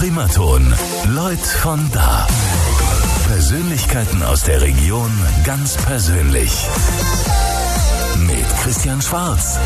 Primaton. 0.00 0.74
Leut 1.10 1.38
von 1.40 1.78
da. 1.92 2.26
Persönlichkeiten 3.26 4.22
aus 4.22 4.44
der 4.44 4.62
Region 4.62 5.10
ganz 5.44 5.76
persönlich. 5.76 6.50
Mit 8.26 8.48
Christian 8.62 9.02
Schwarz. 9.02 9.58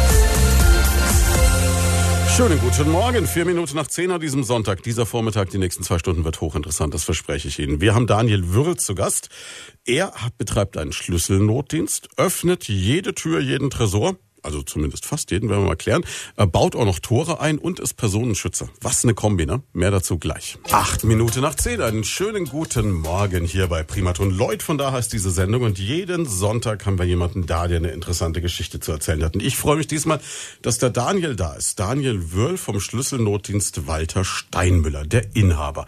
Schönen 2.37 2.59
guten 2.59 2.91
Morgen. 2.91 3.29
Vier 3.29 3.45
Minuten 3.45 3.77
nach 3.77 3.87
zehn 3.87 4.11
an 4.11 4.21
diesem 4.21 4.43
Sonntag. 4.43 4.83
Dieser 4.83 5.07
Vormittag, 5.07 5.51
die 5.51 5.59
nächsten 5.59 5.85
zwei 5.85 6.01
Stunden 6.01 6.25
wird 6.25 6.41
hochinteressant. 6.41 6.93
Das 6.93 7.05
verspreche 7.05 7.47
ich 7.47 7.61
Ihnen. 7.61 7.81
Wir 7.81 7.95
haben 7.95 8.09
Daniel 8.09 8.49
Würl 8.49 8.77
zu 8.77 8.97
Gast. 8.97 9.29
Er 9.85 10.11
hat, 10.17 10.37
betreibt 10.37 10.77
einen 10.77 10.91
Schlüsselnotdienst, 10.91 12.09
öffnet 12.17 12.67
jede 12.67 13.15
Tür, 13.15 13.39
jeden 13.39 13.71
Tresor 13.71 14.17
also 14.45 14.63
zumindest 14.63 15.07
fast 15.07 15.31
jeden, 15.31 15.49
werden 15.49 15.63
wir 15.63 15.69
mal 15.69 15.77
klären. 15.77 16.05
Er 16.37 16.47
baut 16.47 16.77
auch 16.77 16.85
noch 16.85 16.99
Tore 16.99 17.41
ein 17.41 17.59
und 17.59 17.81
ist 17.81 17.95
Personenschützer. 17.95 18.69
Was 18.81 19.05
eine 19.05 19.15
Kombi, 19.15 19.47
ne? 19.47 19.63
Mehr 19.73 19.91
dazu 19.91 20.19
gleich. 20.19 20.59
Acht 20.71 21.05
Minuten 21.05 21.41
nach 21.41 21.55
zehn, 21.55 21.81
einen 21.81 22.05
schönen 22.05 22.45
guten 22.47 22.93
Morgen 22.93 23.45
hier 23.45 23.69
bei 23.69 23.83
Primaton. 23.83 24.31
Lloyd 24.31 24.63
von 24.63 24.79
da 24.79 24.93
heißt 24.93 25.13
diese 25.13 25.31
Sendung 25.31 25.63
und 25.63 25.79
jeden 25.79 26.27
Sonntag 26.27 26.85
haben 26.87 26.99
wir 26.99 27.07
jemanden 27.07 27.47
da, 27.47 27.69
der 27.69 27.79
eine 27.79 27.91
interessante 27.91 28.41
Geschichte 28.41 28.81
zu 28.81 28.93
erzählen 28.93 29.25
hat. 29.25 29.35
Und 29.35 29.43
ich 29.43 29.57
freue 29.57 29.77
mich 29.77 29.87
diesmal, 29.87 30.21
dass 30.63 30.79
der 30.79 30.91
Daniel 30.91 31.37
da 31.37 31.55
ist. 31.55 31.81
Daniel 31.81 32.33
Wörl 32.33 32.59
vom 32.59 32.81
Schlüsselnotdienst 32.81 33.87
Walter 33.87 34.25
Steinmüller, 34.25 35.07
der 35.07 35.35
Inhaber. 35.35 35.87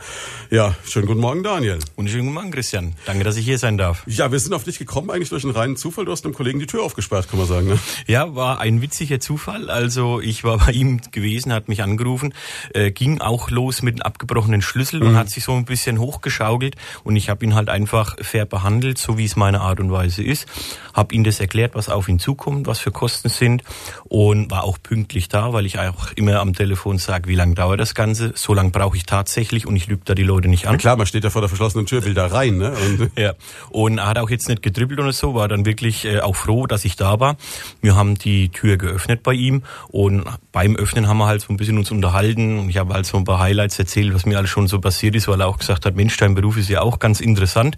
Ja, 0.50 0.74
schönen 0.84 1.06
guten 1.06 1.20
Morgen, 1.20 1.42
Daniel. 1.42 1.78
Und 1.94 2.08
schönen 2.08 2.24
guten 2.24 2.34
Morgen, 2.34 2.50
Christian. 2.50 2.94
Danke, 3.04 3.24
dass 3.24 3.36
ich 3.36 3.44
hier 3.44 3.58
sein 3.58 3.76
darf. 3.76 4.02
Ja, 4.06 4.32
wir 4.32 4.38
sind 4.38 4.54
auf 4.54 4.64
dich 4.64 4.78
gekommen 4.78 5.10
eigentlich 5.10 5.28
durch 5.28 5.44
einen 5.44 5.54
reinen 5.54 5.76
Zufall. 5.76 6.04
Du 6.04 6.12
hast 6.12 6.24
einem 6.24 6.34
Kollegen 6.34 6.58
die 6.58 6.66
Tür 6.66 6.82
aufgesperrt, 6.82 7.28
kann 7.28 7.38
man 7.38 7.48
sagen, 7.48 7.66
ne? 7.66 7.78
Ja, 8.06 8.34
war 8.34 8.45
war 8.46 8.60
ein 8.60 8.80
witziger 8.80 9.18
Zufall. 9.18 9.70
Also 9.70 10.20
ich 10.20 10.44
war 10.44 10.58
bei 10.58 10.70
ihm 10.70 11.00
gewesen, 11.10 11.52
hat 11.52 11.66
mich 11.66 11.82
angerufen, 11.82 12.32
äh, 12.72 12.92
ging 12.92 13.20
auch 13.20 13.50
los 13.50 13.82
mit 13.82 13.96
einem 13.96 14.02
abgebrochenen 14.02 14.62
Schlüssel 14.62 15.00
mhm. 15.00 15.08
und 15.08 15.16
hat 15.16 15.30
sich 15.30 15.42
so 15.42 15.52
ein 15.54 15.64
bisschen 15.64 15.98
hochgeschaukelt 15.98 16.76
und 17.02 17.16
ich 17.16 17.28
habe 17.28 17.44
ihn 17.44 17.56
halt 17.56 17.68
einfach 17.68 18.14
fair 18.20 18.46
behandelt, 18.46 18.98
so 18.98 19.18
wie 19.18 19.24
es 19.24 19.34
meine 19.34 19.62
Art 19.62 19.80
und 19.80 19.90
Weise 19.90 20.22
ist. 20.22 20.46
Habe 20.94 21.12
ihm 21.12 21.24
das 21.24 21.40
erklärt, 21.40 21.74
was 21.74 21.88
auf 21.88 22.08
ihn 22.08 22.20
zukommt, 22.20 22.68
was 22.68 22.78
für 22.78 22.92
Kosten 22.92 23.30
sind 23.30 23.64
und 24.04 24.48
war 24.52 24.62
auch 24.62 24.78
pünktlich 24.80 25.28
da, 25.28 25.52
weil 25.52 25.66
ich 25.66 25.80
auch 25.80 26.12
immer 26.12 26.38
am 26.38 26.54
Telefon 26.54 26.98
sage, 26.98 27.28
wie 27.28 27.34
lange 27.34 27.56
dauert 27.56 27.80
das 27.80 27.96
Ganze. 27.96 28.30
So 28.36 28.54
lange 28.54 28.70
brauche 28.70 28.96
ich 28.96 29.06
tatsächlich 29.06 29.66
und 29.66 29.74
ich 29.74 29.88
lüge 29.88 30.02
da 30.04 30.14
die 30.14 30.22
Leute 30.22 30.46
nicht 30.46 30.68
an. 30.68 30.74
Ja 30.74 30.78
klar, 30.78 30.96
man 30.96 31.06
steht 31.06 31.24
ja 31.24 31.30
vor 31.30 31.42
der 31.42 31.48
verschlossenen 31.48 31.86
Tür, 31.86 32.04
will 32.04 32.14
da 32.14 32.28
rein. 32.28 32.58
Ne? 32.58 32.70
Und 32.70 33.10
ja, 33.18 33.34
und 33.70 33.98
er 33.98 34.06
hat 34.06 34.18
auch 34.18 34.30
jetzt 34.30 34.48
nicht 34.48 34.62
gedribbelt 34.62 35.00
oder 35.00 35.12
so, 35.12 35.34
war 35.34 35.48
dann 35.48 35.66
wirklich 35.66 36.04
äh, 36.04 36.20
auch 36.20 36.36
froh, 36.36 36.68
dass 36.68 36.84
ich 36.84 36.94
da 36.94 37.18
war. 37.18 37.36
Wir 37.82 37.96
haben 37.96 38.14
die 38.16 38.35
die 38.36 38.48
Tür 38.50 38.76
geöffnet 38.76 39.22
bei 39.22 39.32
ihm 39.32 39.62
und 39.88 40.24
beim 40.52 40.76
Öffnen 40.76 41.08
haben 41.08 41.18
wir 41.18 41.26
halt 41.26 41.42
so 41.42 41.52
ein 41.52 41.56
bisschen 41.56 41.78
uns 41.78 41.90
unterhalten 41.90 42.58
und 42.58 42.70
ich 42.70 42.78
habe 42.78 42.94
halt 42.94 43.06
so 43.06 43.16
ein 43.16 43.24
paar 43.24 43.38
Highlights 43.38 43.78
erzählt, 43.78 44.14
was 44.14 44.26
mir 44.26 44.38
alles 44.38 44.50
schon 44.50 44.68
so 44.68 44.80
passiert 44.80 45.14
ist, 45.14 45.28
weil 45.28 45.40
er 45.40 45.48
auch 45.48 45.58
gesagt 45.58 45.86
hat, 45.86 45.94
Mensch, 45.94 46.16
dein 46.16 46.34
Beruf 46.34 46.56
ist 46.56 46.68
ja 46.68 46.82
auch 46.82 46.98
ganz 46.98 47.20
interessant 47.20 47.76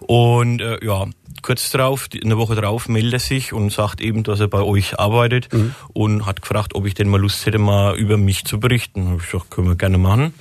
und 0.00 0.60
äh, 0.60 0.84
ja, 0.84 1.06
kurz 1.42 1.70
drauf, 1.70 2.08
eine 2.22 2.36
Woche 2.36 2.54
drauf 2.54 2.88
meldet 2.88 3.14
er 3.14 3.18
sich 3.20 3.52
und 3.52 3.72
sagt 3.72 4.00
eben, 4.00 4.22
dass 4.22 4.40
er 4.40 4.48
bei 4.48 4.60
euch 4.60 4.98
arbeitet 4.98 5.52
mhm. 5.52 5.74
und 5.92 6.26
hat 6.26 6.42
gefragt, 6.42 6.74
ob 6.74 6.86
ich 6.86 6.94
denn 6.94 7.08
mal 7.08 7.20
Lust 7.20 7.44
hätte, 7.46 7.58
mal 7.58 7.96
über 7.96 8.16
mich 8.16 8.44
zu 8.44 8.60
berichten. 8.60 9.16
Ich 9.16 9.30
gesagt, 9.30 9.50
können 9.50 9.68
wir 9.68 9.76
gerne 9.76 9.98
machen. 9.98 10.34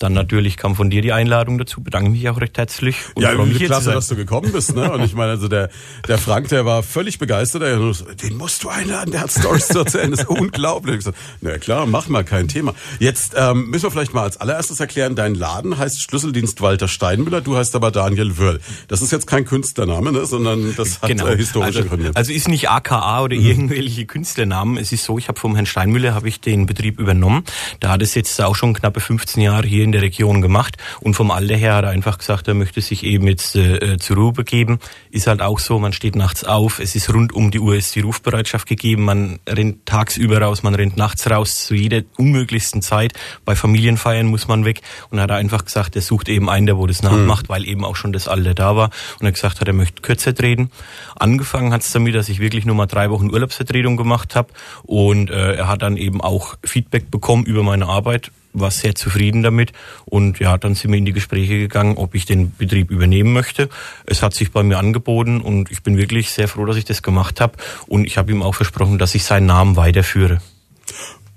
Dann 0.00 0.14
natürlich 0.14 0.56
kam 0.56 0.74
von 0.74 0.88
dir 0.88 1.02
die 1.02 1.12
Einladung 1.12 1.58
dazu. 1.58 1.82
Bedanke 1.82 2.08
mich 2.08 2.26
auch 2.30 2.40
recht 2.40 2.56
herzlich. 2.56 2.96
Und 3.14 3.22
ja, 3.22 3.34
mich 3.34 3.58
klasse, 3.58 3.92
dass 3.92 4.08
du 4.08 4.16
gekommen 4.16 4.50
bist. 4.50 4.74
Ne? 4.74 4.90
Und 4.90 5.04
ich 5.04 5.14
meine, 5.14 5.32
also 5.32 5.46
der, 5.46 5.68
der 6.08 6.16
Frank, 6.16 6.48
der 6.48 6.64
war 6.64 6.82
völlig 6.82 7.18
begeistert. 7.18 7.62
Er 7.62 7.78
so, 7.92 8.06
den 8.06 8.38
musst 8.38 8.64
du 8.64 8.70
einladen, 8.70 9.10
der 9.10 9.20
hat 9.20 9.30
Stories 9.30 9.68
zu 9.68 9.80
erzählen. 9.80 10.10
Das 10.10 10.20
ist 10.20 10.28
unglaublich. 10.28 10.96
Ich 10.96 11.04
so, 11.04 11.12
na 11.42 11.58
klar, 11.58 11.84
mach 11.84 12.08
mal, 12.08 12.24
kein 12.24 12.48
Thema. 12.48 12.72
Jetzt 12.98 13.34
ähm, 13.36 13.68
müssen 13.68 13.84
wir 13.84 13.90
vielleicht 13.90 14.14
mal 14.14 14.22
als 14.22 14.38
allererstes 14.38 14.80
erklären, 14.80 15.16
dein 15.16 15.34
Laden 15.34 15.76
heißt 15.76 16.00
Schlüsseldienst 16.00 16.62
Walter 16.62 16.88
Steinmüller, 16.88 17.42
du 17.42 17.58
heißt 17.58 17.76
aber 17.76 17.90
Daniel 17.90 18.38
Wörl. 18.38 18.60
Das 18.88 19.02
ist 19.02 19.12
jetzt 19.12 19.26
kein 19.26 19.44
Künstlername, 19.44 20.12
ne? 20.12 20.24
sondern 20.24 20.74
das 20.76 21.02
hat 21.02 21.10
genau. 21.10 21.26
äh, 21.26 21.36
historische 21.36 21.80
also, 21.80 21.88
Gründe. 21.90 22.12
Also 22.14 22.32
ist 22.32 22.48
nicht 22.48 22.70
AKA 22.70 23.22
oder 23.22 23.36
mhm. 23.36 23.44
irgendwelche 23.44 24.06
Künstlernamen. 24.06 24.78
Es 24.78 24.92
ist 24.92 25.04
so, 25.04 25.18
ich 25.18 25.28
habe 25.28 25.38
vom 25.38 25.54
Herrn 25.54 25.66
Steinmüller 25.66 26.14
habe 26.14 26.28
ich 26.28 26.40
den 26.40 26.64
Betrieb 26.64 26.98
übernommen. 26.98 27.44
Da 27.80 27.90
hat 27.90 28.00
es 28.00 28.14
jetzt 28.14 28.40
auch 28.40 28.56
schon 28.56 28.72
knappe 28.72 29.00
15 29.00 29.42
Jahre 29.42 29.66
hier 29.66 29.84
in 29.84 29.89
der 29.92 30.02
Region 30.02 30.40
gemacht 30.40 30.76
und 31.00 31.14
vom 31.14 31.30
Alter 31.30 31.56
her 31.56 31.74
hat 31.74 31.84
er 31.84 31.90
einfach 31.90 32.18
gesagt, 32.18 32.48
er 32.48 32.54
möchte 32.54 32.80
sich 32.80 33.04
eben 33.04 33.26
jetzt 33.26 33.56
äh, 33.56 33.98
zur 33.98 34.16
Ruhe 34.16 34.32
begeben. 34.32 34.78
Ist 35.10 35.26
halt 35.26 35.42
auch 35.42 35.58
so, 35.58 35.78
man 35.78 35.92
steht 35.92 36.16
nachts 36.16 36.44
auf, 36.44 36.78
es 36.78 36.94
ist 36.94 37.12
rund 37.12 37.32
um 37.32 37.50
die 37.50 37.60
Uhr 37.60 37.76
ist 37.76 37.94
die 37.94 38.00
Rufbereitschaft 38.00 38.68
gegeben, 38.68 39.04
man 39.04 39.38
rennt 39.48 39.86
tagsüber 39.86 40.40
raus, 40.40 40.62
man 40.62 40.74
rennt 40.74 40.96
nachts 40.96 41.28
raus, 41.30 41.66
zu 41.66 41.74
jeder 41.74 42.02
unmöglichsten 42.16 42.82
Zeit. 42.82 43.12
Bei 43.44 43.54
Familienfeiern 43.54 44.26
muss 44.26 44.48
man 44.48 44.64
weg 44.64 44.82
und 45.10 45.18
er 45.18 45.24
hat 45.24 45.30
einfach 45.32 45.64
gesagt, 45.64 45.96
er 45.96 46.02
sucht 46.02 46.28
eben 46.28 46.48
einen, 46.48 46.66
der 46.66 46.78
wo 46.78 46.86
das 46.86 47.02
nachmacht, 47.02 47.48
mhm. 47.48 47.52
weil 47.52 47.66
eben 47.66 47.84
auch 47.84 47.96
schon 47.96 48.12
das 48.12 48.28
Alter 48.28 48.54
da 48.54 48.76
war 48.76 48.90
und 49.18 49.26
er 49.26 49.32
gesagt 49.32 49.60
hat, 49.60 49.68
er 49.68 49.74
möchte 49.74 50.02
kürzer 50.02 50.34
treten. 50.34 50.70
Angefangen 51.16 51.72
hat 51.72 51.82
es 51.82 51.92
damit, 51.92 52.14
dass 52.14 52.28
ich 52.28 52.40
wirklich 52.40 52.64
nur 52.64 52.76
mal 52.76 52.86
drei 52.86 53.10
Wochen 53.10 53.30
Urlaubsvertretung 53.30 53.96
gemacht 53.96 54.34
habe 54.34 54.48
und 54.84 55.30
äh, 55.30 55.54
er 55.54 55.68
hat 55.68 55.82
dann 55.82 55.96
eben 55.96 56.20
auch 56.20 56.56
Feedback 56.64 57.10
bekommen 57.10 57.44
über 57.44 57.62
meine 57.62 57.86
Arbeit, 57.86 58.30
war 58.52 58.70
sehr 58.70 58.94
zufrieden 58.94 59.42
damit 59.42 59.72
und 60.04 60.38
ja, 60.40 60.58
dann 60.58 60.74
sind 60.74 60.90
wir 60.90 60.98
in 60.98 61.04
die 61.04 61.12
Gespräche 61.12 61.58
gegangen, 61.58 61.96
ob 61.96 62.14
ich 62.14 62.26
den 62.26 62.52
Betrieb 62.56 62.90
übernehmen 62.90 63.32
möchte. 63.32 63.68
Es 64.06 64.22
hat 64.22 64.34
sich 64.34 64.52
bei 64.52 64.62
mir 64.62 64.78
angeboten 64.78 65.40
und 65.40 65.70
ich 65.70 65.82
bin 65.82 65.96
wirklich 65.96 66.30
sehr 66.30 66.48
froh, 66.48 66.64
dass 66.64 66.76
ich 66.76 66.84
das 66.84 67.02
gemacht 67.02 67.40
habe 67.40 67.54
und 67.86 68.04
ich 68.04 68.18
habe 68.18 68.32
ihm 68.32 68.42
auch 68.42 68.54
versprochen, 68.54 68.98
dass 68.98 69.14
ich 69.14 69.24
seinen 69.24 69.46
Namen 69.46 69.76
weiterführe. 69.76 70.40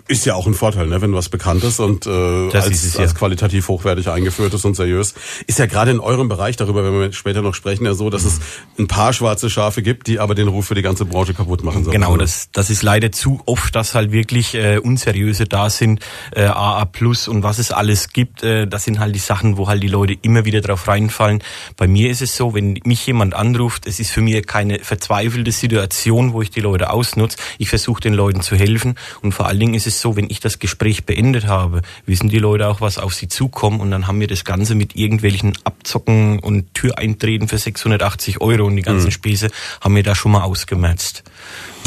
Ist 0.08 0.26
ja 0.26 0.36
auch 0.36 0.48
ein 0.48 0.54
Vorteil, 0.54 0.88
ne, 0.88 1.02
wenn 1.02 1.14
was 1.14 1.30
bekannt 1.30 1.64
ist 1.64 1.80
und 1.80 2.06
äh, 2.06 2.10
als, 2.10 2.68
es, 2.68 2.96
ja. 2.96 3.00
als 3.00 3.16
qualitativ 3.16 3.70
hochwertig 3.70 4.10
eingeführt 4.10 4.54
ist 4.54 4.66
und 4.66 4.76
seriös. 4.76 5.14
Ist 5.48 5.60
ja 5.60 5.66
gerade 5.66 5.92
in 5.92 6.02
eurem 6.02 6.28
Bereich, 6.28 6.58
darüber 6.58 6.84
werden 6.84 7.00
wir 7.00 7.14
später 7.14 7.42
noch 7.42 7.56
sprechen, 7.56 7.86
ja 7.86 7.94
so, 7.94 8.10
dass 8.10 8.26
es 8.26 8.42
ein 8.78 8.88
paar 8.88 9.14
schwarze 9.14 9.50
Schafe 9.50 9.82
gibt, 9.82 10.08
die 10.08 10.20
aber 10.20 10.36
den 10.36 10.50
Ruf 10.50 10.68
für 10.68 10.76
die 10.76 10.82
ganze 10.82 11.06
Branche 11.06 11.34
kaputt 11.34 11.64
machen 11.64 11.86
sollen. 11.86 11.94
Genau, 11.94 12.18
das, 12.18 12.50
das 12.52 12.70
ist 12.70 12.84
leider 12.84 13.14
zu 13.14 13.40
oft, 13.46 13.74
dass 13.76 13.96
halt 13.96 14.12
wirklich 14.12 14.56
äh, 14.56 14.78
unseriöse 14.78 15.46
da 15.46 15.70
sind, 15.70 16.02
äh, 16.36 16.44
AA 16.44 16.84
Plus 16.84 17.30
und 17.30 17.44
was 17.44 17.58
es 17.58 17.72
alles 17.72 18.10
gibt. 18.10 18.44
Äh, 18.44 18.68
das 18.68 18.84
sind 18.84 19.00
halt 19.00 19.16
die 19.16 19.20
Sachen, 19.20 19.56
wo 19.56 19.70
halt 19.70 19.82
die 19.84 19.88
Leute 19.88 20.18
immer 20.22 20.44
wieder 20.44 20.60
drauf 20.60 20.86
reinfallen. 20.86 21.42
Bei 21.78 21.88
mir 21.88 22.12
ist 22.12 22.22
es 22.22 22.36
so, 22.36 22.54
wenn 22.54 22.78
mich 22.84 23.08
jemand 23.08 23.36
anruft, 23.36 23.88
es 23.88 24.02
ist 24.02 24.12
für 24.12 24.20
mich 24.20 24.46
keine 24.48 24.80
verzweifelte 24.80 25.54
Situation, 25.54 26.34
wo 26.34 26.42
ich 26.42 26.50
die 26.50 26.60
Leute 26.60 26.90
ausnutze. 26.90 27.38
Ich 27.58 27.70
versuche 27.70 28.02
den 28.02 28.14
Leuten 28.14 28.42
zu 28.42 28.58
helfen 28.58 28.96
und 29.22 29.32
vor 29.32 29.48
allen 29.48 29.60
Dingen 29.60 29.74
ist 29.76 29.88
es 29.88 29.93
es 29.94 30.02
so, 30.02 30.16
wenn 30.16 30.30
ich 30.30 30.40
das 30.40 30.60
Gespräch 30.60 31.06
beendet 31.06 31.48
habe, 31.48 31.82
wissen 32.06 32.30
die 32.30 32.40
Leute 32.40 32.68
auch, 32.68 32.82
was 32.82 32.98
auf 32.98 33.14
sie 33.14 33.28
zukommt 33.28 33.82
und 33.82 33.92
dann 33.92 34.08
haben 34.08 34.20
wir 34.20 34.28
das 34.28 34.44
Ganze 34.44 34.76
mit 34.76 34.96
irgendwelchen 34.96 35.54
Abzocken 35.64 36.40
und 36.40 36.74
Türeintreten 36.74 37.48
für 37.48 37.58
680 37.58 38.42
Euro 38.42 38.66
und 38.66 38.76
die 38.76 38.82
ganzen 38.82 39.08
mhm. 39.08 39.12
Späße 39.12 39.50
haben 39.82 39.96
wir 39.96 40.04
da 40.04 40.16
schon 40.16 40.32
mal 40.32 40.44
ausgemerzt. 40.44 41.24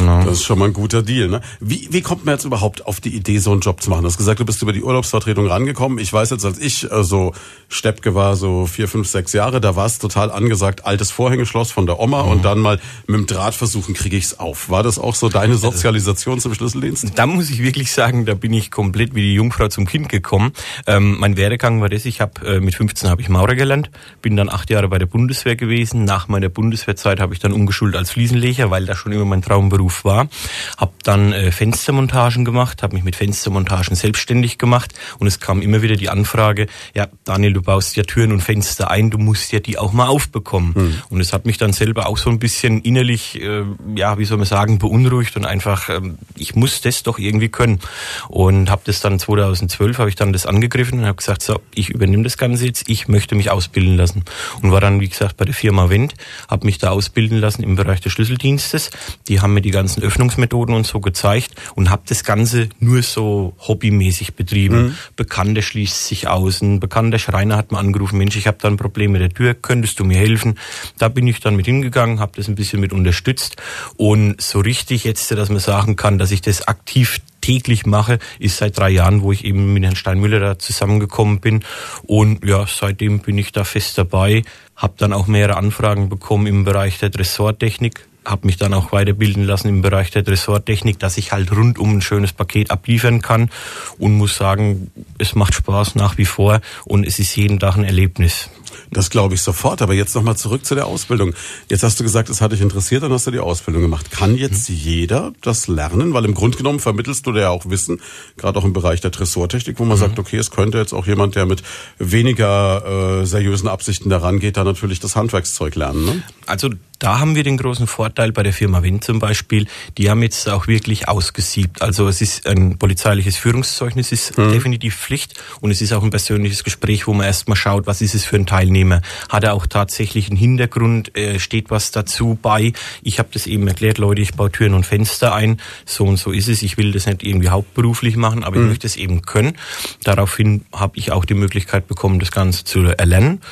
Ja. 0.01 0.25
Das 0.25 0.39
ist 0.39 0.45
schon 0.45 0.59
mal 0.59 0.67
ein 0.67 0.73
guter 0.73 1.03
Deal. 1.03 1.29
Ne? 1.29 1.41
Wie, 1.61 1.89
wie 1.91 2.03
kommt 2.03 2.25
man 2.25 2.35
jetzt 2.35 2.45
überhaupt 2.45 2.87
auf 2.87 3.01
die 3.01 3.15
Idee, 3.15 3.39
so 3.39 3.53
einen 3.53 3.61
Job 3.61 3.83
zu 3.83 3.91
machen? 3.91 4.03
Du 4.03 4.09
hast 4.09 4.19
gesagt, 4.19 4.41
du 4.41 4.45
bist 4.45 4.63
über 4.63 4.73
die 4.73 4.83
Urlaubsvertretung 4.83 5.47
rangekommen. 5.47 5.99
Ich 5.99 6.13
weiß 6.13 6.31
jetzt, 6.31 6.45
als 6.45 6.59
ich 6.59 6.91
äh, 6.91 7.05
so 7.05 7.33
Steppke 7.69 8.15
war, 8.15 8.37
so 8.37 8.67
vier, 8.67 8.89
fünf, 8.89 9.09
sechs 9.09 9.33
Jahre, 9.33 9.61
da 9.61 9.77
war 9.77 9.87
es 9.87 9.99
total 9.99 10.31
angesagt, 10.31 10.85
altes 10.85 11.11
Vorhängeschloss 11.11 11.71
von 11.71 11.87
der 11.87 11.99
Oma 11.99 12.25
mhm. 12.25 12.31
und 12.31 12.45
dann 12.45 12.59
mal 12.59 12.79
mit 13.07 13.17
dem 13.17 13.27
Draht 13.27 13.55
versuchen, 13.55 13.95
kriege 13.95 14.17
ich's 14.17 14.39
auf. 14.39 14.69
War 14.71 14.83
das 14.83 14.99
auch 14.99 15.15
so 15.15 15.29
deine 15.29 15.57
Sozialisation 15.57 16.41
zum 16.41 16.55
Schlüsseldienst? 16.55 17.13
Da 17.17 17.27
muss 17.27 17.51
ich 17.51 17.63
wirklich 17.63 17.93
sagen, 17.93 18.27
da 18.27 18.35
bin 18.35 18.53
ich 18.53 18.71
komplett 18.71 19.15
wie 19.15 19.23
die 19.23 19.35
Jungfrau 19.35 19.69
zum 19.69 19.87
Kind 19.87 20.09
gekommen. 20.09 20.53
Ähm, 20.87 21.17
mein 21.19 21.37
Werdegang 21.37 21.81
war 21.81 21.89
das, 21.89 22.05
ich 22.05 22.21
habe 22.21 22.47
äh, 22.47 22.61
mit 22.61 22.75
15 22.75 23.09
habe 23.09 23.23
ich 23.23 23.29
Maurer 23.29 23.55
gelernt, 23.55 23.91
bin 24.23 24.37
dann 24.37 24.49
acht 24.49 24.71
Jahre 24.71 24.89
bei 24.89 24.99
der 24.99 25.07
Bundeswehr 25.07 25.57
gewesen. 25.57 26.05
Nach 26.05 26.29
meiner 26.29 26.49
Bundeswehrzeit 26.49 27.21
habe 27.21 27.35
ich 27.35 27.41
dann 27.41 27.53
umgeschult 27.53 27.97
als 27.97 28.11
Fliesenleger, 28.11 28.71
weil 28.71 28.85
das 28.85 28.99
schon 28.99 29.13
immer 29.13 29.25
mein 29.25 29.43
Traumberuf 29.43 29.86
war. 30.05 30.29
Habe 30.77 30.93
dann 31.03 31.33
äh, 31.33 31.53
Fenstermontagen 31.53 32.45
gemacht, 32.45 32.83
habe 32.83 32.95
mich 32.95 33.05
mit 33.05 33.17
Fenstermontagen 33.17 33.97
selbstständig 33.97 34.59
gemacht 34.59 34.93
und 35.19 35.27
es 35.27 35.41
kam 35.41 35.63
immer 35.63 35.83
wieder 35.83 35.97
die 35.97 36.09
Anfrage, 36.09 36.67
ja 36.95 37.09
Daniel, 37.25 37.53
du 37.53 37.63
baust 37.63 37.97
ja 37.97 38.03
Türen 38.03 38.33
und 38.33 38.41
Fenster 38.41 38.91
ein, 38.91 39.11
du 39.11 39.19
musst 39.19 39.53
ja 39.53 39.61
die 39.61 39.79
auch 39.79 39.93
mal 39.93 40.07
aufbekommen. 40.07 40.73
Mhm. 40.75 41.03
Und 41.11 41.21
es 41.21 41.33
hat 41.33 41.47
mich 41.47 41.59
dann 41.59 41.73
selber 41.73 42.07
auch 42.07 42.19
so 42.19 42.31
ein 42.31 42.39
bisschen 42.39 42.81
innerlich, 42.83 43.41
äh, 43.41 43.65
ja, 43.95 44.19
wie 44.19 44.25
soll 44.25 44.39
man 44.39 44.47
sagen, 44.47 44.79
beunruhigt 44.79 45.37
und 45.37 45.45
einfach, 45.45 45.89
äh, 45.89 46.01
ich 46.37 46.55
muss 46.55 46.81
das 46.81 47.03
doch 47.03 47.19
irgendwie 47.19 47.49
können. 47.49 47.81
Und 48.29 48.71
habe 48.71 48.83
das 48.85 49.01
dann 49.01 49.19
2012, 49.19 49.99
habe 49.99 50.09
ich 50.09 50.17
dann 50.17 50.33
das 50.33 50.47
angegriffen 50.47 51.01
und 51.01 51.07
habe 51.07 51.17
gesagt, 51.17 51.43
so, 51.43 51.61
ich 51.75 51.91
übernehme 51.91 52.23
das 52.23 52.39
Ganze 52.39 52.67
jetzt, 52.67 52.89
ich 52.89 53.09
möchte 53.09 53.35
mich 53.35 53.51
ausbilden 53.51 53.97
lassen. 53.97 54.25
Und 54.63 54.73
war 54.73 54.81
dann, 54.81 55.01
wie 55.01 55.09
gesagt, 55.09 55.37
bei 55.37 55.45
der 55.45 55.55
Firma 55.55 55.91
Wendt, 55.91 56.15
habe 56.49 56.67
mich 56.67 56.79
da 56.79 56.91
ausbilden 56.91 57.39
lassen 57.39 57.63
im 57.63 57.77
Bereich 57.77 58.01
des 58.01 58.13
Schlüsseldienstes. 58.13 58.91
Die 59.29 59.41
haben 59.41 59.55
mir 59.55 59.63
die 59.63 59.71
ganzen 59.77 60.03
Öffnungsmethoden 60.03 60.75
und 60.75 60.87
so 60.87 61.01
gezeigt 61.01 61.55
und 61.75 61.91
habe 61.91 62.03
das 62.09 62.25
Ganze 62.25 62.71
nur 62.81 63.03
so 63.03 63.55
hobbymäßig 63.59 64.35
betrieben. 64.35 64.83
Mhm. 64.83 64.95
Bekannter 65.17 65.61
schließt 65.61 66.07
sich 66.07 66.29
aus, 66.29 66.63
ein 66.63 66.81
bekannter 66.81 67.19
Schreiner 67.19 67.57
hat 67.57 67.73
mir 67.73 67.79
angerufen, 67.79 68.17
Mensch, 68.17 68.37
ich 68.37 68.47
habe 68.47 68.57
da 68.61 68.69
ein 68.69 68.79
Problem 68.79 69.13
mit 69.13 69.21
der 69.21 69.31
Tür, 69.31 69.53
könntest 69.55 70.01
du 70.01 70.05
mir 70.05 70.17
helfen? 70.17 70.59
Da 70.99 71.09
bin 71.09 71.27
ich 71.27 71.41
dann 71.41 71.57
mit 71.57 71.67
hingegangen, 71.67 72.21
habe 72.21 72.33
das 72.37 72.49
ein 72.49 72.55
bisschen 72.55 72.81
mit 72.81 72.95
unterstützt 72.95 73.57
und 73.97 74.41
so 74.41 74.61
richtig 74.61 75.05
jetzt, 75.05 75.31
dass 75.31 75.51
man 75.51 75.61
sagen 75.61 75.97
kann, 75.97 76.19
dass 76.19 76.31
ich 76.31 76.41
das 76.41 76.67
aktiv 76.67 77.21
täglich 77.47 77.87
mache, 77.87 78.19
ist 78.41 78.57
seit 78.57 78.77
drei 78.77 78.91
Jahren, 78.91 79.23
wo 79.23 79.31
ich 79.31 79.45
eben 79.45 79.73
mit 79.73 79.85
Herrn 79.85 79.95
Steinmüller 79.95 80.41
da 80.41 80.59
zusammengekommen 80.59 81.39
bin. 81.39 81.63
Und 82.03 82.45
ja, 82.45 82.67
seitdem 82.67 83.21
bin 83.21 83.39
ich 83.39 83.53
da 83.53 83.63
fest 83.63 83.99
dabei, 83.99 84.43
habe 84.75 84.95
dann 84.97 85.13
auch 85.13 85.29
mehrere 85.29 85.57
Anfragen 85.57 86.09
bekommen 86.09 86.49
im 86.49 86.65
Bereich 86.65 86.99
der 86.99 87.11
Dressortechnik, 87.11 88.07
habe 88.27 88.47
mich 88.47 88.57
dann 88.57 88.75
auch 88.75 88.93
weiterbilden 88.93 89.45
lassen 89.45 89.69
im 89.69 89.83
Bereich 89.83 90.11
der 90.11 90.23
Dressortechnik, 90.23 90.99
dass 90.99 91.17
ich 91.17 91.33
halt 91.33 91.53
rundum 91.53 91.97
ein 91.97 92.03
schönes 92.03 92.33
Paket 92.33 92.71
abliefern 92.71 93.23
kann 93.23 93.51
und 93.99 94.17
muss 94.17 94.37
sagen, 94.37 94.91
es 95.19 95.35
macht 95.35 95.55
Spaß 95.55 95.95
nach 95.95 96.19
wie 96.19 96.25
vor 96.25 96.61
und 96.85 97.07
es 97.07 97.19
ist 97.19 97.37
jeden 97.37 97.59
Tag 97.61 97.77
ein 97.77 97.85
Erlebnis. 97.85 98.51
Das 98.91 99.11
glaube 99.11 99.35
ich 99.35 99.43
sofort. 99.43 99.83
Aber 99.83 99.95
jetzt 99.95 100.15
nochmal 100.15 100.37
zurück 100.37 100.65
zu 100.65 100.75
der 100.75 100.87
Ausbildung. 100.87 101.35
Jetzt 101.69 101.83
hast 101.83 101.99
du 101.99 102.05
gesagt, 102.05 102.29
es 102.29 102.41
hat 102.41 102.53
dich 102.53 102.61
interessiert, 102.61 103.03
dann 103.03 103.13
hast 103.13 103.27
du 103.27 103.31
die 103.31 103.41
Ausbildung 103.41 103.83
gemacht. 103.83 104.11
Kann 104.11 104.37
jetzt 104.37 104.71
mhm. 104.71 104.77
jeder 104.77 105.33
das 105.43 105.69
lernen? 105.69 106.15
Weil 106.15 106.25
im 106.25 106.35
Grunde 106.35 106.57
genommen 106.57 106.81
vermittelst 106.81 107.27
du 107.27 107.33
ja 107.33 107.51
auch 107.51 107.67
Wissen, 107.67 108.01
gerade 108.37 108.59
auch 108.59 108.65
im 108.65 108.73
Bereich 108.73 109.01
der 109.01 109.11
Dressurtechnik, 109.11 109.79
wo 109.79 109.85
man 109.85 109.97
mhm. 109.97 110.01
sagt, 110.01 110.19
okay, 110.19 110.37
es 110.37 110.51
könnte 110.51 110.79
jetzt 110.79 110.93
auch 110.93 111.07
jemand, 111.07 111.35
der 111.35 111.47
mit 111.47 111.63
weniger 111.99 113.23
äh, 113.23 113.27
seriösen 113.27 113.69
Absichten 113.69 114.09
daran 114.09 114.39
geht, 114.39 114.57
da 114.57 114.65
natürlich 114.65 115.01
das 115.01 115.17
Handwerkszeug 115.17 115.75
lernen. 115.75 116.05
Ne? 116.05 116.23
Also 116.47 116.71
da 116.99 117.19
haben 117.19 117.35
wir 117.35 117.45
den 117.45 117.59
großen 117.59 117.87
Vorteil 117.87 118.33
bei 118.33 118.43
der 118.43 118.53
Firma 118.53 118.83
Wind 118.83 119.05
zum 119.05 119.19
Beispiel. 119.19 119.67
Die 119.99 120.09
haben 120.09 120.23
jetzt 120.23 120.49
auch 120.49 120.67
wirklich 120.67 121.09
ausgesiebt. 121.09 121.83
Also 121.83 122.09
es 122.09 122.23
ist 122.23 122.47
ein 122.47 122.79
polizeiliches 122.79 123.37
Führungszeugnis, 123.37 124.13
ist 124.13 124.39
mhm. 124.39 124.53
definitiv 124.53 124.97
Pflicht 124.97 125.35
und 125.61 125.71
es 125.71 125.83
ist 125.83 125.93
auch 125.93 126.03
ein 126.03 126.11
persönliches 126.11 126.65
Gespräch, 126.65 127.07
wo 127.07 127.13
man 127.13 127.27
erstmal 127.27 127.57
schaut, 127.57 127.87
was 127.87 128.01
ist 128.01 128.15
es 128.15 128.25
für 128.25 128.37
ein 128.37 128.47
Teilnehmer. 128.47 129.03
Hat 129.29 129.45
er 129.45 129.53
auch 129.53 129.67
tatsächlich 129.67 130.29
einen 130.29 130.39
Hintergrund, 130.39 131.17
äh, 131.17 131.39
steht 131.39 131.71
was 131.71 131.91
dazu 131.91 132.39
bei. 132.41 132.73
Ich 133.03 133.19
habe 133.19 133.29
das 133.33 133.47
eben 133.47 133.69
erklärt, 133.69 133.99
Leute, 133.99 134.23
ich 134.23 134.35
baue 134.35 134.51
Türen 134.51 134.73
und 134.73 134.87
Fenster 134.87 135.35
ein. 135.35 135.61
So 135.85 136.05
und 136.05 136.17
so 136.17 136.33
ist 136.33 136.49
es. 136.49 136.63
Ich 136.63 136.79
will 136.79 136.93
das 136.93 137.07
nicht 137.07 137.23
irgendwie 137.23 137.51
hauptberuflich 137.51 138.17
machen, 138.17 138.43
aber 138.43 138.57
mhm. 138.57 138.63
ich 138.63 138.69
möchte 138.71 138.87
es 138.87 138.97
eben 138.97 139.23
können. 139.23 139.59
Daraufhin 140.03 140.65
habe 140.73 140.97
ich 140.97 141.13
auch 141.13 141.27
die 141.27 141.35
Möglichkeit 141.35 141.89
bekommen, 141.89 142.21
das 142.21 142.33
Ganze 142.33 142.65
zu 142.65 142.85
erlernen. 142.85 143.43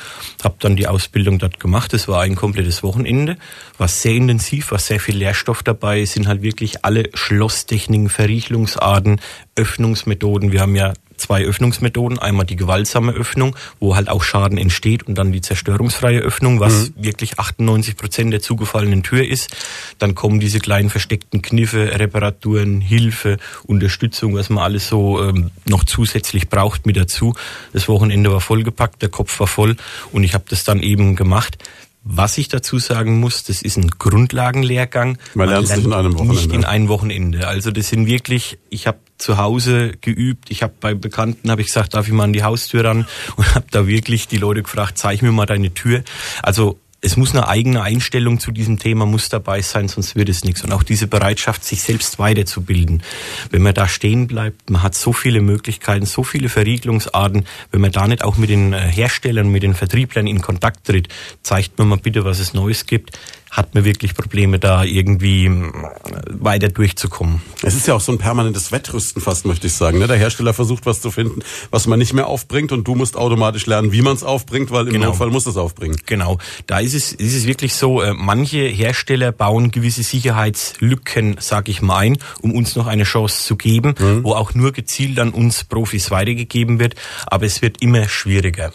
Habe 0.43 0.55
dann 0.59 0.75
die 0.75 0.87
Ausbildung 0.87 1.37
dort 1.37 1.59
gemacht. 1.59 1.93
Das 1.93 2.07
war 2.07 2.21
ein 2.21 2.35
komplettes 2.35 2.81
Wochenende 2.81 3.34
war 3.77 3.87
sehr 3.87 4.13
intensiv, 4.13 4.71
war 4.71 4.79
sehr 4.79 4.99
viel 4.99 5.17
Lehrstoff 5.17 5.63
dabei, 5.63 6.01
es 6.01 6.13
sind 6.13 6.27
halt 6.27 6.41
wirklich 6.41 6.85
alle 6.85 7.09
Schlosstechniken, 7.13 8.09
Verriegelungsarten, 8.09 9.21
Öffnungsmethoden. 9.55 10.51
Wir 10.51 10.61
haben 10.61 10.75
ja 10.75 10.93
zwei 11.17 11.43
Öffnungsmethoden. 11.43 12.19
Einmal 12.19 12.45
die 12.45 12.55
gewaltsame 12.55 13.11
Öffnung, 13.13 13.55
wo 13.79 13.95
halt 13.95 14.09
auch 14.09 14.23
Schaden 14.23 14.57
entsteht 14.57 15.03
und 15.03 15.17
dann 15.17 15.31
die 15.31 15.41
zerstörungsfreie 15.41 16.19
Öffnung, 16.19 16.59
was 16.59 16.89
mhm. 16.89 16.93
wirklich 16.97 17.39
98 17.39 17.97
Prozent 17.97 18.33
der 18.33 18.41
zugefallenen 18.41 19.03
Tür 19.03 19.25
ist. 19.25 19.55
Dann 19.99 20.15
kommen 20.15 20.39
diese 20.39 20.59
kleinen 20.59 20.89
versteckten 20.89 21.41
Kniffe, 21.41 21.99
Reparaturen, 21.99 22.81
Hilfe, 22.81 23.37
Unterstützung, 23.63 24.35
was 24.35 24.49
man 24.49 24.63
alles 24.63 24.87
so 24.87 25.23
ähm, 25.23 25.51
noch 25.65 25.83
zusätzlich 25.83 26.49
braucht 26.49 26.85
mit 26.85 26.97
dazu. 26.97 27.33
Das 27.73 27.87
Wochenende 27.87 28.31
war 28.31 28.41
vollgepackt, 28.41 29.01
der 29.01 29.09
Kopf 29.09 29.39
war 29.39 29.47
voll 29.47 29.75
und 30.11 30.23
ich 30.23 30.33
habe 30.33 30.45
das 30.49 30.63
dann 30.63 30.81
eben 30.81 31.15
gemacht. 31.15 31.57
Was 32.07 32.37
ich 32.37 32.49
dazu 32.49 32.77
sagen 32.77 33.19
muss, 33.19 33.43
das 33.43 33.63
ist 33.63 33.77
ein 33.77 33.89
Grundlagenlehrgang. 33.89 35.17
Man, 35.33 35.47
Man 35.47 35.49
lernt 35.49 35.75
nicht 35.75 35.85
in 35.85 35.93
einem 35.93 36.13
Wochenende. 36.13 36.35
Nicht 36.35 36.53
in 36.53 36.63
einem 36.63 36.87
Wochenende. 36.87 37.47
Also 37.47 37.71
das 37.71 37.89
sind 37.89 38.05
wirklich, 38.05 38.59
ich 38.69 38.85
habe 38.85 38.99
zu 39.17 39.37
Hause 39.37 39.93
geübt. 40.01 40.51
Ich 40.51 40.61
habe 40.61 40.73
bei 40.79 40.93
Bekannten 40.93 41.49
habe 41.49 41.61
ich 41.61 41.67
gesagt, 41.67 41.95
darf 41.95 42.05
ich 42.05 42.13
mal 42.13 42.25
an 42.25 42.33
die 42.33 42.43
Haustür 42.43 42.85
ran 42.85 43.07
und 43.37 43.55
habe 43.55 43.65
da 43.71 43.87
wirklich 43.87 44.27
die 44.27 44.37
Leute 44.37 44.61
gefragt, 44.61 44.99
zeig 44.99 45.23
mir 45.23 45.31
mal 45.31 45.47
deine 45.47 45.73
Tür. 45.73 46.03
Also 46.43 46.79
es 47.01 47.17
muss 47.17 47.33
eine 47.33 47.47
eigene 47.47 47.83
Einstellung 47.83 48.39
zu 48.39 48.51
diesem 48.51 48.79
Thema 48.79 49.05
muss 49.05 49.29
dabei 49.29 49.61
sein, 49.61 49.87
sonst 49.87 50.15
wird 50.15 50.27
es 50.27 50.43
nichts. 50.43 50.63
Und 50.63 50.71
auch 50.71 50.81
diese 50.81 51.07
Bereitschaft, 51.07 51.63
sich 51.63 51.83
selbst 51.83 52.17
weiterzubilden. 52.17 53.03
Wenn 53.51 53.61
man 53.61 53.75
da 53.75 53.87
stehen 53.87 54.27
bleibt, 54.27 54.69
man 54.69 54.81
hat 54.81 54.95
so 54.95 55.13
viele 55.13 55.41
Möglichkeiten, 55.41 56.05
so 56.05 56.23
viele 56.23 56.49
Verriegelungsarten. 56.49 57.45
Wenn 57.71 57.81
man 57.81 57.91
da 57.91 58.07
nicht 58.07 58.23
auch 58.23 58.37
mit 58.37 58.49
den 58.49 58.73
äh, 58.73 58.79
Herstellern, 58.79 59.49
mit 59.49 59.63
den 59.63 59.75
Vertrieblern 59.75 60.25
in 60.25 60.41
Kontakt 60.41 60.85
tritt, 60.85 61.09
zeigt 61.43 61.77
mir 61.77 61.85
mal 61.85 61.97
bitte, 61.97 62.25
was 62.25 62.39
es 62.39 62.53
Neues 62.53 62.85
gibt 62.85 63.19
hat 63.55 63.73
man 63.73 63.85
wirklich 63.85 64.15
Probleme, 64.15 64.59
da 64.59 64.83
irgendwie 64.83 65.45
äh, 65.45 65.51
weiter 66.27 66.67
durchzukommen. 66.67 67.41
Es 67.63 67.73
ist 67.73 67.87
ja 67.87 67.93
auch 67.93 68.01
so 68.01 68.11
ein 68.11 68.17
permanentes 68.17 68.71
Wettrüsten 68.73 69.21
fast, 69.21 69.45
möchte 69.45 69.67
ich 69.67 69.73
sagen. 69.73 69.97
Ne? 69.97 70.07
Der 70.07 70.17
Hersteller 70.17 70.53
versucht 70.53 70.85
was 70.85 70.99
zu 70.99 71.09
finden, 71.09 71.41
was 71.71 71.87
man 71.87 71.97
nicht 71.97 72.13
mehr 72.13 72.27
aufbringt 72.27 72.73
und 72.73 72.85
du 72.85 72.95
musst 72.95 73.15
automatisch 73.15 73.65
lernen, 73.65 73.93
wie 73.93 74.01
man 74.01 74.13
es 74.15 74.23
aufbringt, 74.23 74.71
weil 74.71 74.87
im 74.87 74.93
genau. 74.93 75.07
Notfall 75.07 75.29
muss 75.29 75.45
es 75.45 75.55
aufbringen. 75.55 75.95
Genau. 76.05 76.37
Da 76.67 76.79
ist 76.79 76.93
es, 76.93 77.13
ist 77.13 77.33
es 77.33 77.47
wirklich 77.47 77.73
so, 77.75 78.01
äh, 78.01 78.13
manche 78.13 78.59
Hersteller 78.59 79.31
bauen 79.31 79.71
gewisse 79.71 80.03
Sicherheitslücken, 80.03 81.37
sag 81.39 81.69
ich 81.69 81.81
mal, 81.81 81.95
ein, 81.95 82.17
um 82.41 82.53
uns 82.53 82.75
noch 82.75 82.87
eine 82.87 83.03
Chance 83.03 83.43
zu 83.43 83.55
geben, 83.55 83.95
mhm. 83.97 84.23
wo 84.25 84.33
auch 84.33 84.53
nur 84.53 84.73
gezielt 84.73 85.17
an 85.19 85.29
uns 85.29 85.63
Profis 85.63 86.11
weitergegeben 86.11 86.79
wird. 86.79 86.95
Aber 87.25 87.45
es 87.45 87.61
wird 87.61 87.81
immer 87.81 88.09
schwieriger. 88.09 88.73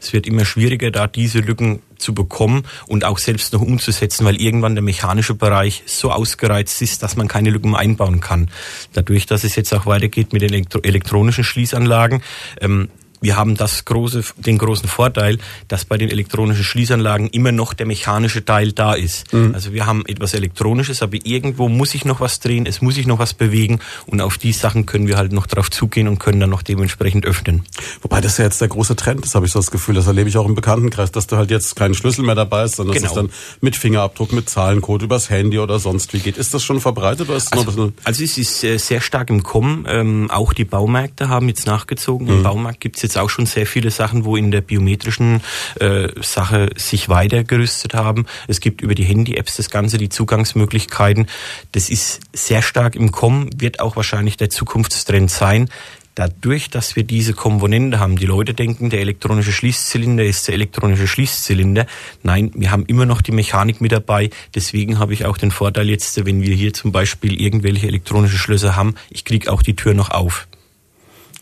Es 0.00 0.12
wird 0.12 0.26
immer 0.26 0.44
schwieriger, 0.44 0.90
da 0.90 1.06
diese 1.06 1.40
Lücken 1.40 1.80
zu 1.98 2.14
bekommen 2.14 2.64
und 2.86 3.04
auch 3.04 3.18
selbst 3.18 3.52
noch 3.52 3.60
umzusetzen, 3.60 4.24
weil 4.24 4.40
irgendwann 4.40 4.74
der 4.74 4.82
mechanische 4.82 5.34
Bereich 5.34 5.82
so 5.86 6.10
ausgereizt 6.10 6.80
ist, 6.82 7.02
dass 7.02 7.16
man 7.16 7.28
keine 7.28 7.50
Lücken 7.50 7.74
einbauen 7.74 8.20
kann. 8.20 8.50
Dadurch, 8.92 9.26
dass 9.26 9.44
es 9.44 9.56
jetzt 9.56 9.72
auch 9.74 9.86
weitergeht 9.86 10.32
mit 10.32 10.42
den 10.42 10.66
elektronischen 10.82 11.44
Schließanlagen, 11.44 12.22
ähm, 12.60 12.88
wir 13.20 13.36
haben 13.36 13.56
das 13.56 13.84
große, 13.84 14.22
den 14.36 14.58
großen 14.58 14.88
Vorteil, 14.88 15.38
dass 15.68 15.84
bei 15.84 15.98
den 15.98 16.10
elektronischen 16.10 16.64
Schließanlagen 16.64 17.28
immer 17.28 17.52
noch 17.52 17.74
der 17.74 17.86
mechanische 17.86 18.44
Teil 18.44 18.72
da 18.72 18.94
ist. 18.94 19.32
Mhm. 19.32 19.54
Also 19.54 19.72
wir 19.72 19.86
haben 19.86 20.04
etwas 20.06 20.34
Elektronisches, 20.34 21.02
aber 21.02 21.16
irgendwo 21.24 21.68
muss 21.68 21.94
ich 21.94 22.04
noch 22.04 22.20
was 22.20 22.40
drehen, 22.40 22.66
es 22.66 22.80
muss 22.80 22.94
sich 22.94 23.06
noch 23.06 23.18
was 23.18 23.34
bewegen 23.34 23.80
und 24.06 24.20
auf 24.20 24.38
die 24.38 24.52
Sachen 24.52 24.86
können 24.86 25.08
wir 25.08 25.16
halt 25.16 25.32
noch 25.32 25.46
drauf 25.46 25.70
zugehen 25.70 26.08
und 26.08 26.18
können 26.18 26.40
dann 26.40 26.50
noch 26.50 26.62
dementsprechend 26.62 27.26
öffnen. 27.26 27.64
Wobei 28.02 28.20
das 28.20 28.38
ja 28.38 28.44
jetzt 28.44 28.60
der 28.60 28.68
große 28.68 28.96
Trend 28.96 29.24
ist, 29.24 29.34
habe 29.34 29.46
ich 29.46 29.52
so 29.52 29.58
das 29.58 29.70
Gefühl, 29.70 29.94
das 29.94 30.06
erlebe 30.06 30.28
ich 30.28 30.36
auch 30.36 30.46
im 30.46 30.54
Bekanntenkreis, 30.54 31.10
dass 31.12 31.26
du 31.26 31.36
halt 31.36 31.50
jetzt 31.50 31.76
keinen 31.76 31.94
Schlüssel 31.94 32.24
mehr 32.24 32.34
dabei 32.34 32.62
hast, 32.62 32.76
sondern 32.76 32.94
genau. 32.94 33.08
dass 33.08 33.16
es 33.16 33.16
dann 33.16 33.30
mit 33.60 33.76
Fingerabdruck, 33.76 34.32
mit 34.32 34.48
Zahlencode 34.48 35.02
übers 35.02 35.30
Handy 35.30 35.58
oder 35.58 35.78
sonst 35.78 36.12
wie 36.12 36.20
geht. 36.20 36.36
Ist 36.36 36.54
das 36.54 36.64
schon 36.64 36.80
verbreitet 36.80 37.28
oder 37.28 37.36
ist 37.36 37.52
also, 37.52 37.86
noch 37.86 37.92
also 38.04 38.24
es 38.24 38.38
ist 38.38 38.64
äh, 38.64 38.78
sehr 38.78 39.00
stark 39.00 39.30
im 39.30 39.42
Kommen. 39.42 39.86
Ähm, 39.88 40.30
auch 40.30 40.52
die 40.52 40.64
Baumärkte 40.64 41.28
haben 41.28 41.48
jetzt 41.48 41.66
nachgezogen. 41.66 42.26
Mhm. 42.26 42.32
Im 42.32 42.42
Baumarkt 42.42 42.80
gibt 42.80 42.96
es 42.96 43.02
jetzt 43.08 43.18
auch 43.18 43.30
schon 43.30 43.46
sehr 43.46 43.66
viele 43.66 43.90
Sachen, 43.90 44.24
wo 44.24 44.36
in 44.36 44.50
der 44.50 44.60
biometrischen 44.60 45.40
äh, 45.80 46.08
Sache 46.20 46.70
sich 46.76 47.08
weitergerüstet 47.08 47.94
haben. 47.94 48.26
Es 48.46 48.60
gibt 48.60 48.82
über 48.82 48.94
die 48.94 49.04
Handy-Apps 49.04 49.56
das 49.56 49.70
Ganze, 49.70 49.96
die 49.96 50.10
Zugangsmöglichkeiten. 50.10 51.26
Das 51.72 51.88
ist 51.88 52.20
sehr 52.32 52.62
stark 52.62 52.94
im 52.94 53.10
Kommen, 53.10 53.48
wird 53.56 53.80
auch 53.80 53.96
wahrscheinlich 53.96 54.36
der 54.36 54.50
Zukunftstrend 54.50 55.30
sein. 55.30 55.70
Dadurch, 56.14 56.68
dass 56.68 56.96
wir 56.96 57.04
diese 57.04 57.32
Komponente 57.32 58.00
haben, 58.00 58.16
die 58.16 58.26
Leute 58.26 58.52
denken, 58.52 58.90
der 58.90 59.00
elektronische 59.00 59.52
Schließzylinder 59.52 60.24
ist 60.24 60.48
der 60.48 60.54
elektronische 60.54 61.06
Schließzylinder. 61.06 61.86
Nein, 62.24 62.50
wir 62.56 62.72
haben 62.72 62.84
immer 62.86 63.06
noch 63.06 63.22
die 63.22 63.30
Mechanik 63.30 63.80
mit 63.80 63.92
dabei. 63.92 64.30
Deswegen 64.52 64.98
habe 64.98 65.14
ich 65.14 65.26
auch 65.26 65.38
den 65.38 65.52
Vorteil 65.52 65.88
jetzt, 65.88 66.26
wenn 66.26 66.42
wir 66.42 66.56
hier 66.56 66.72
zum 66.74 66.90
Beispiel 66.90 67.40
irgendwelche 67.40 67.86
elektronische 67.86 68.36
Schlösser 68.36 68.74
haben, 68.74 68.96
ich 69.10 69.24
kriege 69.24 69.50
auch 69.52 69.62
die 69.62 69.76
Tür 69.76 69.94
noch 69.94 70.10
auf. 70.10 70.47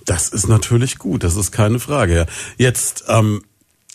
Das 0.06 0.28
ist 0.28 0.48
natürlich 0.48 0.98
gut, 0.98 1.24
das 1.24 1.36
ist 1.36 1.52
keine 1.52 1.80
Frage. 1.80 2.26
Jetzt 2.56 3.04
ähm, 3.08 3.42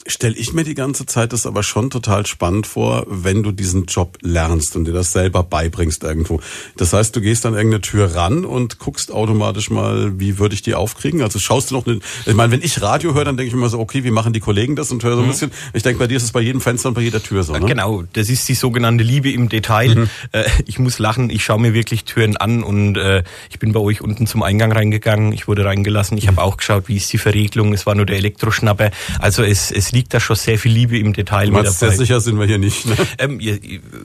stelle 0.07 0.35
ich 0.35 0.53
mir 0.53 0.63
die 0.63 0.73
ganze 0.73 1.05
Zeit 1.05 1.33
das 1.33 1.45
aber 1.45 1.63
schon 1.63 1.89
total 1.89 2.25
spannend 2.25 2.67
vor, 2.67 3.05
wenn 3.07 3.43
du 3.43 3.51
diesen 3.51 3.85
Job 3.85 4.17
lernst 4.21 4.75
und 4.75 4.85
dir 4.85 4.93
das 4.93 5.11
selber 5.11 5.43
beibringst 5.43 6.03
irgendwo. 6.03 6.41
Das 6.77 6.93
heißt, 6.93 7.15
du 7.15 7.21
gehst 7.21 7.45
an 7.45 7.53
irgendeine 7.53 7.81
Tür 7.81 8.15
ran 8.15 8.45
und 8.45 8.79
guckst 8.79 9.11
automatisch 9.11 9.69
mal, 9.69 10.19
wie 10.19 10.39
würde 10.39 10.55
ich 10.55 10.61
die 10.61 10.75
aufkriegen? 10.75 11.21
Also 11.21 11.39
schaust 11.39 11.71
du 11.71 11.75
noch, 11.75 11.85
eine, 11.85 11.99
ich 12.25 12.33
meine, 12.33 12.51
wenn 12.51 12.61
ich 12.61 12.81
Radio 12.81 13.13
höre, 13.13 13.25
dann 13.25 13.37
denke 13.37 13.49
ich 13.49 13.55
mir 13.55 13.69
so, 13.69 13.79
okay, 13.79 14.03
wie 14.03 14.11
machen 14.11 14.33
die 14.33 14.39
Kollegen 14.39 14.75
das 14.75 14.91
und 14.91 15.03
höre 15.03 15.15
so 15.15 15.21
ein 15.21 15.25
mhm. 15.25 15.31
bisschen. 15.31 15.51
Ich 15.73 15.83
denke, 15.83 15.99
bei 15.99 16.07
dir 16.07 16.17
ist 16.17 16.23
es 16.23 16.31
bei 16.31 16.41
jedem 16.41 16.61
Fenster 16.61 16.89
und 16.89 16.95
bei 16.95 17.01
jeder 17.01 17.21
Tür 17.21 17.43
so. 17.43 17.53
Ne? 17.53 17.65
Genau, 17.65 18.03
das 18.13 18.29
ist 18.29 18.47
die 18.49 18.55
sogenannte 18.55 19.03
Liebe 19.03 19.31
im 19.31 19.49
Detail. 19.49 19.95
Mhm. 19.95 20.09
Äh, 20.31 20.43
ich 20.65 20.79
muss 20.79 20.99
lachen, 20.99 21.29
ich 21.29 21.43
schaue 21.43 21.59
mir 21.59 21.73
wirklich 21.73 22.05
Türen 22.05 22.37
an 22.37 22.63
und 22.63 22.97
äh, 22.97 23.23
ich 23.49 23.59
bin 23.59 23.71
bei 23.71 23.79
euch 23.79 24.01
unten 24.01 24.27
zum 24.27 24.43
Eingang 24.43 24.71
reingegangen, 24.71 25.33
ich 25.33 25.47
wurde 25.47 25.65
reingelassen, 25.65 26.17
ich 26.17 26.27
habe 26.27 26.41
auch 26.41 26.57
geschaut, 26.57 26.87
wie 26.87 26.97
ist 26.97 27.11
die 27.13 27.17
Verriegelung, 27.17 27.73
es 27.73 27.85
war 27.85 27.95
nur 27.95 28.05
der 28.05 28.17
Elektroschnapper. 28.17 28.91
Also 29.19 29.43
es, 29.43 29.71
es 29.71 29.90
liegt 29.91 30.13
da 30.13 30.19
schon 30.19 30.35
sehr 30.35 30.57
viel 30.57 30.71
Liebe 30.71 30.97
im 30.97 31.13
Detail 31.13 31.47
mit 31.47 31.59
dabei. 31.59 31.69
Sehr 31.69 31.91
sicher 31.91 32.19
sind 32.19 32.39
wir 32.39 32.45
hier 32.45 32.57
nicht. 32.57 32.85
Ne? 32.85 32.95
Ähm, 33.17 33.39
ihr, 33.39 33.59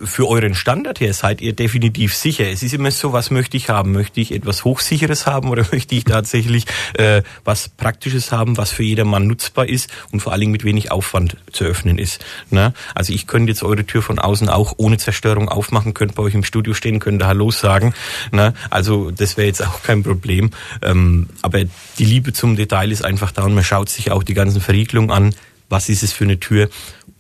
für 0.05 0.29
euren 0.29 0.55
Standard 0.55 1.01
her 1.01 1.15
seid 1.15 1.41
ihr 1.41 1.53
definitiv 1.53 2.15
sicher. 2.15 2.49
Es 2.51 2.63
ist 2.63 2.75
immer 2.75 2.91
so, 2.91 3.13
was 3.13 3.31
möchte 3.31 3.57
ich 3.57 3.71
haben? 3.71 3.93
Möchte 3.93 4.21
ich 4.21 4.33
etwas 4.33 4.65
Hochsicheres 4.65 5.27
haben 5.27 5.49
oder 5.49 5.65
möchte 5.73 5.95
ich 5.95 6.05
tatsächlich 6.05 6.67
äh, 6.95 7.23
was 7.45 7.69
Praktisches 7.69 8.33
haben, 8.33 8.57
was 8.57 8.73
für 8.73 8.83
jedermann 8.83 9.27
nutzbar 9.27 9.69
ist 9.69 9.91
und 10.13 10.21
vor 10.21 10.33
allen 10.33 10.41
Dingen 10.41 10.53
mit 10.53 10.65
wenig 10.65 10.91
Aufwand 10.91 11.37
zu 11.53 11.65
öffnen 11.65 11.99
ist? 11.99 12.25
Ne? 12.51 12.75
Also 12.95 13.13
ich 13.13 13.27
könnte 13.27 13.51
jetzt 13.53 13.63
eure 13.63 13.87
Tür 13.87 14.03
von 14.03 14.19
außen 14.19 14.49
auch 14.49 14.75
ohne 14.77 14.99
Zerstörung 14.99 15.49
aufmachen, 15.49 15.95
könnte 15.95 16.15
bei 16.15 16.23
euch 16.23 16.35
im 16.35 16.45
Studio 16.45 16.75
stehen, 16.75 16.99
könnte 16.99 17.27
Hallo 17.27 17.51
sagen. 17.51 17.95
Ne? 18.33 18.55
Also 18.71 19.11
das 19.11 19.37
wäre 19.37 19.47
jetzt 19.47 19.65
auch 19.65 19.83
kein 19.83 20.03
Problem. 20.03 20.51
Ähm, 20.83 21.29
aber 21.43 21.61
die 21.99 22.05
Liebe 22.05 22.33
zum 22.33 22.57
Detail 22.57 22.91
ist 22.91 23.05
einfach 23.05 23.33
da 23.33 23.45
und 23.45 23.55
man 23.55 23.65
schaut 23.65 23.89
sich 23.89 24.11
auch 24.11 24.23
die 24.23 24.35
ganzen 24.35 24.61
Verriegelungen 24.61 25.11
an 25.11 25.35
was 25.69 25.89
ist 25.89 26.03
es 26.03 26.13
für 26.13 26.25
eine 26.25 26.41
Tür 26.41 26.69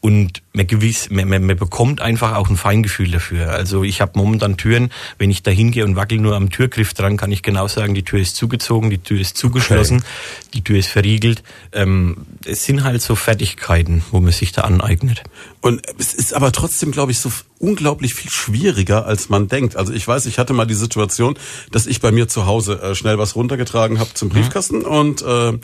und 0.07 0.43
man, 0.53 0.69
gewiss, 0.69 1.11
man, 1.11 1.29
man, 1.29 1.45
man 1.45 1.57
bekommt 1.57 2.00
einfach 2.00 2.37
auch 2.37 2.49
ein 2.49 2.57
Feingefühl 2.57 3.11
dafür. 3.11 3.50
Also 3.50 3.83
ich 3.83 4.00
habe 4.00 4.12
momentan 4.15 4.57
Türen, 4.57 4.91
wenn 5.19 5.33
ich 5.33 5.43
da 5.43 5.50
hingehe 5.50 5.85
und 5.85 5.97
wackel 5.97 6.19
nur 6.19 6.37
am 6.37 6.50
Türgriff 6.50 6.95
dran, 6.95 7.17
kann 7.17 7.33
ich 7.33 7.43
genau 7.43 7.67
sagen, 7.67 7.93
die 7.95 8.05
Tür 8.05 8.21
ist 8.21 8.37
zugezogen, 8.37 8.88
die 8.88 8.99
Tür 8.99 9.21
ist 9.21 9.37
zugeschlossen, 9.37 9.97
okay. 9.97 10.50
die 10.55 10.62
Tür 10.62 10.79
ist 10.79 10.88
verriegelt. 10.88 11.43
Ähm, 11.73 12.19
es 12.45 12.65
sind 12.65 12.85
halt 12.85 13.03
so 13.03 13.17
Fertigkeiten, 13.17 14.05
wo 14.12 14.21
man 14.21 14.31
sich 14.31 14.53
da 14.53 14.62
aneignet. 14.62 15.25
Und 15.61 15.83
es 15.99 16.15
ist 16.15 16.35
aber 16.35 16.53
trotzdem, 16.53 16.93
glaube 16.93 17.11
ich, 17.11 17.19
so 17.19 17.33
unglaublich 17.59 18.15
viel 18.15 18.31
schwieriger, 18.31 19.07
als 19.07 19.29
man 19.29 19.49
denkt. 19.49 19.75
Also 19.75 19.93
ich 19.93 20.07
weiß, 20.07 20.26
ich 20.26 20.38
hatte 20.38 20.53
mal 20.53 20.67
die 20.67 20.75
Situation, 20.75 21.37
dass 21.73 21.87
ich 21.87 22.00
bei 22.00 22.12
mir 22.12 22.29
zu 22.29 22.47
Hause 22.47 22.81
äh, 22.81 22.95
schnell 22.95 23.19
was 23.19 23.35
runtergetragen 23.35 23.99
habe 23.99 24.15
zum 24.15 24.29
mhm. 24.29 24.35
Briefkasten 24.35 24.79
mhm. 24.81 24.85
und 24.85 25.23
äh, 25.23 25.59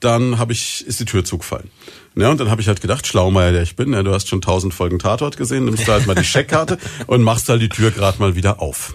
dann 0.00 0.38
habe 0.38 0.52
ich 0.52 0.86
ist 0.86 1.00
die 1.00 1.04
Tür 1.04 1.24
zugefallen. 1.24 1.70
Ja, 2.16 2.30
und 2.30 2.40
dann 2.40 2.50
habe 2.50 2.60
ich 2.60 2.68
halt 2.68 2.80
gedacht, 2.80 3.06
Schlaumeier, 3.06 3.52
der 3.52 3.62
ich 3.62 3.76
bin, 3.76 3.92
ja, 3.92 4.02
du 4.02 4.12
hast 4.12 4.28
schon 4.28 4.40
tausend 4.40 4.74
Folgen 4.74 4.98
Tatort 4.98 5.36
gesehen, 5.36 5.64
nimmst 5.64 5.86
du 5.86 5.92
halt 5.92 6.06
mal 6.06 6.14
die 6.14 6.24
Scheckkarte 6.24 6.78
und 7.06 7.22
machst 7.22 7.48
halt 7.48 7.62
die 7.62 7.68
Tür 7.68 7.90
gerade 7.90 8.18
mal 8.18 8.34
wieder 8.34 8.60
auf. 8.60 8.94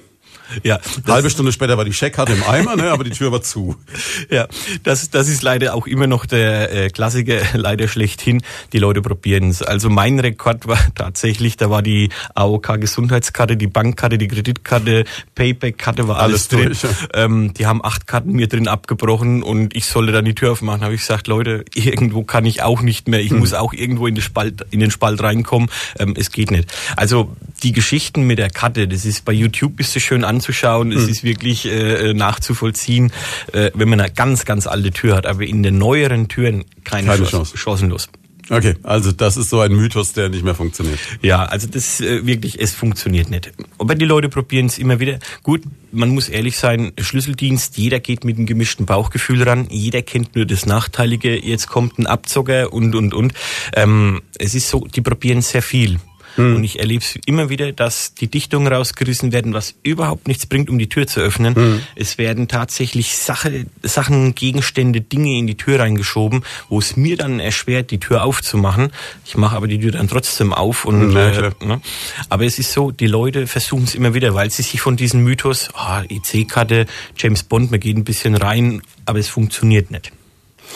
Ja, 0.64 0.80
halbe 1.08 1.30
Stunde 1.30 1.52
später 1.52 1.78
war 1.78 1.86
die 1.86 1.94
Scheckkarte 1.94 2.34
im 2.34 2.44
Eimer, 2.44 2.76
ne, 2.76 2.92
aber 2.92 3.04
die 3.04 3.12
Tür 3.12 3.32
war 3.32 3.42
zu. 3.42 3.76
Ja, 4.30 4.48
das, 4.84 5.10
das 5.10 5.28
ist 5.28 5.44
leider 5.44 5.76
auch 5.76 5.86
immer 5.86 6.08
noch 6.08 6.26
der 6.26 6.72
äh, 6.74 6.90
Klassiker, 6.90 7.40
leider 7.54 7.88
schlechthin. 7.88 8.42
Die 8.72 8.80
Leute 8.80 9.02
probieren 9.02 9.50
es. 9.50 9.62
Also 9.62 9.90
mein 9.90 10.20
Rekord 10.20 10.68
war 10.68 10.80
tatsächlich, 10.96 11.58
da 11.58 11.70
war 11.70 11.82
die 11.82 12.10
AOK 12.36 12.80
Gesundheitskarte, 12.80 13.58
die 13.58 13.68
Bankkarte, 13.68 14.18
die 14.18 14.28
Kreditkarte, 14.28 15.06
Payback-Karte 15.36 16.08
war 16.08 16.20
alles, 16.20 16.48
alles 16.48 16.48
drin. 16.48 16.66
Durch, 16.66 16.84
ja. 16.84 17.26
ähm, 17.26 17.54
die 17.54 17.66
haben 17.66 17.84
acht 17.84 18.08
Karten 18.08 18.34
mir 18.34 18.48
drin 18.48 18.68
abgebrochen 18.68 19.44
und 19.44 19.76
ich 19.76 19.86
sollte 19.86 20.12
dann 20.12 20.26
die 20.26 20.36
Tür 20.36 20.54
aufmachen. 20.54 20.82
Habe 20.82 20.96
ich 20.96 21.02
gesagt, 21.02 21.28
Leute, 21.28 21.66
irgendwo 21.74 22.24
kann 22.24 22.46
ich 22.46 22.64
auch 22.64 22.82
nicht 22.82 23.08
mehr. 23.08 23.22
Ich 23.22 23.32
hm. 23.32 23.40
muss 23.40 23.54
auch 23.54 23.74
irgendwo 23.74 24.08
in 24.08 24.16
den 24.16 24.22
Spalt, 24.22 24.66
in 24.72 24.80
den 24.80 24.92
Spalt 24.92 25.22
reinkommen. 25.22 25.70
Ähm, 26.00 26.16
es 26.18 26.32
geht 26.32 26.52
nicht. 26.52 26.72
Also 26.96 27.36
die 27.62 27.72
Geschichten 27.72 28.24
mit 28.24 28.40
der 28.40 28.50
Karte, 28.50 28.88
das 28.88 29.06
ist 29.06 29.26
bei 29.26 29.34
YouTube 29.34 29.80
ist 29.80 29.96
es 29.96 30.04
schön 30.04 30.24
anzuschauen, 30.34 30.92
es 30.92 31.04
mhm. 31.04 31.10
ist 31.10 31.24
wirklich 31.24 31.66
äh, 31.66 32.13
nachzuvollziehen, 32.13 33.12
äh, 33.52 33.72
wenn 33.74 33.90
man 33.90 34.00
eine 34.00 34.12
ganz, 34.12 34.46
ganz 34.46 34.68
alte 34.68 34.92
Tür 34.92 35.16
hat, 35.16 35.25
aber 35.25 35.44
in 35.44 35.63
den 35.63 35.78
neueren 35.78 36.28
Türen 36.28 36.66
keine, 36.84 37.08
keine 37.08 37.25
Chance. 37.25 37.58
chancenlos. 37.58 38.10
Okay, 38.50 38.75
also 38.84 39.12
das 39.12 39.38
ist 39.38 39.50
so 39.50 39.62
ein 39.62 39.72
Mythos, 39.72 40.13
der 40.13 40.30
nicht 40.30 40.44
mehr 40.44 40.56
funktioniert. 40.56 41.00
Ja, 41.22 41.44
also 41.46 41.68
das 41.68 42.02
äh, 42.02 42.25
wirklich, 42.25 42.60
es 42.60 42.74
funktioniert 42.74 43.30
nicht. 43.30 43.52
Aber 43.78 43.96
die 43.96 44.06
Leute 44.06 44.28
probieren 44.28 44.66
es 44.66 44.78
immer 44.80 45.00
wieder. 45.00 45.20
Gut, 45.44 45.62
man 45.92 46.10
muss 46.10 46.28
ehrlich 46.28 46.58
sein, 46.58 46.92
Schlüsseldienst, 47.00 47.78
jeder 47.78 48.00
geht 48.00 48.25
mit 48.25 48.38
einem 48.38 48.46
gemischten 48.46 48.86
Bauchgefühl 48.86 49.44
ran, 49.44 49.68
jeder 49.70 50.02
kennt 50.02 50.36
nur 50.36 50.46
das 50.46 50.66
Nachteilige, 50.66 51.38
jetzt 51.38 51.68
kommt 51.68 51.98
ein 52.00 52.06
Abzocker 52.06 52.74
und, 52.74 52.96
und, 52.96 53.13
und. 53.13 53.34
Ähm, 53.75 54.22
es 54.38 54.56
ist 54.56 54.70
so, 54.70 54.88
die 54.94 55.02
probieren 55.02 55.42
sehr 55.42 55.62
viel. 55.62 56.00
Mhm. 56.38 56.56
Und 56.56 56.63
ich 56.63 56.80
erlebe 56.80 57.04
es 57.04 57.20
immer 57.25 57.50
wieder, 57.50 57.72
dass 57.72 58.13
die 58.13 58.28
Dichtungen 58.28 58.72
rausgerissen 58.72 59.32
werden, 59.32 59.54
was 59.54 59.75
überhaupt 59.84 60.28
nichts 60.28 60.46
bringt, 60.46 60.70
um 60.70 60.78
die 60.80 60.90
Tür 60.90 61.08
zu 61.08 61.20
öffnen. 61.20 61.54
Mhm. 61.56 61.82
Es 61.96 62.18
werden 62.18 62.48
tatsächlich 62.48 63.18
Sache, 63.18 63.66
Sachen, 63.82 64.36
Gegenstände, 64.36 65.02
Dinge 65.02 65.38
in 65.38 65.48
die 65.48 65.56
Tür 65.56 65.80
reingeschoben, 65.80 66.44
wo 66.70 66.80
es 66.80 66.96
mir 66.96 67.18
dann 67.18 67.40
erschwert, 67.40 67.92
die 67.92 68.00
Tür 68.00 68.24
aufzumachen. 68.24 68.92
Ich 69.25 69.36
mache 69.36 69.56
aber 69.56 69.68
die 69.68 69.80
Tür 69.80 69.92
dann 69.92 70.08
trotzdem 70.08 70.54
auf. 70.54 70.86
Und, 70.86 71.10
mhm, 71.10 71.18
äh, 71.18 71.52
ne? 71.63 71.82
Aber 72.30 72.46
es 72.46 72.60
ist 72.60 72.72
so, 72.72 72.92
die 72.92 73.08
Leute 73.08 73.48
versuchen 73.48 73.84
es 73.84 73.96
immer 73.96 74.13
wieder, 74.13 74.34
weil 74.34 74.50
sie 74.50 74.63
sich 74.63 74.82
von 74.82 74.96
diesem 74.96 75.24
Mythos, 75.24 75.70
oh, 75.74 76.02
EC-Karte, 76.08 76.86
James 77.18 77.44
Bond, 77.44 77.72
man 77.72 77.80
geht 77.80 77.98
ein 77.98 78.04
bisschen 78.04 78.36
rein, 78.36 78.82
aber 79.06 79.20
es 79.20 79.28
funktioniert 79.28 79.92
nicht. 79.92 80.12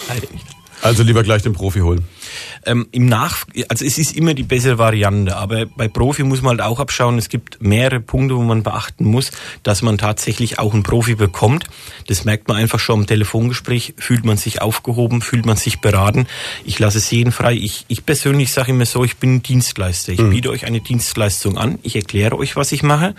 Leider 0.08 0.28
nicht. 0.32 0.46
Also 0.82 1.04
lieber 1.04 1.24
gleich 1.24 1.42
den 1.42 1.54
Profi 1.54 1.80
holen. 1.80 2.06
Ähm, 2.65 2.88
Im 2.91 3.06
Nach, 3.06 3.46
also 3.70 3.86
es 3.86 3.98
ist 3.98 4.15
immer 4.15 4.34
die 4.34 4.44
bessere 4.44 4.77
Variante, 4.77 5.36
aber 5.36 5.65
bei 5.65 5.88
Profi 5.88 6.24
muss 6.24 6.41
man 6.41 6.58
halt 6.58 6.62
auch 6.62 6.79
abschauen. 6.79 7.17
Es 7.17 7.29
gibt 7.29 7.62
mehrere 7.62 8.00
Punkte, 8.00 8.36
wo 8.36 8.41
man 8.41 8.63
beachten 8.63 9.06
muss, 9.06 9.32
dass 9.63 9.82
man 9.82 9.98
tatsächlich 9.98 10.60
auch 10.60 10.74
einen 10.74 10.84
Profi 10.84 11.15
bekommt. 11.15 11.65
Das 12.08 12.25
merkt 12.25 12.48
man 12.48 12.58
einfach 12.58 12.79
schon 12.79 13.01
im 13.01 13.08
Telefongespräch. 13.08 13.94
Fühlt 13.98 14.25
man 14.25 14.38
sich 14.38 14.62
aufgehoben, 14.62 15.22
fühlt 15.22 15.46
man 15.46 15.58
sich 15.58 15.79
beraten. 15.79 16.27
Ich 16.65 16.79
lasse 16.79 16.98
es 16.98 17.10
jeden 17.12 17.32
frei. 17.32 17.53
Ich, 17.53 17.86
ich 17.88 18.06
persönlich 18.06 18.51
sage 18.51 18.72
immer 18.72 18.86
so, 18.86 19.03
ich 19.03 19.17
bin 19.17 19.44
Dienstleister. 19.44 20.13
Ich 20.13 20.20
mhm. 20.20 20.29
biete 20.32 20.50
euch 20.50 20.65
eine 20.65 20.82
Dienstleistung 20.82 21.58
an. 21.58 21.79
Ich 21.84 21.96
erkläre 21.96 22.38
euch, 22.38 22.56
was 22.56 22.72
ich 22.72 22.84
mache 22.84 23.15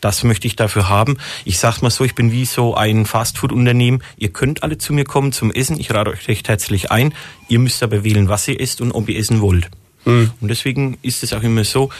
das 0.00 0.24
möchte 0.24 0.46
ich 0.46 0.56
dafür 0.56 0.88
haben. 0.88 1.18
Ich 1.44 1.58
sag's 1.58 1.82
mal 1.82 1.90
so, 1.90 2.04
ich 2.04 2.14
bin 2.14 2.32
wie 2.32 2.44
so 2.44 2.74
ein 2.74 3.06
Fastfood-Unternehmen. 3.06 4.02
Ihr 4.16 4.30
könnt 4.30 4.62
alle 4.62 4.78
zu 4.78 4.92
mir 4.92 5.04
kommen 5.04 5.32
zum 5.32 5.50
Essen. 5.50 5.78
Ich 5.78 5.88
lade 5.88 6.10
euch 6.10 6.28
recht 6.28 6.48
herzlich 6.48 6.90
ein. 6.90 7.14
Ihr 7.48 7.58
müsst 7.58 7.82
aber 7.82 8.04
wählen, 8.04 8.28
was 8.28 8.46
ihr 8.48 8.60
esst 8.60 8.80
und 8.80 8.92
ob 8.92 9.08
ihr 9.08 9.18
essen 9.18 9.40
wollt. 9.40 9.68
Mhm. 10.04 10.30
Und 10.40 10.48
deswegen 10.48 10.98
ist 11.02 11.22
es 11.22 11.32
auch 11.32 11.42
immer 11.42 11.64
so, 11.64 11.90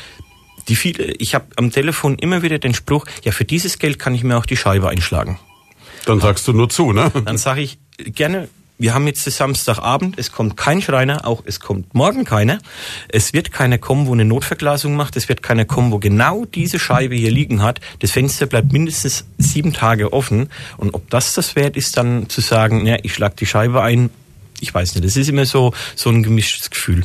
die 0.68 0.76
viele, 0.76 1.04
ich 1.04 1.34
habe 1.34 1.46
am 1.56 1.70
Telefon 1.70 2.16
immer 2.18 2.42
wieder 2.42 2.58
den 2.58 2.74
Spruch, 2.74 3.06
ja, 3.24 3.32
für 3.32 3.44
dieses 3.44 3.78
Geld 3.78 3.98
kann 3.98 4.14
ich 4.14 4.22
mir 4.22 4.36
auch 4.36 4.46
die 4.46 4.56
Scheibe 4.56 4.88
einschlagen. 4.88 5.38
Dann 6.04 6.20
sagst 6.20 6.46
du 6.48 6.52
nur 6.52 6.68
zu, 6.68 6.92
ne? 6.92 7.10
Dann 7.24 7.38
sage 7.38 7.60
ich 7.60 7.78
gerne, 7.98 8.48
wir 8.78 8.94
haben 8.94 9.06
jetzt 9.06 9.24
Samstagabend, 9.24 10.18
es 10.18 10.30
kommt 10.30 10.56
kein 10.56 10.80
Schreiner, 10.80 11.26
auch 11.26 11.42
es 11.44 11.58
kommt 11.58 11.94
morgen 11.94 12.24
keiner. 12.24 12.60
Es 13.08 13.32
wird 13.32 13.52
keiner 13.52 13.78
kommen, 13.78 14.06
wo 14.06 14.12
eine 14.12 14.24
Notverglasung 14.24 14.94
macht, 14.94 15.16
es 15.16 15.28
wird 15.28 15.42
keiner 15.42 15.64
kommen, 15.64 15.90
wo 15.90 15.98
genau 15.98 16.44
diese 16.44 16.78
Scheibe 16.78 17.16
hier 17.16 17.32
liegen 17.32 17.60
hat. 17.62 17.80
Das 17.98 18.12
Fenster 18.12 18.46
bleibt 18.46 18.72
mindestens 18.72 19.24
sieben 19.36 19.72
Tage 19.72 20.12
offen. 20.12 20.48
Und 20.76 20.94
ob 20.94 21.10
das 21.10 21.34
das 21.34 21.56
wert 21.56 21.76
ist, 21.76 21.96
dann 21.96 22.28
zu 22.28 22.40
sagen, 22.40 22.86
ja, 22.86 22.96
ich 23.02 23.14
schlag 23.14 23.36
die 23.36 23.46
Scheibe 23.46 23.82
ein, 23.82 24.10
ich 24.60 24.72
weiß 24.72 24.94
nicht. 24.94 25.04
Das 25.04 25.16
ist 25.16 25.28
immer 25.28 25.44
so, 25.44 25.74
so 25.96 26.10
ein 26.10 26.22
gemischtes 26.22 26.70
Gefühl. 26.70 27.04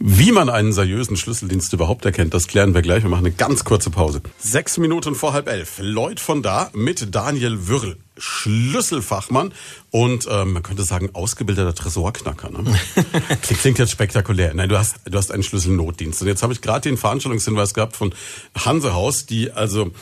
Wie 0.00 0.30
man 0.30 0.48
einen 0.48 0.72
seriösen 0.72 1.16
Schlüsseldienst 1.16 1.72
überhaupt 1.72 2.04
erkennt, 2.04 2.32
das 2.32 2.46
klären 2.46 2.72
wir 2.72 2.82
gleich. 2.82 3.02
Wir 3.02 3.10
machen 3.10 3.26
eine 3.26 3.34
ganz 3.34 3.64
kurze 3.64 3.90
Pause. 3.90 4.22
Sechs 4.38 4.78
Minuten 4.78 5.16
vor 5.16 5.32
halb 5.32 5.48
elf. 5.48 5.78
Lloyd 5.80 6.20
von 6.20 6.40
da 6.42 6.70
mit 6.72 7.14
Daniel 7.14 7.66
Würl. 7.66 7.96
Schlüsselfachmann 8.20 9.52
und 9.90 10.26
ähm, 10.30 10.54
man 10.54 10.62
könnte 10.62 10.82
sagen 10.82 11.10
ausgebildeter 11.12 11.74
Tresorknacker. 11.74 12.50
Ne? 12.50 12.78
Klingt 13.42 13.78
jetzt 13.78 13.92
spektakulär. 13.92 14.54
Nein, 14.54 14.68
du 14.68 14.78
hast 14.78 14.96
du 15.04 15.16
hast 15.16 15.30
einen 15.30 15.44
Schlüsselnotdienst 15.44 16.20
und 16.22 16.28
jetzt 16.28 16.42
habe 16.42 16.52
ich 16.52 16.60
gerade 16.60 16.88
den 16.88 16.96
Veranstaltungshinweis 16.96 17.74
gehabt 17.74 17.96
von 17.96 18.12
Hansehaus, 18.56 19.26
die 19.26 19.52
also 19.52 19.92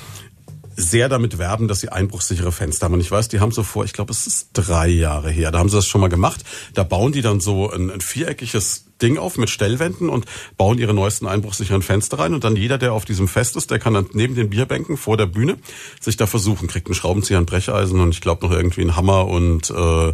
sehr 0.77 1.09
damit 1.09 1.39
werben, 1.39 1.69
dass 1.69 1.81
sie 1.81 1.89
einbruchsichere 1.89 2.53
Fenster 2.53 2.85
haben. 2.85 2.95
Und 2.95 3.01
ich 3.01 3.11
weiß, 3.11 3.29
die 3.29 3.41
haben 3.41 3.51
so 3.51 3.63
vor, 3.63 3.85
ich 3.85 3.93
glaube, 3.93 4.13
es 4.13 4.27
ist 4.27 4.51
drei 4.53 4.89
Jahre 4.89 5.31
her, 5.31 5.51
da 5.51 5.59
haben 5.59 5.69
sie 5.69 5.77
das 5.77 5.87
schon 5.87 6.01
mal 6.01 6.09
gemacht. 6.09 6.45
Da 6.75 6.85
bauen 6.85 7.13
die 7.13 7.23
dann 7.23 7.41
so 7.41 7.71
ein, 7.71 7.91
ein 7.91 8.01
viereckiges 8.01 8.85
Ding 9.01 9.19
auf 9.19 9.37
mit 9.37 9.51
Stellwänden 9.51 10.09
und 10.09 10.27
bauen 10.57 10.79
ihre 10.79 10.95
neuesten 10.95 11.27
einbruchsicheren 11.27 11.83
Fenster 11.83 12.19
rein. 12.19 12.35
Und 12.35 12.45
dann 12.45 12.57
jeder, 12.57 12.79
der 12.79 12.93
auf 12.93 13.05
diesem 13.05 13.29
Fest 13.29 13.57
ist, 13.57 13.71
der 13.71 13.79
kann 13.79 13.95
dann 13.95 14.07
neben 14.13 14.35
den 14.35 14.51
Bierbänken 14.51 14.97
vor 14.97 15.17
der 15.17 15.27
Bühne 15.27 15.57
sich 16.01 16.17
da 16.17 16.27
versuchen, 16.27 16.69
kriegt 16.69 16.87
einen 16.87 16.95
Schraubenzieher, 16.95 17.39
ein 17.39 17.47
Brecheisen 17.47 18.01
und 18.01 18.11
ich 18.11 18.21
glaube 18.21 18.47
noch 18.47 18.55
irgendwie 18.55 18.83
einen 18.83 18.97
Hammer 18.97 19.27
und 19.27 19.71
äh, 19.71 20.13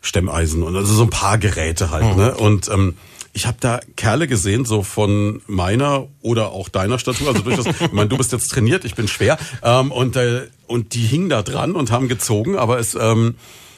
Stemmeisen 0.00 0.62
und 0.62 0.76
also 0.76 0.92
so 0.94 1.02
ein 1.02 1.10
paar 1.10 1.38
Geräte 1.38 1.90
halt. 1.90 2.16
Mhm. 2.16 2.22
Ne? 2.22 2.34
Und 2.34 2.68
ähm, 2.68 2.96
ich 3.34 3.46
habe 3.46 3.58
da 3.60 3.80
Kerle 3.96 4.26
gesehen, 4.28 4.64
so 4.64 4.82
von 4.82 5.42
meiner 5.46 6.06
oder 6.22 6.52
auch 6.52 6.68
deiner 6.68 6.98
Statur. 6.98 7.28
Also 7.28 7.42
durchaus, 7.42 7.66
ich 7.80 7.92
meine, 7.92 8.08
du 8.08 8.16
bist 8.16 8.32
jetzt 8.32 8.48
trainiert, 8.48 8.84
ich 8.84 8.94
bin 8.94 9.08
schwer. 9.08 9.36
Ähm, 9.62 9.92
und, 9.92 10.16
äh, 10.16 10.46
und 10.66 10.94
die 10.94 11.02
hingen 11.02 11.28
da 11.28 11.42
dran 11.42 11.72
und 11.72 11.90
haben 11.90 12.08
gezogen, 12.08 12.56
aber 12.56 12.78
es. 12.78 12.94
Ähm, 12.94 13.34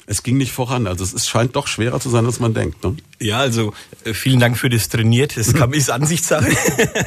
es 0.07 0.23
ging 0.23 0.37
nicht 0.37 0.53
voran. 0.53 0.87
Also 0.87 1.03
es 1.05 1.13
ist, 1.13 1.29
scheint 1.29 1.57
doch 1.57 1.67
schwerer 1.67 2.01
zu 2.01 2.09
sein, 2.09 2.25
als 2.25 2.39
man 2.39 2.55
denkt. 2.55 2.83
Ne? 2.85 2.97
Ja, 3.21 3.39
also 3.39 3.75
äh, 4.05 4.15
vielen 4.15 4.39
Dank 4.39 4.57
für 4.57 4.69
das 4.69 4.89
Trainiert. 4.89 5.37
Das 5.37 5.53
kann, 5.55 5.73
ist 5.73 5.91
Ansichtssache. 5.91 6.49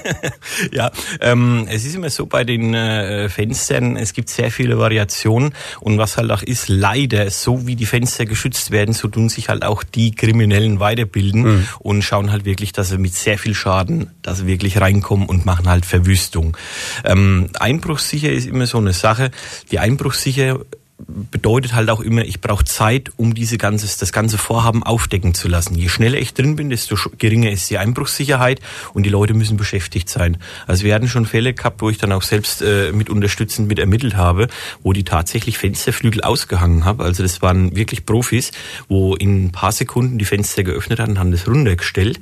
ja, 0.72 0.92
ähm, 1.22 1.66
es 1.70 1.86
ist 1.86 1.96
immer 1.96 2.10
so 2.10 2.26
bei 2.26 2.44
den 2.44 2.74
äh, 2.74 3.30
Fenstern, 3.30 3.96
es 3.96 4.14
gibt 4.14 4.30
sehr 4.30 4.52
viele 4.52 4.78
Variationen 4.78 5.54
und 5.80 5.98
was 5.98 6.18
halt 6.18 6.30
auch 6.32 6.44
ist, 6.44 6.68
leider, 6.68 7.30
so 7.30 7.66
wie 7.68 7.76
die 7.76 7.86
Fenster 7.86 8.26
geschützt 8.26 8.72
werden, 8.72 8.94
so 8.94 9.08
tun 9.08 9.30
sich 9.30 9.50
halt 9.50 9.64
auch 9.64 9.84
die 9.84 10.12
Kriminellen 10.12 10.80
weiterbilden 10.80 11.42
mhm. 11.44 11.68
und 11.80 12.02
schauen 12.02 12.32
halt 12.32 12.44
wirklich, 12.46 12.74
dass 12.74 12.90
sie 12.90 12.98
mit 12.98 13.14
sehr 13.16 13.38
viel 13.38 13.54
Schaden, 13.54 14.12
dass 14.22 14.40
sie 14.40 14.48
wirklich 14.48 14.82
reinkommen 14.82 15.28
und 15.28 15.46
machen 15.46 15.70
halt 15.70 15.86
Verwüstung. 15.86 16.58
Ähm, 17.06 17.50
Einbruchsicher 17.60 18.32
ist 18.32 18.46
immer 18.46 18.68
so 18.68 18.78
eine 18.78 18.94
Sache. 18.94 19.32
Die 19.72 19.80
Einbruchsicher 19.80 20.60
bedeutet 21.08 21.74
halt 21.74 21.90
auch 21.90 22.02
immer, 22.02 22.24
ich 22.24 22.42
brauche 22.42 22.66
Zeit, 22.66 23.12
um 23.16 23.34
diese 23.34 23.58
ganze, 23.58 23.88
das 24.00 24.12
ganze 24.12 24.38
Vorhaben 24.38 24.84
aufdecken 24.84 25.34
zu 25.34 25.48
lassen. 25.48 25.76
Je 25.76 25.90
schneller 25.90 26.18
ich 26.18 26.34
drin 26.34 26.56
bin, 26.56 26.70
desto 26.70 26.96
geringer 27.18 27.52
ist 27.52 27.70
die 27.70 27.78
Einbruchssicherheit 27.78 28.60
und 28.94 29.04
die 29.04 29.10
Leute 29.10 29.34
müssen 29.34 29.58
beschäftigt 29.58 30.10
sein. 30.10 30.38
Also 30.68 30.84
wir 30.84 30.94
hatten 30.94 31.08
schon 31.08 31.26
Fälle 31.26 31.54
gehabt, 31.54 31.82
wo 31.82 31.90
ich 31.90 31.98
dann 31.98 32.12
auch 32.12 32.24
selbst 32.24 32.62
äh, 32.62 32.92
mit 32.92 33.10
unterstützend 33.10 33.68
mit 33.68 33.80
ermittelt 33.80 34.16
habe, 34.16 34.48
wo 34.84 34.94
die 34.94 35.04
tatsächlich 35.04 35.58
Fensterflügel 35.58 36.22
ausgehangen 36.22 36.86
haben. 36.86 37.02
Also 37.02 37.24
das 37.24 37.42
waren 37.42 37.76
wirklich 37.76 38.06
Profis, 38.06 38.52
wo 38.88 39.16
in 39.16 39.46
ein 39.46 39.52
paar 39.52 39.72
Sekunden 39.72 40.18
die 40.18 40.26
Fenster 40.26 40.64
geöffnet 40.64 41.00
hatten, 41.00 41.20
haben 41.20 41.32
das 41.32 41.48
runtergestellt. 41.48 42.20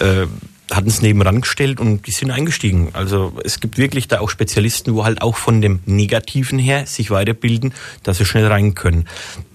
Äh, 0.00 0.26
hatten 0.70 0.88
es 0.88 1.02
nebenan 1.02 1.40
gestellt 1.40 1.80
und 1.80 2.06
die 2.06 2.10
sind 2.10 2.30
eingestiegen. 2.30 2.90
Also 2.92 3.32
es 3.44 3.60
gibt 3.60 3.78
wirklich 3.78 4.08
da 4.08 4.20
auch 4.20 4.30
Spezialisten, 4.30 4.94
wo 4.94 5.04
halt 5.04 5.22
auch 5.22 5.36
von 5.36 5.60
dem 5.60 5.80
Negativen 5.86 6.58
her 6.58 6.86
sich 6.86 7.10
weiterbilden, 7.10 7.72
dass 8.02 8.18
sie 8.18 8.24
schnell 8.24 8.46
rein 8.46 8.74
können. 8.74 9.06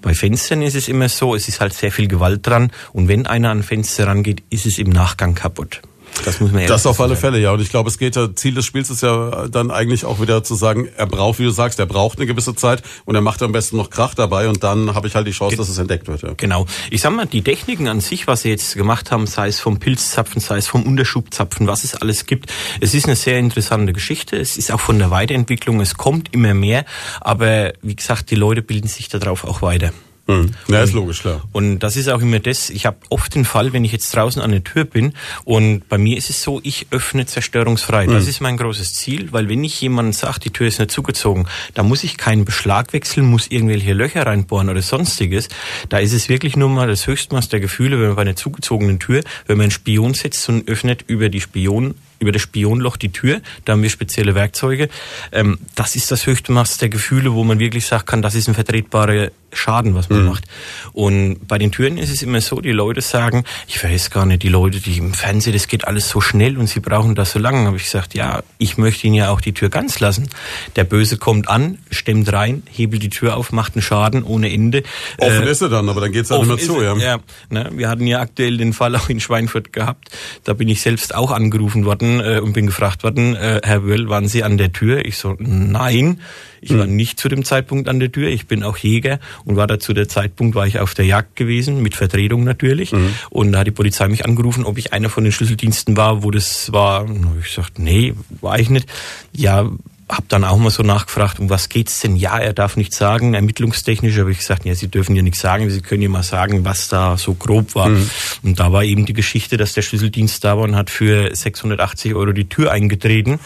Bei 0.02 0.14
Fenstern 0.14 0.62
ist 0.62 0.76
es 0.76 0.88
immer 0.88 1.10
so, 1.10 1.36
es 1.36 1.48
ist 1.48 1.62
halt 1.62 1.74
sehr 1.74 1.92
viel 1.92 2.08
Gewalt 2.08 2.46
dran 2.46 2.72
und 2.92 3.08
wenn 3.08 3.28
einer 3.28 3.52
an 3.52 3.64
Fenster 3.64 4.08
rangeht, 4.08 4.44
ist 4.50 4.66
es 4.66 4.78
im 4.78 4.90
Nachgang 4.90 5.36
kaputt. 5.36 5.82
Das 6.26 6.40
muss 6.40 6.52
man 6.52 6.62
ehrlich 6.62 6.70
Das 6.70 6.86
auf 6.86 7.00
alle 7.02 7.16
Fälle, 7.16 7.40
ja. 7.40 7.52
Und 7.52 7.62
ich 7.62 7.70
glaube, 7.70 7.90
es 7.90 7.98
geht 7.98 8.16
ja, 8.16 8.34
Ziel 8.36 8.54
des 8.54 8.66
Spiels 8.66 8.90
ist 8.90 9.02
ja 9.04 9.48
dann 9.48 9.72
eigentlich 9.72 10.06
auch 10.06 10.22
wieder 10.22 10.44
zu 10.44 10.56
sagen, 10.56 10.88
er 10.96 11.06
braucht, 11.06 11.40
wie 11.40 11.44
du 11.44 11.52
sagst, 11.52 11.80
er 11.80 11.86
braucht 11.86 12.18
eine 12.18 12.28
gewisse 12.28 12.56
Zeit 12.56 12.84
und 13.06 13.16
er 13.16 13.22
macht 13.22 13.42
am 13.42 13.52
besten 13.52 13.78
noch 13.78 13.90
Krach 13.90 14.14
dabei 14.14 14.48
und 14.48 14.64
dann 14.64 14.96
habe 14.96 15.08
ich 15.08 15.16
halt 15.16 15.28
die 15.28 15.32
Chance, 15.32 15.56
Ge 15.56 15.58
dass 15.58 15.70
es 15.70 15.78
entdeckt 15.78 16.08
wird. 16.08 16.22
Ja. 16.22 16.34
Genau. 16.38 16.66
Ich 16.92 17.02
sag 17.02 17.14
mal, 17.14 17.26
die 17.26 17.42
Techniken 17.42 17.88
an 17.88 18.00
sich, 18.00 18.28
was 18.28 18.42
sie 18.42 18.50
jetzt 18.50 18.76
gemacht 18.76 19.12
haben, 19.12 19.28
sei 19.28 19.48
es 19.48 19.60
vom 19.60 19.80
Pilzzapfen, 19.80 20.42
sei 20.42 20.58
es 20.58 20.68
vom 20.68 20.84
Unterschubzapfen, 20.84 21.68
was 21.68 21.84
es 21.84 21.96
alles 21.96 22.26
gibt, 22.26 22.52
es 22.80 22.94
ist 22.94 23.06
eine 23.06 23.16
sehr 23.16 23.40
interessante 23.40 23.94
Geschichte. 23.94 24.38
Es 24.38 24.58
ist 24.58 24.72
auch 24.72 24.80
von 24.80 25.00
der 25.00 25.12
Weiterentwicklung, 25.12 25.82
es 25.82 25.96
kommt 25.96 26.34
immer 26.34 26.54
mehr, 26.54 26.86
aber 27.22 27.74
wie 27.82 27.96
gesagt, 27.96 28.32
die 28.32 28.36
Leute 28.36 28.62
bilden 28.62 28.88
sich 28.88 29.10
darauf 29.10 29.44
auch 29.44 29.62
weiter. 29.62 29.92
Mhm. 30.26 30.52
Ja, 30.70 30.82
ist 30.82 30.94
logisch, 30.94 31.22
klar. 31.22 31.42
Und 31.52 31.80
das 31.80 31.98
ist 31.98 32.08
auch 32.08 32.22
immer 32.22 32.40
das, 32.40 32.70
ich 32.70 32.86
habe 32.86 32.98
oft 33.10 33.36
den 33.36 33.44
Fall, 33.44 33.74
wenn 33.74 33.84
ich 33.84 33.92
jetzt 33.92 34.16
draußen 34.16 34.42
an 34.42 34.52
der 34.52 34.64
Tür 34.64 34.86
bin 34.86 35.14
und 35.44 35.90
bei 35.90 35.98
mir 35.98 36.18
ist 36.18 36.30
es 36.30 36.42
so, 36.42 36.62
ich 36.64 36.88
öffne 36.92 37.26
zerstörungsfrei. 37.26 38.08
Mhm. 38.08 38.12
Das 38.14 38.28
ist 38.28 38.40
mein 38.40 38.56
großes 38.56 38.94
Ziel, 38.94 39.34
weil 39.34 39.50
wenn 39.50 39.64
ich 39.66 39.82
jemandem 39.82 40.14
sage, 40.14 40.40
die 40.40 40.52
Tür 40.52 40.68
ist 40.68 40.80
nicht 40.80 40.92
zugezogen, 40.92 41.46
da 41.74 41.84
muss 41.84 42.06
ich 42.06 42.18
keinen 42.18 42.46
Beschlag 42.46 42.94
wechseln, 42.94 43.26
muss 43.26 43.48
irgendwelche 43.48 43.92
Löcher 43.92 44.26
reinbohren 44.26 44.70
oder 44.70 44.82
sonstiges. 44.82 45.50
Da 45.90 45.98
ist 46.00 46.14
es 46.14 46.30
wirklich 46.30 46.56
nur 46.56 46.70
mal 46.70 46.88
das 46.88 47.06
Höchstmaß 47.06 47.50
der 47.50 47.60
Gefühle, 47.60 48.00
wenn 48.00 48.08
man 48.08 48.16
bei 48.16 48.22
einer 48.22 48.38
zugezogenen 48.38 49.00
Tür, 49.00 49.24
wenn 49.48 49.58
man 49.58 49.66
einen 49.66 49.72
Spion 49.72 50.14
setzt 50.14 50.48
und 50.48 50.70
öffnet 50.70 51.04
über 51.08 51.28
die 51.28 51.42
Spion 51.42 51.96
über 52.24 52.32
das 52.32 52.42
Spionloch 52.42 52.96
die 52.96 53.12
Tür. 53.12 53.42
Da 53.66 53.74
haben 53.74 53.84
wir 53.84 53.90
spezielle 53.90 54.34
Werkzeuge. 54.34 54.90
Ähm, 55.32 55.60
das 55.76 55.96
ist 55.96 56.10
das 56.10 56.26
höchste 56.26 56.54
Maß 56.54 56.78
der 56.78 56.90
Gefühle, 56.90 57.34
wo 57.34 57.44
man 57.44 57.60
wirklich 57.60 57.86
sagen 57.86 58.06
kann, 58.06 58.22
das 58.22 58.34
ist 58.34 58.48
ein 58.48 58.56
vertretbarer 58.56 59.30
Schaden, 59.54 59.96
was 59.96 60.10
man 60.10 60.22
mhm. 60.22 60.30
macht. 60.30 60.46
Und 60.94 61.48
bei 61.48 61.58
den 61.58 61.72
Türen 61.72 61.98
ist 61.98 62.10
es 62.10 62.22
immer 62.22 62.42
so, 62.42 62.62
die 62.62 62.72
Leute 62.72 63.02
sagen, 63.02 63.44
ich 63.68 63.84
weiß 63.84 64.12
gar 64.12 64.26
nicht, 64.26 64.44
die 64.44 64.50
Leute, 64.50 64.80
die 64.80 64.98
im 64.98 65.14
Fernsehen, 65.14 65.54
das 65.54 65.68
geht 65.68 65.88
alles 65.88 66.10
so 66.10 66.22
schnell 66.22 66.58
und 66.58 66.68
sie 66.68 66.80
brauchen 66.80 67.16
das 67.16 67.32
so 67.32 67.40
lange. 67.40 67.68
Habe 67.68 67.78
ich 67.78 67.84
gesagt, 67.84 68.14
ja, 68.14 68.44
ich 68.58 68.78
möchte 68.78 69.08
ihnen 69.08 69.16
ja 69.16 69.30
auch 69.30 69.42
die 69.42 69.54
Tür 69.54 69.70
ganz 69.70 70.00
lassen. 70.00 70.30
Der 70.76 70.84
Böse 70.84 71.18
kommt 71.18 71.50
an, 71.50 71.78
stemmt 71.92 72.32
rein, 72.32 72.64
hebelt 72.72 73.04
die 73.04 73.10
Tür 73.10 73.38
auf, 73.38 73.52
macht 73.52 73.76
einen 73.76 73.82
Schaden 73.82 74.24
ohne 74.24 74.52
Ende. 74.52 74.84
Offen 75.18 75.44
äh, 75.44 75.52
ist 75.52 75.62
er 75.62 75.70
dann, 75.70 75.90
aber 75.90 76.02
dann 76.02 76.12
geht's 76.12 76.32
halt 76.32 76.44
immer 76.44 76.58
zu, 76.58 76.82
ja. 76.82 76.96
ja 76.98 77.18
ne, 77.50 77.70
wir 77.74 77.90
hatten 77.90 78.08
ja 78.08 78.20
aktuell 78.20 78.58
den 78.58 78.74
Fall 78.74 78.96
auch 78.96 79.10
in 79.10 79.20
Schweinfurt 79.20 79.74
gehabt. 79.74 80.10
Da 80.44 80.54
bin 80.54 80.68
ich 80.70 80.82
selbst 80.82 81.16
auch 81.16 81.32
angerufen 81.32 81.86
worden 81.86 82.20
äh, 82.20 82.40
und 82.40 82.54
bin 82.54 82.68
gefragt 82.68 83.04
worden, 83.04 83.36
äh, 83.36 83.62
Herr 83.64 83.84
Wöll, 83.86 84.10
waren 84.10 84.28
Sie 84.28 84.44
an 84.44 84.58
der 84.58 84.74
Tür? 84.74 85.06
Ich 85.06 85.18
so, 85.18 85.36
nein, 85.40 86.20
ich 86.64 86.70
hm. 86.70 86.80
war 86.80 86.88
nicht 86.88 87.20
zu 87.20 87.30
dem 87.30 87.44
Zeitpunkt 87.44 87.90
an 87.90 88.00
der 88.00 88.12
Tür. 88.12 88.30
Ich 88.30 88.48
bin 88.48 88.64
auch 88.64 88.78
Jäger 88.78 89.20
und 89.46 89.56
war 89.56 89.68
da 89.68 89.80
zu 89.80 89.94
der 89.94 90.08
Zeitpunkt, 90.08 90.56
war 90.56 90.66
ich 90.66 90.80
auf 90.80 90.94
der 90.94 91.06
Jagd 91.06 91.36
gewesen, 91.36 91.82
mit 91.82 91.96
Vertretung 91.96 92.44
natürlich. 92.44 92.92
Mhm. 92.92 93.14
Und 93.30 93.52
da 93.52 93.60
hat 93.60 93.68
die 93.68 93.72
Polizei 93.72 94.08
mich 94.08 94.26
angerufen, 94.26 94.64
ob 94.64 94.78
ich 94.78 94.94
einer 94.94 95.10
von 95.10 95.24
den 95.24 95.34
Schlüsseldiensten 95.34 95.98
war, 95.98 96.24
wo 96.24 96.32
das 96.32 96.72
war. 96.72 97.06
Ich 97.44 97.52
sagte, 97.52 97.82
nee, 97.82 98.14
war 98.42 98.60
ich 98.60 98.70
nicht. 98.70 98.88
Ja, 99.34 99.70
habe 100.10 100.26
dann 100.28 100.44
auch 100.44 100.58
mal 100.58 100.70
so 100.70 100.84
nachgefragt, 100.84 101.40
um 101.40 101.50
was 101.50 101.70
geht's 101.70 102.00
denn? 102.02 102.16
Ja, 102.16 102.38
er 102.38 102.54
darf 102.54 102.78
nicht 102.78 102.94
sagen, 102.94 103.34
ermittlungstechnisch, 103.34 104.18
habe 104.18 104.32
ich 104.32 104.40
gesagt, 104.40 104.66
ja, 104.66 104.76
Sie 104.76 104.88
dürfen 104.88 105.16
ja 105.16 105.22
nichts 105.22 105.40
sagen, 105.40 105.70
Sie 105.70 105.82
können 105.82 106.02
ja 106.02 106.10
mal 106.10 106.24
sagen, 106.24 106.66
was 106.66 106.88
da 106.88 107.18
so 107.18 107.34
grob 107.34 107.76
war. 107.76 107.90
Mhm. 107.90 108.10
Und 108.44 108.60
da 108.60 108.72
war 108.72 108.84
eben 108.84 109.06
die 109.06 109.14
Geschichte, 109.14 109.58
dass 109.58 109.74
der 109.74 109.82
Schlüsseldienst 109.82 110.44
da 110.44 110.58
war 110.58 110.64
und 110.64 110.76
hat 110.76 110.90
für 110.90 111.34
680 111.34 112.16
Euro 112.16 112.32
die 112.32 112.50
Tür 112.50 112.72
eingetreten 112.72 113.40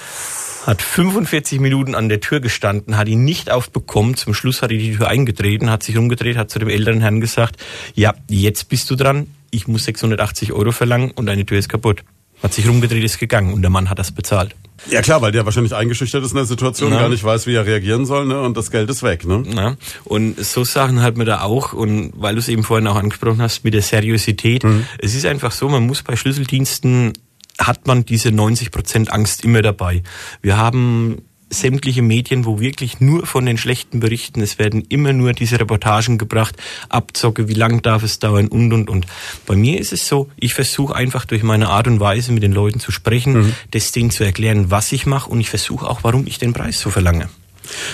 hat 0.67 0.81
45 0.81 1.61
Minuten 1.61 1.95
an 1.95 2.09
der 2.09 2.19
Tür 2.19 2.41
gestanden, 2.41 2.97
hat 2.97 3.07
ihn 3.07 3.23
nicht 3.23 3.49
aufbekommen. 3.49 4.15
Zum 4.15 4.33
Schluss 4.33 4.61
hat 4.61 4.69
er 4.69 4.77
die 4.77 4.97
Tür 4.97 5.07
eingetreten, 5.07 5.71
hat 5.71 5.81
sich 5.81 5.97
umgedreht, 5.97 6.35
hat 6.35 6.51
zu 6.51 6.59
dem 6.59 6.67
älteren 6.67 6.99
Herrn 6.99 7.21
gesagt, 7.21 7.55
ja, 7.95 8.13
jetzt 8.29 8.67
bist 8.67 8.91
du 8.91 8.95
dran, 8.95 9.27
ich 9.49 9.69
muss 9.69 9.85
680 9.85 10.51
Euro 10.51 10.73
verlangen 10.73 11.11
und 11.11 11.25
deine 11.25 11.45
Tür 11.45 11.57
ist 11.57 11.69
kaputt. 11.69 12.03
Hat 12.43 12.53
sich 12.53 12.67
rumgedreht, 12.67 13.03
ist 13.03 13.17
gegangen 13.17 13.53
und 13.53 13.61
der 13.61 13.71
Mann 13.71 13.89
hat 13.89 13.97
das 13.97 14.11
bezahlt. 14.11 14.55
Ja 14.91 15.01
klar, 15.01 15.21
weil 15.21 15.31
der 15.31 15.45
wahrscheinlich 15.45 15.73
eingeschüchtert 15.73 16.23
ist 16.23 16.31
in 16.31 16.35
der 16.35 16.45
Situation, 16.45 16.91
ja. 16.91 16.99
gar 16.99 17.09
nicht 17.09 17.23
weiß, 17.23 17.47
wie 17.47 17.55
er 17.55 17.65
reagieren 17.65 18.05
soll, 18.05 18.27
ne? 18.27 18.39
Und 18.41 18.57
das 18.57 18.69
Geld 18.69 18.89
ist 18.91 19.01
weg, 19.01 19.25
ne? 19.25 19.43
Ja. 19.55 19.75
Und 20.03 20.39
so 20.45 20.63
Sachen 20.63 21.01
hat 21.01 21.17
man 21.17 21.25
da 21.25 21.41
auch, 21.41 21.73
und 21.73 22.11
weil 22.15 22.35
du 22.35 22.39
es 22.39 22.47
eben 22.47 22.63
vorhin 22.63 22.85
auch 22.85 22.95
angesprochen 22.95 23.41
hast, 23.41 23.63
mit 23.63 23.73
der 23.73 23.81
Seriosität. 23.81 24.63
Mhm. 24.63 24.85
Es 24.99 25.15
ist 25.15 25.25
einfach 25.25 25.51
so, 25.51 25.67
man 25.67 25.87
muss 25.87 26.03
bei 26.03 26.15
Schlüsseldiensten 26.15 27.13
hat 27.59 27.87
man 27.87 28.05
diese 28.05 28.31
90 28.31 28.71
Prozent 28.71 29.11
Angst 29.11 29.43
immer 29.43 29.61
dabei. 29.61 30.03
Wir 30.41 30.57
haben 30.57 31.23
sämtliche 31.49 32.01
Medien, 32.01 32.45
wo 32.45 32.59
wirklich 32.59 32.99
nur 32.99 33.25
von 33.25 33.45
den 33.45 33.57
schlechten 33.57 33.99
berichten. 33.99 34.41
Es 34.41 34.59
werden 34.59 34.83
immer 34.89 35.13
nur 35.13 35.33
diese 35.33 35.59
Reportagen 35.59 36.17
gebracht, 36.17 36.55
Abzocke, 36.89 37.47
wie 37.47 37.53
lang 37.53 37.81
darf 37.81 38.03
es 38.03 38.19
dauern 38.19 38.47
und 38.47 38.73
und 38.73 38.89
und. 38.89 39.05
Bei 39.45 39.55
mir 39.55 39.79
ist 39.79 39.93
es 39.93 40.07
so, 40.07 40.29
ich 40.35 40.53
versuche 40.53 40.95
einfach 40.95 41.25
durch 41.25 41.43
meine 41.43 41.69
Art 41.69 41.87
und 41.87 41.99
Weise 41.99 42.31
mit 42.31 42.43
den 42.43 42.51
Leuten 42.51 42.79
zu 42.79 42.91
sprechen, 42.91 43.33
mhm. 43.33 43.53
das 43.71 43.91
denen 43.91 44.11
zu 44.11 44.23
erklären, 44.23 44.71
was 44.71 44.91
ich 44.91 45.05
mache 45.05 45.29
und 45.29 45.39
ich 45.39 45.49
versuche 45.49 45.87
auch, 45.89 46.03
warum 46.03 46.27
ich 46.27 46.37
den 46.37 46.53
Preis 46.53 46.79
so 46.79 46.89
verlange. 46.89 47.29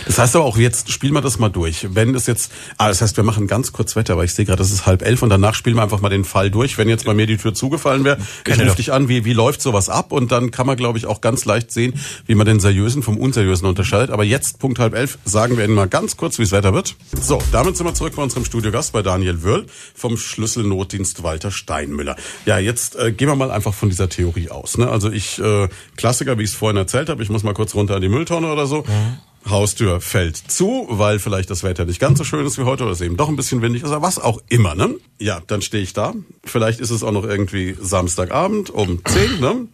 Das 0.05 0.19
heißt 0.19 0.35
aber 0.35 0.45
auch, 0.45 0.57
jetzt 0.57 0.91
spielen 0.91 1.13
wir 1.13 1.21
das 1.21 1.39
mal 1.39 1.49
durch. 1.49 1.87
Wenn 1.91 2.15
es 2.15 2.27
jetzt, 2.27 2.51
ah, 2.77 2.87
das 2.87 3.01
heißt, 3.01 3.17
wir 3.17 3.23
machen 3.23 3.47
ganz 3.47 3.71
kurz 3.71 3.95
Wetter, 3.95 4.17
weil 4.17 4.25
ich 4.25 4.33
sehe 4.33 4.45
gerade, 4.45 4.61
es 4.61 4.71
ist 4.71 4.85
halb 4.85 5.01
elf 5.01 5.21
und 5.21 5.29
danach 5.29 5.55
spielen 5.55 5.75
wir 5.75 5.83
einfach 5.83 6.01
mal 6.01 6.09
den 6.09 6.25
Fall 6.25 6.51
durch. 6.51 6.77
Wenn 6.77 6.89
jetzt 6.89 7.05
bei 7.05 7.13
mir 7.13 7.27
die 7.27 7.37
Tür 7.37 7.53
zugefallen 7.53 8.03
wäre, 8.03 8.17
ich 8.47 8.59
rufe 8.59 8.75
dich 8.75 8.91
an, 8.93 9.09
wie, 9.09 9.25
wie 9.25 9.33
läuft 9.33 9.61
sowas 9.61 9.89
ab? 9.89 10.11
Und 10.11 10.31
dann 10.31 10.51
kann 10.51 10.67
man, 10.67 10.77
glaube 10.77 10.97
ich, 10.97 11.05
auch 11.05 11.21
ganz 11.21 11.45
leicht 11.45 11.71
sehen, 11.71 11.93
wie 12.25 12.35
man 12.35 12.45
den 12.45 12.59
Seriösen 12.59 13.03
vom 13.03 13.17
Unseriösen 13.17 13.67
unterscheidet. 13.67 14.11
Aber 14.11 14.23
jetzt, 14.23 14.59
Punkt 14.59 14.79
halb 14.79 14.93
elf, 14.93 15.17
sagen 15.25 15.57
wir 15.57 15.65
Ihnen 15.65 15.75
mal 15.75 15.87
ganz 15.87 16.17
kurz, 16.17 16.39
wie 16.39 16.43
es 16.43 16.51
Wetter 16.51 16.73
wird. 16.73 16.95
So, 17.21 17.41
damit 17.51 17.77
sind 17.77 17.85
wir 17.85 17.93
zurück 17.93 18.15
bei 18.15 18.23
unserem 18.23 18.45
Studiogast, 18.45 18.93
bei 18.93 19.01
Daniel 19.01 19.43
Wörl 19.43 19.65
vom 19.95 20.17
Schlüsselnotdienst 20.17 21.23
Walter 21.23 21.51
Steinmüller. 21.51 22.15
Ja, 22.45 22.57
jetzt 22.57 22.95
äh, 22.95 23.11
gehen 23.11 23.27
wir 23.27 23.35
mal 23.35 23.51
einfach 23.51 23.73
von 23.73 23.89
dieser 23.89 24.09
Theorie 24.09 24.49
aus. 24.49 24.77
Ne? 24.77 24.89
Also 24.89 25.11
ich, 25.11 25.39
äh, 25.39 25.67
Klassiker, 25.95 26.37
wie 26.37 26.43
ich 26.43 26.51
es 26.51 26.55
vorhin 26.55 26.77
erzählt 26.77 27.09
habe, 27.09 27.23
ich 27.23 27.29
muss 27.29 27.43
mal 27.43 27.53
kurz 27.53 27.75
runter 27.75 27.95
an 27.95 28.01
die 28.01 28.09
Mülltonne 28.09 28.51
oder 28.51 28.65
so. 28.65 28.81
Mhm. 28.81 29.17
Haustür 29.49 30.01
fällt 30.01 30.37
zu, 30.37 30.87
weil 30.89 31.19
vielleicht 31.19 31.49
das 31.49 31.63
Wetter 31.63 31.85
nicht 31.85 31.99
ganz 31.99 32.17
so 32.17 32.23
schön 32.23 32.45
ist 32.45 32.57
wie 32.57 32.63
heute 32.63 32.83
oder 32.83 32.93
es 32.93 33.01
eben 33.01 33.17
doch 33.17 33.29
ein 33.29 33.35
bisschen 33.35 33.61
windig 33.61 33.83
ist, 33.83 33.89
oder 33.89 34.01
was 34.01 34.19
auch 34.19 34.41
immer, 34.49 34.75
ne? 34.75 34.95
Ja, 35.19 35.41
dann 35.47 35.61
stehe 35.61 35.83
ich 35.83 35.93
da. 35.93 36.13
Vielleicht 36.43 36.79
ist 36.79 36.89
es 36.89 37.03
auch 37.03 37.11
noch 37.11 37.23
irgendwie 37.23 37.75
Samstagabend 37.79 38.69
um 38.69 39.03
10, 39.05 39.39
ne? 39.39 39.67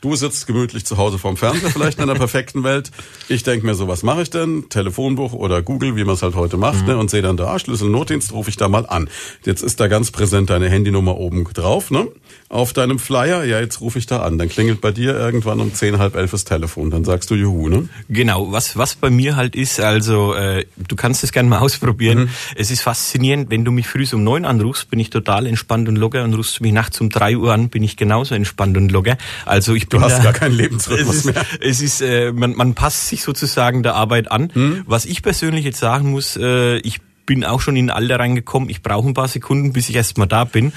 Du 0.00 0.16
sitzt 0.16 0.46
gemütlich 0.46 0.86
zu 0.86 0.96
Hause 0.96 1.18
vorm 1.18 1.36
Fernseher, 1.36 1.70
vielleicht 1.70 1.98
in 1.98 2.04
einer 2.04 2.14
perfekten 2.14 2.64
Welt. 2.64 2.90
Ich 3.28 3.42
denke 3.42 3.66
mir 3.66 3.74
so, 3.74 3.86
was 3.86 4.02
mache 4.02 4.22
ich 4.22 4.30
denn? 4.30 4.70
Telefonbuch 4.70 5.34
oder 5.34 5.60
Google, 5.60 5.94
wie 5.94 6.04
man 6.04 6.14
es 6.14 6.22
halt 6.22 6.34
heute 6.34 6.56
macht, 6.56 6.82
mhm. 6.82 6.86
ne? 6.86 6.96
Und 6.96 7.10
sehe 7.10 7.20
dann 7.20 7.36
da, 7.36 7.58
Schlüssel 7.58 7.90
Notdienst, 7.90 8.32
rufe 8.32 8.48
ich 8.48 8.56
da 8.56 8.68
mal 8.68 8.86
an. 8.86 9.10
Jetzt 9.44 9.62
ist 9.62 9.78
da 9.78 9.88
ganz 9.88 10.10
präsent 10.10 10.48
deine 10.48 10.70
Handynummer 10.70 11.18
oben 11.18 11.44
drauf, 11.44 11.90
ne? 11.90 12.08
Auf 12.52 12.72
deinem 12.72 12.98
Flyer, 12.98 13.44
ja, 13.44 13.60
jetzt 13.60 13.80
rufe 13.80 14.00
ich 14.00 14.06
da 14.06 14.22
an. 14.22 14.36
Dann 14.36 14.48
klingelt 14.48 14.80
bei 14.80 14.90
dir 14.90 15.14
irgendwann 15.14 15.60
um 15.60 15.72
zehn, 15.72 16.00
halb 16.00 16.16
elf 16.16 16.32
das 16.32 16.44
Telefon. 16.44 16.90
Dann 16.90 17.04
sagst 17.04 17.30
du 17.30 17.36
Juhu, 17.36 17.68
ne? 17.68 17.88
Genau, 18.08 18.50
was, 18.50 18.76
was 18.76 18.96
bei 18.96 19.08
mir 19.08 19.36
halt 19.36 19.54
ist, 19.54 19.78
also 19.78 20.34
äh, 20.34 20.66
du 20.76 20.96
kannst 20.96 21.22
es 21.22 21.30
gerne 21.30 21.48
mal 21.48 21.58
ausprobieren. 21.60 22.22
Mhm. 22.22 22.28
Es 22.56 22.72
ist 22.72 22.80
faszinierend, 22.80 23.50
wenn 23.50 23.64
du 23.64 23.70
mich 23.70 23.86
früh 23.86 24.04
um 24.12 24.24
neun 24.24 24.44
anrufst, 24.44 24.90
bin 24.90 24.98
ich 24.98 25.10
total 25.10 25.46
entspannt 25.46 25.88
und 25.88 25.94
locker 25.94 26.24
und 26.24 26.34
rufst 26.34 26.58
du 26.58 26.64
mich 26.64 26.72
nachts 26.72 27.00
um 27.00 27.08
drei 27.08 27.36
Uhr 27.36 27.52
an, 27.52 27.68
bin 27.68 27.84
ich 27.84 27.96
genauso 27.96 28.34
entspannt 28.34 28.76
und 28.76 28.90
locker. 28.90 29.16
Also 29.46 29.76
ich 29.76 29.86
Du 29.86 30.00
hast 30.00 30.18
da, 30.18 30.24
gar 30.24 30.32
keinen 30.32 30.56
Lebensrhythmus 30.56 31.14
es 31.14 31.26
ist, 31.26 31.26
mehr. 31.26 31.46
Es 31.60 31.80
ist, 31.80 32.00
äh, 32.02 32.32
man, 32.32 32.56
man 32.56 32.74
passt 32.74 33.06
sich 33.06 33.22
sozusagen 33.22 33.84
der 33.84 33.94
Arbeit 33.94 34.28
an. 34.28 34.50
Hm? 34.52 34.82
Was 34.86 35.04
ich 35.04 35.22
persönlich 35.22 35.64
jetzt 35.64 35.78
sagen 35.78 36.10
muss, 36.10 36.36
äh, 36.36 36.78
ich 36.78 37.00
bin 37.30 37.44
auch 37.44 37.60
schon 37.60 37.76
in 37.76 37.90
ein 37.90 37.96
Alter 37.96 38.18
reingekommen. 38.18 38.68
Ich 38.70 38.82
brauche 38.82 39.06
ein 39.06 39.14
paar 39.14 39.28
Sekunden, 39.28 39.72
bis 39.72 39.88
ich 39.88 39.94
erst 39.94 40.18
mal 40.18 40.26
da 40.26 40.42
bin. 40.42 40.72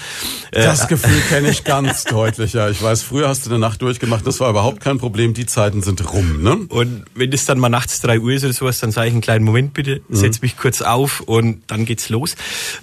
Äh, 0.51 0.61
das 0.61 0.87
Gefühl 0.87 1.19
kenne 1.29 1.49
ich 1.49 1.63
ganz 1.63 2.03
deutlich. 2.03 2.53
Ja, 2.53 2.69
ich 2.69 2.79
weiß, 2.79 3.01
früher 3.01 3.27
hast 3.27 3.47
du 3.47 3.49
eine 3.49 3.57
Nacht 3.57 3.81
durchgemacht. 3.81 4.27
Das 4.27 4.39
war 4.39 4.51
überhaupt 4.51 4.79
kein 4.79 4.99
Problem. 4.99 5.33
Die 5.33 5.47
Zeiten 5.47 5.81
sind 5.81 6.13
rum. 6.13 6.43
Ne? 6.43 6.59
Und 6.69 7.05
wenn 7.15 7.33
es 7.33 7.45
dann 7.45 7.57
mal 7.57 7.69
nachts 7.69 8.01
drei 8.01 8.19
Uhr 8.19 8.33
ist 8.33 8.43
oder 8.43 8.53
sowas, 8.53 8.77
dann 8.77 8.91
sage 8.91 9.07
ich 9.07 9.13
einen 9.13 9.21
kleinen 9.21 9.43
Moment 9.45 9.73
bitte, 9.73 10.03
mhm. 10.07 10.15
setz 10.15 10.43
mich 10.43 10.55
kurz 10.55 10.83
auf 10.83 11.21
und 11.21 11.63
dann 11.65 11.85
geht's 11.85 12.09
los. 12.09 12.35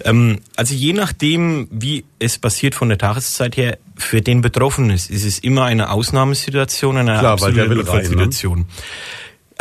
Ähm, 0.03 0.39
also 0.57 0.75
je 0.75 0.91
nachdem, 0.91 1.69
wie 1.71 2.03
es 2.19 2.39
passiert 2.39 2.75
von 2.75 2.89
der 2.89 2.97
Tageszeit 2.97 3.55
her, 3.55 3.77
für 3.95 4.19
den 4.19 4.41
Betroffenen 4.41 4.89
ist, 4.89 5.09
ist 5.09 5.23
es 5.23 5.39
immer 5.39 5.63
eine 5.63 5.91
Ausnahmesituation, 5.91 6.97
eine 6.97 7.19
Klar, 7.19 7.33
absolute 7.33 7.73
Notfallsituation. 7.73 8.59
Ne? 8.59 8.65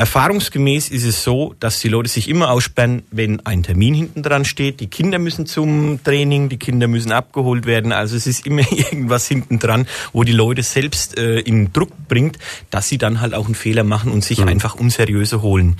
Erfahrungsgemäß 0.00 0.88
ist 0.88 1.04
es 1.04 1.22
so, 1.22 1.54
dass 1.60 1.78
die 1.80 1.88
Leute 1.88 2.08
sich 2.08 2.26
immer 2.26 2.50
aussperren, 2.50 3.02
wenn 3.10 3.44
ein 3.44 3.62
Termin 3.62 3.92
hinten 3.92 4.22
dran 4.22 4.46
steht. 4.46 4.80
Die 4.80 4.86
Kinder 4.86 5.18
müssen 5.18 5.44
zum 5.44 6.02
Training, 6.02 6.48
die 6.48 6.56
Kinder 6.56 6.88
müssen 6.88 7.12
abgeholt 7.12 7.66
werden. 7.66 7.92
Also 7.92 8.16
es 8.16 8.26
ist 8.26 8.46
immer 8.46 8.62
irgendwas 8.72 9.28
hinten 9.28 9.58
dran, 9.58 9.86
wo 10.14 10.24
die 10.24 10.32
Leute 10.32 10.62
selbst 10.62 11.18
äh, 11.18 11.40
in 11.40 11.74
Druck 11.74 11.90
bringt, 12.08 12.38
dass 12.70 12.88
sie 12.88 12.96
dann 12.96 13.20
halt 13.20 13.34
auch 13.34 13.44
einen 13.44 13.54
Fehler 13.54 13.84
machen 13.84 14.10
und 14.10 14.24
sich 14.24 14.40
mhm. 14.40 14.48
einfach 14.48 14.74
unseriöse 14.74 15.42
holen. 15.42 15.76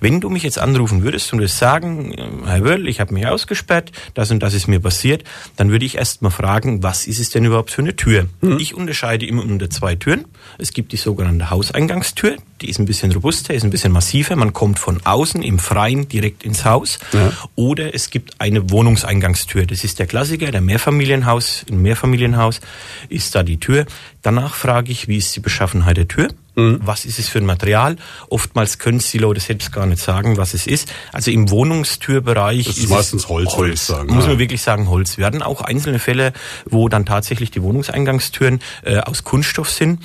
Wenn 0.00 0.20
du 0.20 0.28
mich 0.28 0.42
jetzt 0.42 0.58
anrufen 0.58 1.04
würdest 1.04 1.32
und 1.32 1.38
würdest 1.38 1.58
sagen, 1.58 2.14
äh, 2.14 2.26
Herr 2.44 2.64
Wörl, 2.64 2.88
ich 2.88 2.98
habe 2.98 3.14
mich 3.14 3.28
ausgesperrt, 3.28 3.92
das 4.14 4.32
und 4.32 4.42
das 4.42 4.54
ist 4.54 4.66
mir 4.66 4.80
passiert, 4.80 5.22
dann 5.54 5.70
würde 5.70 5.84
ich 5.84 5.98
erst 5.98 6.20
mal 6.20 6.30
fragen, 6.30 6.82
was 6.82 7.06
ist 7.06 7.20
es 7.20 7.30
denn 7.30 7.44
überhaupt 7.44 7.70
für 7.70 7.82
eine 7.82 7.94
Tür? 7.94 8.26
Mhm. 8.40 8.58
Ich 8.58 8.74
unterscheide 8.74 9.24
immer 9.24 9.44
unter 9.44 9.70
zwei 9.70 9.94
Türen. 9.94 10.24
Es 10.58 10.72
gibt 10.72 10.90
die 10.90 10.96
sogenannte 10.96 11.50
Hauseingangstür, 11.50 12.38
die 12.62 12.70
ist 12.70 12.78
ein 12.78 12.86
bisschen 12.86 13.12
robuster, 13.12 13.52
ist 13.54 13.64
ein 13.64 13.70
bisschen 13.70 13.92
massiver. 13.92 14.36
Man 14.36 14.52
kommt 14.52 14.78
von 14.78 15.00
außen 15.04 15.42
im 15.42 15.58
Freien 15.58 16.08
direkt 16.08 16.44
ins 16.44 16.64
Haus. 16.64 16.98
Ja. 17.12 17.32
Oder 17.56 17.94
es 17.94 18.10
gibt 18.10 18.40
eine 18.40 18.70
Wohnungseingangstür. 18.70 19.66
Das 19.66 19.84
ist 19.84 19.98
der 19.98 20.06
Klassiker, 20.06 20.50
der 20.50 20.60
Mehrfamilienhaus. 20.60 21.64
Im 21.68 21.82
Mehrfamilienhaus 21.82 22.60
ist 23.08 23.34
da 23.34 23.42
die 23.42 23.58
Tür. 23.58 23.86
Danach 24.22 24.54
frage 24.54 24.92
ich, 24.92 25.08
wie 25.08 25.16
ist 25.16 25.34
die 25.34 25.40
Beschaffenheit 25.40 25.96
der 25.96 26.08
Tür? 26.08 26.28
Mhm. 26.54 26.80
Was 26.82 27.04
ist 27.04 27.18
es 27.18 27.28
für 27.28 27.38
ein 27.38 27.46
Material? 27.46 27.96
Oftmals 28.28 28.78
können 28.78 29.02
die 29.12 29.18
Leute 29.18 29.40
selbst 29.40 29.72
gar 29.72 29.86
nicht 29.86 30.02
sagen, 30.02 30.36
was 30.36 30.54
es 30.54 30.66
ist. 30.66 30.92
Also 31.12 31.30
im 31.30 31.50
Wohnungstürbereich 31.50 32.66
das 32.66 32.76
ist, 32.76 32.84
ist 32.84 32.90
meistens 32.90 33.28
Holz, 33.28 33.56
Holz 33.56 33.86
sagen. 33.86 34.14
Muss 34.14 34.26
man 34.26 34.38
wirklich 34.38 34.62
sagen 34.62 34.88
Holz. 34.88 35.18
Wir 35.18 35.26
hatten 35.26 35.42
auch 35.42 35.62
einzelne 35.62 35.98
Fälle, 35.98 36.32
wo 36.66 36.88
dann 36.88 37.06
tatsächlich 37.06 37.50
die 37.50 37.62
Wohnungseingangstüren 37.62 38.60
äh, 38.84 38.98
aus 38.98 39.24
Kunststoff 39.24 39.70
sind 39.70 40.00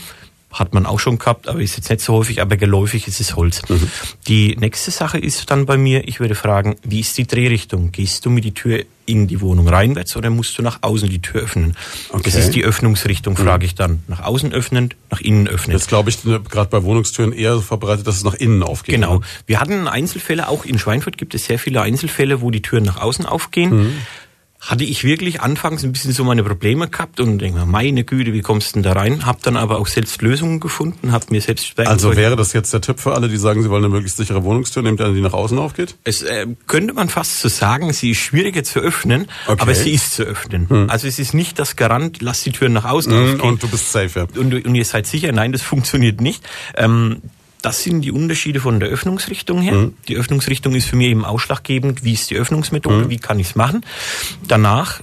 hat 0.51 0.73
man 0.73 0.85
auch 0.85 0.99
schon 0.99 1.19
gehabt, 1.19 1.47
aber 1.47 1.59
ist 1.59 1.75
jetzt 1.75 1.89
nicht 1.89 2.01
so 2.01 2.13
häufig, 2.13 2.41
aber 2.41 2.55
geläufig 2.57 3.07
ist 3.07 3.19
es 3.19 3.35
Holz. 3.35 3.61
Mhm. 3.67 3.91
Die 4.27 4.55
nächste 4.55 4.91
Sache 4.91 5.17
ist 5.17 5.49
dann 5.51 5.65
bei 5.65 5.77
mir, 5.77 6.07
ich 6.07 6.19
würde 6.19 6.35
fragen, 6.35 6.77
wie 6.83 7.01
ist 7.01 7.17
die 7.17 7.27
Drehrichtung? 7.27 7.91
Gehst 7.91 8.25
du 8.25 8.29
mit 8.29 8.45
die 8.45 8.53
Tür 8.53 8.83
in 9.05 9.27
die 9.27 9.41
Wohnung 9.41 9.67
reinwärts 9.67 10.15
oder 10.15 10.29
musst 10.29 10.57
du 10.57 10.61
nach 10.61 10.79
außen 10.81 11.09
die 11.09 11.21
Tür 11.21 11.41
öffnen? 11.41 11.75
Okay. 12.09 12.23
Das 12.23 12.35
ist 12.35 12.55
die 12.55 12.63
Öffnungsrichtung, 12.63 13.33
mhm. 13.33 13.37
frage 13.37 13.65
ich 13.65 13.75
dann. 13.75 14.03
Nach 14.07 14.23
außen 14.23 14.53
öffnen, 14.53 14.93
nach 15.11 15.19
innen 15.19 15.47
öffnen. 15.47 15.75
Jetzt 15.75 15.89
glaube 15.89 16.09
ich, 16.09 16.23
ne, 16.23 16.39
gerade 16.39 16.69
bei 16.69 16.81
Wohnungstüren 16.83 17.33
eher 17.33 17.59
verbreitet, 17.59 18.07
dass 18.07 18.15
es 18.15 18.23
nach 18.23 18.35
innen 18.35 18.63
aufgeht. 18.63 18.95
Genau. 18.95 19.21
Wir 19.45 19.59
hatten 19.59 19.87
Einzelfälle, 19.87 20.47
auch 20.47 20.65
in 20.65 20.79
Schweinfurt 20.79 21.17
gibt 21.17 21.35
es 21.35 21.45
sehr 21.45 21.59
viele 21.59 21.81
Einzelfälle, 21.81 22.41
wo 22.41 22.51
die 22.51 22.61
Türen 22.61 22.85
nach 22.85 23.01
außen 23.01 23.25
aufgehen. 23.25 23.75
Mhm 23.75 23.93
hatte 24.67 24.83
ich 24.83 25.05
wirklich 25.05 25.41
anfangs 25.41 25.83
ein 25.83 25.93
bisschen 25.93 26.11
so 26.11 26.25
meine 26.25 26.43
Probleme 26.43 26.89
gehabt 26.89 27.21
und 27.21 27.39
denke 27.39 27.59
mir, 27.59 27.65
meine 27.65 28.03
Güte, 28.03 28.33
wie 28.33 28.41
kommst 28.41 28.71
du 28.71 28.73
denn 28.75 28.83
da 28.83 28.91
rein? 28.93 29.25
Hab 29.25 29.41
dann 29.41 29.55
aber 29.55 29.79
auch 29.79 29.87
selbst 29.87 30.21
Lösungen 30.21 30.59
gefunden, 30.59 31.13
hab 31.13 31.31
mir 31.31 31.39
selbst 31.39 31.79
Also 31.79 32.17
wäre 32.17 32.35
das 32.35 32.51
jetzt 32.51 32.73
der 32.73 32.81
Tipp 32.81 32.99
für 32.99 33.15
alle, 33.15 33.29
die 33.29 33.37
sagen, 33.37 33.63
sie 33.63 33.69
wollen 33.69 33.85
eine 33.85 33.93
möglichst 33.93 34.17
sichere 34.17 34.43
Wohnungstür, 34.43 34.83
nehmt 34.83 34.99
eine, 34.99 35.13
die 35.13 35.21
nach 35.21 35.33
außen 35.33 35.57
aufgeht? 35.57 35.95
Es 36.03 36.21
äh, 36.21 36.47
könnte 36.67 36.93
man 36.93 37.07
fast 37.07 37.39
so 37.39 37.47
sagen, 37.47 37.93
sie 37.93 38.11
ist 38.11 38.17
schwieriger 38.17 38.63
zu 38.63 38.79
öffnen, 38.79 39.27
okay. 39.47 39.61
aber 39.61 39.73
sie 39.73 39.91
ist 39.91 40.13
zu 40.13 40.23
öffnen. 40.23 40.69
Hm. 40.69 40.89
Also 40.89 41.07
es 41.07 41.17
ist 41.17 41.33
nicht 41.33 41.57
das 41.59 41.77
Garant, 41.77 42.21
lass 42.21 42.43
die 42.43 42.51
Türen 42.51 42.73
nach 42.73 42.85
außen 42.85 43.13
hm, 43.13 43.21
aufgehen. 43.21 43.41
Und 43.41 43.63
du 43.63 43.69
bist 43.69 43.93
safe, 43.93 44.19
ja. 44.19 44.27
Und, 44.39 44.53
und 44.53 44.75
ihr 44.75 44.85
seid 44.85 45.07
sicher, 45.07 45.31
nein, 45.31 45.53
das 45.53 45.61
funktioniert 45.63 46.19
nicht. 46.19 46.43
Ähm, 46.75 47.21
das 47.61 47.83
sind 47.83 48.01
die 48.01 48.11
Unterschiede 48.11 48.59
von 48.59 48.79
der 48.79 48.89
Öffnungsrichtung 48.89 49.61
her. 49.61 49.73
Mhm. 49.73 49.93
Die 50.07 50.15
Öffnungsrichtung 50.15 50.75
ist 50.75 50.85
für 50.85 50.95
mich 50.95 51.07
eben 51.07 51.25
ausschlaggebend. 51.25 52.03
Wie 52.03 52.13
ist 52.13 52.29
die 52.29 52.35
Öffnungsmethode? 52.35 53.05
Mhm. 53.05 53.09
Wie 53.09 53.17
kann 53.17 53.39
ich 53.39 53.47
es 53.47 53.55
machen? 53.55 53.85
Danach 54.47 55.01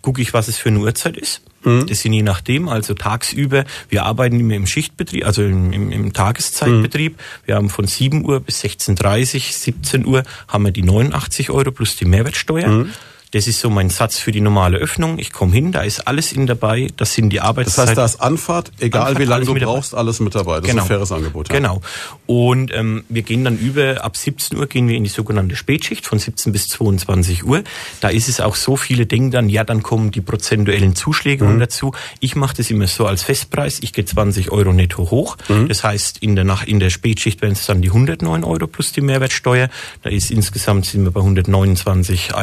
gucke 0.00 0.20
ich, 0.20 0.34
was 0.34 0.48
es 0.48 0.58
für 0.58 0.68
eine 0.68 0.80
Uhrzeit 0.80 1.16
ist. 1.16 1.42
Mhm. 1.64 1.86
Das 1.86 2.00
sind 2.00 2.12
je 2.12 2.22
nachdem, 2.22 2.68
also 2.68 2.94
tagsüber, 2.94 3.64
wir 3.88 4.04
arbeiten 4.04 4.38
immer 4.40 4.54
im 4.54 4.66
Schichtbetrieb, 4.66 5.24
also 5.24 5.42
im, 5.42 5.72
im, 5.72 5.92
im 5.92 6.12
Tageszeitbetrieb. 6.12 7.12
Mhm. 7.12 7.46
Wir 7.46 7.54
haben 7.54 7.70
von 7.70 7.86
7 7.86 8.24
Uhr 8.24 8.40
bis 8.40 8.62
16.30 8.62 9.52
17 9.52 10.06
Uhr 10.06 10.24
haben 10.48 10.64
wir 10.64 10.72
die 10.72 10.82
89 10.82 11.50
Euro 11.50 11.70
plus 11.70 11.96
die 11.96 12.04
Mehrwertsteuer. 12.04 12.86
Das 13.32 13.46
ist 13.46 13.60
so 13.60 13.70
mein 13.70 13.88
Satz 13.88 14.18
für 14.18 14.30
die 14.30 14.42
normale 14.42 14.76
Öffnung. 14.76 15.18
Ich 15.18 15.32
komme 15.32 15.52
hin, 15.52 15.72
da 15.72 15.80
ist 15.82 16.06
alles 16.06 16.32
in 16.32 16.46
dabei. 16.46 16.88
Das 16.98 17.14
sind 17.14 17.30
die 17.30 17.40
Arbeitszeiten. 17.40 17.76
Das 17.76 17.88
heißt, 17.88 17.98
da 17.98 18.04
ist 18.04 18.20
Anfahrt, 18.20 18.72
egal 18.78 19.00
Anfahrt, 19.00 19.18
wie 19.18 19.24
lange 19.24 19.44
du 19.46 19.54
brauchst, 19.54 19.94
alles 19.94 20.20
mit 20.20 20.34
dabei. 20.34 20.60
Das 20.60 20.68
genau. 20.68 20.82
ist 20.82 20.84
ein 20.84 20.88
faires 20.88 21.12
Angebot. 21.12 21.48
Ja. 21.48 21.56
Genau. 21.56 21.80
Und 22.26 22.72
ähm, 22.74 23.04
wir 23.08 23.22
gehen 23.22 23.42
dann 23.42 23.56
über, 23.58 24.04
ab 24.04 24.18
17 24.18 24.58
Uhr 24.58 24.66
gehen 24.66 24.86
wir 24.86 24.96
in 24.96 25.04
die 25.04 25.10
sogenannte 25.10 25.56
Spätschicht 25.56 26.06
von 26.06 26.18
17 26.18 26.52
bis 26.52 26.68
22 26.68 27.44
Uhr. 27.44 27.64
Da 28.00 28.10
ist 28.10 28.28
es 28.28 28.40
auch 28.40 28.54
so, 28.54 28.76
viele 28.76 29.06
denken 29.06 29.30
dann, 29.30 29.48
ja, 29.48 29.64
dann 29.64 29.82
kommen 29.82 30.10
die 30.10 30.20
prozentuellen 30.20 30.94
Zuschläge 30.94 31.46
mhm. 31.46 31.58
dazu. 31.58 31.92
Ich 32.20 32.36
mache 32.36 32.56
das 32.58 32.70
immer 32.70 32.86
so 32.86 33.06
als 33.06 33.22
Festpreis. 33.22 33.78
Ich 33.80 33.94
gehe 33.94 34.04
20 34.04 34.50
Euro 34.50 34.74
netto 34.74 35.10
hoch. 35.10 35.38
Mhm. 35.48 35.68
Das 35.68 35.84
heißt, 35.84 36.18
in 36.18 36.36
der, 36.36 36.44
Nacht, 36.44 36.68
in 36.68 36.80
der 36.80 36.90
Spätschicht 36.90 37.40
wären 37.40 37.52
es 37.52 37.64
dann 37.64 37.80
die 37.80 37.88
109 37.88 38.44
Euro 38.44 38.66
plus 38.66 38.92
die 38.92 39.00
Mehrwertsteuer. 39.00 39.70
Da 40.02 40.10
ist 40.10 40.30
insgesamt 40.30 40.84
sind 40.84 41.04
wir 41.04 41.12
bei 41.12 41.20
129, 41.20 42.34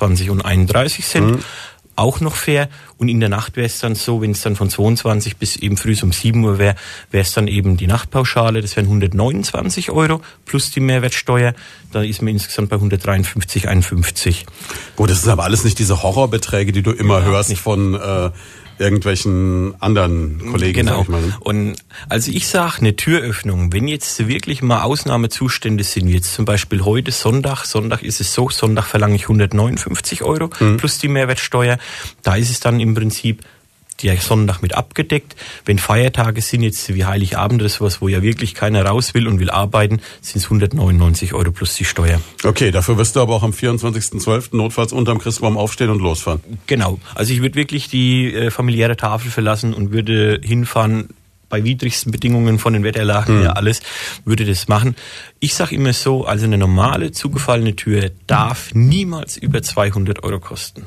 29 0.00 0.30
und 0.30 0.44
31 0.44 0.86
30 0.86 1.06
Cent. 1.06 1.30
Mhm. 1.36 1.42
Auch 1.98 2.20
noch 2.20 2.36
fair. 2.36 2.68
Und 2.98 3.08
in 3.08 3.20
der 3.20 3.30
Nacht 3.30 3.56
wäre 3.56 3.66
es 3.66 3.78
dann 3.78 3.94
so, 3.94 4.20
wenn 4.20 4.32
es 4.32 4.42
dann 4.42 4.54
von 4.54 4.68
22 4.68 5.38
bis 5.38 5.56
eben 5.56 5.78
früh 5.78 5.96
um 6.02 6.12
7 6.12 6.44
Uhr 6.44 6.58
wäre, 6.58 6.76
wäre 7.10 7.22
es 7.22 7.32
dann 7.32 7.48
eben 7.48 7.78
die 7.78 7.86
Nachtpauschale. 7.86 8.60
Das 8.60 8.76
wären 8.76 8.84
129 8.84 9.90
Euro 9.90 10.20
plus 10.44 10.70
die 10.70 10.80
Mehrwertsteuer. 10.80 11.54
Da 11.92 12.02
ist 12.02 12.20
man 12.20 12.34
insgesamt 12.34 12.68
bei 12.68 12.76
153,51. 12.76 14.44
Gut, 14.96 15.08
das 15.08 15.22
sind 15.22 15.30
aber 15.30 15.44
alles 15.44 15.64
nicht 15.64 15.78
diese 15.78 16.02
Horrorbeträge, 16.02 16.72
die 16.72 16.82
du 16.82 16.90
immer 16.90 17.20
ja, 17.20 17.24
hörst 17.24 17.48
nicht. 17.48 17.62
von 17.62 17.94
äh, 17.94 18.30
irgendwelchen 18.78 19.74
anderen 19.80 20.38
Kollegen. 20.50 20.86
Genau. 20.86 21.02
Ich 21.02 21.08
mal? 21.08 21.22
Und 21.40 21.76
also 22.08 22.30
ich 22.30 22.46
sage, 22.46 22.78
eine 22.78 22.96
Türöffnung, 22.96 23.72
wenn 23.72 23.88
jetzt 23.88 24.28
wirklich 24.28 24.62
mal 24.62 24.82
Ausnahmezustände 24.82 25.84
sind, 25.84 26.08
jetzt 26.08 26.34
zum 26.34 26.44
Beispiel 26.44 26.84
heute 26.84 27.12
Sonntag, 27.12 27.64
Sonntag 27.64 28.02
ist 28.02 28.20
es 28.20 28.32
so, 28.32 28.50
Sonntag 28.50 28.84
verlange 28.84 29.16
ich 29.16 29.22
159 29.22 30.22
Euro 30.22 30.50
mhm. 30.60 30.76
plus 30.76 30.98
die 30.98 31.08
Mehrwertsteuer, 31.08 31.78
da 32.22 32.36
ist 32.36 32.50
es 32.50 32.60
dann 32.60 32.80
im 32.80 32.94
Prinzip 32.94 33.42
der 34.02 34.16
Sonntag 34.18 34.62
mit 34.62 34.74
abgedeckt. 34.74 35.36
Wenn 35.64 35.78
Feiertage 35.78 36.40
sind, 36.40 36.62
jetzt 36.62 36.92
wie 36.94 37.04
Heiligabend 37.04 37.62
oder 37.62 37.68
sowas, 37.68 38.00
wo 38.00 38.08
ja 38.08 38.22
wirklich 38.22 38.54
keiner 38.54 38.84
raus 38.84 39.14
will 39.14 39.26
und 39.28 39.40
will 39.40 39.50
arbeiten, 39.50 40.00
sind 40.20 40.36
es 40.36 40.44
199 40.44 41.34
Euro 41.34 41.52
plus 41.52 41.74
die 41.74 41.84
Steuer. 41.84 42.20
Okay, 42.44 42.70
dafür 42.70 42.98
wirst 42.98 43.16
du 43.16 43.20
aber 43.20 43.34
auch 43.34 43.42
am 43.42 43.52
24.12. 43.52 44.56
notfalls 44.56 44.92
unterm 44.92 45.18
Christbaum 45.18 45.56
aufstehen 45.56 45.90
und 45.90 46.00
losfahren. 46.00 46.40
Genau. 46.66 46.98
Also 47.14 47.32
ich 47.32 47.42
würde 47.42 47.54
wirklich 47.54 47.88
die 47.88 48.32
äh, 48.32 48.50
familiäre 48.50 48.96
Tafel 48.96 49.30
verlassen 49.30 49.74
und 49.74 49.92
würde 49.92 50.40
hinfahren, 50.42 51.08
bei 51.48 51.62
widrigsten 51.62 52.10
Bedingungen 52.10 52.58
von 52.58 52.72
den 52.72 52.82
Wetterlagen, 52.82 53.38
mhm. 53.38 53.44
ja 53.44 53.52
alles, 53.52 53.80
würde 54.24 54.44
das 54.44 54.68
machen. 54.68 54.96
Ich 55.38 55.54
sage 55.54 55.76
immer 55.76 55.92
so, 55.92 56.24
also 56.24 56.44
eine 56.44 56.58
normale 56.58 57.12
zugefallene 57.12 57.76
Tür 57.76 58.10
darf 58.26 58.74
niemals 58.74 59.36
über 59.36 59.62
200 59.62 60.24
Euro 60.24 60.40
kosten 60.40 60.86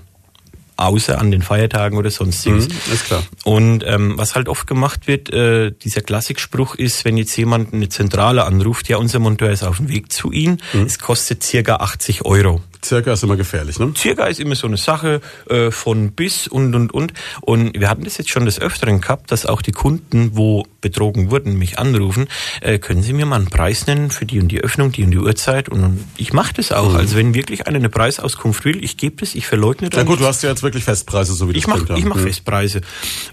außer 0.80 1.20
an 1.20 1.32
den 1.32 1.42
Feiertagen 1.42 1.98
oder 1.98 2.10
sonstiges. 2.10 2.70
Mhm, 2.70 2.94
ist 2.94 3.06
klar. 3.06 3.24
Und 3.44 3.84
ähm, 3.86 4.18
was 4.18 4.36
halt 4.36 4.50
oft 4.50 4.68
gemacht 4.68 5.08
wird, 5.08 5.32
äh, 5.32 5.72
dieser 5.72 6.02
Klassikspruch 6.02 6.76
ist, 6.76 7.06
wenn 7.06 7.18
jetzt 7.18 7.36
jemand 7.38 7.74
eine 7.74 7.90
Zentrale 7.90 8.46
anruft, 8.46 8.90
ja, 8.90 8.98
unser 8.98 9.20
Monteur 9.20 9.52
ist 9.52 9.64
auf 9.64 9.78
dem 9.78 9.90
Weg 9.90 10.12
zu 10.12 10.32
Ihnen, 10.32 10.62
mhm. 10.74 10.84
es 10.84 11.00
kostet 11.00 11.44
circa 11.44 11.78
80 11.78 12.26
Euro. 12.26 12.62
Circa 12.84 13.14
ist 13.14 13.24
immer 13.24 13.36
gefährlich, 13.36 13.80
ne? 13.80 13.94
Circa 13.96 14.26
ist 14.26 14.40
immer 14.40 14.56
so 14.56 14.68
eine 14.68 14.78
Sache 14.78 15.22
äh, 15.50 15.72
von 15.72 16.12
bis 16.12 16.48
und 16.48 16.76
und 16.76 16.94
und. 16.94 17.14
Und 17.42 17.80
wir 17.80 17.90
hatten 17.90 18.04
das 18.04 18.18
jetzt 18.18 18.30
schon 18.30 18.46
des 18.46 18.60
Öfteren 18.60 19.02
gehabt, 19.02 19.32
dass 19.32 19.46
auch 19.46 19.62
die 19.62 19.72
Kunden, 19.72 20.38
wo 20.38 20.66
betrogen 20.82 21.30
wurden, 21.30 21.58
mich 21.58 21.78
anrufen, 21.78 22.28
äh, 22.62 22.80
können 22.80 23.02
Sie 23.02 23.14
mir 23.14 23.26
mal 23.26 23.36
einen 23.36 23.50
Preis 23.50 23.86
nennen 23.88 24.12
für 24.12 24.26
die 24.26 24.40
und 24.40 24.48
die 24.48 24.62
Öffnung, 24.62 24.92
die 24.92 25.04
und 25.04 25.12
die 25.12 25.18
Uhrzeit? 25.18 25.70
Und 25.70 26.06
ich 26.18 26.32
mache 26.34 26.54
das 26.54 26.72
auch. 26.72 26.92
Mhm. 26.92 26.96
Also 26.96 27.18
wenn 27.18 27.34
wirklich 27.34 27.68
einer 27.68 27.78
eine 27.78 27.90
Preisauskunft 27.90 28.64
will, 28.66 28.84
ich 28.84 28.98
gebe 28.98 29.18
das, 29.18 29.36
ich 29.36 29.46
verleugne 29.46 29.90
das. 29.90 29.98
Ja 29.98 30.04
gut, 30.04 30.20
du 30.20 30.26
hast 30.26 30.44
ja 30.44 30.50
jetzt 30.50 30.64
wirklich 30.64 30.84
Festpreise, 30.84 31.34
so 31.34 31.50
wie 31.50 31.58
ich 31.58 31.68
mach, 31.68 31.82
Ich 31.98 32.06
mache 32.06 32.20
mhm. 32.20 32.24
Festpreise. 32.24 32.82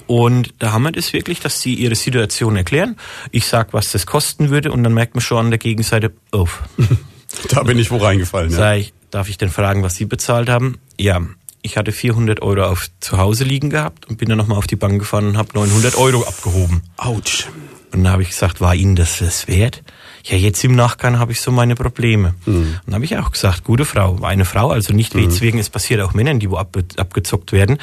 Und 0.07 0.55
da 0.59 0.73
haben 0.73 0.83
wir 0.83 0.93
das 0.93 1.13
wirklich, 1.13 1.41
dass 1.41 1.61
sie 1.61 1.75
ihre 1.75 1.95
Situation 1.95 2.57
erklären. 2.57 2.97
Ich 3.31 3.47
sag, 3.47 3.73
was 3.73 3.93
das 3.93 4.07
kosten 4.07 4.51
würde 4.51 4.73
und 4.73 4.83
dann 4.83 4.95
merkt 4.95 5.15
man 5.15 5.23
schon 5.23 5.47
an 5.47 5.51
der 5.51 5.59
Gegenseite, 5.59 6.13
oh. 6.33 6.49
da 7.49 7.63
bin 7.63 7.79
ich 7.79 7.91
wo 7.91 7.97
reingefallen. 7.99 8.51
Ja. 8.51 8.57
Sag 8.57 8.79
ich, 8.79 8.93
Darf 9.11 9.29
ich 9.29 9.39
denn 9.39 9.51
fragen, 9.51 9.83
was 9.83 9.95
Sie 9.95 10.05
bezahlt 10.05 10.49
haben? 10.49 10.79
Ja, 10.99 11.21
ich 11.63 11.77
hatte 11.77 11.93
400 11.93 12.43
Euro 12.43 12.65
auf 12.65 12.89
zu 13.01 13.19
Hause 13.19 13.45
liegen 13.45 13.71
gehabt 13.71 14.07
und 14.07 14.19
bin 14.19 14.29
dann 14.29 14.39
nochmal 14.39 14.59
auf 14.59 14.67
die 14.67 14.77
Bank 14.77 14.99
gefahren 14.99 15.27
und 15.27 15.37
habe 15.37 15.51
900 15.55 15.97
Euro 15.97 16.23
abgehoben. 16.25 16.83
Autsch. 16.97 17.49
Und 17.93 18.05
dann 18.05 18.13
habe 18.13 18.23
ich 18.23 18.31
gesagt, 18.31 18.61
war 18.61 18.75
Ihnen 18.75 18.97
das 18.97 19.19
das 19.19 19.49
wert? 19.49 19.83
Ja, 20.29 20.37
jetzt 20.37 20.65
im 20.65 20.75
Nachgang 20.75 21.21
habe 21.21 21.31
ich 21.31 21.41
so 21.41 21.53
meine 21.53 21.77
Probleme. 21.77 22.35
Mhm. 22.47 22.55
Und 22.55 22.81
dann 22.87 22.95
habe 22.97 23.05
ich 23.05 23.17
auch 23.17 23.31
gesagt, 23.31 23.63
gute 23.63 23.85
Frau, 23.85 24.19
eine 24.23 24.45
Frau, 24.45 24.71
also 24.71 24.93
nicht 24.93 25.15
mhm. 25.15 25.41
wegen, 25.41 25.59
es 25.59 25.71
passiert 25.71 26.01
auch 26.01 26.15
Männern, 26.15 26.41
die 26.41 26.51
wo 26.51 26.57
ab, 26.57 26.77
abgezockt 26.97 27.53
werden, 27.53 27.79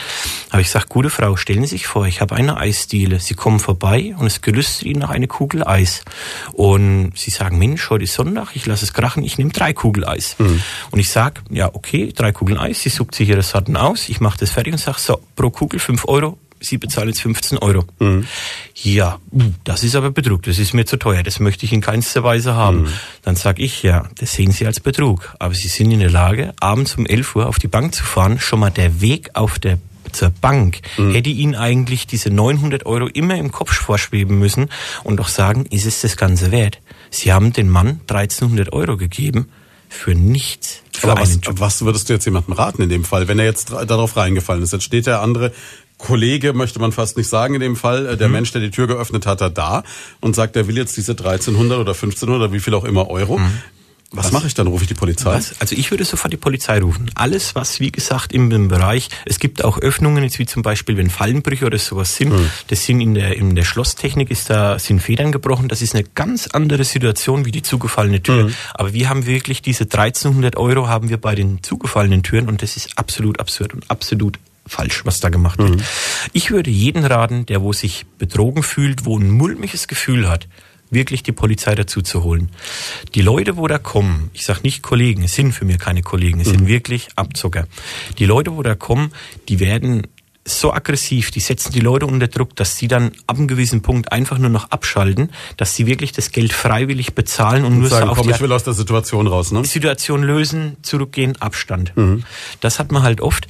habe 0.52 0.62
ich 0.62 0.68
gesagt, 0.68 0.90
gute 0.90 1.10
Frau, 1.10 1.38
stellen 1.38 1.62
Sie 1.62 1.70
sich 1.70 1.88
vor, 1.88 2.06
ich 2.06 2.20
habe 2.20 2.36
eine 2.36 2.58
Eisdiele, 2.58 3.20
Sie 3.20 3.34
kommen 3.34 3.60
vorbei 3.60 4.14
und 4.18 4.28
es 4.28 4.42
gelüstet 4.42 4.84
Ihnen 4.84 5.00
nach 5.00 5.10
eine 5.10 5.28
Kugel 5.28 5.66
Eis. 5.66 6.04
Und 6.52 7.14
Sie 7.16 7.32
sagen, 7.32 7.58
Mensch, 7.58 7.90
heute 7.90 8.04
ist 8.04 8.14
Sonntag, 8.14 8.50
ich 8.56 8.66
lasse 8.66 8.84
es 8.84 8.94
krachen, 8.94 9.24
ich 9.24 9.38
nehme 9.38 9.52
drei 9.52 9.72
Kugel 9.72 10.06
Eis. 10.06 10.36
Mhm. 10.38 10.62
Und 10.92 11.00
ich 11.00 11.10
sage, 11.10 11.42
ja, 11.50 11.74
okay, 11.74 12.12
drei 12.14 12.34
Kugeln 12.34 12.60
Eis, 12.60 12.82
sie 12.82 12.90
sucht 12.90 13.16
sich 13.16 13.30
ihre 13.30 13.44
Sorten 13.44 13.78
aus, 13.78 14.10
ich 14.10 14.20
mache 14.20 14.40
das 14.40 14.50
fertig 14.50 14.74
und 14.74 14.80
sage, 14.80 15.00
so, 15.00 15.20
pro 15.38 15.50
Kugel 15.50 15.80
fünf 15.80 16.06
Euro, 16.10 16.38
Sie 16.64 16.78
bezahlen 16.78 17.10
jetzt 17.10 17.22
15 17.22 17.58
Euro. 17.58 17.84
Mhm. 18.00 18.26
Ja, 18.76 19.20
das 19.64 19.84
ist 19.84 19.96
aber 19.96 20.12
Betrug, 20.12 20.44
das 20.44 20.60
ist 20.60 20.74
mir 20.74 20.86
zu 20.86 20.98
teuer, 20.98 21.24
das 21.24 21.40
möchte 21.40 21.66
ich 21.66 21.74
in 21.74 21.82
keinster 21.82 22.24
Weise 22.24 22.56
haben. 22.56 22.84
Mhm. 22.84 22.88
Dann 23.22 23.36
sage 23.36 23.62
ich, 23.62 23.84
ja, 23.84 24.10
das 24.18 24.34
sehen 24.34 24.52
Sie 24.52 24.66
als 24.66 24.80
Betrug. 24.80 25.36
Aber 25.40 25.54
Sie 25.54 25.68
sind 25.68 25.92
in 25.92 26.00
der 26.00 26.10
Lage, 26.10 26.54
abends 26.60 26.96
um 26.96 27.06
11 27.06 27.36
Uhr 27.36 27.48
auf 27.48 27.60
die 27.60 27.68
Bank 27.68 27.94
zu 27.94 28.04
fahren, 28.04 28.40
schon 28.40 28.60
mal 28.60 28.72
der 28.72 29.02
Weg 29.02 29.32
auf 29.34 29.60
der 29.60 29.78
zur 30.12 30.30
Bank, 30.30 30.82
mhm. 30.98 31.12
hätte 31.12 31.30
Ihnen 31.30 31.56
eigentlich 31.56 32.06
diese 32.08 32.30
900 32.30 32.86
Euro 32.86 33.08
immer 33.08 33.36
im 33.36 33.52
Kopf 33.52 33.74
vorschweben 33.74 34.38
müssen 34.38 34.70
und 35.04 35.18
doch 35.18 35.28
sagen, 35.28 35.66
ist 35.66 35.86
es 35.86 36.02
das 36.02 36.18
Ganze 36.18 36.52
wert? 36.52 36.80
Sie 37.10 37.34
haben 37.34 37.52
den 37.52 37.70
Mann 37.70 38.02
1300 38.08 38.72
Euro 38.74 38.96
gegeben 38.96 39.50
für 39.90 40.16
nichts. 40.16 40.82
Für 40.92 41.12
Aber 41.12 41.22
was, 41.22 41.40
was 41.50 41.86
würdest 41.86 42.10
du 42.10 42.14
jetzt 42.14 42.26
jemandem 42.26 42.54
raten 42.54 42.82
in 42.82 42.90
dem 42.90 43.04
Fall, 43.04 43.28
wenn 43.28 43.40
er 43.40 43.46
jetzt 43.46 43.72
darauf 43.72 44.18
reingefallen 44.18 44.64
ist? 44.64 44.74
Jetzt 44.74 44.84
steht 44.84 45.06
der 45.06 45.22
andere 45.22 45.54
Kollege, 46.04 46.54
möchte 46.54 46.80
man 46.80 46.92
fast 46.92 47.16
nicht 47.18 47.30
sagen 47.30 47.56
in 47.56 47.62
dem 47.62 47.76
Fall, 47.76 48.06
äh, 48.06 48.18
der 48.18 48.28
mhm. 48.28 48.34
Mensch, 48.34 48.52
der 48.52 48.62
die 48.62 48.72
Tür 48.72 48.88
geöffnet 48.88 49.26
hat, 49.26 49.42
da 49.58 49.84
und 50.20 50.36
sagt, 50.36 50.56
er 50.56 50.68
will 50.68 50.78
jetzt 50.78 50.98
diese 50.98 51.14
1300 51.14 51.80
oder 51.80 51.94
1500 51.94 52.36
oder 52.36 52.54
wie 52.54 52.60
viel 52.60 52.74
auch 52.74 52.84
immer 52.84 53.10
Euro. 53.10 53.38
Mhm. 53.38 53.52
Was, 54.12 54.26
was 54.26 54.32
mache 54.32 54.48
ich 54.48 54.54
dann? 54.54 54.68
Rufe 54.68 54.84
ich 54.84 54.88
die 54.88 54.94
Polizei? 54.94 55.34
Was? 55.34 55.60
Also 55.60 55.76
ich 55.76 55.90
würde 55.90 56.06
sofort 56.06 56.32
die 56.32 56.38
Polizei 56.38 56.80
rufen. 56.80 57.10
Alles, 57.16 57.56
was 57.56 57.80
wie 57.80 57.92
gesagt 57.92 58.32
im 58.32 58.68
Bereich, 58.68 59.10
es 59.26 59.40
gibt 59.40 59.64
auch 59.64 59.80
Öffnungen, 59.80 60.24
jetzt 60.24 60.38
wie 60.38 60.46
zum 60.46 60.62
Beispiel, 60.62 60.98
wenn 60.98 61.10
Fallenbrüche 61.10 61.66
oder 61.66 61.80
sowas 61.80 62.16
sind, 62.16 62.32
hm. 62.32 62.50
das 62.68 62.86
sind 62.86 63.02
in 63.02 63.16
der 63.16 63.36
in 63.36 63.56
der 63.56 63.64
Schlosstechnik 63.64 64.30
ist 64.30 64.52
da 64.52 64.78
sind 64.78 65.02
Federn 65.02 65.32
gebrochen. 65.32 65.68
Das 65.68 65.82
ist 65.82 65.96
eine 65.96 66.04
ganz 66.04 66.48
andere 66.48 66.84
Situation 66.84 67.46
wie 67.46 67.52
die 67.52 67.64
zugefallene 67.64 68.22
Tür. 68.22 68.46
Hm. 68.46 68.54
Aber 68.76 68.94
wir 68.94 69.10
haben 69.10 69.26
wirklich 69.26 69.64
diese 69.64 69.86
1300 69.86 70.58
Euro 70.58 70.88
haben 70.88 71.10
wir 71.10 71.18
bei 71.18 71.34
den 71.34 71.64
zugefallenen 71.64 72.22
Türen 72.22 72.50
und 72.50 72.62
das 72.62 72.78
ist 72.78 73.00
absolut 73.00 73.40
absurd 73.40 73.74
und 73.74 73.90
absolut 73.90 74.38
falsch, 74.66 75.06
was 75.06 75.20
da 75.20 75.30
gemacht 75.30 75.60
wird. 75.60 75.76
Mhm. 75.76 75.84
Ich 76.32 76.52
würde 76.52 76.70
jeden 76.70 77.06
raten, 77.06 77.46
der 77.46 77.62
wo 77.62 77.74
sich 77.74 78.06
betrogen 78.18 78.64
fühlt, 78.64 79.06
wo 79.06 79.18
ein 79.18 79.30
mulmiges 79.30 79.88
Gefühl 79.88 80.30
hat, 80.30 80.48
wirklich 80.90 81.24
die 81.24 81.32
Polizei 81.32 81.76
dazu 81.76 82.02
zu 82.02 82.24
holen. 82.24 82.50
Die 83.16 83.22
Leute, 83.22 83.58
wo 83.58 83.68
da 83.68 83.78
kommen, 83.78 84.30
ich 84.34 84.46
sage 84.46 84.62
nicht 84.64 84.84
Kollegen, 84.84 85.24
es 85.24 85.34
sind 85.34 85.52
für 85.52 85.66
mich 85.66 85.80
keine 85.80 86.02
Kollegen, 86.02 86.40
es 86.40 86.48
mhm. 86.48 86.52
sind 86.52 86.68
wirklich 86.68 87.08
Abzocker. 87.16 87.68
Die 88.20 88.26
Leute, 88.26 88.56
wo 88.56 88.64
da 88.64 88.76
kommen, 88.76 89.12
die 89.50 89.60
werden 89.60 90.08
so 90.46 90.74
aggressiv, 90.74 91.32
die 91.32 91.40
setzen 91.40 91.72
die 91.72 91.80
Leute 91.80 92.06
unter 92.06 92.28
Druck, 92.28 92.56
dass 92.56 92.78
sie 92.78 92.88
dann 92.88 93.12
ab 93.28 93.38
einem 93.38 93.48
gewissen 93.48 93.82
Punkt 93.82 94.12
einfach 94.12 94.38
nur 94.38 94.50
noch 94.50 94.72
abschalten, 94.72 95.30
dass 95.56 95.76
sie 95.76 95.86
wirklich 95.86 96.12
das 96.12 96.32
Geld 96.32 96.52
freiwillig 96.52 97.16
bezahlen 97.16 97.64
und, 97.64 97.74
und 97.74 97.80
nur 97.80 97.90
sagen, 97.90 98.08
so 98.08 98.12
auf 98.12 98.18
komm, 98.18 98.30
ich 98.30 98.42
will 98.42 98.52
aus 98.52 98.64
der 98.66 98.74
Situation 98.74 99.28
raus, 99.28 99.52
ne? 99.52 99.64
Situation 99.64 100.22
lösen, 100.22 100.76
zurückgehen, 100.82 101.40
Abstand. 101.40 101.96
Mhm. 101.96 102.24
Das 102.60 102.80
hat 102.80 102.92
man 102.92 103.04
halt 103.04 103.22
oft. 103.22 103.48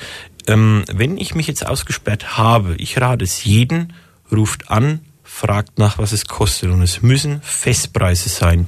Ähm, 0.48 0.84
wenn 0.92 1.18
ich 1.18 1.36
mich 1.36 1.48
jetzt 1.48 1.66
ausgesperrt 1.66 2.38
habe, 2.38 2.76
ich 2.76 3.00
rate 3.00 3.24
es 3.24 3.44
jeden, 3.44 3.94
ruft 4.32 4.70
an, 4.70 5.02
fragt 5.24 5.80
nach, 5.80 5.98
was 5.98 6.12
es 6.12 6.26
kostet. 6.26 6.70
Und 6.70 6.82
es 6.82 7.02
müssen 7.02 7.42
Festpreise 7.42 8.30
sein. 8.30 8.68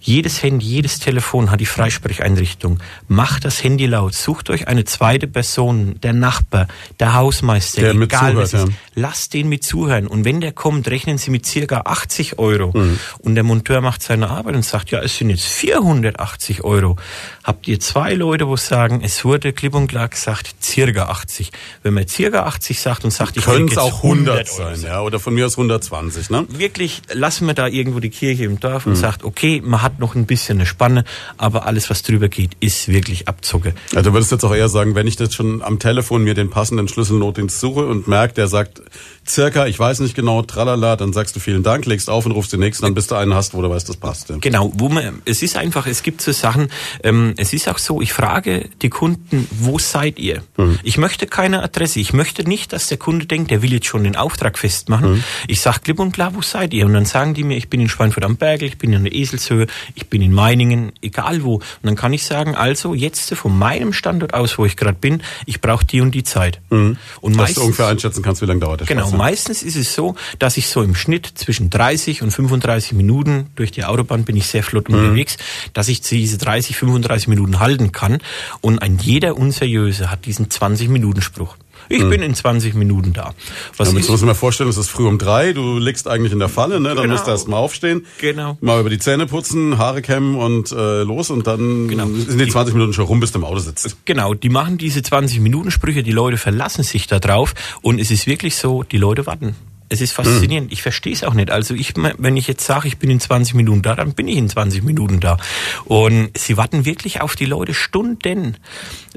Jedes 0.00 0.42
Handy, 0.42 0.64
jedes 0.64 1.00
Telefon 1.00 1.50
hat 1.50 1.60
die 1.60 1.66
Freisprecheinrichtung. 1.66 2.78
Macht 3.08 3.44
das 3.44 3.62
Handy 3.64 3.86
laut. 3.86 4.14
Sucht 4.14 4.48
euch 4.48 4.68
eine 4.68 4.84
zweite 4.84 5.26
Person, 5.26 6.00
der 6.00 6.12
Nachbar, 6.12 6.68
der 7.00 7.14
Hausmeister, 7.14 7.80
der 7.80 7.94
egal 7.94 8.36
was 8.36 8.54
ist. 8.54 8.68
Ja. 8.68 8.74
Lasst 8.94 9.34
den 9.34 9.48
mit 9.48 9.64
zuhören. 9.64 10.06
Und 10.06 10.24
wenn 10.24 10.40
der 10.40 10.52
kommt, 10.52 10.88
rechnen 10.88 11.18
Sie 11.18 11.30
mit 11.30 11.46
circa 11.46 11.82
80 11.84 12.38
Euro. 12.38 12.72
Mhm. 12.78 12.98
Und 13.18 13.34
der 13.34 13.44
Monteur 13.44 13.80
macht 13.80 14.02
seine 14.02 14.30
Arbeit 14.30 14.54
und 14.54 14.64
sagt, 14.64 14.90
ja, 14.90 15.00
es 15.00 15.16
sind 15.16 15.30
jetzt 15.30 15.46
480 15.46 16.62
Euro. 16.62 16.96
Habt 17.42 17.66
ihr 17.66 17.80
zwei 17.80 18.14
Leute, 18.14 18.46
wo 18.46 18.56
sagen, 18.56 19.00
es 19.02 19.24
wurde 19.24 19.52
klipp 19.52 19.74
und 19.74 19.88
klar 19.88 20.08
gesagt, 20.08 20.54
circa 20.62 21.06
80. 21.06 21.50
Wenn 21.82 21.94
man 21.94 22.06
circa 22.06 22.44
80 22.44 22.80
sagt 22.80 23.04
und 23.04 23.10
sagt, 23.10 23.36
ich 23.36 23.44
könnte 23.44 23.72
es 23.72 23.78
auch 23.78 24.04
100 24.04 24.46
sein, 24.46 24.80
ja, 24.82 25.00
oder 25.00 25.18
von 25.18 25.34
mir 25.34 25.46
aus 25.46 25.56
120, 25.56 26.30
ne? 26.30 26.46
Wirklich, 26.48 27.02
lassen 27.12 27.46
wir 27.46 27.54
da 27.54 27.66
irgendwo 27.66 28.00
die 28.00 28.10
Kirche 28.10 28.44
im 28.44 28.60
Dorf 28.60 28.86
mhm. 28.86 28.92
und 28.92 28.96
sagt, 28.96 29.24
okay, 29.24 29.62
man 29.64 29.82
hat 29.82 29.87
hat 29.88 29.98
noch 29.98 30.14
ein 30.14 30.26
bisschen 30.26 30.58
eine 30.58 30.66
Spanne, 30.66 31.04
aber 31.38 31.66
alles, 31.66 31.88
was 31.88 32.02
drüber 32.02 32.28
geht, 32.28 32.50
ist 32.60 32.88
wirklich 32.88 33.26
Abzucke. 33.26 33.74
Also 33.94 34.10
du 34.10 34.14
würdest 34.14 34.32
jetzt 34.32 34.44
auch 34.44 34.54
eher 34.54 34.68
sagen, 34.68 34.94
wenn 34.94 35.06
ich 35.06 35.18
jetzt 35.18 35.34
schon 35.34 35.62
am 35.62 35.78
Telefon 35.78 36.24
mir 36.24 36.34
den 36.34 36.50
passenden 36.50 36.88
Schlüsselnotdienst 36.88 37.58
suche 37.58 37.86
und 37.86 38.06
merke, 38.06 38.34
der 38.34 38.48
sagt 38.48 38.82
circa, 39.26 39.66
ich 39.66 39.78
weiß 39.78 40.00
nicht 40.00 40.14
genau, 40.14 40.42
tralala, 40.42 40.96
dann 40.96 41.12
sagst 41.12 41.36
du 41.36 41.40
vielen 41.40 41.62
Dank, 41.62 41.86
legst 41.86 42.10
auf 42.10 42.26
und 42.26 42.32
rufst 42.32 42.52
den 42.52 42.60
nächsten 42.60 42.84
an, 42.84 42.94
bis 42.94 43.06
du 43.06 43.14
einen 43.14 43.34
hast, 43.34 43.54
wo 43.54 43.62
du 43.62 43.70
weißt, 43.70 43.88
das 43.88 43.96
passt. 43.96 44.28
Ja. 44.30 44.36
Genau, 44.40 44.72
wo 44.74 44.88
man, 44.88 45.22
es 45.24 45.42
ist 45.42 45.56
einfach, 45.56 45.86
es 45.86 46.02
gibt 46.02 46.20
so 46.20 46.32
Sachen, 46.32 46.68
ähm, 47.02 47.34
es 47.36 47.52
ist 47.52 47.68
auch 47.68 47.78
so, 47.78 48.00
ich 48.00 48.12
frage 48.12 48.68
die 48.82 48.90
Kunden, 48.90 49.48
wo 49.50 49.78
seid 49.78 50.18
ihr? 50.18 50.42
Mhm. 50.56 50.78
Ich 50.82 50.98
möchte 50.98 51.26
keine 51.26 51.62
Adresse, 51.62 52.00
ich 52.00 52.12
möchte 52.12 52.48
nicht, 52.48 52.72
dass 52.72 52.88
der 52.88 52.98
Kunde 52.98 53.26
denkt, 53.26 53.50
der 53.50 53.62
will 53.62 53.72
jetzt 53.72 53.86
schon 53.86 54.04
den 54.04 54.16
Auftrag 54.16 54.58
festmachen. 54.58 55.14
Mhm. 55.14 55.24
Ich 55.46 55.60
sage 55.60 55.80
klipp 55.80 55.98
und 55.98 56.12
klar, 56.12 56.34
wo 56.34 56.42
seid 56.42 56.74
ihr? 56.74 56.86
Und 56.86 56.94
dann 56.94 57.04
sagen 57.04 57.34
die 57.34 57.44
mir, 57.44 57.56
ich 57.56 57.68
bin 57.68 57.80
in 57.80 57.88
Schweinfurt 57.88 58.24
am 58.24 58.36
Bergel, 58.36 58.68
ich 58.68 58.78
bin 58.78 58.92
in 58.92 59.04
der 59.04 59.14
Eselshöhe, 59.14 59.66
ich 59.94 60.08
bin 60.08 60.22
in 60.22 60.32
Meiningen, 60.32 60.92
egal 61.02 61.42
wo. 61.44 61.56
Und 61.56 61.64
dann 61.82 61.96
kann 61.96 62.12
ich 62.12 62.24
sagen, 62.24 62.54
also 62.54 62.94
jetzt 62.94 63.34
von 63.34 63.56
meinem 63.56 63.92
Standort 63.92 64.34
aus, 64.34 64.58
wo 64.58 64.64
ich 64.64 64.76
gerade 64.76 64.98
bin, 64.98 65.22
ich 65.46 65.60
brauche 65.60 65.84
die 65.84 66.00
und 66.00 66.14
die 66.14 66.24
Zeit. 66.24 66.60
Mhm. 66.70 66.96
Und 67.20 67.32
Dass 67.32 67.38
meistens, 67.38 67.54
du 67.56 67.62
ungefähr 67.62 67.86
einschätzen 67.88 68.22
kannst, 68.22 68.42
wie 68.42 68.46
lange 68.46 68.60
dauert 68.60 68.82
das? 68.82 68.88
Genau, 68.88 69.08
Spaß, 69.08 69.18
meistens 69.18 69.62
ist 69.62 69.76
es 69.76 69.94
so, 69.94 70.14
dass 70.38 70.56
ich 70.56 70.68
so 70.68 70.82
im 70.82 70.94
Schnitt 70.94 71.26
zwischen 71.34 71.70
30 71.70 72.22
und 72.22 72.30
35 72.30 72.92
Minuten 72.92 73.46
durch 73.56 73.70
die 73.70 73.84
Autobahn 73.84 74.24
bin 74.24 74.36
ich 74.36 74.46
sehr 74.46 74.62
flott 74.62 74.88
mhm. 74.88 74.96
unterwegs, 74.96 75.36
dass 75.72 75.88
ich 75.88 76.00
diese 76.00 76.38
30, 76.38 76.76
35 76.76 77.28
Minuten 77.28 77.60
halten 77.60 77.92
kann. 77.92 78.18
Und 78.60 78.80
ein 78.80 78.98
jeder 78.98 79.36
Unseriöse 79.36 80.10
hat 80.10 80.26
diesen 80.26 80.48
20-Minuten-Spruch. 80.48 81.56
Ich 81.88 82.00
hm. 82.00 82.10
bin 82.10 82.22
in 82.22 82.34
20 82.34 82.74
Minuten 82.74 83.12
da. 83.12 83.34
Was 83.76 83.92
ja, 83.92 83.98
ich 83.98 84.08
muss 84.08 84.22
mir 84.22 84.34
vorstellen, 84.34 84.70
es 84.70 84.76
ist 84.76 84.88
früh 84.88 85.06
um 85.06 85.18
drei, 85.18 85.52
du 85.52 85.78
liegst 85.78 86.08
eigentlich 86.08 86.32
in 86.32 86.38
der 86.38 86.48
Falle, 86.48 86.80
ne? 86.80 86.90
Dann 86.90 87.02
genau. 87.02 87.14
musst 87.14 87.26
du 87.26 87.30
erst 87.30 87.48
mal 87.48 87.56
aufstehen, 87.56 88.06
genau. 88.18 88.58
mal 88.60 88.80
über 88.80 88.90
die 88.90 88.98
Zähne 88.98 89.26
putzen, 89.26 89.78
Haare 89.78 90.02
kämmen 90.02 90.36
und 90.36 90.72
äh, 90.72 91.02
los 91.02 91.30
und 91.30 91.46
dann 91.46 91.88
genau. 91.88 92.06
sind 92.06 92.38
die 92.38 92.48
20 92.48 92.74
Minuten 92.74 92.92
schon 92.92 93.06
rum, 93.06 93.20
bis 93.20 93.32
du 93.32 93.38
im 93.38 93.44
Auto 93.44 93.60
sitzt. 93.60 93.96
Genau, 94.04 94.34
die 94.34 94.50
machen 94.50 94.78
diese 94.78 95.02
20 95.02 95.40
Minuten 95.40 95.70
Sprüche, 95.70 96.02
die 96.02 96.12
Leute 96.12 96.36
verlassen 96.36 96.82
sich 96.82 97.06
da 97.06 97.18
drauf 97.18 97.54
und 97.82 97.98
es 98.00 98.10
ist 98.10 98.26
wirklich 98.26 98.56
so, 98.56 98.82
die 98.82 98.98
Leute 98.98 99.26
warten. 99.26 99.54
Es 99.88 100.00
ist 100.00 100.12
faszinierend. 100.12 100.72
Ich 100.72 100.82
verstehe 100.82 101.12
es 101.12 101.24
auch 101.24 101.34
nicht. 101.34 101.50
Also 101.50 101.74
ich, 101.74 101.94
wenn 101.96 102.36
ich 102.36 102.46
jetzt 102.46 102.64
sage, 102.64 102.88
ich 102.88 102.98
bin 102.98 103.10
in 103.10 103.20
20 103.20 103.54
Minuten 103.54 103.82
da, 103.82 103.94
dann 103.94 104.12
bin 104.12 104.28
ich 104.28 104.36
in 104.36 104.48
20 104.48 104.82
Minuten 104.82 105.20
da. 105.20 105.38
Und 105.84 106.36
sie 106.36 106.56
warten 106.56 106.84
wirklich 106.84 107.20
auf 107.20 107.36
die 107.36 107.46
Leute 107.46 107.74
Stunden. 107.74 108.56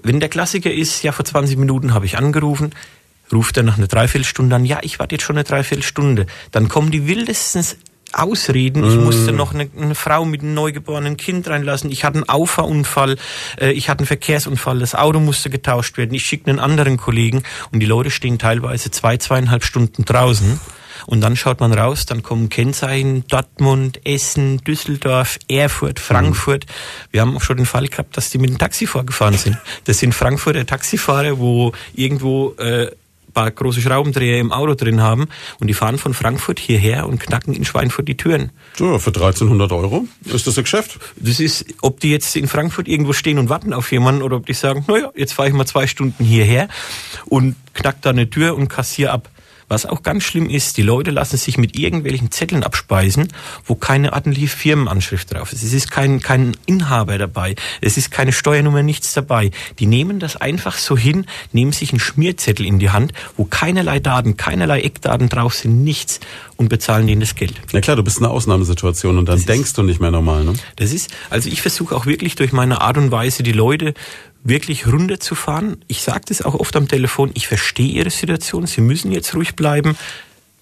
Wenn 0.02 0.20
der 0.20 0.30
Klassiker 0.30 0.72
ist, 0.72 1.04
ja, 1.04 1.12
vor 1.12 1.26
20 1.26 1.58
Minuten 1.58 1.94
habe 1.94 2.06
ich 2.06 2.18
angerufen, 2.18 2.72
ruft 3.32 3.58
er 3.58 3.64
nach 3.64 3.78
einer 3.78 3.88
Dreiviertelstunde 3.88 4.56
an, 4.56 4.66
ja, 4.66 4.80
ich 4.82 5.00
warte 5.00 5.16
jetzt 5.16 5.24
schon 5.24 5.38
eine 5.38 5.44
Dreiviertelstunde. 5.44 6.26
Dann 6.52 6.68
kommen 6.68 6.92
die 6.92 7.08
wildesten 7.08 7.66
Ausreden. 8.14 8.84
Ich 8.84 8.96
musste 8.96 9.32
mm. 9.32 9.36
noch 9.36 9.54
eine, 9.54 9.70
eine, 9.78 9.96
Frau 9.96 10.26
mit 10.26 10.42
einem 10.42 10.54
neugeborenen 10.54 11.18
Kind 11.18 11.48
reinlassen. 11.48 11.92
Ich 11.92 12.04
hatte 12.04 12.18
einen 12.18 12.30
Auffahrunfall. 12.30 13.18
Äh, 13.60 13.72
ich 13.72 13.90
hatte 13.90 14.00
einen 14.00 14.08
Verkehrsunfall. 14.08 14.80
Das 14.80 14.96
Auto 14.96 15.20
musste 15.20 15.50
getauscht 15.50 15.98
werden. 15.98 16.14
Ich 16.14 16.26
schickte 16.26 16.50
einen 16.50 16.60
anderen 16.60 16.98
Kollegen 16.98 17.44
und 17.72 17.80
die 17.80 17.86
Leute 17.86 18.12
stehen 18.12 18.40
teilweise 18.40 18.92
zwei, 18.92 19.18
zweieinhalb 19.18 19.64
Stunden 19.64 20.06
draußen. 20.06 20.60
Und 21.06 21.22
dann 21.22 21.36
schaut 21.36 21.60
man 21.60 21.74
raus, 21.74 22.06
dann 22.06 22.24
kommen 22.24 22.50
Kennzeichen 22.50 23.26
Dortmund, 23.28 24.02
Essen, 24.06 24.60
Düsseldorf, 24.60 25.40
Erfurt, 25.48 26.00
Frankfurt. 26.00 26.66
Mhm. 26.66 26.72
Wir 27.12 27.22
haben 27.22 27.38
auch 27.38 27.42
schon 27.42 27.58
den 27.58 27.66
Fall 27.66 27.88
gehabt, 27.88 28.18
dass 28.18 28.30
die 28.30 28.38
mit 28.38 28.50
dem 28.50 28.58
Taxi 28.58 28.88
vorgefahren 28.88 29.38
sind. 29.38 29.58
Das 29.86 30.00
sind 30.00 30.14
Frankfurter 30.14 30.66
Taxifahrer, 30.66 31.40
wo 31.40 31.72
irgendwo 31.94 32.54
äh, 32.58 32.92
paar 33.32 33.52
große 33.52 33.82
Schraubendreher 33.82 34.40
im 34.40 34.52
Auto 34.52 34.76
drin 34.76 35.02
haben 35.02 35.28
und 35.60 35.68
die 35.68 35.74
fahren 35.74 35.98
von 35.98 36.14
Frankfurt 36.14 36.60
hierher 36.60 37.08
und 37.08 37.20
knacken 37.20 37.54
in 37.54 37.66
Schweinfurt 37.66 38.08
die 38.08 38.18
Türen. 38.18 38.52
So, 38.78 39.00
für 39.00 39.10
1300 39.10 39.72
Euro 39.72 40.08
ist 40.26 40.48
das 40.48 40.58
ein 40.58 40.64
Geschäft? 40.64 41.00
Das 41.16 41.40
ist, 41.40 41.66
ob 41.82 42.00
die 42.00 42.12
jetzt 42.12 42.36
in 42.36 42.48
Frankfurt 42.48 42.88
irgendwo 42.88 43.14
stehen 43.14 43.40
und 43.40 43.50
warten 43.50 43.74
auf 43.74 43.92
jemanden 43.92 44.22
oder 44.22 44.38
ob 44.38 44.46
die 44.46 44.54
sagen, 44.54 44.86
naja, 44.88 45.10
jetzt 45.16 45.34
fahre 45.34 45.50
ich 45.50 45.54
mal 45.54 45.66
zwei 45.66 45.88
Stunden 45.88 46.24
hierher 46.24 46.68
und 47.26 47.56
knack 47.74 48.02
da 48.02 48.12
eine 48.12 48.30
Tür 48.30 48.56
und 48.56 48.68
kassier 48.68 49.14
ab. 49.14 49.30
Was 49.72 49.86
auch 49.86 50.04
ganz 50.04 50.26
schlimm 50.26 50.50
ist, 50.50 50.76
die 50.76 50.82
Leute 50.82 51.12
lassen 51.12 51.38
sich 51.38 51.58
mit 51.58 51.80
irgendwelchen 51.80 52.30
Zetteln 52.30 52.62
abspeisen, 52.62 53.30
wo 53.64 53.76
keine 53.76 54.12
ordentliche 54.12 54.50
Firmenanschrift 54.50 55.34
drauf 55.34 55.54
ist. 55.54 55.64
Es 55.64 55.72
ist 55.72 55.90
kein, 55.90 56.20
kein 56.20 56.58
Inhaber 56.66 57.18
dabei. 57.18 57.56
Es 57.80 57.96
ist 57.96 58.12
keine 58.12 58.34
Steuernummer, 58.34 58.84
nichts 58.84 59.14
dabei. 59.14 59.52
Die 59.80 59.86
nehmen 59.86 60.20
das 60.20 60.36
einfach 60.36 60.76
so 60.76 60.98
hin, 60.98 61.26
nehmen 61.54 61.72
sich 61.72 61.92
einen 61.92 62.02
Schmierzettel 62.02 62.66
in 62.66 62.80
die 62.80 62.90
Hand, 62.90 63.14
wo 63.38 63.46
keinerlei 63.46 64.02
Daten, 64.02 64.36
keinerlei 64.36 64.82
Eckdaten 64.82 65.30
drauf 65.30 65.54
sind, 65.54 65.86
nichts 65.86 66.20
und 66.58 66.68
bezahlen 66.68 67.08
denen 67.08 67.22
das 67.22 67.36
Geld. 67.36 67.54
Ja 67.72 67.80
klar, 67.80 67.96
du 67.96 68.04
bist 68.04 68.18
in 68.18 68.26
einer 68.26 68.34
Ausnahmesituation 68.34 69.18
und 69.18 69.30
dann 69.30 69.38
das 69.38 69.46
denkst 69.46 69.70
ist, 69.70 69.78
du 69.78 69.84
nicht 69.84 70.02
mehr 70.02 70.12
normal, 70.12 70.44
ne? 70.44 70.54
Das 70.76 70.92
ist, 70.92 71.10
also 71.30 71.48
ich 71.48 71.62
versuche 71.62 71.96
auch 71.96 72.06
wirklich 72.06 72.36
durch 72.36 72.52
meine 72.52 72.82
Art 72.82 72.98
und 72.98 73.12
Weise 73.12 73.42
die 73.42 73.54
Leute 73.54 73.94
wirklich 74.44 74.88
runterzufahren. 74.88 75.84
Ich 75.88 76.02
sage 76.02 76.22
das 76.28 76.42
auch 76.42 76.56
oft 76.56 76.76
am 76.76 76.88
Telefon, 76.88 77.32
ich 77.34 77.48
verstehe 77.48 77.88
Ihre 77.88 78.10
Situation, 78.10 78.68
Sie 78.68 78.82
müssen 78.82 79.12
jetzt 79.12 79.34
ruhig 79.36 79.56
bleiben. 79.56 79.98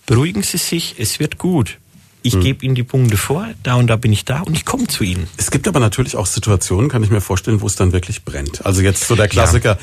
Beruhigen 0.05 0.43
Sie 0.43 0.57
sich, 0.57 0.95
es 0.97 1.19
wird 1.19 1.37
gut. 1.37 1.77
Ich 2.21 2.33
hm. 2.33 2.41
gebe 2.41 2.65
Ihnen 2.65 2.75
die 2.75 2.83
Punkte 2.83 3.15
vor, 3.15 3.47
da 3.63 3.75
und 3.75 3.87
da 3.87 3.95
bin 3.95 4.11
ich 4.11 4.25
da 4.25 4.41
und 4.41 4.55
ich 4.55 4.65
komme 4.65 4.87
zu 4.87 5.03
Ihnen. 5.03 5.27
Es 5.37 5.51
gibt 5.51 5.67
aber 5.67 5.79
natürlich 5.79 6.15
auch 6.15 6.25
Situationen, 6.25 6.89
kann 6.89 7.03
ich 7.03 7.09
mir 7.09 7.21
vorstellen, 7.21 7.61
wo 7.61 7.67
es 7.67 7.75
dann 7.75 7.93
wirklich 7.93 8.25
brennt. 8.25 8.65
Also 8.65 8.81
jetzt 8.81 9.07
so 9.07 9.15
der 9.15 9.27
Klassiker, 9.27 9.73
ja. 9.73 9.79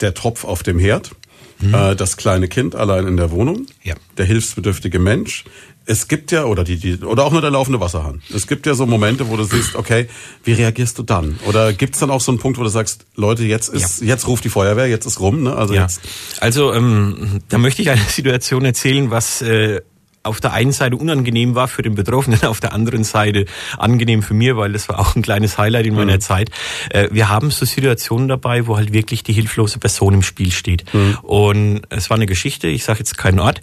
der 0.00 0.14
Tropf 0.14 0.44
auf 0.44 0.62
dem 0.62 0.78
Herd. 0.78 1.12
Mhm. 1.60 1.74
äh, 1.74 1.96
das 1.96 2.16
kleine 2.16 2.48
Kind 2.48 2.74
allein 2.74 3.06
in 3.06 3.16
der 3.16 3.30
Wohnung, 3.30 3.66
ja. 3.82 3.94
der 4.18 4.26
hilfsbedürftige 4.26 4.98
Mensch. 4.98 5.44
Es 5.88 6.08
gibt 6.08 6.32
ja, 6.32 6.44
oder 6.44 6.64
die, 6.64 6.78
die, 6.78 6.96
oder 7.04 7.24
auch 7.24 7.30
nur 7.30 7.40
der 7.40 7.52
laufende 7.52 7.78
Wasserhahn. 7.78 8.20
Es 8.34 8.48
gibt 8.48 8.66
ja 8.66 8.74
so 8.74 8.86
Momente, 8.86 9.28
wo 9.28 9.36
du 9.36 9.44
siehst, 9.44 9.76
okay, 9.76 10.08
wie 10.42 10.52
reagierst 10.52 10.98
du 10.98 11.04
dann? 11.04 11.38
Oder 11.46 11.72
gibt's 11.72 12.00
dann 12.00 12.10
auch 12.10 12.20
so 12.20 12.32
einen 12.32 12.40
Punkt, 12.40 12.58
wo 12.58 12.64
du 12.64 12.68
sagst, 12.68 13.06
Leute, 13.14 13.44
jetzt 13.44 13.68
ist, 13.68 14.00
ja. 14.00 14.08
jetzt 14.08 14.26
ruft 14.26 14.44
die 14.44 14.48
Feuerwehr, 14.48 14.88
jetzt 14.88 15.06
ist 15.06 15.20
rum, 15.20 15.44
ne? 15.44 15.54
Also 15.54 15.74
ja. 15.74 15.82
jetzt. 15.82 16.00
Also 16.40 16.72
ähm, 16.72 17.40
da 17.48 17.58
möchte 17.58 17.82
ich 17.82 17.90
eine 17.90 18.02
Situation 18.08 18.64
erzählen, 18.64 19.12
was 19.12 19.42
äh, 19.42 19.80
auf 20.26 20.40
der 20.40 20.52
einen 20.52 20.72
Seite 20.72 20.96
unangenehm 20.96 21.54
war 21.54 21.68
für 21.68 21.82
den 21.82 21.94
Betroffenen, 21.94 22.42
auf 22.44 22.60
der 22.60 22.72
anderen 22.72 23.04
Seite 23.04 23.46
angenehm 23.78 24.22
für 24.22 24.34
mir, 24.34 24.56
weil 24.56 24.72
das 24.72 24.88
war 24.88 24.98
auch 24.98 25.16
ein 25.16 25.22
kleines 25.22 25.58
Highlight 25.58 25.86
in 25.86 25.94
meiner 25.94 26.14
mhm. 26.14 26.20
Zeit. 26.20 26.50
Äh, 26.90 27.08
wir 27.10 27.28
haben 27.28 27.50
so 27.50 27.64
Situationen 27.64 28.28
dabei, 28.28 28.66
wo 28.66 28.76
halt 28.76 28.92
wirklich 28.92 29.22
die 29.22 29.32
hilflose 29.32 29.78
Person 29.78 30.14
im 30.14 30.22
Spiel 30.22 30.52
steht. 30.52 30.92
Mhm. 30.92 31.18
Und 31.22 31.82
es 31.90 32.10
war 32.10 32.16
eine 32.16 32.26
Geschichte, 32.26 32.68
ich 32.68 32.84
sage 32.84 33.00
jetzt 33.00 33.16
keinen 33.16 33.40
Ort. 33.40 33.60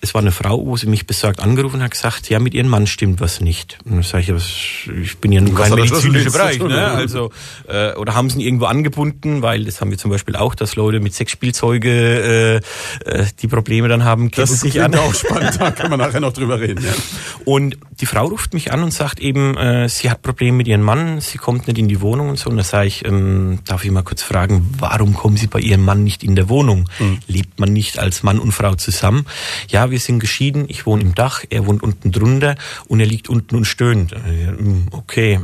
Es 0.00 0.14
war 0.14 0.20
eine 0.20 0.32
Frau, 0.32 0.64
wo 0.64 0.76
sie 0.76 0.86
mich 0.86 1.06
besorgt 1.06 1.40
angerufen 1.40 1.82
hat, 1.82 1.90
gesagt, 1.90 2.28
ja, 2.28 2.38
mit 2.38 2.54
ihrem 2.54 2.68
Mann 2.68 2.86
stimmt 2.86 3.20
was 3.20 3.40
nicht. 3.40 3.78
Und 3.84 3.96
dann 3.96 4.02
sage 4.02 4.36
ich, 4.36 4.90
ich 5.02 5.18
bin 5.18 5.32
ja 5.32 5.40
nun 5.40 5.54
kein 5.54 5.74
medizinischer 5.74 6.30
Bereich, 6.30 6.60
ne? 6.60 6.86
Also, 6.86 7.30
äh, 7.66 7.94
oder 7.94 8.14
haben 8.14 8.30
sie 8.30 8.38
ihn 8.38 8.44
irgendwo 8.46 8.66
angebunden, 8.66 9.42
weil 9.42 9.64
das 9.64 9.80
haben 9.80 9.90
wir 9.90 9.98
zum 9.98 10.10
Beispiel 10.10 10.36
auch, 10.36 10.54
dass 10.54 10.76
Leute 10.76 11.00
mit 11.00 11.14
Sexspielzeuge 11.14 12.62
äh, 13.04 13.10
äh, 13.10 13.26
die 13.40 13.48
Probleme 13.48 13.88
dann 13.88 14.04
haben, 14.04 14.30
das 14.30 14.50
ist 14.50 14.60
sich 14.60 14.80
an. 14.80 14.94
auch 14.94 15.14
spannend, 15.14 15.58
da 15.60 15.70
können 15.72 15.90
wir 15.90 15.96
nachher 15.96 16.20
noch 16.20 16.32
drüber 16.32 16.60
reden. 16.60 16.84
Ja. 16.84 16.92
Und 17.44 17.76
die 18.00 18.06
Frau 18.06 18.26
ruft 18.26 18.54
mich 18.54 18.72
an 18.72 18.82
und 18.82 18.92
sagt 18.92 19.18
eben, 19.18 19.56
äh, 19.56 19.88
sie 19.88 20.10
hat 20.10 20.22
Probleme 20.22 20.58
mit 20.58 20.68
ihrem 20.68 20.82
Mann, 20.82 21.20
sie 21.20 21.38
kommt 21.38 21.66
nicht 21.66 21.78
in 21.78 21.88
die 21.88 22.00
Wohnung 22.00 22.28
und 22.28 22.38
so. 22.38 22.50
Und 22.50 22.56
da 22.56 22.62
sage 22.62 22.86
ich, 22.86 23.04
ähm, 23.04 23.58
darf 23.64 23.84
ich 23.84 23.90
mal 23.90 24.02
kurz 24.02 24.22
fragen, 24.22 24.74
warum 24.78 25.14
kommen 25.14 25.36
Sie 25.36 25.46
bei 25.46 25.60
Ihrem 25.60 25.84
Mann 25.84 26.04
nicht 26.04 26.22
in 26.22 26.36
der 26.36 26.48
Wohnung? 26.48 26.88
Mhm. 26.98 27.18
Lebt 27.26 27.58
man 27.58 27.72
nicht 27.72 27.98
als 27.98 28.22
Mann 28.22 28.38
und 28.38 28.52
Frau 28.52 28.74
zusammen? 28.74 29.26
Ja, 29.68 29.87
wir 29.90 30.00
sind 30.00 30.18
geschieden, 30.18 30.66
ich 30.68 30.86
wohne 30.86 31.02
im 31.02 31.14
Dach, 31.14 31.44
er 31.50 31.66
wohnt 31.66 31.82
unten 31.82 32.12
drunter 32.12 32.56
und 32.86 33.00
er 33.00 33.06
liegt 33.06 33.28
unten 33.28 33.56
und 33.56 33.64
stöhnt. 33.64 34.12
Hm, 34.12 34.88
okay, 34.92 35.40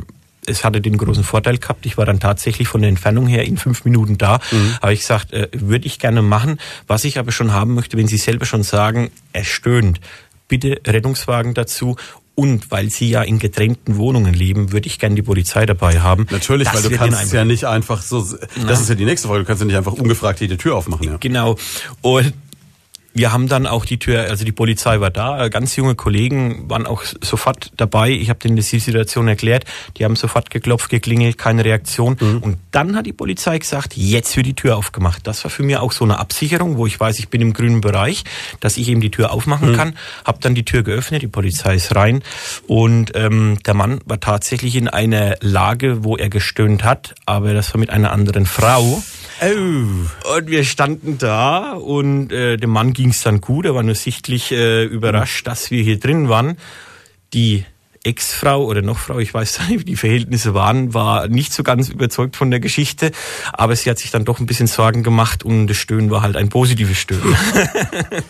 es 0.47 0.65
hatte 0.65 0.81
den 0.81 0.97
großen 0.97 1.25
Vorteil 1.25 1.59
gehabt, 1.59 1.87
ich 1.87 1.97
war 1.97 2.07
dann 2.07 2.21
tatsächlich 2.21 2.69
von 2.69 2.81
der 2.81 2.91
Entfernung 2.91 3.27
her 3.27 3.45
in 3.45 3.57
fünf 3.57 3.85
Minuten 3.85 4.19
da. 4.19 4.41
Mhm. 4.51 4.79
Habe 4.83 4.93
ich 4.93 5.01
gesagt, 5.01 5.33
äh, 5.33 5.49
würde 5.53 5.87
ich 5.87 5.99
gerne 5.99 6.23
machen. 6.23 6.59
Was 6.87 7.05
ich 7.05 7.19
aber 7.19 7.33
schon 7.33 7.53
haben 7.53 7.75
möchte, 7.75 7.97
wenn 7.97 8.09
Sie 8.09 8.19
selber 8.19 8.47
schon 8.47 8.63
sagen, 8.63 9.11
er 9.33 9.45
stöhnt, 9.45 10.01
bitte 10.49 10.81
Rettungswagen 10.87 11.55
dazu 11.55 11.97
und 12.35 12.71
weil 12.71 12.91
Sie 12.91 13.09
ja 13.09 13.23
in 13.23 13.39
getrennten 13.39 13.97
Wohnungen 13.97 14.35
leben, 14.35 14.73
würde 14.73 14.89
ich 14.89 14.99
gerne 14.99 15.15
die 15.15 15.23
Polizei 15.23 15.67
dabei 15.67 16.01
haben. 16.01 16.27
Natürlich, 16.31 16.69
das 16.69 16.83
weil 16.83 16.91
du 16.91 16.97
kannst 16.97 17.33
ja 17.33 17.45
nicht 17.45 17.65
einfach 17.65 18.03
so, 18.03 18.21
das 18.21 18.39
Na. 18.57 18.73
ist 18.73 18.89
ja 18.89 18.97
die 18.97 19.05
nächste 19.05 19.29
Frage, 19.29 19.41
du 19.41 19.47
kannst 19.47 19.63
ja 19.63 19.67
nicht 19.67 19.77
einfach 19.77 19.93
ungefragt 19.93 20.41
jede 20.41 20.57
Tür 20.57 20.75
aufmachen. 20.77 21.05
Ja. 21.07 21.17
Genau. 21.19 21.57
Und 22.03 22.35
wir 23.15 23.33
haben 23.33 23.49
dann 23.49 23.67
auch 23.67 23.85
die 23.85 23.99
Tür, 23.99 24.23
also 24.23 24.45
die 24.45 24.53
Polizei 24.53 25.01
war 25.01 25.11
da, 25.11 25.49
ganz 25.49 25.77
junge 25.77 25.95
Kollegen 25.95 26.69
waren 26.69 26.85
auch 26.87 27.05
sofort 27.23 27.73
dabei. 27.77 28.11
Ich 28.11 28.29
habe 28.29 28.41
denen 28.41 28.57
die 28.57 28.63
Situation 28.63 29.29
erklärt, 29.29 29.65
die 29.97 30.05
haben 30.05 30.17
sofort 30.17 30.51
geklopft, 30.51 30.91
geklingelt, 30.91 31.39
keine 31.39 31.65
Reaktion. 31.65 32.17
Mhm. 32.21 32.39
Und 32.39 32.59
dann 32.73 32.97
hat 32.97 33.07
die 33.07 33.13
Polizei 33.13 33.59
gesagt, 33.59 33.97
jetzt 33.97 34.37
wird 34.37 34.47
die 34.47 34.55
Tür 34.55 34.77
aufgemacht. 34.77 35.27
Das 35.27 35.45
war 35.45 35.51
für 35.51 35.63
mich 35.63 35.77
auch 35.77 35.93
so 35.93 36.05
eine 36.05 36.19
Absicherung, 36.19 36.77
wo 36.77 36.87
ich 36.87 36.99
weiß, 36.99 37.21
ich 37.21 37.29
bin 37.29 37.41
im 37.41 37.53
grünen 37.53 37.81
Bereich, 37.81 38.25
dass 38.59 38.77
ich 38.77 38.89
eben 38.89 39.01
die 39.01 39.11
Tür 39.11 39.33
aufmachen 39.33 39.71
mhm. 39.71 39.77
kann. 39.77 39.97
Hab 40.25 40.41
dann 40.41 40.57
die 40.57 40.65
Tür 40.65 40.83
geöffnet, 40.83 41.23
die 41.23 41.29
Polizei 41.29 41.77
ist 41.77 41.95
rein 41.95 42.23
und 42.67 43.13
ähm, 43.15 43.59
der 43.65 43.75
Mann 43.75 44.01
war 44.07 44.19
tatsächlich 44.19 44.75
in 44.75 44.89
einer 44.89 45.37
Lage, 45.41 46.03
wo 46.03 46.17
er 46.17 46.29
gestöhnt 46.29 46.83
hat, 46.83 47.15
aber 47.27 47.55
das 47.55 47.73
war 47.73 47.79
mit 47.79 47.91
einer 47.91 48.11
anderen 48.11 48.47
Frau. 48.47 49.03
Oh. 49.43 50.37
Und 50.37 50.47
wir 50.47 50.65
standen 50.65 51.19
da 51.19 51.73
und 51.73 52.33
äh, 52.33 52.57
dem 52.57 52.71
Mann 52.71 52.93
ging 52.93 53.11
es 53.11 53.23
dann 53.23 53.41
gut. 53.41 53.67
Er 53.67 53.75
war 53.75 53.83
nur 53.83 53.95
sichtlich 53.95 54.53
äh, 54.53 54.85
überrascht, 54.85 55.47
dass 55.47 55.71
wir 55.71 55.83
hier 55.83 55.99
drin 55.99 56.29
waren. 56.29 56.57
Die 57.33 57.65
Ex-Frau 58.05 58.65
oder 58.65 58.83
noch 58.83 58.99
Frau, 58.99 59.19
ich 59.19 59.33
weiß 59.33 59.61
nicht, 59.69 59.81
wie 59.81 59.85
die 59.85 59.97
Verhältnisse 59.97 60.55
waren, 60.55 60.95
war 60.95 61.27
nicht 61.29 61.53
so 61.53 61.63
ganz 61.63 61.89
überzeugt 61.89 62.37
von 62.37 62.51
der 62.51 62.61
Geschichte, 62.61 63.13
aber 63.53 63.75
sie 63.75 63.91
hat 63.91 63.99
sich 63.99 64.11
dann 64.11 64.25
doch 64.25 64.41
ein 64.41 64.47
bisschen 64.47 64.67
Sorgen 64.67 65.03
gemacht 65.03 65.43
und 65.43 65.67
das 65.67 65.79
Stöhnen 65.79 66.11
war 66.11 66.23
halt 66.23 66.37
ein 66.37 66.51
positives 66.51 66.99
Stöhnen. 66.99 67.35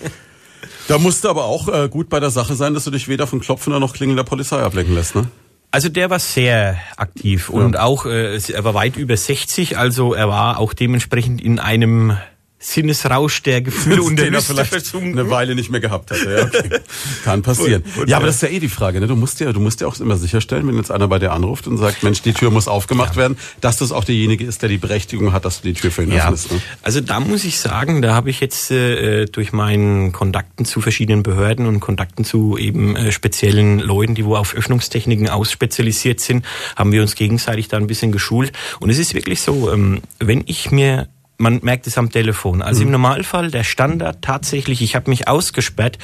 da 0.88 0.98
musste 0.98 1.28
aber 1.28 1.44
auch 1.44 1.68
äh, 1.68 1.88
gut 1.88 2.08
bei 2.08 2.20
der 2.20 2.30
Sache 2.30 2.54
sein, 2.54 2.72
dass 2.72 2.84
du 2.84 2.92
dich 2.92 3.08
weder 3.08 3.26
von 3.26 3.40
Klopfen 3.40 3.72
noch 3.78 3.94
Klingeln 3.94 4.16
der 4.16 4.24
Polizei 4.24 4.62
ablenken 4.62 4.94
lässt, 4.94 5.16
ne? 5.16 5.26
Also 5.74 5.88
der 5.88 6.08
war 6.08 6.20
sehr 6.20 6.78
aktiv 6.96 7.50
ja. 7.52 7.58
und 7.58 7.76
auch 7.76 8.06
äh, 8.06 8.36
er 8.36 8.62
war 8.62 8.74
weit 8.74 8.96
über 8.96 9.16
60, 9.16 9.76
also 9.76 10.14
er 10.14 10.28
war 10.28 10.60
auch 10.60 10.72
dementsprechend 10.72 11.42
in 11.42 11.58
einem 11.58 12.16
Sinnesrausch 12.64 13.42
der 13.42 13.60
Gefühle 13.60 14.02
und 14.02 14.18
der 14.18 14.32
versunken. 14.40 15.18
eine 15.18 15.28
Weile 15.28 15.54
nicht 15.54 15.70
mehr 15.70 15.80
gehabt 15.80 16.10
hatte. 16.10 16.34
Ja, 16.34 16.44
okay. 16.46 16.80
Kann 17.22 17.42
passieren. 17.42 17.82
Und, 17.82 18.02
und, 18.02 18.08
ja, 18.08 18.16
aber 18.16 18.26
das 18.26 18.36
ist 18.36 18.42
ja 18.42 18.48
eh 18.48 18.58
die 18.58 18.70
Frage. 18.70 19.00
Ne? 19.00 19.06
Du 19.06 19.16
musst 19.16 19.38
ja, 19.40 19.52
du 19.52 19.60
musst 19.60 19.82
ja 19.82 19.86
auch 19.86 20.00
immer 20.00 20.16
sicherstellen, 20.16 20.66
wenn 20.66 20.76
jetzt 20.76 20.90
einer 20.90 21.06
bei 21.06 21.18
dir 21.18 21.32
anruft 21.32 21.66
und 21.66 21.76
sagt, 21.76 22.02
Mensch, 22.02 22.22
die 22.22 22.32
Tür 22.32 22.50
muss 22.50 22.66
aufgemacht 22.66 23.16
ja. 23.16 23.22
werden, 23.22 23.36
dass 23.60 23.76
das 23.76 23.92
auch 23.92 24.04
derjenige 24.04 24.44
ist, 24.44 24.62
der 24.62 24.70
die 24.70 24.78
Berechtigung 24.78 25.34
hat, 25.34 25.44
dass 25.44 25.60
du 25.60 25.68
die 25.68 25.74
Tür 25.74 25.90
für 25.90 26.04
ihn 26.04 26.12
ja. 26.12 26.24
öffnest. 26.24 26.52
Ne? 26.52 26.62
Also 26.80 27.02
da 27.02 27.20
muss 27.20 27.44
ich 27.44 27.58
sagen, 27.58 28.00
da 28.00 28.14
habe 28.14 28.30
ich 28.30 28.40
jetzt 28.40 28.70
äh, 28.70 29.26
durch 29.26 29.52
meinen 29.52 30.12
Kontakten 30.12 30.64
zu 30.64 30.80
verschiedenen 30.80 31.22
Behörden 31.22 31.66
und 31.66 31.80
Kontakten 31.80 32.24
zu 32.24 32.56
eben 32.56 32.96
äh, 32.96 33.12
speziellen 33.12 33.78
Leuten, 33.78 34.14
die 34.14 34.24
wo 34.24 34.36
auf 34.36 34.54
Öffnungstechniken 34.54 35.28
ausspezialisiert 35.28 36.20
sind, 36.20 36.46
haben 36.76 36.92
wir 36.92 37.02
uns 37.02 37.14
gegenseitig 37.14 37.68
da 37.68 37.76
ein 37.76 37.86
bisschen 37.86 38.10
geschult. 38.10 38.52
Und 38.80 38.88
es 38.88 38.98
ist 38.98 39.12
wirklich 39.12 39.42
so, 39.42 39.70
ähm, 39.70 40.00
wenn 40.18 40.44
ich 40.46 40.70
mir 40.70 41.08
man 41.38 41.60
merkt 41.62 41.86
es 41.86 41.98
am 41.98 42.10
Telefon. 42.10 42.62
Also 42.62 42.80
mhm. 42.80 42.86
im 42.86 42.92
Normalfall 42.92 43.50
der 43.50 43.64
Standard 43.64 44.22
tatsächlich, 44.22 44.82
ich 44.82 44.94
habe 44.94 45.10
mich 45.10 45.28
ausgesperrt, 45.28 45.98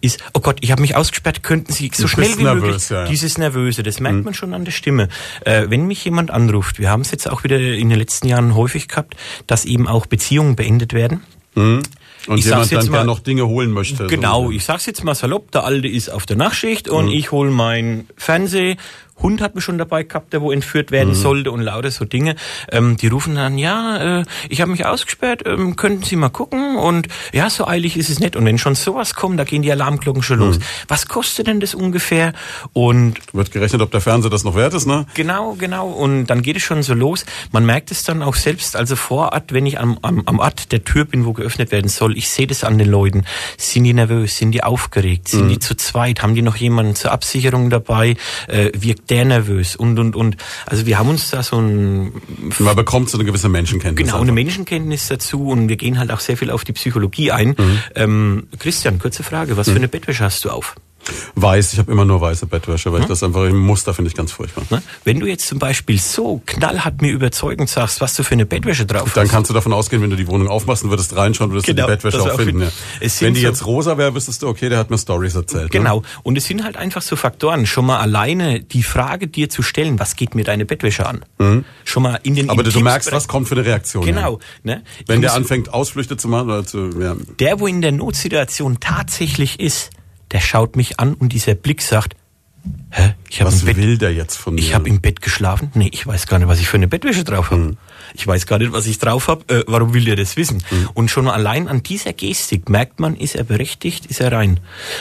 ist, 0.00 0.22
oh 0.34 0.40
Gott, 0.40 0.58
ich 0.60 0.70
habe 0.70 0.82
mich 0.82 0.96
ausgesperrt, 0.96 1.42
könnten 1.42 1.72
Sie 1.72 1.90
so 1.94 2.06
schnell 2.06 2.36
wie 2.36 2.42
nervös, 2.42 2.62
möglich, 2.62 2.90
ja. 2.90 3.04
dieses 3.06 3.38
Nervöse, 3.38 3.82
das 3.82 4.00
merkt 4.00 4.18
mhm. 4.18 4.24
man 4.24 4.34
schon 4.34 4.52
an 4.52 4.64
der 4.64 4.72
Stimme. 4.72 5.08
Äh, 5.44 5.66
wenn 5.70 5.86
mich 5.86 6.04
jemand 6.04 6.30
anruft, 6.30 6.78
wir 6.78 6.90
haben 6.90 7.00
es 7.00 7.10
jetzt 7.10 7.28
auch 7.28 7.42
wieder 7.42 7.58
in 7.58 7.88
den 7.88 7.98
letzten 7.98 8.28
Jahren 8.28 8.54
häufig 8.54 8.88
gehabt, 8.88 9.14
dass 9.46 9.64
eben 9.64 9.88
auch 9.88 10.06
Beziehungen 10.06 10.56
beendet 10.56 10.92
werden. 10.92 11.22
Mhm. 11.54 11.82
Und 12.26 12.38
ich 12.38 12.46
jemand 12.46 12.72
dann 12.72 12.88
mal, 12.88 13.04
noch 13.04 13.20
Dinge 13.20 13.46
holen 13.46 13.70
möchte. 13.70 14.06
Genau, 14.06 14.46
so. 14.46 14.50
ich 14.50 14.64
sag's 14.64 14.86
jetzt 14.86 15.04
mal 15.04 15.14
salopp, 15.14 15.50
der 15.50 15.64
Alte 15.64 15.88
ist 15.88 16.08
auf 16.08 16.24
der 16.26 16.36
Nachtschicht 16.36 16.88
und 16.88 17.06
mhm. 17.06 17.12
ich 17.12 17.32
hole 17.32 17.50
mein 17.50 18.06
Fernseh, 18.16 18.76
Hund 19.22 19.40
hat 19.40 19.54
mich 19.54 19.64
schon 19.64 19.78
dabei 19.78 20.02
gehabt, 20.02 20.32
der 20.32 20.42
wo 20.42 20.52
entführt 20.52 20.90
werden 20.90 21.10
mhm. 21.10 21.14
sollte 21.14 21.50
und 21.52 21.60
lauter 21.60 21.90
so 21.90 22.04
Dinge. 22.04 22.36
Ähm, 22.70 22.96
die 22.96 23.08
rufen 23.08 23.34
dann, 23.34 23.58
ja, 23.58 24.20
äh, 24.20 24.24
ich 24.48 24.60
habe 24.60 24.70
mich 24.70 24.84
ausgesperrt, 24.84 25.42
ähm, 25.46 25.76
könnten 25.76 26.02
Sie 26.02 26.16
mal 26.16 26.28
gucken? 26.28 26.76
Und 26.76 27.08
ja, 27.32 27.48
so 27.48 27.66
eilig 27.66 27.96
ist 27.96 28.10
es 28.10 28.20
nicht. 28.20 28.36
Und 28.36 28.44
wenn 28.44 28.58
schon 28.58 28.74
sowas 28.74 29.14
kommt, 29.14 29.38
da 29.38 29.44
gehen 29.44 29.62
die 29.62 29.72
Alarmglocken 29.72 30.22
schon 30.22 30.38
los. 30.40 30.58
Mhm. 30.58 30.62
Was 30.88 31.08
kostet 31.08 31.46
denn 31.46 31.60
das 31.60 31.74
ungefähr? 31.74 32.32
Und 32.72 33.14
wird 33.32 33.50
gerechnet, 33.50 33.82
ob 33.82 33.90
der 33.90 34.00
Fernseher 34.00 34.30
das 34.30 34.44
noch 34.44 34.56
wert 34.56 34.74
ist, 34.74 34.86
ne? 34.86 35.06
Genau, 35.14 35.54
genau. 35.54 35.88
Und 35.88 36.26
dann 36.26 36.42
geht 36.42 36.56
es 36.56 36.62
schon 36.62 36.82
so 36.82 36.94
los. 36.94 37.24
Man 37.52 37.64
merkt 37.64 37.90
es 37.90 38.02
dann 38.02 38.22
auch 38.22 38.34
selbst, 38.34 38.76
also 38.76 38.96
vor 38.96 39.32
Ort, 39.32 39.52
wenn 39.52 39.66
ich 39.66 39.78
am, 39.78 39.98
am, 40.02 40.22
am 40.26 40.38
Ort 40.38 40.72
der 40.72 40.84
Tür 40.84 41.04
bin, 41.04 41.24
wo 41.24 41.32
geöffnet 41.32 41.72
werden 41.72 41.88
soll, 41.88 42.16
ich 42.16 42.28
sehe 42.28 42.46
das 42.46 42.64
an 42.64 42.78
den 42.78 42.90
Leuten. 42.90 43.24
Sind 43.56 43.84
die 43.84 43.94
nervös? 43.94 44.36
Sind 44.36 44.52
die 44.52 44.62
aufgeregt? 44.62 45.28
Sind 45.28 45.44
mhm. 45.44 45.48
die 45.50 45.58
zu 45.60 45.76
zweit? 45.76 46.22
Haben 46.22 46.34
die 46.34 46.42
noch 46.42 46.56
jemanden 46.56 46.94
zur 46.94 47.12
Absicherung 47.12 47.70
dabei? 47.70 48.16
Äh, 48.48 48.70
wirkt 48.74 49.03
der 49.10 49.24
nervös 49.24 49.76
und, 49.76 49.98
und, 49.98 50.16
und. 50.16 50.36
Also 50.66 50.86
wir 50.86 50.98
haben 50.98 51.08
uns 51.08 51.30
da 51.30 51.42
so 51.42 51.58
ein... 51.58 52.12
Man 52.58 52.76
bekommt 52.76 53.10
so 53.10 53.18
eine 53.18 53.24
gewisse 53.24 53.48
Menschenkenntnis. 53.48 54.06
Genau, 54.06 54.16
einfach. 54.16 54.22
eine 54.22 54.32
Menschenkenntnis 54.32 55.08
dazu 55.08 55.48
und 55.48 55.68
wir 55.68 55.76
gehen 55.76 55.98
halt 55.98 56.10
auch 56.10 56.20
sehr 56.20 56.36
viel 56.36 56.50
auf 56.50 56.64
die 56.64 56.72
Psychologie 56.72 57.32
ein. 57.32 57.48
Mhm. 57.50 57.78
Ähm, 57.94 58.46
Christian, 58.58 58.98
kurze 58.98 59.22
Frage, 59.22 59.56
was 59.56 59.66
mhm. 59.66 59.72
für 59.72 59.78
eine 59.78 59.88
Bettwäsche 59.88 60.24
hast 60.24 60.44
du 60.44 60.50
auf? 60.50 60.74
Weiß, 61.34 61.72
ich 61.72 61.78
habe 61.78 61.90
immer 61.92 62.04
nur 62.04 62.20
weiße 62.20 62.46
Bettwäsche, 62.46 62.92
weil 62.92 62.98
hm? 62.98 63.04
ich 63.04 63.08
das 63.08 63.22
einfach 63.22 63.44
im 63.44 63.58
Muster 63.58 63.94
finde 63.94 64.08
ich 64.08 64.14
ganz 64.14 64.32
furchtbar. 64.32 64.64
Ne? 64.70 64.82
Wenn 65.04 65.20
du 65.20 65.26
jetzt 65.26 65.46
zum 65.46 65.58
Beispiel 65.58 65.98
so 65.98 66.42
knallhart 66.46 67.02
mir 67.02 67.12
überzeugend 67.12 67.68
sagst, 67.68 68.00
was 68.00 68.14
du 68.14 68.22
für 68.22 68.32
eine 68.32 68.46
Bettwäsche 68.46 68.86
drauf 68.86 69.06
hast. 69.06 69.16
Dann 69.16 69.28
kannst 69.28 69.50
du 69.50 69.54
davon 69.54 69.72
ausgehen, 69.72 70.02
wenn 70.02 70.10
du 70.10 70.16
die 70.16 70.26
Wohnung 70.28 70.48
aufmachst 70.48 70.84
und 70.84 70.90
würdest 70.90 71.14
reinschauen, 71.16 71.50
würdest 71.50 71.66
genau, 71.66 71.86
du 71.86 71.88
die 71.88 71.96
Bettwäsche 71.96 72.22
auch 72.22 72.36
finden. 72.40 72.62
Ja. 72.62 72.68
Wenn 73.20 73.34
die 73.34 73.40
so 73.40 73.46
jetzt 73.46 73.66
rosa 73.66 73.98
wäre, 73.98 74.14
wüsstest 74.14 74.42
du, 74.42 74.48
okay, 74.48 74.68
der 74.68 74.78
hat 74.78 74.90
mir 74.90 74.98
Stories 74.98 75.34
erzählt. 75.34 75.64
Ne? 75.64 75.70
Genau. 75.70 76.00
Ne? 76.00 76.06
Und 76.22 76.38
es 76.38 76.46
sind 76.46 76.64
halt 76.64 76.76
einfach 76.76 77.02
so 77.02 77.16
Faktoren. 77.16 77.66
Schon 77.66 77.86
mal 77.86 77.98
alleine 77.98 78.60
die 78.60 78.82
Frage 78.82 79.28
dir 79.28 79.48
zu 79.50 79.62
stellen, 79.62 79.98
was 79.98 80.16
geht 80.16 80.34
mir 80.34 80.44
deine 80.44 80.64
Bettwäsche 80.64 81.06
an? 81.06 81.24
Mhm. 81.38 81.64
Schon 81.84 82.02
mal 82.02 82.20
in 82.22 82.34
den 82.34 82.50
Aber 82.50 82.62
du 82.62 82.80
merkst, 82.80 83.12
was 83.12 83.28
kommt 83.28 83.48
für 83.48 83.54
eine 83.54 83.64
Reaktion. 83.64 84.04
Genau. 84.04 84.38
Ja. 84.64 84.76
Ne? 84.76 84.82
Wenn 85.06 85.20
der 85.20 85.34
anfängt, 85.34 85.72
Ausflüchte 85.72 86.16
zu 86.16 86.28
machen 86.28 86.48
oder 86.48 86.66
zu, 86.66 86.90
ja. 87.00 87.16
Der, 87.38 87.60
wo 87.60 87.66
in 87.66 87.82
der 87.82 87.92
Notsituation 87.92 88.78
tatsächlich 88.80 89.60
ist, 89.60 89.90
der 90.32 90.40
schaut 90.40 90.76
mich 90.76 91.00
an 91.00 91.14
und 91.14 91.32
dieser 91.32 91.54
Blick 91.54 91.82
sagt, 91.82 92.16
hä? 92.90 93.14
Ich 93.28 93.40
hab 93.40 93.48
Was 93.48 93.60
im 93.60 93.66
Bett, 93.66 93.76
will 93.76 93.98
der 93.98 94.12
jetzt 94.12 94.36
von 94.36 94.54
mir? 94.54 94.60
Ich 94.60 94.74
habe 94.74 94.88
im 94.88 95.00
Bett 95.00 95.20
geschlafen? 95.20 95.70
Nee, 95.74 95.90
ich 95.92 96.06
weiß 96.06 96.26
gar 96.26 96.38
nicht, 96.38 96.48
was 96.48 96.60
ich 96.60 96.68
für 96.68 96.76
eine 96.76 96.88
Bettwäsche 96.88 97.24
drauf 97.24 97.50
habe. 97.50 97.62
Hm. 97.62 97.76
Ich 98.16 98.26
weiß 98.26 98.46
gar 98.46 98.58
nicht, 98.58 98.72
was 98.72 98.86
ich 98.86 98.98
drauf 98.98 99.26
habe. 99.28 99.42
Äh, 99.52 99.64
warum 99.66 99.92
will 99.92 100.04
der 100.04 100.14
das 100.16 100.36
wissen? 100.36 100.62
Hm. 100.68 100.88
Und 100.94 101.10
schon 101.10 101.28
allein 101.28 101.66
an 101.68 101.82
dieser 101.82 102.12
Gestik 102.12 102.68
merkt 102.68 103.00
man, 103.00 103.16
ist 103.16 103.34
er 103.34 103.42
berechtigt, 103.44 104.06
ist 104.06 104.20
er 104.20 104.30
rein. 104.30 104.60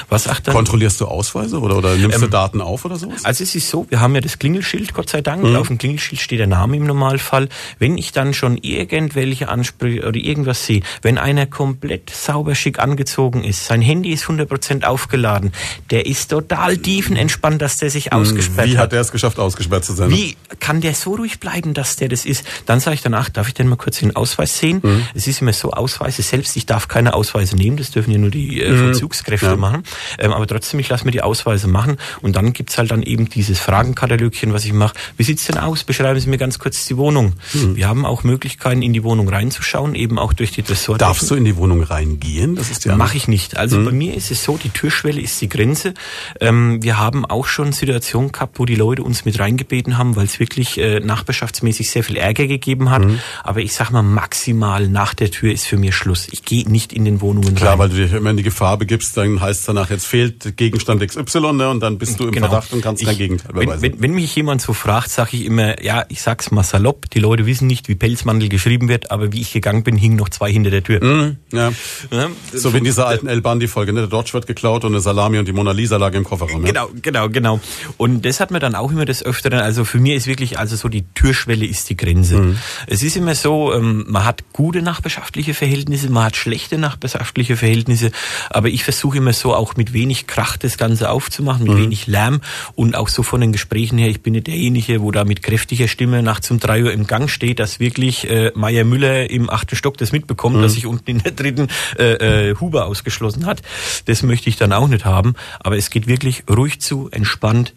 Was 0.10 0.28
auch 0.28 0.40
dann 0.40 0.56
Kontrollierst 0.56 1.00
du 1.00 1.06
Ausweise 1.06 1.60
oder, 1.60 1.78
oder 1.78 1.96
nimmst 1.96 2.22
du 2.22 2.28
Daten 2.28 2.60
auf 2.60 2.86
oder 2.86 2.96
sowas? 2.96 3.24
also 3.24 3.44
es 3.44 3.54
ist 3.54 3.70
so, 3.70 3.86
wir 3.90 4.00
haben 4.02 4.16
ja 4.16 4.22
das 4.22 4.40
Klingelschild, 4.40 4.94
Gott 4.96 5.10
sei 5.10 5.22
Dank. 5.22 5.44
Mhm. 5.44 5.56
Auf 5.56 5.68
dem 5.68 5.78
Klingelschild 5.78 6.20
steht 6.20 6.40
der 6.40 6.48
Name 6.48 6.76
im 6.78 6.86
Normalfall. 6.88 7.50
Wenn 7.78 7.98
ich 8.00 8.12
dann 8.14 8.34
schon 8.34 8.58
irgendwelche 8.58 9.48
Ansprüche 9.48 10.08
oder 10.08 10.18
irgendwas 10.18 10.66
sehe, 10.66 10.82
wenn 11.04 11.18
einer 11.20 11.46
komplett 11.46 12.10
sauber 12.10 12.56
schick 12.56 12.80
angezogen 12.80 13.44
ist, 13.44 13.66
sein 13.66 13.82
Handy 13.82 14.12
ist 14.12 14.26
100% 14.26 14.86
aufgeladen, 14.86 15.52
der 15.92 16.08
ist 16.08 16.32
total 16.32 16.78
tiefenentspannt, 16.78 17.62
dass 17.62 17.78
der 17.78 17.90
sich 17.92 18.12
ausgesperrt 18.12 18.68
Mhm. 18.68 18.72
Wie 18.74 18.78
hat. 18.78 18.86
hat 18.86 18.94
er 18.94 19.02
es 19.02 19.12
geschafft, 19.12 19.38
ausgesperrt 19.40 19.86
zu 19.86 19.94
sein? 19.94 20.10
Wie 20.10 20.36
kann 20.60 20.82
der 20.82 20.94
so 20.96 21.16
ruhig 21.16 21.40
bleiben, 21.40 21.74
dass 21.74 21.96
der 21.96 22.10
das 22.10 22.26
ist? 22.26 22.44
Dann 22.66 22.80
sage 22.80 22.96
ich 22.96 23.03
danach, 23.04 23.30
darf 23.30 23.48
ich 23.48 23.54
denn 23.54 23.68
mal 23.68 23.76
kurz 23.76 24.00
den 24.00 24.16
Ausweis 24.16 24.58
sehen? 24.58 24.80
Mhm. 24.84 25.06
Es 25.14 25.28
ist 25.28 25.42
immer 25.42 25.54
so, 25.54 25.72
Ausweise 25.72 26.22
selbst, 26.22 26.56
ich 26.58 26.66
darf 26.66 26.88
keine 26.88 27.14
Ausweise 27.14 27.56
nehmen, 27.56 27.78
das 27.78 27.92
dürfen 27.92 28.12
ja 28.12 28.18
nur 28.18 28.30
die 28.32 28.62
äh, 28.62 28.76
Vollzugskräfte 28.78 29.46
Mhm. 29.48 29.52
Ja. 29.52 29.58
machen. 29.58 29.84
Ähm, 30.20 30.32
aber 30.34 30.48
trotzdem, 30.48 30.80
ich 30.80 30.90
lasse 30.90 31.06
mir 31.06 31.12
die 31.12 31.22
Ausweise 31.22 31.68
machen 31.68 31.98
und 32.22 32.36
dann 32.36 32.54
gibt's 32.54 32.78
halt 32.78 32.92
dann 32.92 33.04
eben 33.04 33.30
dieses 33.30 33.60
Fragenkatalogchen, 33.60 34.54
was 34.54 34.66
ich 34.66 34.74
mache. 34.74 34.96
Wie 35.18 35.24
sieht's 35.24 35.46
denn 35.46 35.58
aus? 35.58 35.84
Beschreiben 35.84 36.20
Sie 36.20 36.30
mir 36.30 36.38
ganz 36.38 36.60
kurz 36.60 36.86
die 36.86 36.98
Wohnung. 36.98 37.34
Mhm. 37.54 37.76
Wir 37.76 37.88
haben 37.88 38.06
auch 38.06 38.24
Möglichkeiten, 38.24 38.82
in 38.82 38.94
die 38.94 39.04
Wohnung 39.04 39.28
reinzuschauen, 39.30 39.96
eben 39.96 40.18
auch 40.20 40.34
durch 40.34 40.52
die 40.52 40.64
Tresor. 40.64 40.98
Darfst 40.98 41.30
du 41.30 41.36
in 41.36 41.46
die 41.46 41.58
Wohnung 41.58 41.84
reingehen? 41.84 42.56
Das 42.56 42.70
ist 42.70 42.86
ja 42.86 42.96
Mache 42.96 43.18
ich 43.18 43.28
nicht. 43.28 43.58
Also 43.58 43.78
Mhm. 43.78 43.86
bei 43.86 43.92
mir 43.92 44.14
ist 44.16 44.32
es 44.32 44.44
so, 44.44 44.58
die 44.58 44.70
Türschwelle 44.70 45.20
ist 45.20 45.42
die 45.42 45.50
Grenze. 45.50 45.94
Ähm, 46.40 46.82
wir 46.84 46.98
haben 46.98 47.26
auch 47.26 47.48
schon 47.48 47.74
Situationen 47.74 48.32
gehabt, 48.32 48.60
wo 48.60 48.66
die 48.66 48.76
Leute 48.76 49.04
uns 49.04 49.26
mit 49.26 49.40
reingebeten 49.40 49.98
haben, 49.98 50.16
weil 50.16 50.26
es 50.26 50.40
wirklich 50.40 50.78
äh, 50.78 51.00
nachbarschaftsmäßig 51.00 51.90
sehr 51.90 52.04
viel 52.04 52.18
Ärger 52.18 52.48
gegeben 52.48 52.90
hat. 52.92 52.93
Mhm. 53.02 53.20
Aber 53.44 53.62
ich 53.62 53.74
sag 53.74 53.92
mal, 53.92 54.02
maximal 54.04 54.88
nach 54.88 55.14
der 55.14 55.32
Tür 55.32 55.52
ist 55.52 55.66
für 55.66 55.78
mich 55.78 55.96
Schluss. 55.96 56.28
Ich 56.32 56.44
gehe 56.44 56.70
nicht 56.70 56.94
in 56.94 57.06
den 57.06 57.22
Wohnungen 57.22 57.56
Klar, 57.56 57.72
rein. 57.74 57.80
weil 57.80 57.90
du 57.90 57.96
dich 57.96 58.14
immer 58.14 58.30
in 58.32 58.38
die 58.38 58.44
Gefahr 58.44 58.78
begibst, 58.78 59.16
dann 59.18 59.40
heißt 59.42 59.68
danach, 59.68 59.90
jetzt 59.90 60.06
fehlt 60.06 60.58
Gegenstand 60.58 61.02
XY 61.06 61.54
ne, 61.54 61.70
und 61.70 61.80
dann 61.82 61.98
bist 61.98 62.20
du 62.20 62.28
im 62.28 62.34
Verdacht 62.34 62.74
und 62.74 62.82
kannst 62.82 63.02
Genau. 63.02 63.12
Ich- 63.12 63.18
kein 63.18 63.28
Gegenteil 63.28 63.52
wenn, 63.54 63.66
beweisen. 63.68 63.82
wenn, 63.84 64.02
wenn 64.02 64.12
mich 64.14 64.36
jemand 64.36 64.62
so 64.62 64.74
fragt, 64.74 65.10
sage 65.10 65.38
ich 65.38 65.46
immer, 65.46 65.82
ja, 65.84 66.06
ich 66.10 66.22
sag's 66.22 66.52
mal 66.52 66.64
salopp, 66.64 67.10
die 67.12 67.20
Leute 67.20 67.46
wissen 67.46 67.68
nicht, 67.68 67.88
wie 67.90 67.96
Pelzmandel 67.96 68.50
geschrieben 68.50 68.88
wird, 68.90 69.12
aber 69.12 69.32
wie 69.34 69.42
ich 69.42 69.52
gegangen 69.54 69.84
bin, 69.84 69.98
hingen 69.98 70.16
noch 70.16 70.30
zwei 70.30 70.52
hinter 70.52 70.70
der 70.72 70.84
Tür. 70.84 71.04
Mhm, 71.04 71.38
ja. 71.52 71.72
Ja, 72.12 72.30
So 72.54 72.74
wie 72.74 72.78
in 72.80 72.84
dieser 72.84 73.08
alten 73.08 73.28
El 73.28 73.42
Bandi-Folge, 73.42 73.94
ne? 73.94 74.02
Der 74.02 74.10
Dodge 74.10 74.34
wird 74.34 74.48
geklaut 74.48 74.84
und 74.86 74.92
eine 74.94 75.02
Salami 75.02 75.38
und 75.40 75.48
die 75.48 75.54
Mona 75.54 75.72
Lisa 75.72 75.98
lag 75.98 76.14
im 76.14 76.24
Kofferraum. 76.24 76.66
Ja? 76.66 76.72
Genau, 76.72 76.90
genau, 77.02 77.30
genau. 77.30 77.60
Und 77.98 78.26
das 78.26 78.40
hat 78.40 78.52
man 78.52 78.62
dann 78.62 78.76
auch 78.76 78.92
immer 78.92 79.06
des 79.06 79.24
Öfteren, 79.26 79.60
also 79.60 79.86
für 79.86 80.00
mich 80.00 80.14
ist 80.14 80.28
wirklich, 80.28 80.60
also 80.60 80.76
so 80.76 80.90
die 80.90 81.04
Türschwelle 81.16 81.66
ist 81.66 81.90
die 81.90 81.98
Grenze. 81.98 82.38
Mhm. 82.38 82.58
Es 82.88 83.04
ist 83.04 83.16
immer 83.16 83.36
so, 83.36 83.74
ähm, 83.74 84.06
man 84.08 84.26
hat 84.26 84.44
gute 84.54 84.82
nachbarschaftliche 84.82 85.54
Verhältnisse, 85.54 86.10
man 86.10 86.26
hat 86.26 86.36
schlechte 86.36 86.78
nachbarschaftliche 86.78 87.56
Verhältnisse, 87.58 88.12
aber 88.50 88.70
ich 88.70 88.84
versuche 88.84 89.18
immer 89.18 89.34
so 89.34 89.54
auch 89.54 89.76
mit 89.76 89.94
wenig 89.94 90.28
Krach 90.28 90.58
das 90.58 90.78
Ganze 90.78 91.10
aufzumachen, 91.10 91.64
mit 91.68 91.74
Mhm. 91.74 91.82
wenig 91.84 92.08
Lärm 92.08 92.42
und 92.76 92.96
auch 92.96 93.08
so 93.08 93.24
von 93.24 93.42
den 93.42 93.52
Gesprächen 93.52 93.98
her, 93.98 94.10
ich 94.10 94.22
bin 94.22 94.34
nicht 94.34 94.48
derjenige, 94.48 95.02
wo 95.02 95.12
da 95.12 95.24
mit 95.26 95.44
kräftiger 95.44 95.88
Stimme 95.88 96.22
nachts 96.24 96.50
um 96.52 96.60
drei 96.60 96.84
Uhr 96.84 96.92
im 96.92 97.08
Gang 97.08 97.30
steht, 97.30 97.60
dass 97.60 97.80
wirklich 97.80 98.30
äh, 98.30 98.52
Meier 98.56 98.84
Müller 98.84 99.30
im 99.30 99.50
achten 99.50 99.76
Stock 99.76 99.98
das 99.98 100.12
mitbekommt, 100.12 100.58
Mhm. 100.58 100.62
dass 100.62 100.74
sich 100.74 100.86
unten 100.86 101.10
in 101.10 101.20
der 101.20 101.32
dritten 101.32 101.68
äh, 101.98 102.50
äh, 102.50 102.56
Huber 102.60 102.86
ausgeschlossen 102.86 103.46
hat. 103.46 103.62
Das 104.06 104.24
möchte 104.24 104.50
ich 104.50 104.58
dann 104.58 104.74
auch 104.74 104.88
nicht 104.88 105.06
haben. 105.06 105.36
Aber 105.60 105.78
es 105.78 105.90
geht 105.90 106.08
wirklich 106.08 106.44
ruhig 106.50 106.80
zu, 106.82 107.10
entspannt, 107.12 107.74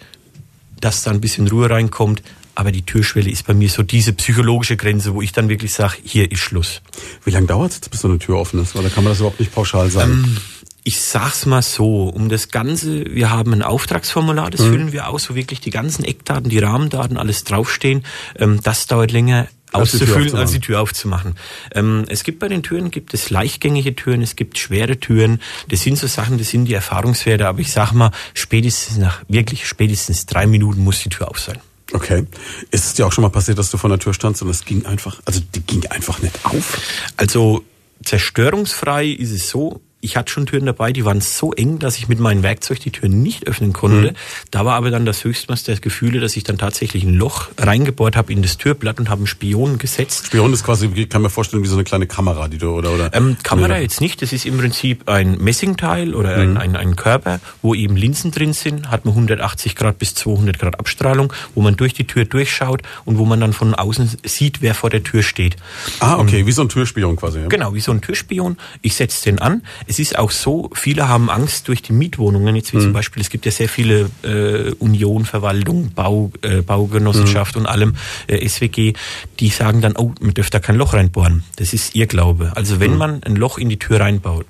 dass 0.81 1.03
da 1.03 1.11
ein 1.11 1.21
bisschen 1.21 1.49
Ruhe 1.49 1.71
reinkommt. 1.71 2.23
Aber 2.57 2.73
die 2.73 2.83
Türschwelle 2.85 3.31
ist 3.31 3.47
bei 3.47 3.55
mir 3.55 3.69
so 3.69 3.83
diese 3.85 4.13
psychologische 4.15 4.77
Grenze, 4.77 5.15
wo 5.15 5.23
ich 5.23 5.31
dann 5.33 5.49
wirklich 5.49 5.73
sage, 5.75 5.97
hier 6.03 6.31
ist 6.33 6.41
Schluss. 6.41 6.81
Wie 7.25 7.31
lange 7.31 7.47
dauert 7.47 7.71
es, 7.73 7.81
bis 7.81 8.01
so 8.01 8.09
eine 8.09 8.19
Tür 8.19 8.39
offen 8.39 8.61
ist? 8.61 8.75
Oder 8.75 8.89
kann 8.91 9.05
man 9.05 9.13
das 9.13 9.19
überhaupt 9.21 9.39
nicht 9.39 9.55
pauschal 9.55 9.91
sagen? 9.91 10.39
Ich 10.83 11.01
sag's 11.01 11.47
mal 11.47 11.63
so, 11.63 12.05
um 12.05 12.29
das 12.29 12.49
Ganze, 12.49 13.05
wir 13.15 13.29
haben 13.31 13.53
ein 13.53 13.63
Auftragsformular, 13.63 14.47
Mhm. 14.47 14.51
das 14.53 14.61
füllen 14.63 14.93
wir 14.93 15.09
aus, 15.09 15.29
wo 15.29 15.35
wirklich 15.35 15.61
die 15.61 15.71
ganzen 15.71 16.05
Eckdaten, 16.05 16.49
die 16.49 16.59
Rahmendaten, 16.59 17.17
alles 17.19 17.45
draufstehen. 17.45 18.05
Ähm, 18.39 18.61
das 18.63 18.87
dauert 18.87 19.11
länger 19.13 19.49
auszufüllen, 19.73 20.37
als 20.37 20.53
die 20.53 20.61
Tür 20.61 20.81
aufzumachen. 20.81 21.35
Ähm, 21.75 22.05
es 22.09 22.23
gibt 22.25 22.39
bei 22.39 22.49
den 22.49 22.63
Türen, 22.63 22.91
gibt 22.91 23.13
es 23.15 23.29
leichtgängige 23.31 23.95
Türen, 23.97 24.23
es 24.23 24.37
gibt 24.37 24.57
schwere 24.59 24.99
Türen. 24.99 25.41
Das 25.69 25.83
sind 25.83 25.99
so 25.99 26.07
Sachen, 26.07 26.39
das 26.39 26.49
sind 26.49 26.65
die 26.67 26.75
Erfahrungswerte. 26.75 27.47
Aber 27.49 27.59
ich 27.59 27.73
sag 27.73 27.93
mal, 27.93 28.13
spätestens 28.33 28.97
nach, 28.97 29.23
wirklich 29.29 29.67
spätestens 29.67 30.25
drei 30.25 30.47
Minuten 30.47 30.83
muss 30.83 31.03
die 31.03 31.11
Tür 31.11 31.29
auf 31.29 31.39
sein. 31.41 31.59
Okay. 31.93 32.26
Ist 32.70 32.84
es 32.87 32.95
dir 32.95 33.07
auch 33.07 33.12
schon 33.12 33.22
mal 33.22 33.30
passiert, 33.30 33.59
dass 33.59 33.70
du 33.70 33.78
vor 33.78 33.91
der 33.91 33.99
Tür 33.99 34.12
standst 34.12 34.43
und 34.43 34.49
es 34.49 34.64
ging 34.64 34.87
einfach, 34.87 35.20
also 35.24 35.41
die 35.55 35.61
ging 35.61 35.87
einfach 35.87 36.20
nicht 36.20 36.45
auf? 36.45 36.80
Also 37.16 37.64
zerstörungsfrei 38.05 39.07
ist 39.07 39.30
es 39.30 39.49
so. 39.49 39.80
Ich 40.03 40.16
hatte 40.16 40.30
schon 40.30 40.44
Türen 40.47 40.66
dabei, 40.66 40.92
die 40.92 41.05
waren 41.07 41.20
so 41.22 41.53
eng, 41.55 41.78
dass 41.78 41.97
ich 41.97 42.07
mit 42.07 42.20
meinem 42.20 42.42
Werkzeug 42.42 42.78
die 42.80 42.90
Türen 42.92 43.22
nicht 43.22 43.47
öffnen 43.49 43.72
konnte. 43.72 44.12
Da 44.51 44.64
war 44.64 44.74
aber 44.74 44.90
dann 44.90 45.07
das 45.07 45.24
Höchstmaß 45.24 45.64
der 45.64 45.76
Gefühle, 45.78 46.20
dass 46.20 46.36
ich 46.36 46.44
dann 46.44 46.59
tatsächlich 46.59 47.03
ein 47.03 47.14
Loch 47.14 47.49
reingebohrt 47.59 48.14
habe 48.14 48.30
in 48.32 48.42
das 48.42 48.59
Türblatt 48.59 49.01
und 49.01 49.09
habe 49.09 49.20
einen 49.20 49.26
Spion 49.26 49.78
gesetzt. 49.78 50.26
Spion 50.26 50.53
ist 50.53 50.64
quasi, 50.64 50.90
ich 50.94 51.09
kann 51.09 51.22
mir 51.22 51.30
vorstellen, 51.30 51.62
wie 51.64 51.66
so 51.66 51.74
eine 51.74 51.84
kleine 51.84 52.07
Kamera, 52.07 52.47
die 52.47 52.59
du, 52.59 52.70
oder, 52.72 52.92
oder? 52.92 53.11
Ähm, 53.14 53.36
Kamera 53.42 53.74
Nee. 53.78 53.82
jetzt 53.82 54.01
nicht, 54.03 54.20
das 54.20 54.32
ist 54.34 54.44
im 54.44 54.59
Prinzip 54.59 55.09
ein 55.09 55.38
Messingteil 55.38 56.14
oder 56.14 56.36
Mhm. 56.36 56.57
ein, 56.57 56.57
ein, 56.59 56.76
ein 56.76 56.97
Körper, 56.97 57.40
wo 57.62 57.74
eben 57.74 57.97
Linsen 57.97 58.30
drin 58.30 58.53
sind, 58.53 58.90
hat 58.90 59.07
man 59.07 59.14
180 59.14 59.74
Grad 59.76 59.99
bis 59.99 60.14
200 60.14 60.59
Grad 60.59 60.78
Abstrahlung, 60.78 61.32
wo 61.55 61.62
man 61.62 61.74
durch 61.76 61.94
die 61.94 62.07
Tür 62.07 62.26
durchschaut 62.26 62.82
und 63.07 63.16
wo 63.18 63.24
man 63.24 63.40
dann 63.40 63.55
von 63.55 63.74
außen 63.74 64.18
sieht, 64.24 64.61
wer 64.61 64.74
vor 64.74 64.90
der 64.90 65.03
Tür 65.03 65.22
steht. 65.22 65.57
Ah, 66.01 66.18
okay, 66.18 66.47
wie 66.47 66.53
so 66.53 66.61
ein 66.62 66.68
Türspion 66.68 67.16
quasi. 67.16 67.40
Ja? 67.40 67.49
Genau, 67.49 67.74
wie 67.74 67.80
so 67.80 67.90
ein 67.92 68.03
Türspion. 68.03 68.59
Ich 68.82 68.94
setze 68.94 69.24
den 69.24 69.38
an. 69.40 69.62
Es 69.87 69.99
ist 69.99 70.18
auch 70.18 70.30
so, 70.30 70.70
viele 70.74 71.09
haben 71.09 71.30
Angst 71.30 71.68
durch 71.68 71.80
die 71.82 71.93
Mietwohnungen. 71.93 72.57
Jetzt 72.57 72.74
wie 72.74 72.78
zum 72.78 72.93
Beispiel, 72.93 73.22
es 73.22 73.30
gibt 73.30 73.47
ja 73.47 73.53
sehr 73.53 73.68
viele 73.68 74.11
äh, 74.22 74.72
Union, 74.78 75.24
Verwaltung, 75.24 75.93
Bau, 75.95 76.30
äh, 76.43 76.62
Baugenossenschaft 76.62 77.57
und 77.57 77.66
allem, 77.66 77.95
äh, 78.26 78.47
SWG, 78.49 78.95
die 79.41 79.49
sagen 79.49 79.80
dann, 79.80 79.95
oh, 79.97 80.12
man 80.20 80.34
dürfte 80.34 80.59
da 80.59 80.61
kein 80.61 80.76
Loch 80.76 80.93
reinbohren. 80.95 81.45
Das 81.57 81.72
ist 81.72 81.95
ihr 81.95 82.07
Glaube. 82.07 82.53
Also 82.57 82.80
wenn 82.80 82.97
man 82.97 83.22
ein 83.22 83.37
Loch 83.37 83.59
in 83.59 83.68
die 83.68 83.78
Tür 83.78 84.01
reinbohrt, 84.01 84.47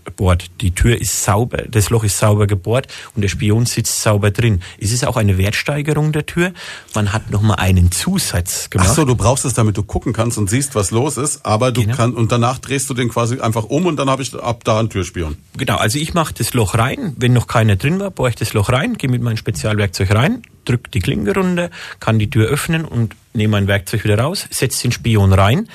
die 0.61 0.70
Tür 0.70 1.01
ist 1.01 1.24
sauber, 1.24 1.59
das 1.68 1.91
Loch 1.91 2.05
ist 2.05 2.18
sauber 2.18 2.47
gebohrt 2.47 2.87
und 3.14 3.22
der 3.22 3.28
Spion 3.28 3.66
sitzt 3.66 4.03
sauber 4.03 4.30
drin. 4.30 4.61
Es 4.80 4.93
ist 4.93 5.07
auch 5.07 5.16
eine 5.16 5.39
Wertsteigerung 5.39 6.12
der 6.12 6.26
Tür. 6.26 6.53
Man 6.95 7.12
hat 7.12 7.30
nochmal 7.30 7.57
einen 7.59 7.91
Zusatz 7.93 8.70
gemacht. 8.70 8.89
Ach 8.91 8.95
so, 8.95 9.05
du 9.05 9.14
brauchst 9.16 9.45
es, 9.45 9.55
damit 9.55 9.76
du 9.76 9.82
gucken 9.82 10.12
kannst 10.12 10.39
und 10.39 10.49
siehst, 10.49 10.74
was 10.74 10.91
los 10.91 11.16
ist, 11.16 11.45
aber 11.45 11.72
du 11.72 11.82
Genau. 11.82 11.97
kannst, 11.97 12.16
und 12.16 12.32
danach 12.32 12.59
drehst 12.59 12.89
du 12.91 12.95
den 12.95 13.09
quasi 13.09 13.41
einfach 13.41 13.64
um 13.64 13.87
und 13.87 13.97
dann 13.97 14.09
habe 14.11 14.22
ich 14.22 14.34
ab 14.34 14.64
da 14.64 14.78
einen 14.78 14.89
Türspion. 14.91 15.26
Genau, 15.57 15.77
also 15.77 15.99
ich 15.99 16.14
mache 16.14 16.35
das 16.35 16.55
Loch 16.55 16.74
rein. 16.77 17.14
Wenn 17.16 17.33
noch 17.33 17.47
keiner 17.47 17.77
drin 17.77 17.99
war, 17.99 18.11
bohre 18.11 18.31
ich 18.31 18.37
das 18.37 18.53
Loch 18.53 18.70
rein, 18.70 18.95
gehe 18.95 19.11
mit 19.11 19.22
meinem 19.22 19.37
Spezialwerkzeug 19.37 20.11
rein, 20.12 20.43
drücke 20.64 20.91
die 20.91 21.01
Klinke 21.01 21.35
runter, 21.35 21.70
kann 22.01 22.18
die 22.18 22.31
Tür 22.31 22.49
öffnen 22.49 22.85
und 22.85 23.14
nehme 23.33 23.53
mein 23.53 23.66
Werkzeug 23.66 24.05
wieder 24.05 24.18
raus, 24.18 24.47
setze 24.51 24.83
den 24.83 24.93
Spion 24.93 25.33
rein. 25.33 25.68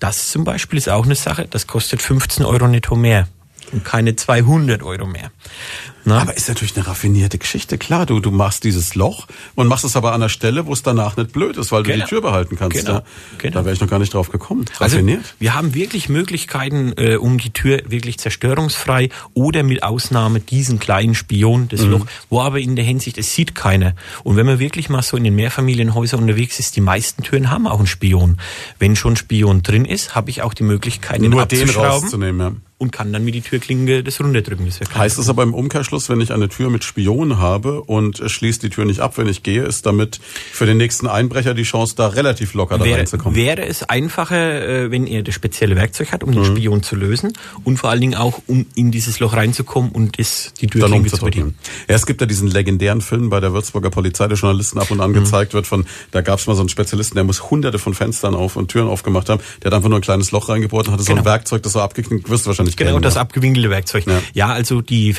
Das 0.00 0.30
zum 0.30 0.44
Beispiel 0.44 0.78
ist 0.78 0.88
auch 0.88 1.04
eine 1.04 1.16
Sache, 1.16 1.46
das 1.48 1.66
kostet 1.66 2.02
15 2.02 2.44
Euro 2.44 2.68
netto 2.68 2.94
mehr 2.94 3.28
und 3.72 3.84
keine 3.84 4.16
200 4.16 4.82
Euro 4.82 5.06
mehr. 5.06 5.30
Na? 6.08 6.20
Aber 6.22 6.34
ist 6.36 6.48
natürlich 6.48 6.74
eine 6.76 6.86
raffinierte 6.86 7.36
Geschichte. 7.38 7.76
Klar, 7.76 8.06
du, 8.06 8.18
du 8.18 8.30
machst 8.30 8.64
dieses 8.64 8.94
Loch 8.94 9.26
und 9.54 9.66
machst 9.68 9.84
es 9.84 9.94
aber 9.94 10.12
an 10.14 10.22
der 10.22 10.30
Stelle, 10.30 10.64
wo 10.66 10.72
es 10.72 10.82
danach 10.82 11.16
nicht 11.18 11.32
blöd 11.32 11.56
ist, 11.58 11.70
weil 11.70 11.82
du 11.82 11.90
Genau. 11.92 12.04
die 12.04 12.08
Tür 12.08 12.20
behalten 12.22 12.56
kannst. 12.56 12.76
Genau. 12.78 12.92
Ja? 12.98 13.02
Genau. 13.36 13.54
Da 13.54 13.64
wäre 13.66 13.74
ich 13.74 13.80
noch 13.80 13.88
gar 13.88 13.98
nicht 13.98 14.14
drauf 14.14 14.30
gekommen. 14.30 14.64
Also 14.78 14.96
Raffiniert. 14.96 15.34
wir 15.38 15.54
haben 15.54 15.74
wirklich 15.74 16.08
Möglichkeiten, 16.08 16.92
äh, 16.96 17.16
um 17.16 17.36
die 17.38 17.50
Tür 17.50 17.82
wirklich 17.88 18.18
zerstörungsfrei 18.18 19.10
oder 19.34 19.62
mit 19.62 19.82
Ausnahme 19.82 20.40
diesen 20.40 20.78
kleinen 20.78 21.14
Spion, 21.14 21.68
das 21.68 21.82
Loch, 21.82 22.06
wo 22.30 22.40
aber 22.40 22.58
in 22.58 22.74
der 22.76 22.84
Hinsicht, 22.86 23.18
es 23.18 23.34
sieht 23.34 23.54
keiner. 23.54 23.94
Und 24.24 24.36
wenn 24.36 24.46
man 24.46 24.58
wirklich 24.58 24.88
mal 24.88 25.02
so 25.02 25.16
in 25.16 25.24
den 25.24 25.34
Mehrfamilienhäusern 25.34 26.20
unterwegs 26.20 26.58
ist, 26.58 26.74
die 26.76 26.80
meisten 26.80 27.22
Türen 27.22 27.50
haben 27.50 27.66
auch 27.66 27.78
einen 27.78 27.86
Spion. 27.86 28.38
Wenn 28.78 28.96
schon 28.96 29.16
Spion 29.16 29.62
drin 29.62 29.84
ist, 29.84 30.14
habe 30.14 30.30
ich 30.30 30.40
auch 30.42 30.54
die 30.54 30.62
Möglichkeit, 30.62 31.20
ihn 31.20 31.30
Nur 31.30 31.44
den 31.44 31.60
abzuschrauben 31.60 32.02
rauszunehmen, 32.02 32.40
ja. 32.40 32.52
und 32.78 32.92
kann 32.92 33.12
dann 33.12 33.24
mit 33.24 33.34
die 33.34 33.40
Türklinge 33.40 34.02
das 34.04 34.20
runterdrücken. 34.20 34.66
Das 34.66 34.78
Heißt 34.96 35.18
es 35.18 35.28
aber 35.28 35.42
im 35.42 35.52
Umkehrschluss, 35.52 35.97
wenn 36.08 36.20
ich 36.20 36.32
eine 36.32 36.48
Tür 36.48 36.70
mit 36.70 36.84
Spion 36.84 37.38
habe 37.38 37.82
und 37.82 38.22
schließt 38.24 38.62
die 38.62 38.70
Tür 38.70 38.84
nicht 38.84 39.00
ab, 39.00 39.18
wenn 39.18 39.26
ich 39.26 39.42
gehe, 39.42 39.62
ist 39.64 39.86
damit 39.86 40.20
für 40.52 40.66
den 40.66 40.76
nächsten 40.76 41.06
Einbrecher 41.06 41.54
die 41.54 41.62
Chance 41.64 41.94
da 41.96 42.08
relativ 42.08 42.54
locker 42.54 42.78
da 42.78 42.84
wäre, 42.84 42.98
reinzukommen? 42.98 43.36
wäre 43.36 43.66
es 43.66 43.82
einfacher, 43.82 44.66
äh, 44.84 44.90
wenn 44.90 45.06
er 45.06 45.22
das 45.22 45.34
spezielle 45.34 45.76
Werkzeug 45.76 46.12
hat, 46.12 46.22
um 46.22 46.30
Mhm. 46.30 46.34
den 46.34 46.44
Spion 46.44 46.82
zu 46.82 46.94
lösen 46.96 47.32
und 47.64 47.78
vor 47.78 47.90
allen 47.90 48.00
Dingen 48.00 48.14
auch, 48.14 48.40
um 48.46 48.66
in 48.74 48.90
dieses 48.90 49.18
Loch 49.20 49.32
reinzukommen 49.34 49.90
und 49.90 50.18
das, 50.18 50.52
die 50.60 50.66
Türklinge 50.68 51.08
zu 51.08 51.24
bedienen. 51.24 51.54
Ja, 51.88 51.94
es 51.96 52.06
gibt 52.06 52.20
ja 52.20 52.26
diesen 52.26 52.48
legendären 52.48 53.00
Film 53.00 53.30
bei 53.30 53.40
der 53.40 53.52
Würzburger 53.52 53.90
Polizei, 53.90 54.28
der 54.28 54.36
Journalisten 54.36 54.78
ab 54.78 54.90
und 54.90 54.98
Mhm. 54.98 55.02
an 55.02 55.12
gezeigt 55.14 55.54
wird 55.54 55.66
von, 55.66 55.86
da 56.10 56.20
gab 56.20 56.38
es 56.38 56.46
mal 56.46 56.54
so 56.54 56.60
einen 56.60 56.68
Spezialisten, 56.68 57.14
der 57.16 57.24
muss 57.24 57.50
hunderte 57.50 57.78
von 57.78 57.94
Fenstern 57.94 58.34
auf 58.34 58.56
und 58.56 58.68
Türen 58.70 58.88
aufgemacht 58.88 59.28
haben, 59.28 59.40
der 59.62 59.70
hat 59.70 59.74
einfach 59.76 59.88
nur 59.88 59.98
ein 59.98 60.02
kleines 60.02 60.30
Loch 60.30 60.48
reingebohrt 60.48 60.86
und 60.88 60.92
hatte 60.94 61.02
so 61.02 61.12
ein 61.12 61.16
Genau. 61.18 61.24
Werkzeug, 61.30 61.62
das 61.62 61.72
so 61.72 61.80
abgeknickt, 61.80 62.28
wirst 62.28 62.44
du 62.44 62.48
wahrscheinlich 62.48 62.76
Genau, 62.76 62.90
kennen, 62.92 63.02
das 63.02 63.14
ja. 63.14 63.20
abgewinkelte 63.22 63.70
Werkzeug. 63.70 64.04
Ja. 64.06 64.20
Ja. 64.34 64.48
also 64.48 64.80
die 64.82 65.12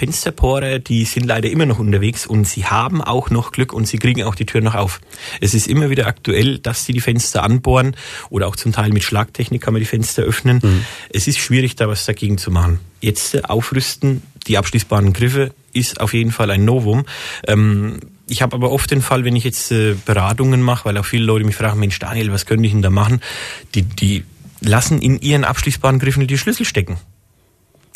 Fensterbohrer, 0.69 0.79
die 0.79 1.05
sind 1.05 1.25
leider 1.25 1.49
immer 1.49 1.65
noch 1.65 1.79
unterwegs 1.79 2.25
und 2.25 2.45
sie 2.45 2.65
haben 2.65 3.01
auch 3.01 3.29
noch 3.29 3.51
Glück 3.51 3.73
und 3.73 3.87
sie 3.87 3.97
kriegen 3.97 4.23
auch 4.23 4.35
die 4.35 4.45
Tür 4.45 4.61
noch 4.61 4.75
auf. 4.75 5.01
Es 5.41 5.53
ist 5.53 5.67
immer 5.67 5.89
wieder 5.89 6.07
aktuell, 6.07 6.59
dass 6.59 6.85
sie 6.85 6.93
die 6.93 7.01
Fenster 7.01 7.43
anbohren 7.43 7.95
oder 8.29 8.47
auch 8.47 8.55
zum 8.55 8.71
Teil 8.71 8.91
mit 8.91 9.03
Schlagtechnik 9.03 9.61
kann 9.61 9.73
man 9.73 9.81
die 9.81 9.87
Fenster 9.87 10.23
öffnen. 10.23 10.59
Mhm. 10.61 10.85
Es 11.11 11.27
ist 11.27 11.39
schwierig, 11.39 11.75
da 11.75 11.87
was 11.87 12.05
dagegen 12.05 12.37
zu 12.37 12.51
machen. 12.51 12.79
Jetzt 13.01 13.35
äh, 13.35 13.41
aufrüsten, 13.43 14.21
die 14.47 14.57
abschließbaren 14.57 15.13
Griffe 15.13 15.53
ist 15.73 16.01
auf 16.01 16.13
jeden 16.13 16.31
Fall 16.31 16.51
ein 16.51 16.65
Novum. 16.65 17.05
Ähm, 17.47 17.99
ich 18.27 18.41
habe 18.41 18.55
aber 18.55 18.71
oft 18.71 18.91
den 18.91 19.01
Fall, 19.01 19.25
wenn 19.25 19.35
ich 19.35 19.43
jetzt 19.43 19.71
äh, 19.71 19.95
Beratungen 20.05 20.61
mache, 20.61 20.85
weil 20.85 20.97
auch 20.97 21.05
viele 21.05 21.25
Leute 21.25 21.45
mich 21.45 21.55
fragen, 21.55 21.79
Mensch 21.79 21.97
Daniel, 21.99 22.31
was 22.31 22.45
könnte 22.45 22.65
ich 22.65 22.73
denn 22.73 22.81
da 22.81 22.89
machen? 22.89 23.21
Die, 23.73 23.83
die 23.83 24.23
lassen 24.61 25.01
in 25.01 25.19
ihren 25.19 25.45
abschließbaren 25.45 25.99
Griffen 25.99 26.27
die 26.27 26.37
Schlüssel 26.37 26.65
stecken. 26.65 26.97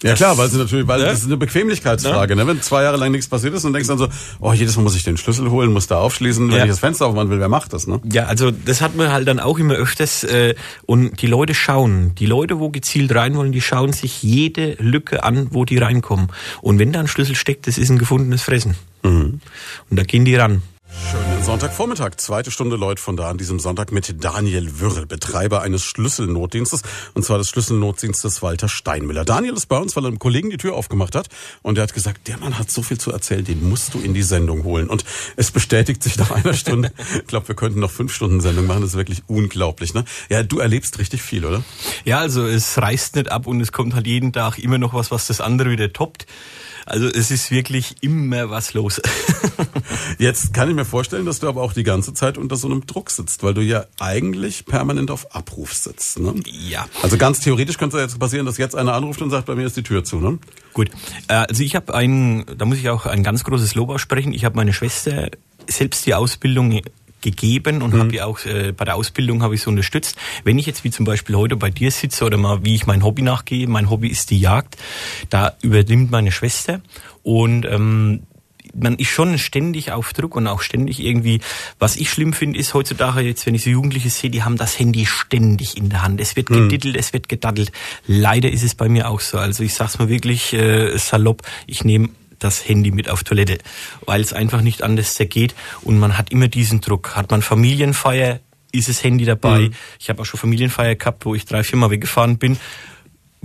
Ja 0.04 0.14
klar, 0.16 0.38
weil 0.38 0.50
sie 0.50 0.58
natürlich, 0.58 0.88
weil 0.88 1.00
Ja. 1.00 1.08
das 1.08 1.20
ist 1.20 1.26
eine 1.26 1.38
Bequemlichkeitsfrage. 1.38 2.36
Ne? 2.36 2.46
Wenn 2.46 2.62
zwei 2.62 2.84
Jahre 2.84 2.98
lang 2.98 3.12
nichts 3.12 3.28
passiert 3.28 3.54
ist 3.54 3.66
und 3.66 3.74
denkst 3.74 3.88
dann 3.88 3.98
so, 3.98 4.08
oh, 4.40 4.54
jedes 4.54 4.76
Mal 4.76 4.84
muss 4.84 4.96
ich 4.96 5.04
den 5.04 5.18
Schlüssel 5.18 5.50
holen, 5.50 5.72
muss 5.74 5.88
da 5.88 5.98
aufschließen, 6.00 6.50
wenn 6.50 6.58
Ja. 6.58 6.64
ich 6.66 6.70
das 6.70 6.80
Fenster 6.80 7.06
aufmachen 7.08 7.30
will, 7.30 7.40
wer 7.40 7.50
macht 7.50 7.74
das? 7.74 7.88
Ne? 7.88 8.00
Ja, 8.12 8.26
also 8.26 8.52
das 8.52 8.82
hat 8.82 8.96
man 8.96 9.12
halt 9.12 9.28
dann 9.28 9.40
auch 9.40 9.58
immer 9.60 9.74
öfters 9.76 10.24
äh, 10.24 10.56
und 10.86 11.22
die 11.22 11.28
Leute 11.28 11.54
schauen, 11.56 12.14
die 12.16 12.26
Leute, 12.26 12.60
wo 12.60 12.70
gezielt 12.70 13.16
rein 13.16 13.36
wollen, 13.36 13.52
die 13.52 13.62
schauen 13.62 13.94
sich 13.94 14.22
jede 14.22 14.76
Lücke 14.80 15.24
an, 15.24 15.48
wo 15.52 15.66
die 15.66 15.78
reinkommen. 15.78 16.28
Und 16.62 16.80
wenn 16.80 16.92
da 16.92 17.00
ein 17.00 17.08
Schlüssel 17.08 17.36
steckt, 17.36 17.66
das 17.68 17.78
ist 17.78 17.90
ein 17.90 17.98
gefundenes 17.98 18.42
Fressen. 18.44 18.76
Und 19.04 19.42
da 19.90 20.04
gehen 20.04 20.26
die 20.26 20.36
ran. 20.36 20.62
Schönen 20.94 21.44
Sonntagvormittag, 21.44 22.18
zweite 22.18 22.52
Stunde 22.52 22.76
Leut 22.76 23.00
von 23.00 23.18
da 23.18 23.30
an 23.30 23.38
diesem 23.38 23.60
Sonntag 23.60 23.92
mit 23.92 24.24
Daniel 24.24 24.80
Würrel, 24.80 25.08
Betreiber 25.08 25.62
eines 25.62 25.84
Schlüsselnotdienstes, 25.84 26.84
und 27.16 27.26
zwar 27.26 27.40
des 27.40 27.50
Schlüsselnotdienstes 27.50 28.42
Walter 28.44 28.70
Steinmüller. 28.70 29.26
Daniel 29.26 29.54
ist 29.54 29.66
bei 29.68 29.78
uns, 29.78 29.96
weil 29.96 30.06
er 30.06 30.10
einem 30.10 30.20
Kollegen 30.20 30.52
die 30.52 30.58
Tür 30.58 30.76
aufgemacht 30.76 31.16
hat 31.16 31.30
und 31.64 31.78
er 31.78 31.84
hat 31.84 31.94
gesagt, 31.94 32.28
der 32.28 32.38
Mann 32.38 32.60
hat 32.60 32.70
so 32.70 32.84
viel 32.84 33.00
zu 33.00 33.12
erzählen, 33.12 33.44
den 33.44 33.68
musst 33.68 33.94
du 33.94 34.00
in 34.00 34.14
die 34.14 34.24
Sendung 34.24 34.64
holen. 34.64 34.88
Und 34.88 35.04
es 35.36 35.52
bestätigt 35.52 36.04
sich 36.04 36.18
nach 36.18 36.32
einer 36.32 36.54
Stunde. 36.54 36.92
Ich 37.14 37.28
glaube, 37.28 37.48
wir 37.48 37.56
könnten 37.56 37.80
noch 37.80 37.92
fünf 37.92 38.14
Stunden 38.14 38.42
Sendung 38.42 38.68
machen, 38.68 38.82
das 38.82 38.92
ist 38.92 38.98
wirklich 38.98 39.24
unglaublich. 39.28 39.94
Ne? 39.94 40.06
Ja, 40.30 40.44
du 40.44 40.60
erlebst 40.60 41.00
richtig 41.00 41.22
viel, 41.22 41.46
oder? 41.46 41.64
Ja, 42.06 42.20
also 42.20 42.46
es 42.46 42.78
reißt 42.78 43.16
nicht 43.16 43.32
ab 43.32 43.48
und 43.48 43.62
es 43.62 43.72
kommt 43.72 43.96
halt 43.96 44.08
jeden 44.08 44.34
Tag 44.34 44.60
immer 44.60 44.78
noch 44.78 44.94
was, 44.94 45.12
was 45.12 45.28
das 45.28 45.42
andere 45.42 45.72
wieder 45.72 45.92
toppt. 45.92 46.26
Also 46.86 47.08
es 47.08 47.32
ist 47.32 47.52
wirklich 47.52 47.96
immer 48.02 48.50
was 48.50 48.74
los. 48.74 49.02
Jetzt 50.18 50.54
kann 50.54 50.70
ich 50.70 50.76
mir 50.76 50.86
vorstellen, 50.86 51.26
dass 51.26 51.40
du 51.40 51.48
aber 51.48 51.62
auch 51.62 51.74
die 51.74 51.84
ganze 51.84 52.14
Zeit 52.14 52.38
unter 52.38 52.56
so 52.56 52.68
einem 52.68 52.86
Druck 52.86 53.10
sitzt, 53.10 53.44
weil 53.44 53.54
du 53.54 53.62
ja 53.62 53.86
eigentlich 54.00 54.66
permanent 54.66 55.12
auf 55.12 55.36
Abruf 55.36 55.74
sitzt. 55.74 56.20
Ne? 56.20 56.34
ja. 56.46 56.86
Also 57.02 57.18
ganz 57.18 57.40
theoretisch 57.40 57.78
könnte 57.78 57.98
es 57.98 58.04
jetzt 58.04 58.20
passieren, 58.20 58.46
dass 58.46 58.58
jetzt 58.58 58.76
einer 58.76 58.94
anruft 58.94 59.22
und 59.22 59.30
sagt, 59.30 59.46
bei 59.46 59.56
mir 59.56 59.66
ist 59.66 59.78
die 59.78 59.84
Tür 59.84 60.04
zu. 60.04 60.18
Ne? 60.18 60.40
Gut, 60.74 60.90
äh, 61.28 61.34
also 61.34 61.64
ich 61.64 61.76
habe 61.76 61.94
ein, 61.94 62.46
da 62.58 62.66
muss 62.66 62.78
ich 62.78 62.90
auch 62.90 63.06
ein 63.06 63.24
ganz 63.24 63.44
großes 63.44 63.76
Lob 63.76 63.90
aussprechen. 63.90 64.34
Ich 64.34 64.46
habe 64.46 64.56
meine 64.56 64.74
Schwester 64.74 65.30
selbst 65.68 66.06
die 66.06 66.14
Ausbildung 66.14 66.82
gegeben 67.24 67.82
und 67.82 67.94
habe 67.98 68.14
ja 68.14 68.26
auch 68.26 68.46
äh, 68.46 68.72
bei 68.72 68.86
der 68.86 68.96
Ausbildung 68.96 69.42
habe 69.42 69.56
ich 69.56 69.62
so 69.62 69.72
unterstützt. 69.72 70.18
Wenn 70.44 70.60
ich 70.60 70.68
jetzt 70.68 70.84
wie 70.84 70.92
zum 70.92 71.06
Beispiel 71.06 71.36
heute 71.36 71.56
bei 71.56 71.72
dir 71.72 71.90
sitze 71.90 72.26
oder 72.26 72.38
mal 72.38 72.64
wie 72.64 72.76
ich 72.76 72.86
mein 72.86 73.04
Hobby 73.04 73.24
nachgehe, 73.24 73.68
mein 73.68 73.90
Hobby 73.90 74.10
ist 74.10 74.30
die 74.30 74.40
Jagd, 74.40 74.78
da 75.30 75.56
übernimmt 75.62 76.12
meine 76.12 76.32
Schwester 76.32 76.82
und 77.24 77.66
ähm, 77.66 78.24
man 78.74 78.96
ist 78.96 79.10
schon 79.10 79.38
ständig 79.38 79.92
auf 79.92 80.14
Druck 80.14 80.36
und 80.36 80.48
auch 80.48 80.62
ständig 80.62 81.00
irgendwie, 81.00 81.42
was 81.80 81.96
ich 81.96 82.10
schlimm 82.10 82.34
finde, 82.34 82.60
ist 82.60 82.74
heutzutage 82.74 83.22
jetzt, 83.22 83.46
wenn 83.46 83.56
ich 83.56 83.64
so 83.64 83.70
Jugendliche 83.70 84.10
sehe, 84.10 84.30
die 84.30 84.44
haben 84.44 84.58
das 84.58 84.80
Handy 84.80 85.06
ständig 85.06 85.78
in 85.78 85.90
der 85.90 86.02
Hand. 86.02 86.20
Es 86.20 86.36
wird 86.36 86.48
gedittelt, 86.48 86.96
es 86.98 87.14
wird 87.14 87.30
gedaddelt. 87.30 87.72
Leider 88.08 88.50
ist 88.50 88.64
es 88.64 88.76
bei 88.76 88.90
mir 88.90 89.10
auch 89.10 89.20
so. 89.20 89.38
Also 89.38 89.64
ich 89.64 89.74
sag's 89.74 90.00
mal 90.00 90.10
wirklich 90.10 90.54
äh, 90.54 90.98
salopp, 90.98 91.44
ich 91.68 91.84
nehme 91.84 92.10
das 92.44 92.68
Handy 92.68 92.92
mit 92.92 93.10
auf 93.10 93.24
Toilette, 93.24 93.58
weil 94.06 94.22
es 94.22 94.34
einfach 94.34 94.62
nicht 94.62 94.82
anders 94.82 95.18
geht 95.18 95.56
und 95.82 96.00
man 96.00 96.18
hat 96.18 96.32
immer 96.32 96.48
diesen 96.48 96.82
Druck. 96.82 97.16
Hat 97.16 97.32
man 97.32 97.42
Familienfeier, 97.42 98.40
ist 98.72 98.90
das 98.90 99.04
Handy 99.04 99.26
dabei. 99.26 99.70
Ich 100.00 100.10
habe 100.10 100.22
auch 100.22 100.26
schon 100.26 100.40
Familienfeier 100.40 100.96
gehabt, 100.96 101.26
wo 101.26 101.36
ich 101.36 101.46
drei, 101.46 101.64
viermal 101.64 101.92
weggefahren 101.92 102.38
bin. 102.38 102.58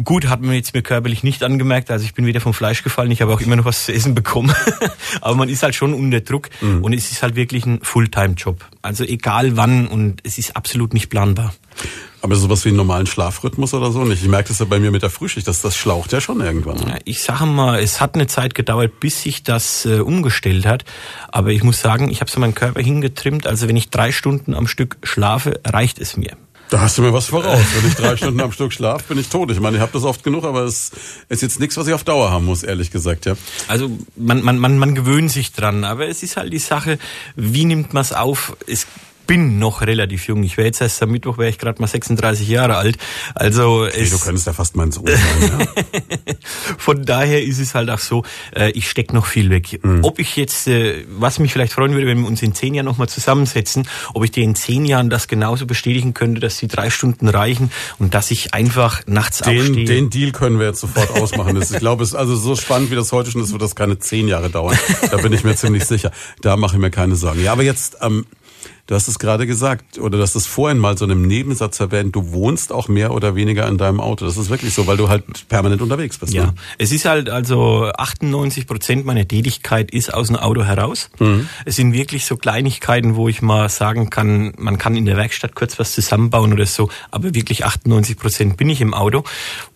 Gut, 0.05 0.28
hat 0.28 0.40
man 0.40 0.55
jetzt 0.55 0.74
mir 0.74 0.82
körperlich 0.82 1.24
nicht 1.24 1.42
angemerkt, 1.42 1.90
also 1.90 2.05
ich 2.05 2.14
bin 2.14 2.24
wieder 2.24 2.40
vom 2.40 2.55
Fleisch 2.55 2.84
gefallen, 2.84 3.11
ich 3.11 3.20
habe 3.20 3.32
auch 3.32 3.40
immer 3.40 3.57
noch 3.57 3.64
was 3.64 3.86
zu 3.86 3.92
essen 3.92 4.14
bekommen. 4.14 4.55
Aber 5.20 5.34
man 5.34 5.49
ist 5.49 5.62
halt 5.62 5.74
schon 5.74 5.92
unter 5.92 6.20
Druck 6.20 6.51
und 6.61 6.92
es 6.92 7.11
ist 7.11 7.22
halt 7.22 7.34
wirklich 7.34 7.66
ein 7.66 7.80
Fulltime-Job. 7.82 8.64
Also 8.80 9.05
egal 9.05 9.57
wann 9.57 9.88
und 9.88 10.20
es 10.22 10.38
ist 10.38 10.57
absolut 10.57 10.94
nicht 10.94 11.09
planbar. 11.09 11.53
Aber 12.20 12.34
sowas 12.34 12.64
wie 12.64 12.70
einen 12.70 12.76
normalen 12.76 13.07
Schlafrhythmus 13.07 13.74
oder 13.74 13.92
so 13.92 14.05
nicht. 14.05 14.22
Ich 14.22 14.28
merke 14.28 14.49
das 14.49 14.59
ja 14.59 14.64
bei 14.64 14.80
mir 14.80 14.90
mit 14.90 15.03
der 15.03 15.11
Frühschicht, 15.11 15.46
dass 15.46 15.62
das 15.62 15.76
schlaucht 15.76 16.12
ja 16.12 16.20
schon 16.20 16.40
irgendwann. 16.40 16.78
Ne? 16.78 16.99
Ich 17.05 17.22
sage 17.22 17.46
mal, 17.46 17.78
es 17.80 18.01
hat 18.01 18.16
eine 18.16 18.26
Zeit 18.26 18.55
gedauert, 18.55 18.99
bis 18.99 19.22
sich 19.22 19.44
das 19.44 19.84
äh, 19.86 20.01
umgestellt 20.01 20.66
hat. 20.66 20.84
Aber 21.28 21.51
ich 21.51 21.62
muss 21.62 21.80
sagen, 21.80 22.11
ich 22.11 22.20
habe 22.20 22.30
so 22.30 22.40
meinen 22.40 22.55
Körper 22.57 22.80
hingetrimmt. 22.80 23.46
Also 23.46 23.68
wenn 23.68 23.76
ich 23.76 23.90
drei 23.90 24.11
Stunden 24.11 24.55
am 24.55 24.66
Stück 24.66 24.96
schlafe, 25.05 25.61
reicht 25.64 26.01
es 26.01 26.16
mir. 26.16 26.36
Da 26.71 26.81
hast 26.81 26.99
du 26.99 27.03
mir 27.03 27.12
was 27.12 27.27
voraus. 27.27 27.64
Wenn 27.75 27.89
ich 27.89 27.95
drei 27.95 28.16
Stunden 28.16 28.41
am 28.41 28.53
Stück 28.53 28.73
schlaf, 28.73 29.05
bin 29.05 29.19
ich 29.19 29.29
tot. 29.29 29.51
Ich 29.51 29.61
meine, 29.61 29.77
ich 29.77 29.81
habe 29.81 29.93
das 29.93 30.05
oft 30.05 30.23
genug, 30.23 30.45
aber 30.45 30.64
es 30.64 30.93
ist 31.29 31.41
jetzt 31.41 31.61
nichts, 31.61 31.77
was 31.79 31.87
ich 31.87 31.95
auf 31.95 32.05
Dauer 32.05 32.31
haben 32.31 32.45
muss, 32.45 32.62
ehrlich 32.62 32.91
gesagt. 32.91 33.25
Ja. 33.25 33.37
Also 33.69 33.91
man, 34.16 34.43
man, 34.43 34.59
man, 34.59 34.77
man 34.77 34.95
gewöhnt 34.95 35.31
sich 35.31 35.53
dran, 35.53 35.85
aber 35.85 36.09
es 36.09 36.23
ist 36.23 36.37
halt 36.37 36.53
die 36.53 36.59
Sache, 36.59 36.99
wie 37.37 37.64
nimmt 37.64 37.95
man 37.95 38.03
es 38.03 38.12
auf? 38.12 38.57
Bin 39.29 39.59
noch 39.59 39.83
relativ 39.83 40.26
jung. 40.26 40.43
Ich 40.43 40.57
wäre 40.57 40.66
jetzt 40.66 40.81
erst 40.81 41.03
am 41.03 41.11
Mittwoch, 41.11 41.37
wäre 41.39 41.51
ich 41.51 41.59
gerade 41.59 41.81
mal 41.81 41.87
36 41.87 42.49
Jahre 42.49 42.76
alt. 42.76 42.97
Also 43.35 43.87
Hey, 43.87 44.03
es, 44.03 44.11
du 44.11 44.18
könntest 44.18 44.47
ja 44.47 44.55
fast 44.55 44.74
mein 44.74 44.91
Sohn 44.91 45.07
sein. 45.07 45.68
Ja. 45.68 46.35
von 46.79 47.05
daher 47.05 47.43
ist 47.43 47.59
es 47.61 47.74
halt 47.74 47.91
auch 47.91 47.99
so, 47.99 48.24
äh, 48.57 48.70
ich 48.70 48.89
steck 48.89 49.12
noch 49.12 49.26
viel 49.26 49.51
weg. 49.51 49.81
Ob 50.03 50.18
ich 50.18 50.35
jetzt, 50.37 50.66
äh, 50.66 51.05
was 51.11 51.39
mich 51.39 51.53
vielleicht 51.53 51.74
freuen 51.74 51.93
würde, 51.93 52.07
wenn 52.07 52.20
wir 52.20 52.26
uns 52.26 52.41
in 52.43 52.55
zehn 52.55 52.72
Jahren 52.72 52.87
nochmal 52.87 53.09
zusammensetzen, 53.09 53.87
ob 54.14 54.24
ich 54.24 54.31
dir 54.31 54.45
in 54.45 54.55
zehn 54.55 54.87
Jahren 54.87 55.11
das 55.11 55.29
genauso 55.29 55.66
bestätigen 55.66 56.14
könnte, 56.14 56.41
dass 56.41 56.57
die 56.57 56.66
drei 56.66 56.89
Stunden 56.89 57.29
reichen 57.29 57.70
und 57.99 58.14
dass 58.14 58.31
ich 58.31 58.55
einfach 58.55 59.03
nachts 59.07 59.39
Den, 59.41 59.61
aufstehe. 59.61 59.85
den 59.85 60.09
Deal 60.09 60.33
können 60.33 60.59
wir 60.59 60.68
jetzt 60.68 60.81
sofort 60.81 61.11
ausmachen. 61.11 61.55
Das, 61.55 61.70
ich 61.70 61.79
glaube, 61.79 62.03
es 62.03 62.11
ist 62.11 62.14
also 62.14 62.35
so 62.35 62.57
spannend, 62.57 62.91
wie 62.91 62.95
das 62.95 63.12
heute 63.12 63.31
schon 63.31 63.43
ist, 63.43 63.53
wird 63.53 63.61
das 63.61 63.76
keine 63.76 63.99
zehn 63.99 64.26
Jahre 64.26 64.49
dauern. 64.49 64.79
Da 65.11 65.18
bin 65.18 65.35
ich 65.35 65.45
mir 65.45 65.55
ziemlich 65.55 65.85
sicher. 65.85 66.12
Da 66.41 66.57
mache 66.57 66.76
ich 66.76 66.81
mir 66.81 66.91
keine 66.91 67.14
Sorgen. 67.14 67.43
Ja, 67.43 67.53
aber 67.53 67.62
jetzt, 67.62 67.99
ähm, 68.01 68.24
du 68.89 68.95
hast 68.95 69.07
es 69.07 69.18
gerade 69.18 69.47
gesagt, 69.47 69.99
oder 69.99 70.16
du 70.16 70.22
hast 70.22 70.34
es 70.34 70.47
vorhin 70.47 70.78
mal 70.78 70.99
so 70.99 71.05
in 71.05 71.11
einem 71.12 71.26
Nebensatz 71.26 71.78
erwähnt, 71.78 72.16
du 72.16 72.32
wohnst 72.32 72.72
auch 72.72 72.89
mehr 72.89 73.12
oder 73.12 73.36
weniger 73.36 73.68
in 73.68 73.78
deinem 73.78 74.01
Auto. 74.01 74.24
Das 74.24 74.36
ist 74.36 74.49
wirklich 74.51 74.74
so, 74.74 74.86
weil 74.86 74.97
du 74.97 75.09
halt 75.09 75.24
permanent 75.49 75.80
unterwegs 75.82 76.18
bist. 76.18 76.32
Ja, 76.32 76.47
Ne? 76.47 76.55
es 76.78 76.91
ist 76.91 77.05
halt 77.05 77.28
also 77.28 77.91
98 77.97 78.66
Prozent 78.66 79.05
meiner 79.05 79.28
Tätigkeit 79.28 79.91
ist 79.91 80.12
aus 80.12 80.28
dem 80.28 80.36
Auto 80.36 80.64
heraus. 80.64 81.11
Es 81.64 81.76
sind 81.76 81.93
wirklich 81.93 82.24
so 82.24 82.36
Kleinigkeiten, 82.36 83.14
wo 83.14 83.28
ich 83.28 83.43
mal 83.43 83.68
sagen 83.68 84.11
kann, 84.11 84.53
man 84.57 84.78
kann 84.78 84.97
in 84.97 85.05
der 85.05 85.16
Werkstatt 85.16 85.55
kurz 85.55 85.78
was 85.78 85.93
zusammenbauen 85.93 86.53
oder 86.53 86.66
so, 86.66 86.89
aber 87.11 87.34
wirklich 87.34 87.64
98 87.66 88.16
Prozent 88.18 88.57
bin 88.57 88.70
ich 88.70 88.80
im 88.80 88.95
Auto 88.95 89.22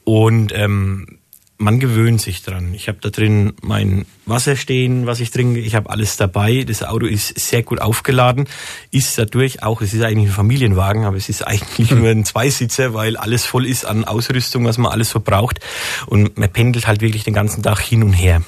und 0.05 0.53
ähm, 0.55 1.19
man 1.63 1.79
gewöhnt 1.79 2.21
sich 2.21 2.43
dran. 2.43 2.75
Ich 2.75 2.89
habe 2.89 2.99
da 3.01 3.11
drin 3.11 3.53
mein 3.63 4.05
Wasser 4.27 4.57
stehen, 4.57 5.07
was 5.07 5.21
ich 5.21 5.31
trinke. 5.31 5.61
Ich 5.61 5.75
habe 5.75 5.91
alles 5.91 6.17
dabei. 6.17 6.65
Das 6.65 6.83
Auto 6.83 7.07
ist 7.07 7.39
sehr 7.39 7.63
gut 7.63 7.81
aufgeladen. 7.81 8.49
Ist 8.91 9.17
dadurch 9.17 9.63
auch, 9.63 9.81
es 9.81 9.95
ist 9.95 10.03
eigentlich 10.03 10.29
ein 10.29 10.35
Familienwagen, 10.35 11.05
aber 11.05 11.17
es 11.17 11.29
ist 11.29 11.47
eigentlich 11.47 11.91
nur 11.93 12.09
ein 12.09 12.25
Zweisitzer, 12.25 12.95
weil 12.95 13.17
alles 13.17 13.47
voll 13.47 13.67
ist 13.67 13.85
an 13.85 14.05
Ausrüstung, 14.05 14.65
was 14.65 14.77
man 14.77 14.91
alles 14.93 15.11
so 15.11 15.21
braucht. 15.21 15.61
Und 16.07 16.37
man 16.37 16.51
pendelt 16.51 16.87
halt 16.87 17.01
wirklich 17.01 17.25
den 17.25 17.35
ganzen 17.35 17.63
Tag 17.63 17.81
hin 17.81 18.03
und 18.03 18.13
her. 18.13 18.43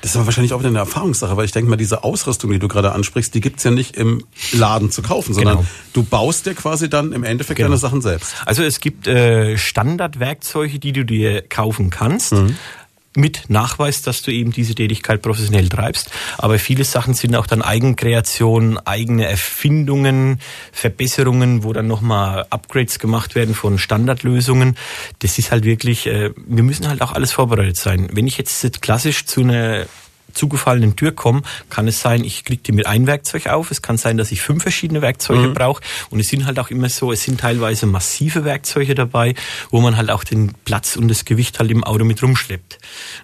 Das 0.00 0.10
ist 0.10 0.16
aber 0.16 0.26
wahrscheinlich 0.26 0.52
auch 0.52 0.58
wieder 0.60 0.68
eine 0.68 0.78
Erfahrungssache, 0.78 1.36
weil 1.36 1.44
ich 1.44 1.52
denke 1.52 1.70
mal, 1.70 1.76
diese 1.76 2.04
Ausrüstung, 2.04 2.50
die 2.50 2.58
du 2.58 2.68
gerade 2.68 2.92
ansprichst, 2.92 3.34
die 3.34 3.40
gibt's 3.40 3.64
ja 3.64 3.70
nicht 3.70 3.96
im 3.96 4.24
Laden 4.52 4.90
zu 4.90 5.02
kaufen, 5.02 5.34
sondern 5.34 5.58
Genau. 5.58 5.68
du 5.92 6.02
baust 6.02 6.46
dir 6.46 6.54
quasi 6.54 6.88
dann 6.88 7.12
im 7.12 7.24
Endeffekt 7.24 7.56
Genau. 7.58 7.68
deine 7.70 7.78
Sachen 7.78 8.00
selbst. 8.02 8.34
Also 8.44 8.62
es 8.62 8.80
gibt 8.80 9.06
äh, 9.06 9.56
Standardwerkzeuge, 9.58 10.78
die 10.78 10.92
du 10.92 11.04
dir 11.04 11.42
kaufen 11.42 11.90
kannst. 11.90 12.34
Mit 13.16 13.44
Nachweis, 13.48 14.02
dass 14.02 14.22
du 14.22 14.30
eben 14.30 14.52
diese 14.52 14.74
Tätigkeit 14.74 15.22
professionell 15.22 15.68
treibst. 15.68 16.10
Aber 16.38 16.58
viele 16.58 16.84
Sachen 16.84 17.14
sind 17.14 17.34
auch 17.34 17.46
dann 17.46 17.62
Eigenkreationen, 17.62 18.78
eigene 18.86 19.26
Erfindungen, 19.26 20.40
Verbesserungen, 20.72 21.64
wo 21.64 21.72
dann 21.72 21.86
nochmal 21.86 22.46
Upgrades 22.50 22.98
gemacht 22.98 23.34
werden 23.34 23.54
von 23.54 23.78
Standardlösungen. 23.78 24.76
Das 25.20 25.38
ist 25.38 25.50
halt 25.50 25.64
wirklich, 25.64 26.06
äh, 26.06 26.30
wir 26.46 26.62
müssen 26.62 26.88
halt 26.88 27.02
auch 27.02 27.12
alles 27.12 27.32
vorbereitet 27.32 27.76
sein. 27.76 28.08
Wenn 28.12 28.26
ich 28.26 28.38
jetzt 28.38 28.82
klassisch 28.82 29.26
zu 29.26 29.40
einer 29.42 29.86
zugefallenen 30.36 30.96
Tür 30.96 31.12
komme, 31.12 31.42
kann 31.70 31.88
es 31.88 32.00
sein, 32.00 32.24
ich 32.24 32.44
kriege 32.44 32.62
die 32.62 32.72
mit 32.72 32.86
ein 32.86 33.06
Werkzeug 33.06 33.48
auf. 33.48 33.70
Es 33.70 33.82
kann 33.82 33.96
sein, 33.96 34.16
dass 34.16 34.30
ich 34.32 34.40
fünf 34.40 34.62
verschiedene 34.62 35.02
Werkzeuge 35.02 35.48
brauche. 35.48 35.82
Und 36.10 36.20
es 36.20 36.28
sind 36.28 36.46
halt 36.46 36.58
auch 36.58 36.70
immer 36.70 36.88
so, 36.88 37.12
es 37.12 37.22
sind 37.22 37.40
teilweise 37.40 37.86
massive 37.86 38.44
Werkzeuge 38.44 38.94
dabei, 38.94 39.34
wo 39.70 39.80
man 39.80 39.96
halt 39.96 40.10
auch 40.10 40.24
den 40.24 40.52
Platz 40.64 40.96
und 40.96 41.08
das 41.08 41.24
Gewicht 41.24 41.58
halt 41.58 41.70
im 41.70 41.84
Auto 41.84 42.04
mit 42.04 42.22
rumschleppt. 42.22 42.78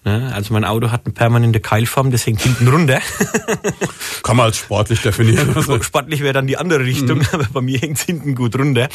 Ne? 0.04 0.32
Also 0.34 0.52
mein 0.52 0.64
Auto 0.64 0.90
hat 0.90 1.02
eine 1.04 1.14
permanente 1.14 1.60
Keilform, 1.60 2.10
das 2.10 2.26
hängt 2.26 2.40
hinten 2.40 2.68
runter. 2.68 3.00
Kann 4.22 4.36
man 4.36 4.46
als 4.46 4.58
sportlich 4.58 5.00
definieren. 5.02 5.52
Also, 5.62 5.80
Sportlich 5.82 6.20
wäre 6.20 6.32
dann 6.32 6.46
die 6.46 6.56
andere 6.56 6.84
Richtung, 6.84 7.22
aber 7.32 7.46
bei 7.52 7.60
mir 7.60 7.78
hängt 7.78 7.98
hinten 7.98 8.34
gut 8.34 8.56
runter. 8.58 8.88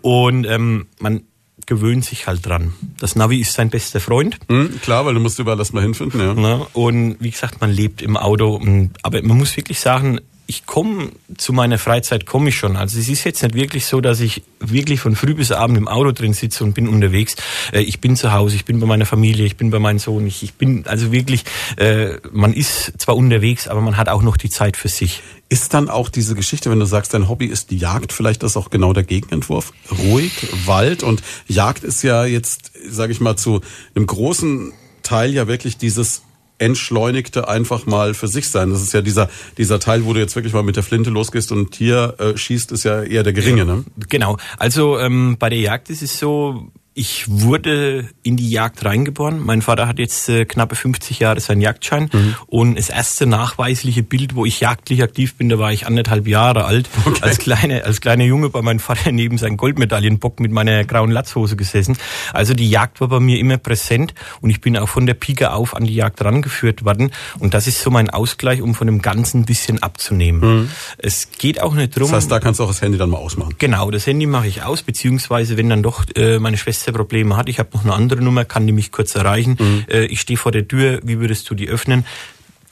Und 0.00 0.44
ähm, 0.46 0.86
man 0.98 1.22
gewöhnt 1.66 2.04
sich 2.04 2.26
halt 2.26 2.46
dran. 2.46 2.72
Das 2.98 3.16
Navi 3.16 3.40
ist 3.40 3.54
sein 3.54 3.70
bester 3.70 4.00
Freund. 4.00 4.38
Mhm, 4.48 4.80
klar, 4.80 5.06
weil 5.06 5.14
du 5.14 5.20
musst 5.20 5.38
überall 5.38 5.58
erstmal 5.58 5.82
hinfinden, 5.82 6.20
ja. 6.20 6.34
Ne? 6.34 6.66
Und 6.72 7.16
wie 7.20 7.30
gesagt, 7.30 7.60
man 7.60 7.70
lebt 7.70 8.02
im 8.02 8.16
Auto. 8.16 8.60
Aber 9.02 9.22
man 9.22 9.38
muss 9.38 9.56
wirklich 9.56 9.80
sagen, 9.80 10.20
ich 10.52 10.66
komme 10.66 11.12
zu 11.38 11.54
meiner 11.54 11.78
Freizeit 11.78 12.26
komme 12.26 12.50
ich 12.50 12.56
schon. 12.56 12.76
Also 12.76 12.98
es 12.98 13.08
ist 13.08 13.24
jetzt 13.24 13.42
nicht 13.42 13.54
wirklich 13.54 13.86
so, 13.86 14.02
dass 14.02 14.20
ich 14.20 14.42
wirklich 14.60 15.00
von 15.00 15.16
früh 15.16 15.32
bis 15.34 15.50
abend 15.50 15.78
im 15.78 15.88
Auto 15.88 16.12
drin 16.12 16.34
sitze 16.34 16.62
und 16.62 16.74
bin 16.74 16.88
unterwegs. 16.88 17.36
Äh, 17.72 17.80
ich 17.80 18.02
bin 18.02 18.16
zu 18.16 18.34
Hause, 18.34 18.56
ich 18.56 18.66
bin 18.66 18.78
bei 18.78 18.86
meiner 18.86 19.06
Familie, 19.06 19.46
ich 19.46 19.56
bin 19.56 19.70
bei 19.70 19.78
meinem 19.78 19.98
Sohn. 19.98 20.26
Ich, 20.26 20.42
ich 20.42 20.52
bin 20.52 20.86
also 20.86 21.10
wirklich, 21.10 21.44
äh, 21.78 22.18
man 22.32 22.52
ist 22.52 23.00
zwar 23.00 23.16
unterwegs, 23.16 23.66
aber 23.66 23.80
man 23.80 23.96
hat 23.96 24.10
auch 24.10 24.20
noch 24.20 24.36
die 24.36 24.50
Zeit 24.50 24.76
für 24.76 24.88
sich. 24.88 25.22
Ist 25.48 25.72
dann 25.72 25.88
auch 25.88 26.10
diese 26.10 26.34
Geschichte, 26.34 26.70
wenn 26.70 26.80
du 26.80 26.84
sagst, 26.84 27.14
dein 27.14 27.30
Hobby 27.30 27.46
ist 27.46 27.70
die 27.70 27.78
Jagd, 27.78 28.12
vielleicht 28.12 28.42
das 28.42 28.58
auch 28.58 28.68
genau 28.68 28.92
der 28.92 29.04
Gegenentwurf? 29.04 29.72
Ruhig, 29.90 30.32
Wald 30.66 31.02
und 31.02 31.22
Jagd 31.48 31.82
ist 31.82 32.02
ja 32.02 32.26
jetzt, 32.26 32.72
sage 32.86 33.12
ich 33.12 33.20
mal, 33.20 33.36
zu 33.36 33.62
einem 33.94 34.06
großen 34.06 34.74
Teil 35.02 35.32
ja 35.32 35.48
wirklich 35.48 35.78
dieses 35.78 36.22
entschleunigte 36.62 37.48
einfach 37.48 37.86
mal 37.86 38.14
für 38.14 38.28
sich 38.28 38.48
sein. 38.48 38.70
Das 38.70 38.82
ist 38.82 38.92
ja 38.92 39.02
dieser, 39.02 39.28
dieser 39.58 39.80
Teil, 39.80 40.04
wo 40.04 40.12
du 40.12 40.20
jetzt 40.20 40.34
wirklich 40.36 40.54
mal 40.54 40.62
mit 40.62 40.76
der 40.76 40.82
Flinte 40.82 41.10
losgehst 41.10 41.52
und 41.52 41.72
Tier 41.72 42.14
äh, 42.18 42.36
schießt, 42.36 42.72
ist 42.72 42.84
ja 42.84 43.02
eher 43.02 43.22
der 43.22 43.32
geringe, 43.32 43.64
ne? 43.64 43.84
Genau. 44.08 44.36
Also 44.58 44.98
ähm, 44.98 45.36
bei 45.38 45.48
der 45.48 45.58
Jagd 45.58 45.90
ist 45.90 46.02
es 46.02 46.18
so, 46.18 46.68
ich 46.94 47.24
wurde 47.28 48.10
in 48.22 48.36
die 48.36 48.50
Jagd 48.50 48.84
reingeboren. 48.84 49.40
Mein 49.42 49.62
Vater 49.62 49.88
hat 49.88 49.98
jetzt 49.98 50.28
äh, 50.28 50.44
knappe 50.44 50.74
50 50.74 51.20
Jahre 51.20 51.40
seinen 51.40 51.62
Jagdschein 51.62 52.10
mhm. 52.12 52.34
und 52.46 52.76
das 52.76 52.90
erste 52.90 53.24
nachweisliche 53.24 54.02
Bild, 54.02 54.34
wo 54.34 54.44
ich 54.44 54.60
jagdlich 54.60 55.02
aktiv 55.02 55.34
bin, 55.36 55.48
da 55.48 55.58
war 55.58 55.72
ich 55.72 55.86
anderthalb 55.86 56.26
Jahre 56.28 56.64
alt, 56.64 56.90
okay. 57.06 57.22
als 57.22 57.38
kleine 57.38 57.84
als 57.84 58.02
kleiner 58.02 58.24
Junge 58.24 58.50
bei 58.50 58.60
meinem 58.60 58.78
Vater 58.78 59.10
neben 59.10 59.38
seinem 59.38 59.56
Goldmedaillenbock 59.56 60.38
mit 60.40 60.52
meiner 60.52 60.84
grauen 60.84 61.10
Latzhose 61.10 61.56
gesessen. 61.56 61.96
Also 62.34 62.52
die 62.52 62.68
Jagd 62.68 63.00
war 63.00 63.08
bei 63.08 63.20
mir 63.20 63.38
immer 63.38 63.56
präsent 63.56 64.12
und 64.42 64.50
ich 64.50 64.60
bin 64.60 64.76
auch 64.76 64.88
von 64.88 65.06
der 65.06 65.14
Pike 65.14 65.52
auf 65.52 65.74
an 65.74 65.84
die 65.84 65.94
Jagd 65.94 66.22
rangeführt 66.22 66.84
worden 66.84 67.10
und 67.38 67.54
das 67.54 67.66
ist 67.66 67.80
so 67.80 67.90
mein 67.90 68.10
Ausgleich, 68.10 68.60
um 68.60 68.74
von 68.74 68.86
dem 68.86 69.00
Ganzen 69.00 69.40
ein 69.40 69.44
bisschen 69.46 69.82
abzunehmen. 69.82 70.40
Mhm. 70.40 70.70
Es 70.98 71.30
geht 71.30 71.62
auch 71.62 71.72
nicht 71.72 71.96
drum. 71.96 72.08
Das 72.08 72.16
heißt, 72.24 72.30
da 72.30 72.38
kannst 72.38 72.60
du 72.60 72.64
auch 72.64 72.68
das 72.68 72.82
Handy 72.82 72.98
dann 72.98 73.08
mal 73.08 73.18
ausmachen. 73.18 73.54
Genau, 73.56 73.90
das 73.90 74.06
Handy 74.06 74.26
mache 74.26 74.46
ich 74.46 74.62
aus, 74.62 74.82
beziehungsweise 74.82 75.56
wenn 75.56 75.70
dann 75.70 75.82
doch 75.82 76.04
äh, 76.16 76.38
meine 76.38 76.58
Schwester 76.58 76.81
der 76.84 76.92
Probleme 76.92 77.36
hat. 77.36 77.48
Ich 77.48 77.58
habe 77.58 77.70
noch 77.74 77.84
eine 77.84 77.94
andere 77.94 78.22
Nummer, 78.22 78.44
kann 78.44 78.66
die 78.66 78.72
mich 78.72 78.92
kurz 78.92 79.14
erreichen. 79.14 79.56
Mhm. 79.58 79.84
Äh, 79.88 80.04
ich 80.06 80.20
stehe 80.20 80.36
vor 80.36 80.52
der 80.52 80.66
Tür, 80.66 81.00
wie 81.02 81.20
würdest 81.20 81.48
du 81.50 81.54
die 81.54 81.68
öffnen? 81.68 82.04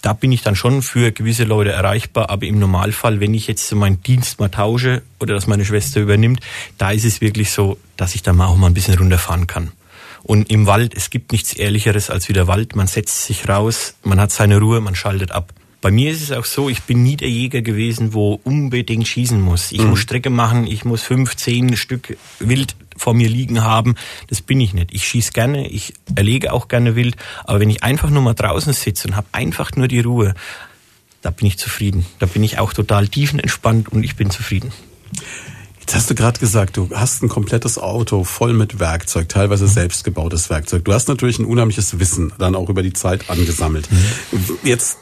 Da 0.03 0.15
bin 0.15 0.33
ich 0.33 0.43
dann 0.43 0.57
schon 0.57 0.81
für 0.81 1.13
gewisse 1.13 1.45
Leute 1.45 1.73
erreichbar, 1.73 2.31
aber 2.31 2.47
im 2.47 2.59
Normalfall, 2.59 3.21
wenn 3.21 3.35
ich 3.35 3.47
jetzt 3.47 3.71
meinen 3.75 4.03
Dienst 4.03 4.41
mal 4.41 4.49
tausche 4.49 5.03
oder 5.19 5.35
dass 5.35 5.47
meine 5.47 5.65
Schwester 5.65 6.01
übernimmt, 6.01 6.41
da 6.79 6.91
ist 6.91 7.05
es 7.05 7.21
wirklich 7.21 7.51
so, 7.51 7.77
dass 7.99 8.15
ich 8.15 8.23
da 8.23 8.33
mal 8.33 8.47
auch 8.47 8.57
mal 8.57 8.69
ein 8.69 8.75
bisschen 8.75 8.97
runterfahren 8.97 9.47
kann. 9.47 9.73
Und 10.23 10.51
im 10.51 10.67
Wald, 10.67 10.95
es 10.95 11.11
gibt 11.11 11.33
nichts 11.33 11.53
Ehrlicheres 11.53 12.11
als 12.11 12.29
wie 12.29 12.33
der 12.33 12.47
Wald. 12.47 12.77
Man 12.77 12.87
setzt 12.87 13.25
sich 13.25 13.49
raus, 13.49 13.95
man 14.03 14.21
hat 14.21 14.33
seine 14.33 14.59
Ruhe, 14.59 14.81
man 14.81 14.95
schaltet 14.95 15.33
ab. 15.33 15.53
Bei 15.81 15.91
mir 15.91 16.11
ist 16.11 16.23
es 16.23 16.33
auch 16.33 16.45
so, 16.45 16.69
ich 16.69 16.83
bin 16.83 17.03
nie 17.03 17.17
der 17.17 17.31
Jäger 17.31 17.63
gewesen, 17.63 18.13
wo 18.13 18.39
unbedingt 18.45 19.09
schießen 19.09 19.41
muss. 19.41 19.73
Ich 19.73 19.81
mhm. 19.81 19.91
muss 19.91 20.01
Strecke 20.01 20.29
machen, 20.29 20.67
ich 20.67 20.85
muss 20.85 21.03
fünf, 21.03 21.37
zehn 21.37 21.77
Stück 21.77 22.19
Wild 22.39 22.77
vor 22.97 23.15
mir 23.15 23.29
liegen 23.29 23.63
haben. 23.63 23.95
Das 24.29 24.43
bin 24.43 24.61
ich 24.61 24.75
nicht. 24.75 24.93
Ich 24.93 25.07
schieße 25.07 25.33
gerne, 25.33 25.69
ich 25.69 25.95
erlege 26.15 26.53
auch 26.53 26.69
gerne 26.69 26.97
Wild, 26.97 27.17
aber 27.45 27.61
wenn 27.61 27.71
ich 27.71 27.83
einfach 27.83 28.11
nur 28.11 28.21
mal 28.21 28.35
draußen 28.35 28.75
sitze 28.75 29.09
und 29.09 29.17
habe 29.17 29.29
einfach 29.33 29.73
nur 29.75 29.89
die 29.89 30.01
Ruhe, 30.01 30.35
da 31.23 31.31
bin 31.31 31.47
ich 31.47 31.59
zufrieden. 31.59 32.05
Da 32.19 32.27
bin 32.27 32.43
ich 32.45 32.59
auch 32.59 32.75
total 32.75 33.09
tiefenentspannt 33.09 33.89
und 33.91 34.03
ich 34.03 34.17
bin 34.17 34.31
zufrieden. 34.31 34.73
Jetzt 35.81 35.95
hast 35.95 36.11
du 36.11 36.15
gerade 36.15 36.39
gesagt, 36.39 36.77
du 36.77 36.91
hast 36.95 37.23
ein 37.23 37.29
komplettes 37.29 37.79
Auto 37.79 38.25
voll 38.25 38.53
mit 38.53 38.79
Werkzeug, 38.79 39.29
teilweise 39.29 39.67
selbstgebautes 39.67 40.51
Werkzeug. 40.51 40.85
Du 40.85 40.93
hast 40.93 41.09
natürlich 41.09 41.39
ein 41.39 41.47
unheimliches 41.47 41.99
Wissen 41.99 42.33
dann 42.39 42.55
auch 42.55 42.69
über 42.69 42.83
die 42.83 42.93
Zeit 42.93 43.29
angesammelt. 43.29 43.91
Mhm. 43.91 44.59
Jetzt 44.63 44.99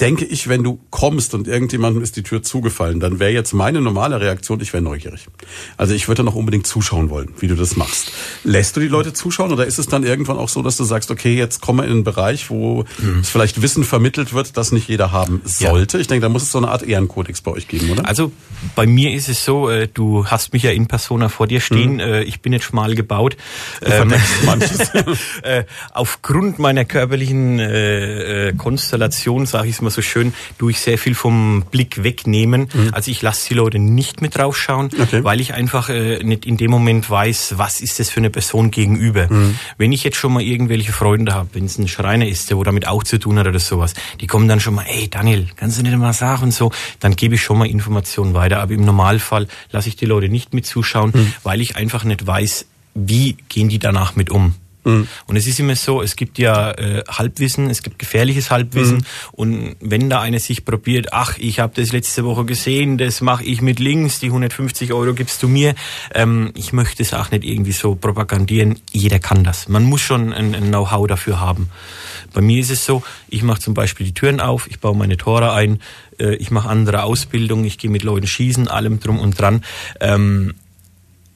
denke 0.00 0.24
ich, 0.24 0.48
wenn 0.48 0.62
du 0.62 0.78
kommst 0.90 1.34
und 1.34 1.48
irgendjemandem 1.48 2.02
ist 2.02 2.16
die 2.16 2.22
Tür 2.22 2.42
zugefallen, 2.42 3.00
dann 3.00 3.18
wäre 3.18 3.30
jetzt 3.30 3.52
meine 3.52 3.80
normale 3.80 4.20
Reaktion, 4.20 4.60
ich 4.60 4.72
wäre 4.72 4.82
neugierig. 4.82 5.26
Also 5.76 5.94
ich 5.94 6.08
würde 6.08 6.22
noch 6.22 6.34
unbedingt 6.34 6.66
zuschauen 6.66 7.10
wollen, 7.10 7.30
wie 7.38 7.48
du 7.48 7.54
das 7.54 7.76
machst. 7.76 8.12
Lässt 8.44 8.76
du 8.76 8.80
die 8.80 8.88
Leute 8.88 9.12
zuschauen 9.12 9.52
oder 9.52 9.66
ist 9.66 9.78
es 9.78 9.86
dann 9.86 10.04
irgendwann 10.04 10.36
auch 10.36 10.48
so, 10.48 10.62
dass 10.62 10.76
du 10.76 10.84
sagst, 10.84 11.10
okay, 11.10 11.34
jetzt 11.34 11.60
kommen 11.60 11.80
wir 11.80 11.84
in 11.84 11.92
einen 11.92 12.04
Bereich, 12.04 12.50
wo 12.50 12.84
mhm. 12.98 13.20
es 13.20 13.30
vielleicht 13.30 13.62
Wissen 13.62 13.84
vermittelt 13.84 14.34
wird, 14.34 14.56
das 14.56 14.72
nicht 14.72 14.88
jeder 14.88 15.12
haben 15.12 15.40
sollte? 15.44 15.96
Ja. 15.96 16.00
Ich 16.00 16.08
denke, 16.08 16.22
da 16.22 16.28
muss 16.28 16.42
es 16.42 16.52
so 16.52 16.58
eine 16.58 16.68
Art 16.68 16.82
Ehrenkodex 16.82 17.40
bei 17.40 17.52
euch 17.52 17.68
geben, 17.68 17.90
oder? 17.90 18.06
Also 18.06 18.32
bei 18.74 18.86
mir 18.86 19.12
ist 19.12 19.28
es 19.28 19.44
so, 19.44 19.70
äh, 19.70 19.88
du 19.88 20.26
hast 20.26 20.52
mich 20.52 20.62
ja 20.62 20.72
in 20.72 20.86
Persona 20.86 21.28
vor 21.28 21.46
dir 21.46 21.60
stehen, 21.60 21.94
mhm. 21.94 22.00
Äh, 22.00 22.22
ich 22.24 22.42
bin 22.42 22.52
jetzt 22.52 22.64
schmal 22.64 22.94
gebaut. 22.94 23.36
Ähm, 23.82 24.12
manches. 24.44 24.90
Äh, 25.42 25.64
aufgrund 25.92 26.58
meiner 26.58 26.84
körperlichen 26.84 28.56
Konstellation, 28.56 29.46
sage 29.46 29.68
ich 29.68 29.80
mal 29.85 29.85
so 29.90 30.02
schön, 30.02 30.34
tue 30.58 30.70
ich 30.70 30.80
sehr 30.80 30.98
viel 30.98 31.14
vom 31.14 31.64
Blick 31.70 32.02
wegnehmen. 32.02 32.68
Mhm. 32.72 32.90
Also 32.92 33.10
ich 33.10 33.22
lasse 33.22 33.48
die 33.48 33.54
Leute 33.54 33.78
nicht 33.78 34.22
mit 34.22 34.36
draufschauen, 34.36 34.90
okay. 34.98 35.24
weil 35.24 35.40
ich 35.40 35.54
einfach 35.54 35.88
äh, 35.88 36.22
nicht 36.22 36.46
in 36.46 36.56
dem 36.56 36.70
Moment 36.70 37.08
weiß, 37.08 37.54
was 37.56 37.80
ist 37.80 37.98
das 37.98 38.10
für 38.10 38.20
eine 38.20 38.30
Person 38.30 38.70
gegenüber. 38.70 39.26
Mhm. 39.30 39.58
Wenn 39.78 39.92
ich 39.92 40.04
jetzt 40.04 40.16
schon 40.16 40.32
mal 40.32 40.42
irgendwelche 40.42 40.92
Freunde 40.92 41.34
habe, 41.34 41.48
wenn 41.52 41.64
es 41.64 41.78
ein 41.78 41.88
Schreiner 41.88 42.26
ist, 42.26 42.50
der 42.50 42.56
wo 42.56 42.64
damit 42.64 42.86
auch 42.86 43.04
zu 43.04 43.18
tun 43.18 43.38
hat 43.38 43.46
oder 43.46 43.58
sowas, 43.58 43.94
die 44.20 44.26
kommen 44.26 44.48
dann 44.48 44.60
schon 44.60 44.74
mal, 44.74 44.86
ey 44.88 45.08
Daniel, 45.08 45.46
kannst 45.56 45.78
du 45.78 45.82
nicht 45.82 45.96
mal 45.96 46.12
sagen 46.12 46.44
und 46.44 46.52
so, 46.52 46.72
dann 47.00 47.16
gebe 47.16 47.34
ich 47.34 47.42
schon 47.42 47.58
mal 47.58 47.66
Informationen 47.66 48.34
weiter. 48.34 48.60
Aber 48.60 48.72
im 48.72 48.84
Normalfall 48.84 49.48
lasse 49.72 49.88
ich 49.88 49.96
die 49.96 50.06
Leute 50.06 50.28
nicht 50.28 50.54
mit 50.54 50.66
zuschauen, 50.66 51.12
mhm. 51.14 51.32
weil 51.42 51.60
ich 51.60 51.76
einfach 51.76 52.04
nicht 52.04 52.26
weiß, 52.26 52.66
wie 52.94 53.36
gehen 53.48 53.68
die 53.68 53.78
danach 53.78 54.16
mit 54.16 54.30
um. 54.30 54.54
Mhm. 54.86 55.08
Und 55.26 55.36
es 55.36 55.46
ist 55.46 55.58
immer 55.58 55.74
so, 55.74 56.00
es 56.00 56.14
gibt 56.14 56.38
ja 56.38 56.70
äh, 56.70 57.02
Halbwissen, 57.08 57.68
es 57.70 57.82
gibt 57.82 57.98
gefährliches 57.98 58.50
Halbwissen. 58.50 58.98
Mhm. 58.98 59.04
Und 59.32 59.76
wenn 59.80 60.08
da 60.08 60.20
einer 60.20 60.38
sich 60.38 60.64
probiert, 60.64 61.12
ach, 61.12 61.36
ich 61.38 61.58
habe 61.58 61.72
das 61.74 61.92
letzte 61.92 62.24
Woche 62.24 62.44
gesehen, 62.44 62.96
das 62.96 63.20
mache 63.20 63.44
ich 63.44 63.60
mit 63.60 63.80
links, 63.80 64.20
die 64.20 64.26
150 64.26 64.92
Euro 64.92 65.12
gibst 65.12 65.42
du 65.42 65.48
mir. 65.48 65.74
Ähm, 66.14 66.52
ich 66.54 66.72
möchte 66.72 67.02
es 67.02 67.12
auch 67.12 67.30
nicht 67.32 67.44
irgendwie 67.44 67.72
so 67.72 67.96
propagandieren. 67.96 68.78
Jeder 68.92 69.18
kann 69.18 69.42
das. 69.42 69.68
Man 69.68 69.82
muss 69.82 70.00
schon 70.00 70.32
ein, 70.32 70.54
ein 70.54 70.68
Know-how 70.68 71.08
dafür 71.08 71.40
haben. 71.40 71.68
Bei 72.32 72.40
mir 72.40 72.60
ist 72.60 72.70
es 72.70 72.84
so, 72.84 73.02
ich 73.28 73.42
mache 73.42 73.60
zum 73.60 73.74
Beispiel 73.74 74.06
die 74.06 74.14
Türen 74.14 74.40
auf, 74.40 74.68
ich 74.68 74.78
baue 74.78 74.96
meine 74.96 75.16
Tore 75.16 75.52
ein, 75.52 75.80
äh, 76.18 76.36
ich 76.36 76.50
mache 76.52 76.68
andere 76.68 77.02
Ausbildungen, 77.02 77.64
ich 77.64 77.78
gehe 77.78 77.90
mit 77.90 78.04
Leuten 78.04 78.26
schießen, 78.26 78.68
allem 78.68 79.00
drum 79.00 79.18
und 79.18 79.40
dran. 79.40 79.64
Ähm, 80.00 80.54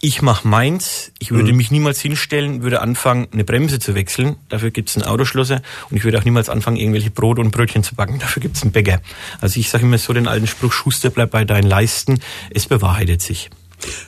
ich 0.02 0.22
mache 0.22 0.48
meins, 0.48 1.12
ich 1.18 1.30
würde 1.30 1.52
mhm. 1.52 1.58
mich 1.58 1.70
niemals 1.70 2.00
hinstellen, 2.00 2.62
würde 2.62 2.80
anfangen, 2.80 3.28
eine 3.32 3.44
Bremse 3.44 3.78
zu 3.78 3.94
wechseln, 3.94 4.36
dafür 4.48 4.70
gibt's 4.70 4.96
einen 4.96 5.04
Autoschlosser 5.04 5.60
und 5.90 5.96
ich 5.96 6.04
würde 6.04 6.18
auch 6.18 6.24
niemals 6.24 6.48
anfangen, 6.48 6.78
irgendwelche 6.78 7.10
Brot 7.10 7.38
und 7.38 7.50
Brötchen 7.50 7.82
zu 7.82 7.94
backen, 7.94 8.18
dafür 8.18 8.40
gibt's 8.40 8.62
einen 8.62 8.72
Bäcker. 8.72 9.02
Also 9.40 9.60
ich 9.60 9.68
sage 9.68 9.84
immer 9.84 9.98
so 9.98 10.12
den 10.12 10.26
alten 10.26 10.46
Spruch, 10.46 10.72
Schuster 10.72 11.10
bleibt 11.10 11.32
bei 11.32 11.44
deinen 11.44 11.68
Leisten, 11.68 12.20
es 12.50 12.66
bewahrheitet 12.66 13.20
sich. 13.20 13.50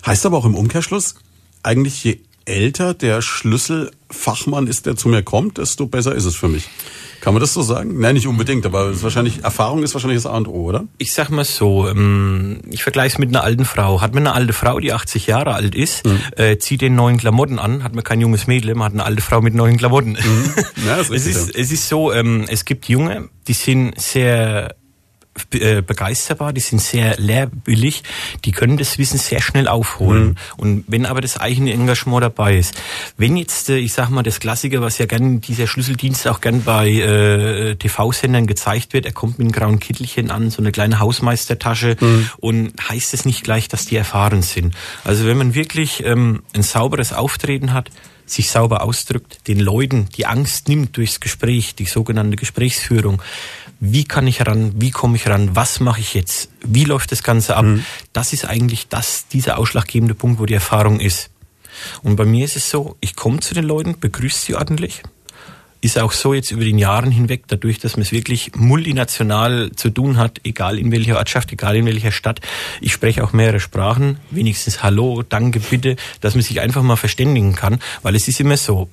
Heißt 0.06 0.24
aber 0.24 0.38
auch 0.38 0.46
im 0.46 0.54
Umkehrschluss, 0.54 1.16
eigentlich 1.62 2.04
je 2.04 2.18
älter 2.44 2.94
der 2.94 3.22
Schlüsselfachmann 3.22 4.66
ist, 4.66 4.86
der 4.86 4.96
zu 4.96 5.08
mir 5.08 5.22
kommt, 5.22 5.58
desto 5.58 5.86
besser 5.86 6.14
ist 6.14 6.24
es 6.24 6.36
für 6.36 6.48
mich. 6.48 6.68
Kann 7.22 7.34
man 7.34 7.40
das 7.40 7.54
so 7.54 7.62
sagen? 7.62 8.00
Nein, 8.00 8.14
nicht 8.14 8.26
unbedingt, 8.26 8.66
aber 8.66 8.90
ist 8.90 9.04
wahrscheinlich 9.04 9.44
Erfahrung 9.44 9.84
ist 9.84 9.94
wahrscheinlich 9.94 10.20
das 10.20 10.26
A 10.26 10.36
und 10.36 10.48
O, 10.48 10.64
oder? 10.64 10.88
Ich 10.98 11.12
sag 11.12 11.30
mal 11.30 11.44
so, 11.44 11.88
ähm, 11.88 12.60
ich 12.68 12.82
vergleiche 12.82 13.14
es 13.14 13.18
mit 13.18 13.28
einer 13.28 13.44
alten 13.44 13.64
Frau. 13.64 14.00
Hat 14.00 14.12
man 14.12 14.26
eine 14.26 14.34
alte 14.34 14.52
Frau, 14.52 14.80
die 14.80 14.92
80 14.92 15.28
Jahre 15.28 15.54
alt 15.54 15.76
ist, 15.76 16.04
mhm. 16.04 16.18
äh, 16.36 16.58
zieht 16.58 16.80
den 16.80 16.96
neuen 16.96 17.18
Klamotten 17.18 17.60
an, 17.60 17.84
hat 17.84 17.94
man 17.94 18.02
kein 18.02 18.20
junges 18.20 18.48
Mädel, 18.48 18.74
man 18.74 18.86
hat 18.86 18.92
eine 18.94 19.04
alte 19.04 19.22
Frau 19.22 19.40
mit 19.40 19.54
neuen 19.54 19.76
Klamotten. 19.76 20.14
Mhm. 20.14 20.54
Ja, 20.84 20.96
ist 20.96 21.10
es, 21.14 21.26
ist, 21.26 21.54
es 21.54 21.70
ist 21.70 21.88
so, 21.88 22.12
ähm, 22.12 22.44
es 22.48 22.64
gibt 22.64 22.88
Junge, 22.88 23.28
die 23.46 23.52
sind 23.52 24.00
sehr 24.00 24.74
begeisterbar, 25.50 26.52
die 26.52 26.60
sind 26.60 26.80
sehr 26.80 27.16
lehrbillig, 27.16 28.02
die 28.44 28.52
können 28.52 28.76
das 28.76 28.98
Wissen 28.98 29.18
sehr 29.18 29.40
schnell 29.40 29.66
aufholen. 29.66 30.28
Mhm. 30.28 30.36
Und 30.56 30.84
wenn 30.88 31.06
aber 31.06 31.20
das 31.20 31.38
eigene 31.38 31.72
Engagement 31.72 32.22
dabei 32.22 32.56
ist, 32.58 32.74
wenn 33.16 33.36
jetzt, 33.36 33.70
äh, 33.70 33.78
ich 33.78 33.92
sag 33.92 34.10
mal, 34.10 34.22
das 34.22 34.40
Klassiker, 34.40 34.82
was 34.82 34.98
ja 34.98 35.06
gern 35.06 35.40
dieser 35.40 35.66
Schlüsseldienst 35.66 36.28
auch 36.28 36.40
gern 36.40 36.62
bei 36.62 36.90
äh, 36.90 37.76
TV-Sendern 37.76 38.46
gezeigt 38.46 38.92
wird, 38.92 39.06
er 39.06 39.12
kommt 39.12 39.38
mit 39.38 39.46
einem 39.46 39.52
grauen 39.52 39.78
Kittelchen 39.78 40.30
an, 40.30 40.50
so 40.50 40.60
eine 40.60 40.72
kleine 40.72 41.00
Hausmeistertasche 41.00 41.96
mhm. 41.98 42.30
und 42.38 42.88
heißt 42.88 43.14
es 43.14 43.24
nicht 43.24 43.42
gleich, 43.42 43.68
dass 43.68 43.86
die 43.86 43.96
erfahren 43.96 44.42
sind. 44.42 44.74
Also 45.04 45.26
wenn 45.26 45.38
man 45.38 45.54
wirklich 45.54 46.04
ähm, 46.04 46.42
ein 46.54 46.62
sauberes 46.62 47.12
Auftreten 47.12 47.72
hat, 47.72 47.90
sich 48.26 48.50
sauber 48.50 48.82
ausdrückt, 48.82 49.46
den 49.48 49.60
Leuten 49.60 50.08
die 50.16 50.26
Angst 50.26 50.68
nimmt 50.68 50.96
durchs 50.96 51.20
Gespräch, 51.20 51.74
die 51.74 51.84
sogenannte 51.84 52.36
Gesprächsführung, 52.36 53.20
wie 53.84 54.04
kann 54.04 54.28
ich 54.28 54.46
ran, 54.46 54.72
wie 54.76 54.92
komme 54.92 55.16
ich 55.16 55.26
ran, 55.26 55.56
was 55.56 55.80
mache 55.80 56.00
ich 56.00 56.14
jetzt, 56.14 56.50
wie 56.64 56.84
läuft 56.84 57.10
das 57.10 57.24
Ganze 57.24 57.56
ab. 57.56 57.64
Mhm. 57.64 57.84
Das 58.12 58.32
ist 58.32 58.44
eigentlich 58.44 58.86
das, 58.86 59.26
dieser 59.26 59.58
ausschlaggebende 59.58 60.14
Punkt, 60.14 60.38
wo 60.38 60.46
die 60.46 60.54
Erfahrung 60.54 61.00
ist. 61.00 61.30
Und 62.04 62.14
bei 62.14 62.24
mir 62.24 62.44
ist 62.44 62.54
es 62.54 62.70
so, 62.70 62.96
ich 63.00 63.16
komme 63.16 63.40
zu 63.40 63.54
den 63.54 63.64
Leuten, 63.64 63.98
begrüße 63.98 64.38
sie 64.38 64.54
ordentlich, 64.54 65.02
ist 65.80 65.98
auch 65.98 66.12
so 66.12 66.32
jetzt 66.32 66.52
über 66.52 66.62
den 66.62 66.78
Jahren 66.78 67.10
hinweg, 67.10 67.42
dadurch, 67.48 67.80
dass 67.80 67.96
man 67.96 68.02
es 68.02 68.12
wirklich 68.12 68.52
multinational 68.54 69.72
zu 69.74 69.90
tun 69.90 70.16
hat, 70.16 70.38
egal 70.44 70.78
in 70.78 70.92
welcher 70.92 71.16
Ortschaft, 71.16 71.50
egal 71.50 71.74
in 71.74 71.84
welcher 71.84 72.12
Stadt. 72.12 72.40
Ich 72.80 72.92
spreche 72.92 73.24
auch 73.24 73.32
mehrere 73.32 73.58
Sprachen, 73.58 74.20
wenigstens 74.30 74.84
Hallo, 74.84 75.24
Danke, 75.28 75.58
bitte, 75.58 75.96
dass 76.20 76.36
man 76.36 76.44
sich 76.44 76.60
einfach 76.60 76.82
mal 76.82 76.94
verständigen 76.94 77.56
kann, 77.56 77.80
weil 78.02 78.14
es 78.14 78.28
ist 78.28 78.38
immer 78.38 78.56
so, 78.56 78.88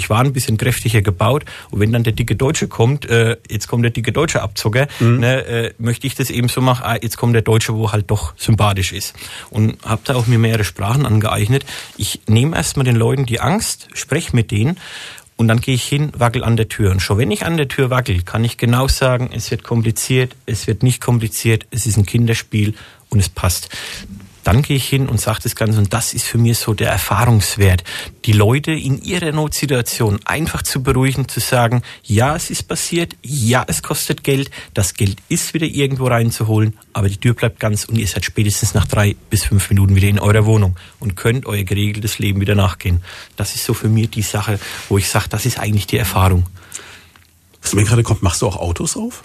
ich 0.00 0.08
war 0.08 0.20
ein 0.20 0.32
bisschen 0.32 0.56
kräftiger 0.56 1.02
gebaut 1.02 1.44
und 1.70 1.80
wenn 1.80 1.92
dann 1.92 2.02
der 2.02 2.14
dicke 2.14 2.34
Deutsche 2.34 2.68
kommt, 2.68 3.04
äh, 3.04 3.36
jetzt 3.50 3.68
kommt 3.68 3.84
der 3.84 3.90
dicke 3.90 4.12
Deutsche 4.12 4.40
Abzocker, 4.40 4.88
mhm. 4.98 5.20
ne, 5.20 5.44
äh, 5.44 5.72
möchte 5.78 6.06
ich 6.06 6.14
das 6.14 6.30
eben 6.30 6.48
so 6.48 6.62
machen, 6.62 6.82
ah, 6.84 6.96
jetzt 7.00 7.18
kommt 7.18 7.34
der 7.34 7.42
Deutsche, 7.42 7.74
wo 7.74 7.92
halt 7.92 8.10
doch 8.10 8.32
sympathisch 8.36 8.92
ist. 8.92 9.14
Und 9.50 9.76
habe 9.84 10.00
da 10.04 10.14
auch 10.14 10.26
mir 10.26 10.38
mehrere 10.38 10.64
Sprachen 10.64 11.04
angeeignet. 11.04 11.64
Ich 11.98 12.20
nehme 12.26 12.56
erstmal 12.56 12.84
den 12.84 12.96
Leuten 12.96 13.26
die 13.26 13.40
Angst, 13.40 13.88
spreche 13.92 14.34
mit 14.34 14.50
denen 14.50 14.78
und 15.36 15.48
dann 15.48 15.60
gehe 15.60 15.74
ich 15.74 15.84
hin, 15.84 16.12
wackel 16.16 16.44
an 16.44 16.56
der 16.56 16.68
Tür. 16.68 16.90
Und 16.90 17.00
schon 17.00 17.18
wenn 17.18 17.30
ich 17.30 17.44
an 17.44 17.58
der 17.58 17.68
Tür 17.68 17.90
wackel, 17.90 18.22
kann 18.22 18.42
ich 18.42 18.56
genau 18.56 18.88
sagen, 18.88 19.30
es 19.32 19.50
wird 19.50 19.64
kompliziert, 19.64 20.34
es 20.46 20.66
wird 20.66 20.82
nicht 20.82 21.02
kompliziert, 21.02 21.66
es 21.70 21.86
ist 21.86 21.98
ein 21.98 22.06
Kinderspiel 22.06 22.74
und 23.10 23.20
es 23.20 23.28
passt 23.28 23.68
dann 24.44 24.62
gehe 24.62 24.76
ich 24.76 24.88
hin 24.88 25.08
und 25.08 25.20
sage 25.20 25.40
das 25.42 25.56
Ganze 25.56 25.78
und 25.78 25.92
das 25.92 26.14
ist 26.14 26.26
für 26.26 26.38
mich 26.38 26.58
so 26.58 26.74
der 26.74 26.90
Erfahrungswert, 26.90 27.84
die 28.24 28.32
Leute 28.32 28.72
in 28.72 29.02
ihrer 29.02 29.32
Notsituation 29.32 30.20
einfach 30.24 30.62
zu 30.62 30.82
beruhigen, 30.82 31.28
zu 31.28 31.40
sagen, 31.40 31.82
ja, 32.02 32.36
es 32.36 32.50
ist 32.50 32.64
passiert, 32.64 33.16
ja, 33.22 33.64
es 33.66 33.82
kostet 33.82 34.24
Geld, 34.24 34.50
das 34.74 34.94
Geld 34.94 35.18
ist 35.28 35.54
wieder 35.54 35.66
irgendwo 35.66 36.06
reinzuholen, 36.06 36.76
aber 36.92 37.08
die 37.08 37.18
Tür 37.18 37.34
bleibt 37.34 37.60
ganz 37.60 37.84
und 37.84 37.96
ihr 37.96 38.06
seid 38.06 38.24
spätestens 38.24 38.74
nach 38.74 38.86
drei 38.86 39.16
bis 39.30 39.44
fünf 39.44 39.68
Minuten 39.70 39.94
wieder 39.94 40.08
in 40.08 40.18
eurer 40.18 40.46
Wohnung 40.46 40.76
und 40.98 41.16
könnt 41.16 41.46
euer 41.46 41.64
geregeltes 41.64 42.18
Leben 42.18 42.40
wieder 42.40 42.54
nachgehen. 42.54 43.02
Das 43.36 43.54
ist 43.54 43.64
so 43.64 43.74
für 43.74 43.88
mich 43.88 44.10
die 44.10 44.22
Sache, 44.22 44.58
wo 44.88 44.98
ich 44.98 45.08
sage, 45.08 45.26
das 45.28 45.46
ist 45.46 45.58
eigentlich 45.58 45.86
die 45.86 45.98
Erfahrung. 45.98 46.46
Was 47.62 47.74
mir 47.74 47.84
gerade 47.84 48.02
kommt, 48.02 48.22
machst 48.22 48.42
du 48.42 48.46
auch 48.46 48.56
Autos 48.56 48.96
auf? 48.96 49.22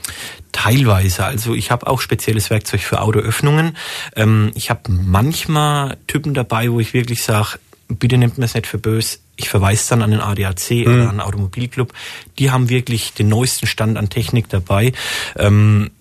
Teilweise. 0.51 1.25
Also 1.25 1.53
ich 1.53 1.71
habe 1.71 1.87
auch 1.87 2.01
spezielles 2.01 2.49
Werkzeug 2.49 2.81
für 2.81 3.01
Autoöffnungen. 3.01 3.77
Ähm, 4.15 4.51
ich 4.55 4.69
habe 4.69 4.91
manchmal 4.91 5.97
Typen 6.07 6.33
dabei, 6.33 6.71
wo 6.71 6.79
ich 6.79 6.93
wirklich 6.93 7.23
sage, 7.23 7.59
bitte 7.87 8.17
nehmt 8.17 8.37
mir 8.37 8.45
es 8.45 8.53
nicht 8.53 8.67
für 8.67 8.77
böse. 8.77 9.19
Ich 9.37 9.49
verweise 9.49 9.89
dann 9.89 10.01
an 10.01 10.11
den 10.11 10.21
ADAC 10.21 10.71
mhm. 10.71 10.83
oder 10.83 11.09
an 11.09 11.15
den 11.15 11.21
Automobilclub. 11.21 11.93
Die 12.39 12.51
haben 12.51 12.69
wirklich 12.69 13.13
den 13.13 13.29
neuesten 13.29 13.67
Stand 13.67 13.97
an 13.97 14.09
Technik 14.09 14.49
dabei. 14.49 14.93
Ähm, 15.37 15.91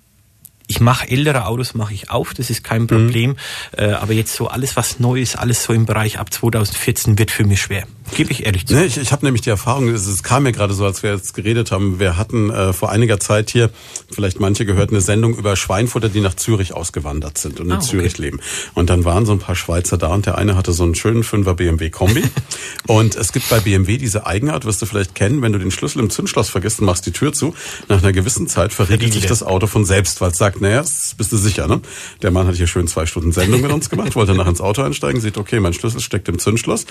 ich 0.66 0.80
mache 0.80 1.08
ältere 1.10 1.46
Autos, 1.46 1.74
mache 1.74 1.92
ich 1.92 2.10
auf, 2.10 2.32
das 2.32 2.48
ist 2.48 2.64
kein 2.64 2.82
mhm. 2.82 2.86
Problem. 2.86 3.36
Mhm. 3.78 3.94
Aber 3.94 4.12
jetzt 4.12 4.34
so 4.34 4.48
alles, 4.48 4.76
was 4.76 4.98
neu 4.98 5.20
ist, 5.20 5.36
alles 5.36 5.62
so 5.62 5.72
im 5.72 5.84
Bereich 5.84 6.18
ab 6.18 6.32
2014 6.32 7.18
wird 7.18 7.30
für 7.30 7.44
mich 7.44 7.60
schwer. 7.60 7.86
Gebe 8.12 8.30
ich 8.30 8.44
ehrlich 8.44 8.66
zu. 8.66 8.74
Nee, 8.74 8.84
ich 8.84 8.96
ich 8.98 9.12
habe 9.12 9.24
nämlich 9.24 9.42
die 9.42 9.50
Erfahrung, 9.50 9.88
es, 9.88 10.06
es 10.06 10.22
kam 10.22 10.44
mir 10.44 10.52
gerade 10.52 10.74
so, 10.74 10.84
als 10.84 11.02
wir 11.02 11.12
jetzt 11.12 11.34
geredet 11.34 11.72
haben, 11.72 11.98
wir 11.98 12.16
hatten 12.16 12.50
äh, 12.50 12.72
vor 12.72 12.90
einiger 12.90 13.18
Zeit 13.18 13.50
hier, 13.50 13.70
vielleicht 14.10 14.40
manche 14.40 14.66
gehört, 14.66 14.90
eine 14.90 15.00
Sendung 15.00 15.36
über 15.36 15.56
Schweinfutter, 15.56 16.08
die 16.08 16.20
nach 16.20 16.34
Zürich 16.34 16.74
ausgewandert 16.74 17.38
sind 17.38 17.60
und 17.60 17.66
in 17.66 17.72
ah, 17.72 17.76
okay. 17.76 17.86
Zürich 17.86 18.18
leben. 18.18 18.40
Und 18.74 18.90
dann 18.90 19.04
waren 19.04 19.26
so 19.26 19.32
ein 19.32 19.38
paar 19.38 19.56
Schweizer 19.56 19.96
da 19.96 20.08
und 20.08 20.26
der 20.26 20.38
eine 20.38 20.56
hatte 20.56 20.72
so 20.72 20.84
einen 20.84 20.94
schönen 20.94 21.24
5er 21.24 21.54
BMW 21.54 21.90
Kombi. 21.90 22.24
und 22.86 23.16
es 23.16 23.32
gibt 23.32 23.48
bei 23.48 23.60
BMW 23.60 23.96
diese 23.96 24.26
Eigenart, 24.26 24.64
wirst 24.64 24.82
du 24.82 24.86
vielleicht 24.86 25.14
kennen, 25.14 25.42
wenn 25.42 25.52
du 25.52 25.58
den 25.58 25.70
Schlüssel 25.70 26.00
im 26.00 26.10
Zündschloss 26.10 26.50
vergisst 26.50 26.80
und 26.80 26.86
machst 26.86 27.06
die 27.06 27.12
Tür 27.12 27.32
zu, 27.32 27.54
nach 27.88 28.02
einer 28.02 28.12
gewissen 28.12 28.46
Zeit 28.48 28.72
verriegelt 28.72 29.12
sich 29.12 29.26
das 29.26 29.42
Auto 29.42 29.66
von 29.66 29.84
selbst, 29.84 30.20
weil 30.20 30.30
es 30.30 30.38
sagt, 30.38 30.60
naja, 30.60 30.82
bist 31.16 31.32
du 31.32 31.36
sicher, 31.36 31.66
ne? 31.66 31.80
Der 32.22 32.30
Mann 32.30 32.46
hat 32.46 32.54
hier 32.54 32.66
schön 32.66 32.86
zwei 32.86 33.06
Stunden 33.06 33.32
Sendung 33.32 33.60
mit 33.60 33.72
uns 33.72 33.90
gemacht, 33.90 34.14
wollte 34.14 34.34
nach 34.34 34.46
ins 34.46 34.60
Auto 34.60 34.82
einsteigen, 34.82 35.20
sieht, 35.20 35.38
okay, 35.38 35.60
mein 35.60 35.72
Schlüssel 35.72 36.00
steckt 36.00 36.28
im 36.28 36.38
Zündschloss, 36.38 36.86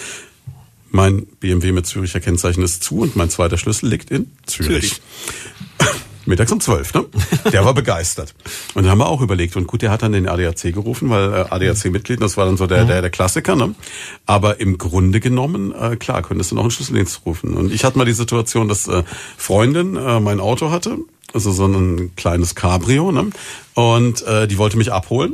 mein 0.94 1.26
BMW 1.40 1.72
mit 1.72 1.88
Züricher 1.88 2.20
Kennzeichen 2.20 2.64
ist 2.64 2.84
zu 2.84 3.00
und 3.00 3.16
mein 3.16 3.30
zweiter 3.30 3.58
Schlüssel 3.58 3.90
liegt 3.90 4.12
in 4.12 4.32
Zürich. 4.46 4.68
Zürich. 4.70 5.02
Mittags 6.26 6.52
um 6.52 6.62
zwölf, 6.62 6.94
ne? 6.94 7.06
Der 7.52 7.66
war 7.66 7.74
begeistert. 7.74 8.34
Und 8.76 8.84
dann 8.84 8.92
haben 8.92 9.00
wir 9.00 9.08
auch 9.08 9.20
überlegt. 9.20 9.58
Und 9.58 9.68
gut, 9.68 9.82
der 9.82 9.92
hat 9.92 10.04
dann 10.04 10.14
den 10.14 10.30
ADAC 10.30 10.74
gerufen, 10.74 11.10
weil 11.10 11.34
äh, 11.34 11.46
ADAC-Mitglied, 11.50 12.22
das 12.22 12.38
war 12.38 12.46
dann 12.46 12.56
so 12.56 12.66
der, 12.66 12.86
der, 12.86 13.02
der 13.02 13.10
Klassiker, 13.10 13.56
ne? 13.56 13.76
Aber 14.26 14.62
im 14.62 14.78
Grunde 14.78 15.20
genommen, 15.20 15.74
äh, 15.74 15.98
klar, 15.98 16.22
könntest 16.22 16.52
du 16.52 16.56
noch 16.56 16.62
einen 16.62 16.72
Schlüsseldienst 16.72 17.26
rufen. 17.26 17.56
Und 17.56 17.74
ich 17.74 17.84
hatte 17.84 17.98
mal 17.98 18.06
die 18.06 18.14
Situation, 18.14 18.70
dass 18.70 18.88
äh, 18.88 19.04
Freundin 19.36 19.98
äh, 19.98 20.20
mein 20.22 20.40
Auto 20.40 20.72
hatte, 20.72 21.00
also 21.34 21.52
so 21.52 21.66
ein 21.66 22.16
kleines 22.16 22.56
Cabrio, 22.56 23.12
ne? 23.12 23.32
Und 23.74 24.22
äh, 24.26 24.48
die 24.48 24.58
wollte 24.58 24.78
mich 24.78 24.94
abholen. 24.94 25.34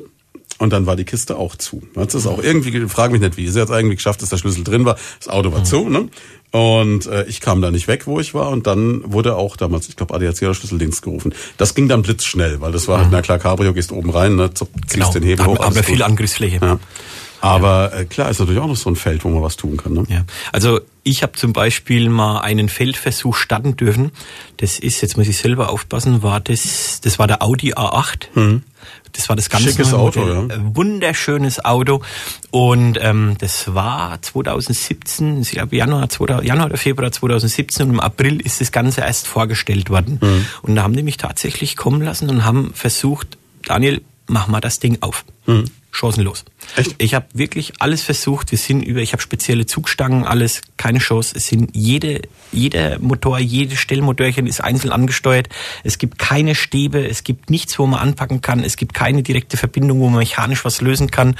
Und 0.59 0.71
dann 0.71 0.85
war 0.85 0.97
die 0.97 1.05
Kiste 1.05 1.37
auch 1.37 1.55
zu. 1.55 1.81
Hat 1.95 2.13
es 2.13 2.27
auch 2.27 2.43
irgendwie, 2.43 2.87
frag 2.87 3.11
mich 3.11 3.21
nicht 3.21 3.37
wie, 3.37 3.47
sie 3.47 3.61
hat 3.61 3.69
es 3.69 3.75
irgendwie 3.75 3.95
geschafft, 3.95 4.21
dass 4.21 4.29
der 4.29 4.37
Schlüssel 4.37 4.65
drin 4.65 4.85
war. 4.85 4.97
Das 5.17 5.29
Auto 5.29 5.53
war 5.53 5.59
mhm. 5.59 5.65
zu, 5.65 5.89
ne? 5.89 6.09
Und 6.51 7.05
äh, 7.05 7.25
ich 7.25 7.39
kam 7.39 7.61
da 7.61 7.71
nicht 7.71 7.87
weg, 7.87 8.07
wo 8.07 8.19
ich 8.19 8.33
war. 8.33 8.49
Und 8.49 8.67
dann 8.67 9.01
wurde 9.11 9.35
auch 9.35 9.55
damals, 9.55 9.87
ich 9.87 9.95
glaube, 9.95 10.13
ADAC 10.13 10.41
oder 10.41 10.53
Schlüsseldienst 10.53 11.01
gerufen. 11.01 11.33
Das 11.57 11.75
ging 11.75 11.87
dann 11.87 12.01
blitzschnell, 12.01 12.59
weil 12.59 12.71
das 12.71 12.87
war 12.87 12.97
halt, 12.97 13.07
mhm. 13.07 13.13
na 13.13 13.21
klar, 13.21 13.39
Cabrio, 13.39 13.73
gehst 13.73 13.91
oben 13.91 14.09
rein, 14.09 14.35
ne, 14.35 14.53
ziehst 14.53 14.69
genau. 14.91 15.11
den 15.11 15.23
Hebel 15.23 15.45
hoch. 15.45 15.59
Aber 15.59 15.83
viel 15.83 15.97
gut. 15.97 16.05
Angriffsfläche. 16.05 16.59
Ja. 16.61 16.79
Aber 17.41 17.93
äh, 17.93 18.05
klar, 18.05 18.29
ist 18.29 18.39
natürlich 18.39 18.61
auch 18.61 18.67
noch 18.67 18.75
so 18.75 18.89
ein 18.89 18.95
Feld, 18.95 19.23
wo 19.23 19.29
man 19.29 19.41
was 19.41 19.55
tun 19.55 19.77
kann. 19.77 19.93
Ne? 19.93 20.03
Ja. 20.09 20.25
Also 20.51 20.81
ich 21.03 21.23
habe 21.23 21.33
zum 21.33 21.53
Beispiel 21.53 22.09
mal 22.09 22.41
einen 22.41 22.67
Feldversuch 22.67 23.35
starten 23.35 23.77
dürfen. 23.77 24.11
Das 24.57 24.79
ist, 24.79 25.01
jetzt 25.01 25.17
muss 25.17 25.27
ich 25.27 25.37
selber 25.37 25.69
aufpassen, 25.69 26.21
war 26.21 26.39
das, 26.39 26.99
das 27.01 27.17
war 27.17 27.27
der 27.27 27.41
Audi 27.41 27.73
A8. 27.73 28.27
Mhm. 28.35 28.63
Das 29.13 29.29
war 29.29 29.35
das 29.35 29.49
ganze 29.49 29.69
Schickes 29.69 29.93
Auto, 29.93 30.27
ja. 30.27 30.47
Wunderschönes 30.75 31.63
Auto. 31.63 32.01
Und 32.51 32.97
ähm, 33.01 33.35
das 33.39 33.73
war 33.73 34.21
2017, 34.21 35.41
ich 35.41 35.51
glaube 35.51 35.75
Januar, 35.75 36.09
2000, 36.09 36.47
Januar 36.47 36.67
oder 36.67 36.77
Februar 36.77 37.11
2017 37.11 37.87
und 37.87 37.93
im 37.93 37.99
April 37.99 38.39
ist 38.41 38.61
das 38.61 38.71
Ganze 38.71 39.01
erst 39.01 39.27
vorgestellt 39.27 39.89
worden. 39.89 40.19
Mhm. 40.21 40.45
Und 40.61 40.75
da 40.75 40.83
haben 40.83 40.95
die 40.95 41.03
mich 41.03 41.17
tatsächlich 41.17 41.75
kommen 41.75 42.01
lassen 42.01 42.29
und 42.29 42.45
haben 42.45 42.71
versucht, 42.73 43.37
Daniel, 43.65 44.01
mach 44.27 44.47
mal 44.47 44.61
das 44.61 44.79
Ding 44.79 44.97
auf. 45.01 45.25
Mhm 45.45 45.65
chancenlos. 45.91 46.45
Echt? 46.75 46.95
Ich 46.99 47.13
habe 47.13 47.25
wirklich 47.33 47.73
alles 47.79 48.03
versucht. 48.03 48.51
Wir 48.51 48.57
sind 48.57 48.81
über, 48.81 48.99
ich 48.99 49.13
habe 49.13 49.21
spezielle 49.21 49.65
Zugstangen, 49.65 50.23
alles, 50.23 50.61
keine 50.77 50.99
Chance. 50.99 51.33
Es 51.35 51.47
sind 51.47 51.71
jede, 51.73 52.21
jeder 52.51 52.99
Motor, 52.99 53.39
jedes 53.39 53.79
Stellmotorchen 53.79 54.45
ist 54.45 54.61
einzeln 54.63 54.91
angesteuert. 54.91 55.49
Es 55.83 55.97
gibt 55.97 56.19
keine 56.19 56.55
Stäbe, 56.55 57.07
es 57.07 57.23
gibt 57.23 57.49
nichts, 57.49 57.79
wo 57.79 57.87
man 57.87 57.99
anpacken 57.99 58.41
kann. 58.41 58.63
Es 58.63 58.77
gibt 58.77 58.93
keine 58.93 59.23
direkte 59.23 59.57
Verbindung, 59.57 59.99
wo 59.99 60.09
man 60.09 60.19
mechanisch 60.19 60.63
was 60.63 60.81
lösen 60.81 61.09
kann. 61.09 61.35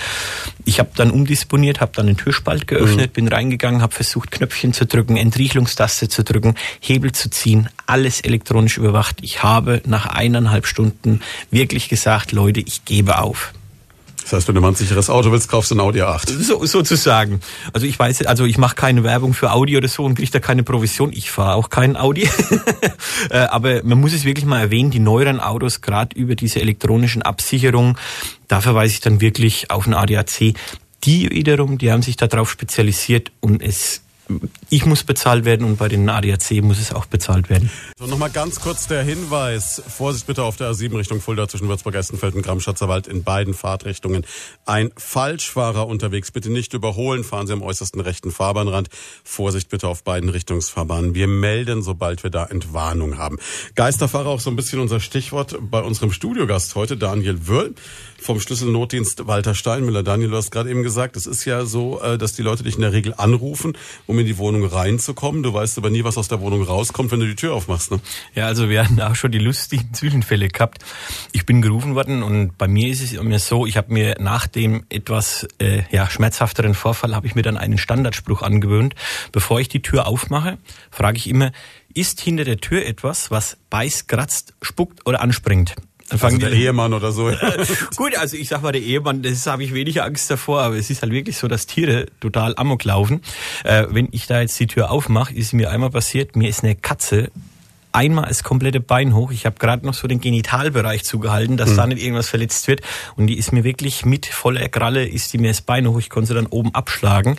Ich 0.66 0.80
habe 0.80 0.90
dann 0.96 1.12
umdisponiert, 1.12 1.80
habe 1.80 1.92
dann 1.96 2.08
den 2.08 2.18
Türspalt 2.18 2.68
geöffnet, 2.68 3.12
mhm. 3.12 3.14
bin 3.14 3.28
reingegangen, 3.28 3.82
habe 3.82 3.94
versucht, 3.94 4.32
Knöpfchen 4.32 4.74
zu 4.74 4.86
drücken, 4.86 5.16
Entriegelungstaste 5.18 6.10
zu 6.10 6.24
drücken, 6.24 6.56
Hebel 6.80 7.12
zu 7.12 7.30
ziehen, 7.30 7.70
alles 7.86 8.22
elektronisch 8.22 8.78
überwacht. 8.78 9.18
Ich 9.22 9.44
habe 9.44 9.82
nach 9.86 10.08
eineinhalb 10.08 10.66
Stunden 10.66 11.22
wirklich 11.52 11.90
gesagt, 11.90 12.32
Leute, 12.32 12.62
ich 12.62 12.86
gebe 12.86 13.20
auf. 13.20 13.54
Das 14.30 14.38
heißt, 14.42 14.48
wenn 14.48 14.54
du 14.54 14.62
mal 14.62 14.68
ein 14.68 14.76
sicheres 14.76 15.10
Auto 15.10 15.32
willst, 15.32 15.50
kaufst 15.50 15.72
du 15.72 15.76
ein 15.76 15.80
Audi 15.80 16.04
A8. 16.04 16.30
So, 16.40 16.64
sozusagen. 16.64 17.40
Also 17.74 17.88
ich 17.88 17.98
weiß, 17.98 18.28
also 18.28 18.46
ich 18.46 18.60
mache 18.60 18.76
keine 18.76 19.04
Werbung 19.04 19.34
für 19.34 19.52
Audi 19.52 19.76
oder 19.76 19.88
so 19.88 20.06
und 20.06 20.14
kriege 20.14 20.30
da 20.30 20.40
keine 20.40 20.62
Provision. 20.62 21.12
Ich 21.12 21.32
fahre 21.32 21.56
auch 21.56 21.70
keinen 21.70 21.98
Audi. 21.98 22.30
Äh, 23.30 23.40
aber 23.40 23.84
man 23.84 24.00
muss 24.00 24.14
es 24.14 24.24
wirklich 24.24 24.46
mal 24.46 24.62
erwähnen, 24.62 24.92
die 24.92 25.00
neueren 25.00 25.42
Autos, 25.42 25.82
gerade 25.82 26.18
über 26.18 26.36
diese 26.36 26.62
elektronischen 26.62 27.22
Absicherung, 27.22 27.98
da 28.48 28.62
verweise 28.62 28.94
ich 28.94 29.02
dann 29.02 29.20
wirklich 29.20 29.72
auf 29.72 29.88
ein 29.88 29.94
ADAC. 29.94 30.54
Die 31.04 31.30
wiederum, 31.30 31.78
die 31.78 31.92
haben 31.92 32.02
sich 32.02 32.16
darauf 32.16 32.50
spezialisiert 32.50 33.32
und 33.42 33.62
es 33.62 34.02
ich 34.70 34.86
muss 34.86 35.04
bezahlt 35.04 35.46
werden 35.46 35.66
und 35.66 35.78
bei 35.78 35.88
den 35.88 36.08
ADAC 36.08 36.62
muss 36.62 36.80
es 36.80 36.94
auch 36.94 37.06
bezahlt 37.06 37.50
werden. 37.50 37.70
So, 37.98 38.06
nochmal 38.06 38.30
ganz 38.30 38.60
kurz 38.60 38.88
der 38.88 39.04
Hinweis. 39.04 39.82
Vorsicht 39.88 40.28
bitte 40.28 40.44
auf 40.44 40.58
der 40.58 40.72
A7 40.72 40.96
Richtung 40.98 41.22
Fulda 41.22 41.48
zwischen 41.48 41.68
Würzburg, 41.68 41.96
Essenfeld 41.96 42.36
und 42.36 42.44
Gramm-Schatzerwald 42.44 43.08
in 43.08 43.24
beiden 43.24 43.54
Fahrtrichtungen. 43.54 44.26
Ein 44.66 44.92
Falschfahrer 44.96 45.88
unterwegs. 45.88 46.32
Bitte 46.32 46.52
nicht 46.52 46.74
überholen. 46.74 47.24
Fahren 47.24 47.48
Sie 47.48 47.54
am 47.54 47.62
äußersten 47.62 48.02
rechten 48.02 48.32
Fahrbahnrand. 48.32 48.90
Vorsicht 49.24 49.70
bitte 49.70 49.88
auf 49.88 50.04
beiden 50.04 50.30
Richtungsfahrbahnen. 50.30 51.16
Wir 51.16 51.28
melden, 51.28 51.82
sobald 51.82 52.24
wir 52.24 52.30
da 52.30 52.46
Entwarnung 52.46 53.18
haben. 53.18 53.38
Geisterfahrer 53.76 54.28
auch 54.28 54.40
so 54.40 54.50
ein 54.50 54.56
bisschen 54.56 54.80
unser 54.80 55.00
Stichwort 55.00 55.58
bei 55.60 55.82
unserem 55.82 56.12
Studiogast 56.12 56.76
heute, 56.76 56.98
Daniel 56.98 57.48
Wörl 57.48 57.74
vom 58.22 58.40
Schlüsselnotdienst 58.40 59.28
Walter 59.28 59.56
Steinmüller. 59.56 60.04
Daniel, 60.04 60.30
du 60.30 60.38
hast 60.38 60.52
gerade 60.52 60.70
eben 60.70 60.84
gesagt, 60.84 61.16
es 61.16 61.26
ist 61.26 61.46
ja 61.46 61.66
so, 61.66 62.02
äh, 62.02 62.18
dass 62.18 62.34
die 62.34 62.42
Leute 62.42 62.64
dich 62.64 62.76
in 62.76 62.82
der 62.82 62.94
Regel 62.94 63.14
anrufen, 63.18 63.78
um 64.08 64.20
in 64.20 64.26
die 64.26 64.38
Wohnung 64.38 64.66
reinzukommen. 64.66 65.44
Du 65.44 65.54
weißt 65.54 65.78
aber 65.78 65.90
nie, 65.90 66.04
was 66.04 66.18
aus 66.18 66.28
der 66.28 66.42
Wohnung 66.42 66.64
rauskommt, 66.64 67.12
wenn 67.12 67.20
du 67.20 67.28
die 67.28 67.36
Tür 67.36 67.54
aufmachst. 67.54 67.92
Ne? 67.92 68.00
Ja, 68.36 68.48
also 68.48 68.70
wir 68.70 68.84
hatten 68.84 69.02
auch 69.02 69.16
schon 69.16 69.32
die 69.32 69.40
lustigen 69.40 69.94
Zwischenfälle 69.94 70.48
gehabt. 70.48 70.84
Ich 71.32 71.46
bin 71.46 71.62
gerufen 71.62 71.96
worden 71.96 72.24
und 72.24 72.58
bei 72.58 72.68
mir 72.68 72.90
ist 72.90 73.02
es 73.02 73.14
immer 73.14 73.40
so, 73.40 73.66
ich 73.66 73.78
habe 73.78 73.94
mir 73.94 74.16
nach 74.20 74.48
dem 74.48 74.86
etwas 74.90 75.48
äh, 75.60 75.84
ja, 75.92 76.10
schmerzhafteren 76.10 76.74
Vorfall, 76.74 77.16
habe 77.16 77.28
ich 77.28 77.36
mir 77.36 77.44
dann 77.44 77.58
einen 77.58 77.78
Standardspruch 77.78 78.42
angewöhnt. 78.42 78.96
Bevor 79.32 79.60
ich 79.60 79.70
die 79.70 79.82
Tür 79.82 80.08
aufmache, 80.08 80.58
frage 80.92 81.18
ich 81.18 81.30
immer, 81.30 81.52
ist 81.94 82.22
hinter 82.22 82.44
der 82.44 82.58
Tür 82.58 82.86
etwas, 82.86 83.32
was 83.32 83.58
beißt, 83.70 84.08
kratzt, 84.08 84.54
spuckt 84.62 85.06
oder 85.06 85.22
anspringt? 85.22 85.76
Dann 86.10 86.20
fangen 86.20 86.36
also 86.36 86.48
der 86.48 86.56
die, 86.56 86.64
Ehemann 86.64 86.94
oder 86.94 87.12
so. 87.12 87.32
Gut, 87.96 88.18
also 88.18 88.36
ich 88.36 88.50
sag 88.50 88.62
mal, 88.62 88.72
der 88.72 88.82
Ehemann, 88.82 89.22
das 89.22 89.46
habe 89.48 89.64
ich 89.64 89.74
wenig 89.74 90.02
Angst 90.02 90.30
davor, 90.30 90.62
aber 90.62 90.76
es 90.76 90.90
ist 90.90 91.02
halt 91.02 91.12
wirklich 91.12 91.38
so, 91.38 91.48
dass 91.48 91.68
Tiere 91.68 92.08
total 92.20 92.54
amok 92.58 92.84
laufen. 92.84 93.22
Äh, 93.64 93.86
wenn 93.90 94.08
ich 94.12 94.28
da 94.28 94.42
jetzt 94.42 94.60
die 94.60 94.68
Tür 94.68 94.92
aufmache, 94.92 95.34
ist 95.34 95.54
mir 95.54 95.70
einmal 95.72 95.90
passiert, 95.92 96.36
mir 96.36 96.50
ist 96.50 96.64
eine 96.64 96.76
Katze 96.76 97.30
einmal 97.92 98.26
das 98.28 98.44
komplette 98.44 98.80
Bein 98.80 99.16
hoch. 99.16 99.32
Ich 99.32 99.46
habe 99.46 99.58
gerade 99.58 99.86
noch 99.86 99.94
so 99.94 100.08
den 100.08 100.22
Genitalbereich 100.22 101.04
zugehalten, 101.04 101.58
dass 101.58 101.72
mhm. 101.72 101.78
da 101.78 101.88
nicht 101.88 102.04
irgendwas 102.04 102.30
verletzt 102.30 102.68
wird. 102.68 102.82
Und 103.16 103.28
die 103.28 103.38
ist 103.38 103.52
mir 103.52 103.64
wirklich 103.64 104.06
mit 104.06 104.26
voller 104.26 104.68
Kralle, 104.70 105.08
ist 105.08 105.34
die 105.34 105.38
mir 105.38 105.50
das 105.50 105.62
Bein 105.62 105.88
hoch. 105.88 106.00
Ich 106.00 106.10
konnte 106.10 106.30
sie 106.30 106.34
dann 106.36 106.48
oben 106.48 106.74
abschlagen. 106.74 107.38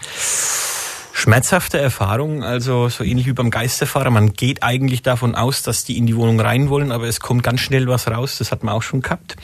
Schmerzhafte 1.20 1.78
Erfahrung, 1.78 2.42
also 2.42 2.88
so 2.88 3.04
ähnlich 3.04 3.26
wie 3.26 3.34
beim 3.34 3.50
Geisterfahrer. 3.50 4.08
Man 4.08 4.32
geht 4.32 4.62
eigentlich 4.62 5.02
davon 5.02 5.34
aus, 5.34 5.62
dass 5.62 5.84
die 5.84 5.98
in 5.98 6.06
die 6.06 6.16
Wohnung 6.16 6.40
rein 6.40 6.70
wollen, 6.70 6.90
aber 6.90 7.08
es 7.08 7.20
kommt 7.20 7.42
ganz 7.42 7.60
schnell 7.60 7.88
was 7.88 8.08
raus. 8.08 8.38
Das 8.38 8.50
hat 8.52 8.64
man 8.64 8.74
auch 8.74 8.80
schon 8.80 9.02
gehabt. 9.02 9.36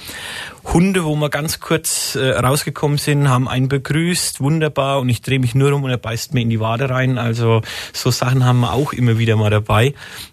Hunde, 0.73 1.05
wo 1.05 1.15
wir 1.17 1.29
ganz 1.29 1.61
kurz 1.61 2.15
äh, 2.15 2.31
rausgekommen 2.31 2.97
sind, 2.97 3.29
haben 3.29 3.47
einen 3.47 3.69
begrüßt, 3.69 4.41
wunderbar, 4.41 5.01
und 5.01 5.11
ich 5.11 5.21
drehe 5.21 5.39
mich 5.39 5.55
nur 5.55 5.75
um 5.75 5.85
und 5.85 5.91
er 5.91 5.99
beißt 5.99 6.33
mir 6.33 6.41
in 6.41 6.49
die 6.49 6.61
Wade 6.61 6.89
rein. 6.89 7.19
Also 7.19 7.61
so 7.93 8.11
Sachen 8.11 8.47
haben 8.47 8.61
wir 8.61 8.73
auch 8.73 8.95
immer 8.95 9.19
wieder 9.19 9.37
mal 9.37 9.51
dabei. 9.51 9.93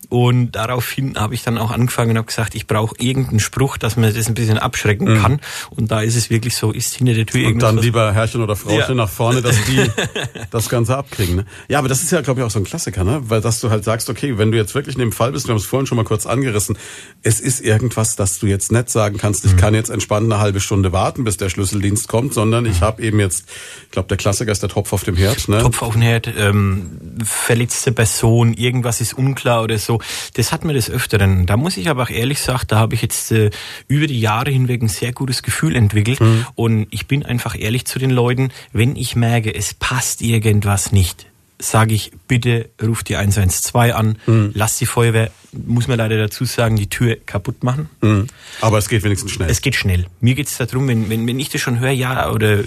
Und 0.09 0.51
daraufhin 0.51 1.15
habe 1.17 1.33
ich 1.33 1.43
dann 1.43 1.57
auch 1.57 1.71
angefangen 1.71 2.11
und 2.11 2.17
habe 2.17 2.27
gesagt, 2.27 2.55
ich 2.55 2.67
brauche 2.67 2.95
irgendeinen 2.99 3.39
Spruch, 3.39 3.77
dass 3.77 3.95
man 3.95 4.13
das 4.13 4.27
ein 4.27 4.33
bisschen 4.33 4.57
abschrecken 4.57 5.13
mhm. 5.13 5.21
kann. 5.21 5.39
Und 5.69 5.91
da 5.91 6.01
ist 6.01 6.15
es 6.15 6.29
wirklich 6.29 6.55
so, 6.55 6.71
ist 6.71 6.95
hinter 6.95 7.13
der 7.13 7.25
Tür 7.25 7.41
und 7.41 7.47
irgendwas. 7.47 7.69
Und 7.69 7.75
dann 7.77 7.83
lieber 7.83 8.13
Herrchen 8.13 8.41
oder 8.41 8.55
Frauchen 8.55 8.77
ja. 8.77 8.93
nach 8.93 9.09
vorne, 9.09 9.41
dass 9.41 9.55
die 9.65 9.89
das 10.51 10.69
Ganze 10.69 10.97
abkriegen. 10.97 11.37
Ne? 11.37 11.45
Ja, 11.67 11.79
aber 11.79 11.87
das 11.87 12.01
ist 12.03 12.11
ja, 12.11 12.21
glaube 12.21 12.41
ich, 12.41 12.45
auch 12.45 12.51
so 12.51 12.59
ein 12.59 12.65
Klassiker, 12.65 13.03
ne? 13.03 13.21
Weil 13.25 13.41
dass 13.41 13.59
du 13.59 13.69
halt 13.69 13.83
sagst, 13.83 14.09
okay, 14.09 14.37
wenn 14.37 14.51
du 14.51 14.57
jetzt 14.57 14.75
wirklich 14.75 14.95
in 14.95 14.99
dem 14.99 15.11
Fall 15.11 15.31
bist, 15.31 15.47
wir 15.47 15.51
haben 15.51 15.59
es 15.59 15.65
vorhin 15.65 15.85
schon 15.85 15.97
mal 15.97 16.05
kurz 16.05 16.25
angerissen, 16.25 16.77
es 17.21 17.39
ist 17.39 17.61
irgendwas, 17.61 18.15
dass 18.15 18.39
du 18.39 18.47
jetzt 18.47 18.71
nicht 18.71 18.89
sagen 18.89 19.17
kannst, 19.17 19.45
ich 19.45 19.53
mhm. 19.53 19.57
kann 19.57 19.73
jetzt 19.73 19.89
entspannt 19.89 20.31
eine 20.31 20.41
halbe 20.41 20.59
Stunde 20.59 20.91
warten, 20.91 21.23
bis 21.23 21.37
der 21.37 21.49
Schlüsseldienst 21.49 22.07
kommt, 22.07 22.33
sondern 22.33 22.65
ich 22.65 22.81
mhm. 22.81 22.85
habe 22.85 23.01
eben 23.01 23.19
jetzt, 23.19 23.45
ich 23.85 23.91
glaube, 23.91 24.07
der 24.07 24.17
Klassiker 24.17 24.51
ist 24.51 24.61
der 24.61 24.69
Topf 24.69 24.93
auf 24.93 25.03
dem 25.03 25.15
Herd. 25.15 25.47
Ne? 25.47 25.59
Topf 25.59 25.81
auf 25.81 25.93
dem 25.93 26.01
Herd, 26.01 26.29
ähm, 26.37 27.17
verletzte 27.23 27.91
Person, 27.91 28.53
irgendwas 28.53 29.01
ist 29.01 29.13
unklar 29.13 29.63
oder 29.63 29.77
so. 29.77 29.92
Das 30.33 30.51
hat 30.51 30.63
mir 30.65 30.73
des 30.73 30.89
Öfteren. 30.89 31.45
Da 31.45 31.57
muss 31.57 31.77
ich 31.77 31.89
aber 31.89 32.03
auch 32.03 32.09
ehrlich 32.09 32.39
sagen, 32.39 32.63
da 32.67 32.77
habe 32.77 32.95
ich 32.95 33.01
jetzt 33.01 33.31
äh, 33.31 33.49
über 33.87 34.07
die 34.07 34.19
Jahre 34.19 34.51
hinweg 34.51 34.81
ein 34.81 34.87
sehr 34.87 35.13
gutes 35.13 35.43
Gefühl 35.43 35.75
entwickelt. 35.75 36.19
Mhm. 36.19 36.45
Und 36.55 36.87
ich 36.91 37.07
bin 37.07 37.23
einfach 37.23 37.57
ehrlich 37.59 37.85
zu 37.85 37.99
den 37.99 38.11
Leuten, 38.11 38.51
wenn 38.71 38.95
ich 38.95 39.15
merke, 39.15 39.53
es 39.53 39.73
passt 39.73 40.21
irgendwas 40.21 40.91
nicht, 40.91 41.25
sage 41.59 41.93
ich, 41.93 42.11
bitte 42.27 42.69
ruf 42.81 43.03
die 43.03 43.15
112 43.15 43.93
an, 43.93 44.17
mhm. 44.25 44.51
lass 44.53 44.77
die 44.77 44.85
Feuerwehr, 44.85 45.31
muss 45.51 45.87
man 45.87 45.97
leider 45.97 46.17
dazu 46.17 46.45
sagen, 46.45 46.75
die 46.75 46.89
Tür 46.89 47.15
kaputt 47.25 47.63
machen. 47.63 47.89
Mhm. 48.01 48.27
Aber 48.61 48.77
es 48.77 48.89
geht 48.89 49.03
wenigstens 49.03 49.31
schnell. 49.31 49.49
Es 49.49 49.61
geht 49.61 49.75
schnell. 49.75 50.07
Mir 50.19 50.35
geht 50.35 50.47
es 50.47 50.57
darum, 50.57 50.87
wenn, 50.87 51.09
wenn, 51.09 51.27
wenn 51.27 51.39
ich 51.39 51.49
das 51.49 51.61
schon 51.61 51.79
höre, 51.79 51.91
ja, 51.91 52.31
oder 52.31 52.59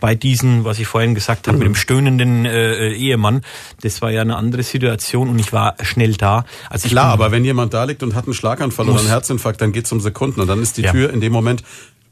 bei 0.00 0.14
diesen, 0.14 0.64
was 0.64 0.78
ich 0.78 0.86
vorhin 0.86 1.14
gesagt 1.14 1.48
habe, 1.48 1.56
mhm. 1.56 1.58
mit 1.60 1.66
dem 1.68 1.74
stöhnenden 1.74 2.44
äh, 2.44 2.92
Ehemann, 2.92 3.42
das 3.80 4.02
war 4.02 4.10
ja 4.10 4.20
eine 4.20 4.36
andere 4.36 4.62
Situation 4.62 5.28
und 5.28 5.38
ich 5.38 5.52
war 5.52 5.76
schnell 5.82 6.14
da. 6.14 6.44
Also 6.70 6.88
Klar, 6.88 7.06
aber 7.06 7.32
wenn 7.32 7.44
jemand 7.44 7.74
da 7.74 7.84
liegt 7.84 8.02
und 8.02 8.14
hat 8.14 8.24
einen 8.24 8.34
Schlaganfall 8.34 8.88
oder 8.88 9.00
einen 9.00 9.08
Herzinfarkt, 9.08 9.60
dann 9.60 9.72
geht 9.72 9.86
es 9.86 9.92
um 9.92 10.00
Sekunden 10.00 10.40
und 10.40 10.48
dann 10.48 10.62
ist 10.62 10.76
die 10.76 10.82
ja. 10.82 10.92
Tür 10.92 11.12
in 11.12 11.20
dem 11.20 11.32
Moment 11.32 11.62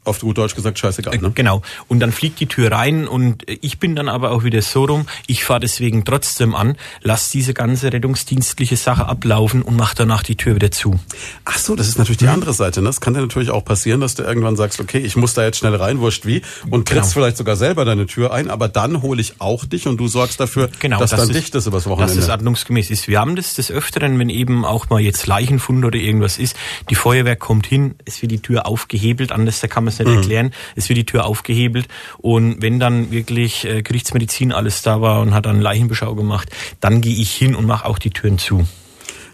auf 0.03 0.19
gut 0.19 0.37
Deutsch 0.37 0.55
gesagt, 0.55 0.79
scheißegal. 0.79 1.17
Ne? 1.17 1.31
Genau. 1.33 1.61
Und 1.87 1.99
dann 1.99 2.11
fliegt 2.11 2.39
die 2.39 2.47
Tür 2.47 2.71
rein 2.71 3.07
und 3.07 3.43
ich 3.47 3.79
bin 3.79 3.95
dann 3.95 4.09
aber 4.09 4.31
auch 4.31 4.43
wieder 4.43 4.61
so 4.61 4.85
rum, 4.85 5.05
ich 5.27 5.43
fahre 5.43 5.61
deswegen 5.61 6.05
trotzdem 6.05 6.55
an, 6.55 6.75
lass 7.01 7.29
diese 7.29 7.53
ganze 7.53 7.91
rettungsdienstliche 7.93 8.77
Sache 8.77 9.05
ablaufen 9.05 9.61
und 9.61 9.75
mach 9.75 9.93
danach 9.93 10.23
die 10.23 10.35
Tür 10.35 10.55
wieder 10.55 10.71
zu. 10.71 10.99
Ach 11.45 11.57
so, 11.57 11.75
das 11.75 11.87
ist 11.87 11.97
natürlich 11.97 12.17
die 12.17 12.27
andere 12.27 12.53
Seite. 12.53 12.81
Ne? 12.81 12.87
Das 12.87 13.01
kann 13.01 13.13
dir 13.13 13.21
natürlich 13.21 13.49
auch 13.49 13.63
passieren, 13.63 14.01
dass 14.01 14.15
du 14.15 14.23
irgendwann 14.23 14.55
sagst, 14.55 14.79
okay, 14.79 14.99
ich 14.99 15.15
muss 15.15 15.33
da 15.33 15.43
jetzt 15.43 15.57
schnell 15.57 15.75
rein, 15.75 15.99
wurscht 15.99 16.25
wie, 16.25 16.41
und 16.69 16.87
trittst 16.87 17.13
genau. 17.13 17.25
vielleicht 17.25 17.37
sogar 17.37 17.55
selber 17.55 17.85
deine 17.85 18.05
Tür 18.05 18.33
ein, 18.33 18.49
aber 18.49 18.67
dann 18.67 19.01
hole 19.01 19.21
ich 19.21 19.39
auch 19.39 19.65
dich 19.65 19.87
und 19.87 19.97
du 19.97 20.07
sorgst 20.07 20.39
dafür, 20.39 20.69
genau, 20.79 20.99
dass 20.99 21.11
das 21.11 21.19
dann 21.21 21.29
ist, 21.29 21.35
dicht 21.35 21.55
ist 21.55 21.67
übers 21.67 21.85
Wochenende. 21.85 22.15
Dass 22.15 22.23
es 22.23 22.29
ordnungsgemäß 22.29 22.89
ist. 22.89 23.07
Wir 23.07 23.19
haben 23.19 23.35
das 23.35 23.55
des 23.55 23.71
Öfteren, 23.71 24.19
wenn 24.19 24.29
eben 24.29 24.65
auch 24.65 24.89
mal 24.89 24.99
jetzt 24.99 25.27
Leichenfund 25.27 25.85
oder 25.85 25.97
irgendwas 25.97 26.37
ist, 26.37 26.55
die 26.89 26.95
Feuerwehr 26.95 27.35
kommt 27.35 27.65
hin, 27.67 27.95
es 28.05 28.21
wird 28.21 28.31
die 28.31 28.41
Tür 28.41 28.65
aufgehebelt, 28.65 29.31
anders 29.31 29.61
kann 29.61 29.85
man 29.85 29.92
es 29.93 29.99
nicht 29.99 30.09
mhm. 30.09 30.17
erklären. 30.17 30.51
Es 30.75 30.89
wird 30.89 30.97
die 30.97 31.05
Tür 31.05 31.25
aufgehebelt 31.25 31.87
und 32.19 32.61
wenn 32.61 32.79
dann 32.79 33.11
wirklich 33.11 33.65
äh, 33.65 33.81
Gerichtsmedizin 33.81 34.51
alles 34.51 34.81
da 34.81 35.01
war 35.01 35.21
und 35.21 35.33
hat 35.33 35.45
dann 35.45 35.61
Leichenbeschau 35.61 36.15
gemacht, 36.15 36.49
dann 36.79 37.01
gehe 37.01 37.15
ich 37.15 37.33
hin 37.33 37.55
und 37.55 37.65
mache 37.65 37.85
auch 37.85 37.99
die 37.99 38.09
Türen 38.09 38.37
zu. 38.37 38.67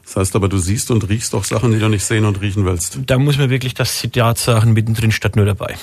Das 0.09 0.15
heißt 0.15 0.35
aber, 0.35 0.49
du 0.49 0.57
siehst 0.57 0.89
und 0.89 1.07
riechst 1.07 1.35
auch 1.35 1.43
Sachen, 1.43 1.71
die 1.71 1.77
du 1.77 1.87
nicht 1.87 2.03
sehen 2.03 2.25
und 2.25 2.41
riechen 2.41 2.65
willst. 2.65 2.97
Da 3.05 3.19
muss 3.19 3.37
man 3.37 3.51
wirklich 3.51 3.75
das 3.75 3.99
Zitat 3.99 4.39
sagen, 4.39 4.73
mittendrin 4.73 5.11
statt 5.11 5.35
nur 5.35 5.45
dabei. 5.45 5.75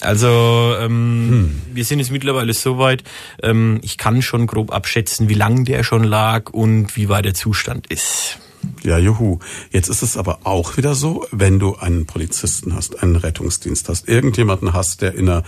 Also 0.00 0.74
ähm, 0.80 1.28
hm. 1.30 1.62
wir 1.74 1.84
sind 1.84 2.00
jetzt 2.00 2.10
mittlerweile 2.10 2.54
so 2.54 2.78
weit, 2.78 3.04
ähm, 3.40 3.78
ich 3.82 3.96
kann 3.96 4.20
schon 4.20 4.48
grob 4.48 4.72
abschätzen, 4.72 5.28
wie 5.28 5.34
lang 5.34 5.64
der 5.64 5.84
schon 5.84 6.02
lag 6.02 6.50
und 6.50 6.96
wie 6.96 7.08
weit 7.08 7.24
der 7.24 7.34
Zustand 7.34 7.86
ist. 7.86 8.40
Ja, 8.82 8.98
juhu. 8.98 9.38
Jetzt 9.70 9.88
ist 9.88 10.02
es 10.02 10.16
aber 10.16 10.40
auch 10.44 10.76
wieder 10.76 10.94
so, 10.94 11.26
wenn 11.30 11.58
du 11.58 11.76
einen 11.76 12.06
Polizisten 12.06 12.74
hast, 12.74 13.02
einen 13.02 13.16
Rettungsdienst 13.16 13.88
hast, 13.88 14.08
irgendjemanden 14.08 14.72
hast, 14.72 15.02
der 15.02 15.14
in 15.14 15.28
einer 15.28 15.44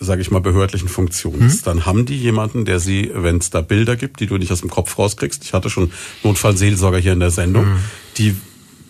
sage 0.00 0.22
ich 0.22 0.30
mal, 0.30 0.40
behördlichen 0.40 0.88
Funktion 0.88 1.40
ist, 1.40 1.62
mhm. 1.62 1.64
dann 1.64 1.86
haben 1.86 2.04
die 2.04 2.18
jemanden, 2.18 2.64
der 2.64 2.80
sie, 2.80 3.12
wenn 3.14 3.38
es 3.38 3.50
da 3.50 3.60
Bilder 3.60 3.94
gibt, 3.94 4.18
die 4.18 4.26
du 4.26 4.36
nicht 4.38 4.50
aus 4.50 4.60
dem 4.60 4.68
Kopf 4.68 4.98
rauskriegst, 4.98 5.44
ich 5.44 5.52
hatte 5.52 5.70
schon 5.70 5.92
Notfallseelsorger 6.24 6.98
hier 6.98 7.12
in 7.12 7.20
der 7.20 7.30
Sendung, 7.30 7.64
mhm. 7.64 7.78
die 8.18 8.36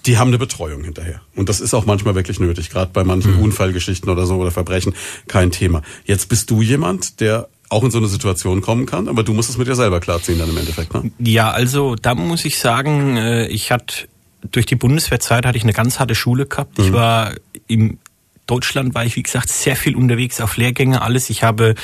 die 0.06 0.18
haben 0.18 0.28
eine 0.28 0.38
Betreuung 0.38 0.84
hinterher. 0.84 1.22
Und 1.34 1.48
das 1.48 1.60
ist 1.60 1.72
auch 1.72 1.86
manchmal 1.86 2.14
wirklich 2.14 2.38
nötig, 2.38 2.68
gerade 2.68 2.90
bei 2.92 3.04
manchen 3.04 3.36
mhm. 3.36 3.42
Unfallgeschichten 3.42 4.10
oder 4.10 4.26
so 4.26 4.36
oder 4.36 4.50
Verbrechen, 4.50 4.94
kein 5.28 5.50
Thema. 5.50 5.80
Jetzt 6.04 6.28
bist 6.28 6.50
du 6.50 6.60
jemand, 6.60 7.20
der 7.20 7.48
auch 7.68 7.82
in 7.82 7.90
so 7.90 7.98
eine 7.98 8.06
Situation 8.06 8.60
kommen 8.60 8.86
kann, 8.86 9.08
aber 9.08 9.22
du 9.22 9.32
musst 9.32 9.50
es 9.50 9.58
mit 9.58 9.66
dir 9.66 9.74
selber 9.74 10.00
klarziehen 10.00 10.38
dann 10.38 10.50
im 10.50 10.56
Endeffekt. 10.56 10.94
Ne? 10.94 11.10
Ja, 11.18 11.50
also 11.50 11.94
da 11.96 12.14
muss 12.14 12.44
ich 12.44 12.58
sagen, 12.58 13.16
äh, 13.16 13.46
ich 13.46 13.70
hatte 13.70 14.08
durch 14.50 14.66
die 14.66 14.76
Bundeswehrzeit 14.76 15.46
hatte 15.46 15.56
ich 15.56 15.64
eine 15.64 15.72
ganz 15.72 15.98
harte 15.98 16.14
Schule 16.14 16.46
gehabt. 16.46 16.78
Ich 16.78 16.90
mhm. 16.90 16.94
war 16.94 17.34
im 17.66 17.98
Deutschland 18.46 18.94
war 18.94 19.04
ich, 19.04 19.16
wie 19.16 19.22
gesagt, 19.22 19.48
sehr 19.48 19.74
viel 19.74 19.96
unterwegs 19.96 20.40
auf 20.40 20.56
Lehrgänge, 20.56 21.00
alles. 21.00 21.30
Ich 21.30 21.42
habe 21.42 21.74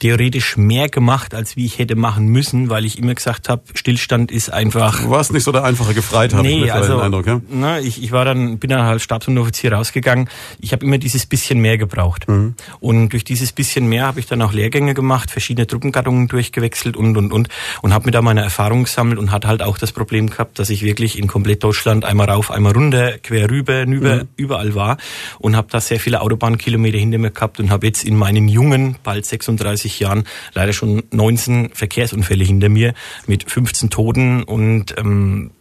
theoretisch 0.00 0.56
mehr 0.56 0.88
gemacht, 0.88 1.34
als 1.34 1.56
wie 1.56 1.64
ich 1.64 1.78
hätte 1.78 1.96
machen 1.96 2.26
müssen, 2.26 2.68
weil 2.68 2.84
ich 2.84 2.98
immer 2.98 3.14
gesagt 3.14 3.48
habe, 3.48 3.62
Stillstand 3.74 4.30
ist 4.30 4.52
einfach. 4.52 5.00
Du 5.00 5.10
warst 5.10 5.32
nicht 5.32 5.44
so 5.44 5.52
der 5.52 5.64
einfache 5.64 5.94
Gefreit, 5.94 6.34
habe 6.34 6.46
nee, 6.46 6.64
ich 6.64 6.72
also, 6.72 6.94
den 6.94 7.00
Eindruck, 7.00 7.26
ja? 7.26 7.40
Na, 7.48 7.80
ich, 7.80 8.02
ich 8.02 8.12
war 8.12 8.24
dann, 8.24 8.58
bin 8.58 8.70
dann 8.70 8.80
als 8.80 9.02
Stabsunteroffizier 9.02 9.72
rausgegangen. 9.72 10.28
Ich 10.60 10.72
habe 10.72 10.84
immer 10.84 10.98
dieses 10.98 11.26
bisschen 11.26 11.60
mehr 11.60 11.78
gebraucht. 11.78 12.28
Mhm. 12.28 12.54
Und 12.80 13.10
durch 13.10 13.24
dieses 13.24 13.52
bisschen 13.52 13.88
mehr 13.88 14.06
habe 14.06 14.20
ich 14.20 14.26
dann 14.26 14.42
auch 14.42 14.52
Lehrgänge 14.52 14.94
gemacht, 14.94 15.30
verschiedene 15.30 15.66
Truppengattungen 15.66 16.28
durchgewechselt 16.28 16.96
und, 16.96 17.16
und, 17.16 17.32
und. 17.32 17.48
Und 17.80 17.94
habe 17.94 18.06
mir 18.06 18.12
da 18.12 18.20
meine 18.20 18.42
Erfahrung 18.42 18.84
gesammelt 18.84 19.18
und 19.18 19.32
hatte 19.32 19.48
halt 19.48 19.62
auch 19.62 19.78
das 19.78 19.92
Problem 19.92 20.28
gehabt, 20.28 20.58
dass 20.58 20.70
ich 20.70 20.82
wirklich 20.82 21.18
in 21.18 21.26
komplett 21.26 21.64
Deutschland 21.64 22.04
einmal 22.04 22.28
rauf, 22.28 22.50
einmal 22.50 22.72
runter, 22.72 23.18
quer 23.18 23.50
rüber, 23.50 23.86
rüber 23.86 24.16
mhm. 24.16 24.28
überall 24.36 24.74
war 24.74 24.98
und 25.38 25.56
habe 25.56 25.68
da 25.70 25.80
sehr 25.80 26.00
viel 26.00 26.09
viele 26.10 26.22
Autobahnkilometer 26.22 26.98
hinter 26.98 27.18
mir 27.18 27.30
gehabt 27.30 27.60
und 27.60 27.70
habe 27.70 27.86
jetzt 27.86 28.02
in 28.02 28.16
meinen 28.16 28.48
jungen, 28.48 28.96
bald 29.04 29.24
36 29.24 30.00
Jahren 30.00 30.24
leider 30.54 30.72
schon 30.72 31.04
19 31.12 31.70
Verkehrsunfälle 31.72 32.42
hinter 32.42 32.68
mir 32.68 32.94
mit 33.28 33.48
15 33.48 33.90
Toten 33.90 34.42
und 34.42 34.98
ähm, 34.98 35.52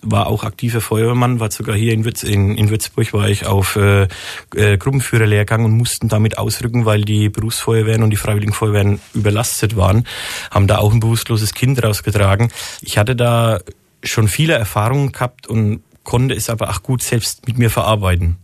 war 0.00 0.28
auch 0.28 0.44
aktiver 0.44 0.80
Feuerwehrmann, 0.80 1.38
war 1.38 1.50
sogar 1.50 1.76
hier 1.76 1.92
in, 1.92 2.06
Würz, 2.06 2.22
in, 2.22 2.56
in 2.56 2.70
Würzburg, 2.70 3.12
war 3.12 3.28
ich 3.28 3.44
auf 3.44 3.76
äh, 3.76 4.08
äh, 4.54 4.78
Gruppenführerlehrgang 4.78 5.66
und 5.66 5.72
mussten 5.72 6.08
damit 6.08 6.38
ausrücken, 6.38 6.86
weil 6.86 7.02
die 7.02 7.28
Berufsfeuerwehren 7.28 8.02
und 8.02 8.08
die 8.08 8.16
Freiwilligen 8.16 8.54
Feuerwehren 8.54 9.00
überlastet 9.12 9.76
waren, 9.76 10.06
haben 10.50 10.66
da 10.66 10.78
auch 10.78 10.94
ein 10.94 11.00
bewusstloses 11.00 11.52
Kind 11.52 11.84
rausgetragen. 11.84 12.48
Ich 12.80 12.96
hatte 12.96 13.14
da 13.14 13.58
schon 14.02 14.28
viele 14.28 14.54
Erfahrungen 14.54 15.12
gehabt 15.12 15.46
und 15.46 15.82
konnte 16.04 16.34
es 16.34 16.48
aber 16.48 16.70
auch 16.70 16.82
gut 16.82 17.02
selbst 17.02 17.46
mit 17.46 17.58
mir 17.58 17.68
verarbeiten. 17.68 18.38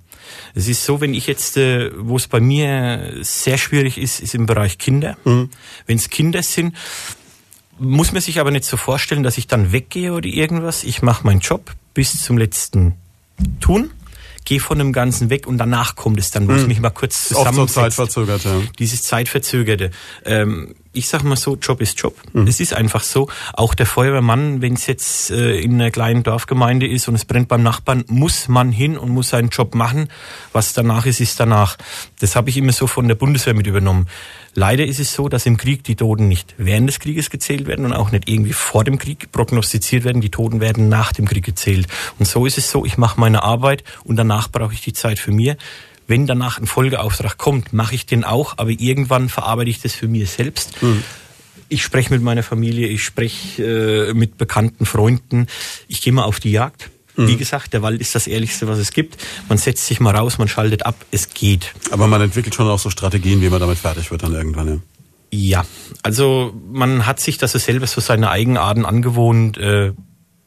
Es 0.55 0.69
ist 0.69 0.85
so, 0.85 1.01
wenn 1.01 1.15
ich 1.15 1.27
jetzt, 1.27 1.57
äh, 1.57 1.91
wo 1.97 2.17
es 2.17 2.27
bei 2.27 2.41
mir 2.41 3.15
sehr 3.23 3.59
schwierig 3.59 3.99
ist, 3.99 4.21
ist 4.21 4.35
im 4.35 4.47
Bereich 4.47 4.79
Kinder. 4.79 5.17
Mhm. 5.25 5.51
Wenn 5.87 5.97
es 5.97 6.11
Kinder 6.11 6.43
sind, 6.43 6.75
muss 7.79 8.13
man 8.13 8.23
sich 8.23 8.39
aber 8.39 8.51
nicht 8.51 8.65
so 8.65 8.77
vorstellen, 8.77 9.23
dass 9.23 9.39
ich 9.39 9.47
dann 9.47 9.73
weggehe 9.73 10.13
oder 10.13 10.29
irgendwas. 10.29 10.85
Ich 10.85 11.03
mache 11.03 11.27
meinen 11.27 11.41
Job 11.41 11.75
bis 11.93 12.23
zum 12.23 12.39
letzten 12.39 12.95
tun 13.61 13.91
gehe 14.45 14.61
von 14.61 14.79
dem 14.79 14.93
Ganzen 14.93 15.31
weg 15.31 15.47
und 15.47 15.59
danach 15.59 15.97
kommt 15.97 16.19
es 16.19 16.31
dann, 16.31 16.47
muss 16.47 16.63
ich 16.63 16.69
mich 16.69 16.81
mal 16.81 16.91
kurz 16.91 17.29
zusammensetzen. 17.29 17.61
Oft 17.61 17.71
so 17.71 17.81
zeitverzögert, 17.81 18.45
ja. 18.45 18.63
Dieses 18.79 19.03
zeitverzögerte. 19.03 19.91
Ähm, 20.25 20.75
ich 20.93 21.09
sag 21.09 21.25
mal 21.25 21.37
so, 21.37 21.57
Job 21.57 21.81
ist 21.81 22.01
Job. 22.01 22.17
Mhm. 22.33 22.47
Es 22.47 22.61
ist 22.61 22.73
einfach 22.73 23.03
so. 23.03 23.29
Auch 23.53 23.75
der 23.75 23.87
Feuerwehrmann, 23.87 24.63
wenn 24.63 24.75
es 24.75 24.87
jetzt 24.87 25.31
äh, 25.31 25.59
in 25.59 25.75
einer 25.75 25.91
kleinen 25.91 26.23
Dorfgemeinde 26.23 26.87
ist 26.87 27.09
und 27.09 27.17
es 27.17 27.25
brennt 27.25 27.49
beim 27.49 27.63
Nachbarn, 27.63 28.05
muss 28.07 28.49
man 28.49 28.71
hin 28.71 28.97
und 28.97 29.11
muss 29.11 29.31
seinen 29.31 29.49
Job 29.49 29.75
machen. 29.75 30.09
Was 30.53 30.73
danach 30.73 31.05
ist, 31.07 31.21
ist 31.21 31.41
danach. 31.41 31.77
Das 32.21 32.37
habe 32.37 32.49
ich 32.49 32.57
immer 32.57 32.73
so 32.73 32.87
von 32.87 33.09
der 33.09 33.17
Bundeswehr 33.17 33.55
mit 33.55 33.67
übernommen. 33.67 34.07
Leider 34.55 34.87
ist 34.87 35.01
es 35.01 35.13
so, 35.13 35.29
dass 35.29 35.47
im 35.47 35.57
Krieg 35.57 35.83
die 35.85 35.97
Toten 35.97 36.29
nicht 36.29 36.55
während 36.59 36.89
des 36.89 37.01
Krieges 37.01 37.29
gezählt 37.29 37.67
werden 37.67 37.85
und 37.85 37.93
auch 37.93 38.13
nicht 38.13 38.29
irgendwie 38.29 38.53
vor 38.53 38.85
dem 38.85 38.99
Krieg 38.99 39.33
prognostiziert 39.33 40.05
werden. 40.05 40.21
Die 40.21 40.31
Toten 40.31 40.61
werden 40.61 40.89
nach 40.89 41.13
dem 41.13 41.27
Krieg 41.27 41.45
gezählt. 41.45 41.89
Und 42.19 42.27
so 42.27 42.47
ist 42.47 42.57
es 42.57 42.71
so, 42.71 42.85
ich 42.85 42.97
mache 42.97 43.19
meine 43.19 43.43
Arbeit 43.43 43.83
und 44.05 44.17
danach 44.17 44.49
brauche 44.49 44.73
ich 44.73 44.81
die 44.81 44.93
Zeit 44.93 45.19
für 45.19 45.33
mir 45.33 45.57
Wenn 46.07 46.27
danach 46.27 46.59
ein 46.59 46.67
Folgeauftrag 46.67 47.39
kommt, 47.39 47.73
mache 47.73 47.95
ich 47.95 48.07
den 48.07 48.25
auch, 48.25 48.59
aber 48.59 48.71
irgendwann 48.71 49.29
verarbeite 49.29 49.71
ich 49.71 49.81
das 49.81 49.95
für 49.95 50.07
mich 50.07 50.31
selbst. 50.31 50.83
Mhm. 50.83 51.03
Ich 51.71 51.83
spreche 51.83 52.13
mit 52.13 52.23
meiner 52.23 52.43
Familie, 52.43 52.89
ich 52.89 53.03
spreche 53.03 54.11
äh, 54.11 54.15
mit 54.15 54.37
bekannten 54.37 54.85
Freunden, 54.85 55.47
ich 55.89 56.03
gehe 56.03 56.13
mal 56.13 56.25
auf 56.25 56.41
die 56.41 56.51
Jagd. 56.51 56.91
Mhm. 57.17 57.29
Wie 57.29 57.37
gesagt, 57.37 57.73
der 57.73 57.83
Wald 57.83 58.01
ist 58.01 58.15
das 58.15 58.27
Ehrlichste, 58.27 58.67
was 58.69 58.79
es 58.79 58.93
gibt. 58.93 59.17
Man 59.49 59.59
setzt 59.59 59.87
sich 59.87 60.01
mal 60.01 60.15
raus, 60.15 60.39
man 60.39 60.49
schaltet 60.49 60.85
ab, 60.87 60.97
es 61.11 61.31
geht. 61.31 61.73
Aber 61.91 62.07
man 62.07 62.21
entwickelt 62.21 62.55
schon 62.55 62.69
auch 62.69 62.79
so 62.79 62.91
Strategien, 62.91 63.41
wie 63.41 63.51
man 63.51 63.61
damit 63.61 63.79
fertig 63.79 64.11
wird 64.11 64.23
dann 64.23 64.35
irgendwann. 64.35 64.69
Ja. 64.69 64.79
Ja, 65.37 65.67
also 66.05 66.55
man 66.71 67.07
hat 67.07 67.19
sich 67.19 67.39
das 67.39 67.53
selber 67.53 67.89
so 67.89 68.01
seine 68.01 68.31
Eigenarten 68.31 68.85
angewohnt. 68.85 69.59
Äh, 69.59 69.93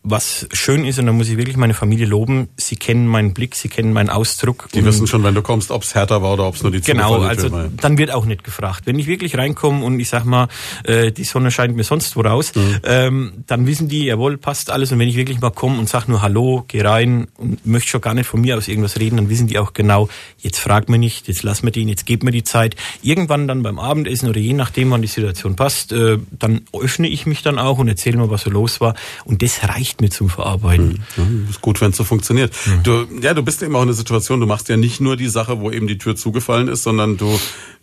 was 0.10 0.48
schön 0.54 0.86
ist, 0.86 1.00
und 1.00 1.06
da 1.06 1.12
muss 1.12 1.30
ich 1.30 1.38
wirklich 1.38 1.58
meine 1.58 1.74
Familie 1.74 2.06
loben, 2.06 2.50
sie 2.58 2.76
kennen 2.76 3.08
meinen 3.08 3.34
Blick, 3.34 3.56
sie 3.56 3.68
kennen 3.68 3.94
meinen 3.94 4.10
Ausdruck. 4.10 4.70
Die 4.74 4.84
wissen 4.86 5.08
schon, 5.08 5.24
wenn 5.24 5.36
du 5.36 5.42
kommst, 5.42 5.72
ob 5.72 5.84
es 5.84 5.96
härter 5.96 6.22
war 6.22 6.34
oder 6.34 6.48
ob 6.48 6.56
es 6.56 6.64
nur 6.64 6.72
die 6.72 6.82
Genau, 6.82 7.22
also 7.22 7.52
war. 7.52 7.70
dann 7.76 7.98
wird 7.98 8.12
auch 8.12 8.26
nicht 8.26 8.44
gefragt. 8.44 8.84
Wenn 8.86 8.98
ich 9.00 9.08
wirklich 9.08 9.38
reinkomme 9.38 9.84
und 9.84 10.00
ich 10.00 10.10
sag 10.10 10.24
mal, 10.26 10.48
äh, 10.84 11.12
die 11.12 11.24
Sonne 11.24 11.52
scheint 11.52 11.76
mir 11.76 11.84
sonst 11.84 12.16
wo 12.16 12.22
raus, 12.22 12.54
mhm. 12.56 12.80
ähm, 12.84 13.32
dann 13.48 13.68
wissen 13.68 13.90
die, 13.90 14.06
jawohl, 14.06 14.38
passt 14.38 14.70
alles. 14.70 14.92
Und 14.92 15.00
wenn 15.00 15.10
ich 15.10 15.16
wirklich 15.16 15.42
mal 15.42 15.52
komme 15.52 15.78
und 15.78 15.90
sag 15.90 16.08
nur 16.08 16.22
Hallo, 16.22 16.64
geh 16.68 16.82
rein 16.82 17.28
und 17.38 17.66
möchte 17.66 17.90
schon 17.90 18.02
gar 18.02 18.14
nicht 18.14 18.28
von 18.28 18.42
mir 18.42 18.58
aus 18.58 18.68
irgendwas 18.68 19.00
reden, 19.00 19.18
dann 19.18 19.30
wissen 19.30 19.48
die 19.48 19.60
auch 19.60 19.74
genau, 19.74 20.10
jetzt 20.38 20.60
fragt 20.60 20.90
mir 20.90 20.98
nicht, 20.98 21.28
jetzt 21.28 21.44
lass 21.44 21.64
mir 21.64 21.72
den, 21.72 21.90
jetzt 21.90 22.06
gebt 22.06 22.24
mir 22.24 22.32
die 22.32 22.44
Zeit. 22.44 22.76
Irgendwann 23.02 23.48
dann 23.48 23.64
beim 23.64 23.80
Abendessen 23.80 24.30
oder 24.30 24.40
je 24.40 24.54
nachdem, 24.54 24.92
wann 24.92 25.02
die 25.02 25.08
Situation 25.08 25.56
passt, 25.56 25.92
äh, 25.92 26.18
dann 26.32 26.62
öffne 26.74 27.08
ich 27.08 27.26
mich 27.26 27.44
dann 27.44 27.60
auch 27.60 27.78
und 27.78 27.88
erzähle 27.88 28.18
mal, 28.18 28.30
was 28.30 28.44
so 28.44 28.50
los 28.50 28.80
war. 28.80 28.96
Und 29.26 29.42
das 29.42 29.64
reicht 29.68 29.97
nicht 30.02 30.12
mehr 30.12 30.18
zum 30.18 30.30
Verarbeiten. 30.30 31.04
Mhm. 31.16 31.44
Ja, 31.46 31.50
ist 31.50 31.62
gut, 31.62 31.82
wenn 31.82 31.92
es 31.92 31.98
so 31.98 32.04
funktioniert. 32.04 32.54
Mhm. 32.66 32.84
Du, 32.84 33.08
ja, 33.22 33.34
du 33.34 33.44
bist 33.44 33.62
ja 33.62 33.68
immer 33.68 33.80
auch 33.80 33.84
in 33.84 33.90
der 33.90 33.96
Situation, 33.96 34.40
du 34.40 34.48
machst 34.48 34.70
ja 34.70 34.78
nicht 34.78 35.02
nur 35.02 35.18
die 35.18 35.28
Sache, 35.28 35.60
wo 35.60 35.72
eben 35.72 35.88
die 35.88 35.98
Tür 35.98 36.16
zugefallen 36.16 36.68
ist, 36.68 36.84
sondern 36.84 37.18
du 37.18 37.40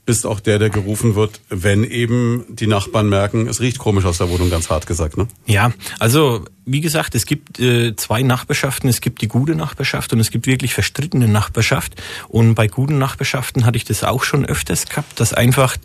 bist 0.07 0.27
auch 0.27 0.41
der, 0.41 0.59
der 0.59 0.71
gerufen 0.71 1.15
wird, 1.15 1.41
wenn 1.49 1.83
eben 1.83 2.45
die 2.49 2.67
Nachbarn 2.67 3.09
merken, 3.09 3.49
es 3.49 3.61
riecht 3.61 3.79
komisch 3.79 4.05
aus 4.05 4.19
der 4.19 4.29
Wohnung, 4.29 4.51
ganz 4.51 4.69
hart 4.69 4.87
gesagt, 4.87 5.17
ne? 5.17 5.29
Ja, 5.47 5.73
also 5.99 6.45
wie 6.67 6.81
gesagt, 6.81 7.15
es 7.15 7.27
gibt 7.27 7.59
äh, 7.59 7.95
zwei 7.97 8.23
Nachbarschaften. 8.23 8.89
Es 8.89 9.01
gibt 9.01 9.23
die 9.23 9.29
gute 9.29 9.55
Nachbarschaft 9.55 10.13
und 10.13 10.21
es 10.21 10.31
gibt 10.31 10.47
wirklich 10.47 10.75
verstrittene 10.75 11.29
Nachbarschaft. 11.29 12.03
Und 12.29 12.55
bei 12.55 12.69
guten 12.69 12.99
Nachbarschaften 12.99 13.65
hatte 13.65 13.77
ich 13.77 13.85
das 13.85 14.05
auch 14.05 14.25
schon 14.25 14.45
öfters 14.45 14.87
gehabt, 14.87 15.21
dass 15.21 15.33
einfach 15.33 15.77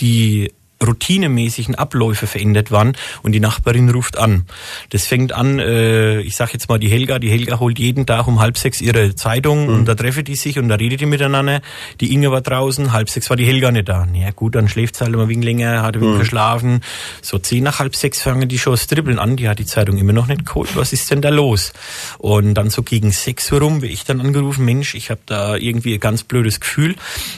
die 0.00 0.52
routinemäßigen 0.84 1.74
Abläufe 1.74 2.26
verändert 2.26 2.70
waren 2.70 2.96
und 3.22 3.32
die 3.32 3.40
Nachbarin 3.40 3.90
ruft 3.90 4.16
an. 4.18 4.46
Das 4.90 5.06
fängt 5.06 5.32
an, 5.32 5.58
äh, 5.58 6.20
ich 6.20 6.36
sage 6.36 6.52
jetzt 6.54 6.68
mal 6.68 6.78
die 6.78 6.88
Helga, 6.88 7.18
die 7.18 7.30
Helga 7.30 7.60
holt 7.60 7.78
jeden 7.78 8.06
Tag 8.06 8.26
um 8.26 8.40
halb 8.40 8.56
sechs 8.56 8.80
ihre 8.80 9.14
Zeitung 9.14 9.66
mhm. 9.66 9.74
und 9.74 9.84
da 9.86 9.94
treffen 9.94 10.24
die 10.24 10.36
sich 10.36 10.58
und 10.58 10.68
da 10.68 10.76
redet 10.76 11.00
die 11.00 11.06
miteinander. 11.06 11.60
Die 12.00 12.14
Inge 12.14 12.30
war 12.30 12.40
draußen, 12.40 12.92
halb 12.92 13.10
sechs 13.10 13.28
war 13.28 13.36
die 13.36 13.44
Helga 13.44 13.70
nicht 13.70 13.88
da. 13.88 14.06
Ja 14.14 14.30
gut, 14.30 14.54
dann 14.54 14.68
schläft 14.68 14.96
sie 14.96 15.04
halt 15.04 15.14
immer 15.14 15.28
wegen 15.28 15.42
länger, 15.42 15.82
hat 15.82 15.96
mhm. 15.96 16.18
geschlafen. 16.18 16.80
So 17.20 17.38
zehn 17.38 17.64
nach 17.64 17.78
halb 17.78 17.94
sechs 17.94 18.22
fangen 18.22 18.48
die 18.48 18.58
schon 18.58 18.72
das 18.72 18.86
Dribbeln 18.86 19.18
an, 19.18 19.36
die 19.36 19.48
hat 19.48 19.58
die 19.58 19.66
Zeitung 19.66 19.98
immer 19.98 20.14
noch 20.14 20.28
nicht 20.28 20.46
geholt. 20.46 20.74
Was 20.76 20.92
ist 20.92 21.10
denn 21.10 21.20
da 21.20 21.28
los? 21.28 21.72
Und 22.18 22.54
dann 22.54 22.70
so 22.70 22.82
gegen 22.82 23.12
sechs 23.12 23.52
Uhr 23.52 23.60
rum, 23.60 23.82
wie 23.82 23.88
ich 23.88 24.04
dann 24.04 24.20
angerufen, 24.20 24.64
Mensch, 24.64 24.94
ich 24.94 25.10
habe 25.10 25.20
da 25.26 25.56
irgendwie 25.56 25.94
ein 25.94 26.00
ganz 26.00 26.22
blödes 26.22 26.60
Gefühl. 26.60 26.94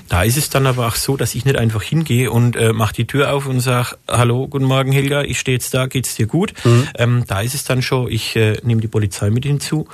Da 0.09 0.23
ist 0.23 0.37
es 0.37 0.49
dann 0.49 0.67
aber 0.67 0.87
auch 0.87 0.97
so, 0.97 1.17
dass 1.17 1.35
ich 1.35 1.45
nicht 1.45 1.57
einfach 1.57 1.83
hingehe 1.83 2.31
und 2.31 2.55
äh, 2.57 2.73
mache 2.73 2.95
die 2.95 3.07
Tür 3.07 3.32
auf 3.33 3.47
und 3.47 3.61
sage, 3.61 3.97
hallo, 4.07 4.47
guten 4.47 4.67
Morgen 4.67 4.93
Helga, 4.93 5.23
ich 5.23 5.41
stehe 5.41 5.57
jetzt 5.57 5.73
da, 5.73 5.87
geht's 5.87 6.15
dir 6.15 6.27
gut? 6.27 6.53
Mhm. 6.65 6.89
Ähm, 6.99 7.25
da 7.27 7.41
ist 7.41 7.55
es 7.55 7.65
dann 7.65 7.81
schon, 7.81 8.11
ich 8.11 8.37
äh, 8.37 8.59
nehme 8.63 8.83
die 8.83 8.89
Polizei 8.89 9.31
mit 9.31 9.47
hinzu. 9.47 9.89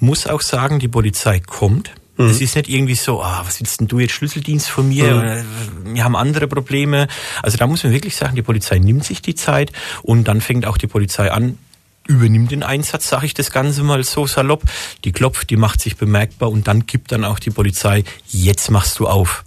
Muss 0.00 0.26
auch 0.26 0.42
sagen, 0.42 0.80
die 0.80 0.88
Polizei 0.88 1.40
kommt. 1.40 1.92
Mhm. 2.18 2.26
Es 2.26 2.42
ist 2.42 2.56
nicht 2.56 2.68
irgendwie 2.68 2.94
so, 2.94 3.22
ah, 3.22 3.42
was 3.44 3.58
willst 3.60 3.80
denn 3.80 3.88
du 3.88 4.00
jetzt 4.00 4.12
Schlüsseldienst 4.12 4.68
von 4.68 4.88
mir? 4.88 5.44
Mhm. 5.84 5.94
Wir 5.94 6.04
haben 6.04 6.14
andere 6.14 6.46
Probleme. 6.46 7.08
Also 7.42 7.56
da 7.56 7.66
muss 7.66 7.82
man 7.84 7.92
wirklich 7.92 8.16
sagen, 8.16 8.36
die 8.36 8.42
Polizei 8.42 8.78
nimmt 8.78 9.04
sich 9.04 9.22
die 9.22 9.34
Zeit 9.34 9.72
und 10.02 10.24
dann 10.24 10.42
fängt 10.42 10.66
auch 10.66 10.76
die 10.76 10.86
Polizei 10.86 11.32
an, 11.32 11.58
übernimmt 12.06 12.50
den 12.50 12.62
Einsatz, 12.62 13.08
sage 13.08 13.24
ich 13.24 13.32
das 13.32 13.50
Ganze 13.50 13.82
mal 13.82 14.04
so 14.04 14.26
salopp. 14.26 14.62
Die 15.04 15.12
klopft, 15.12 15.48
die 15.48 15.56
macht 15.56 15.80
sich 15.80 15.96
bemerkbar 15.96 16.50
und 16.50 16.68
dann 16.68 16.84
gibt 16.84 17.12
dann 17.12 17.24
auch 17.24 17.38
die 17.38 17.50
Polizei, 17.50 18.04
jetzt 18.28 18.70
machst 18.70 18.98
du 18.98 19.08
auf. 19.08 19.44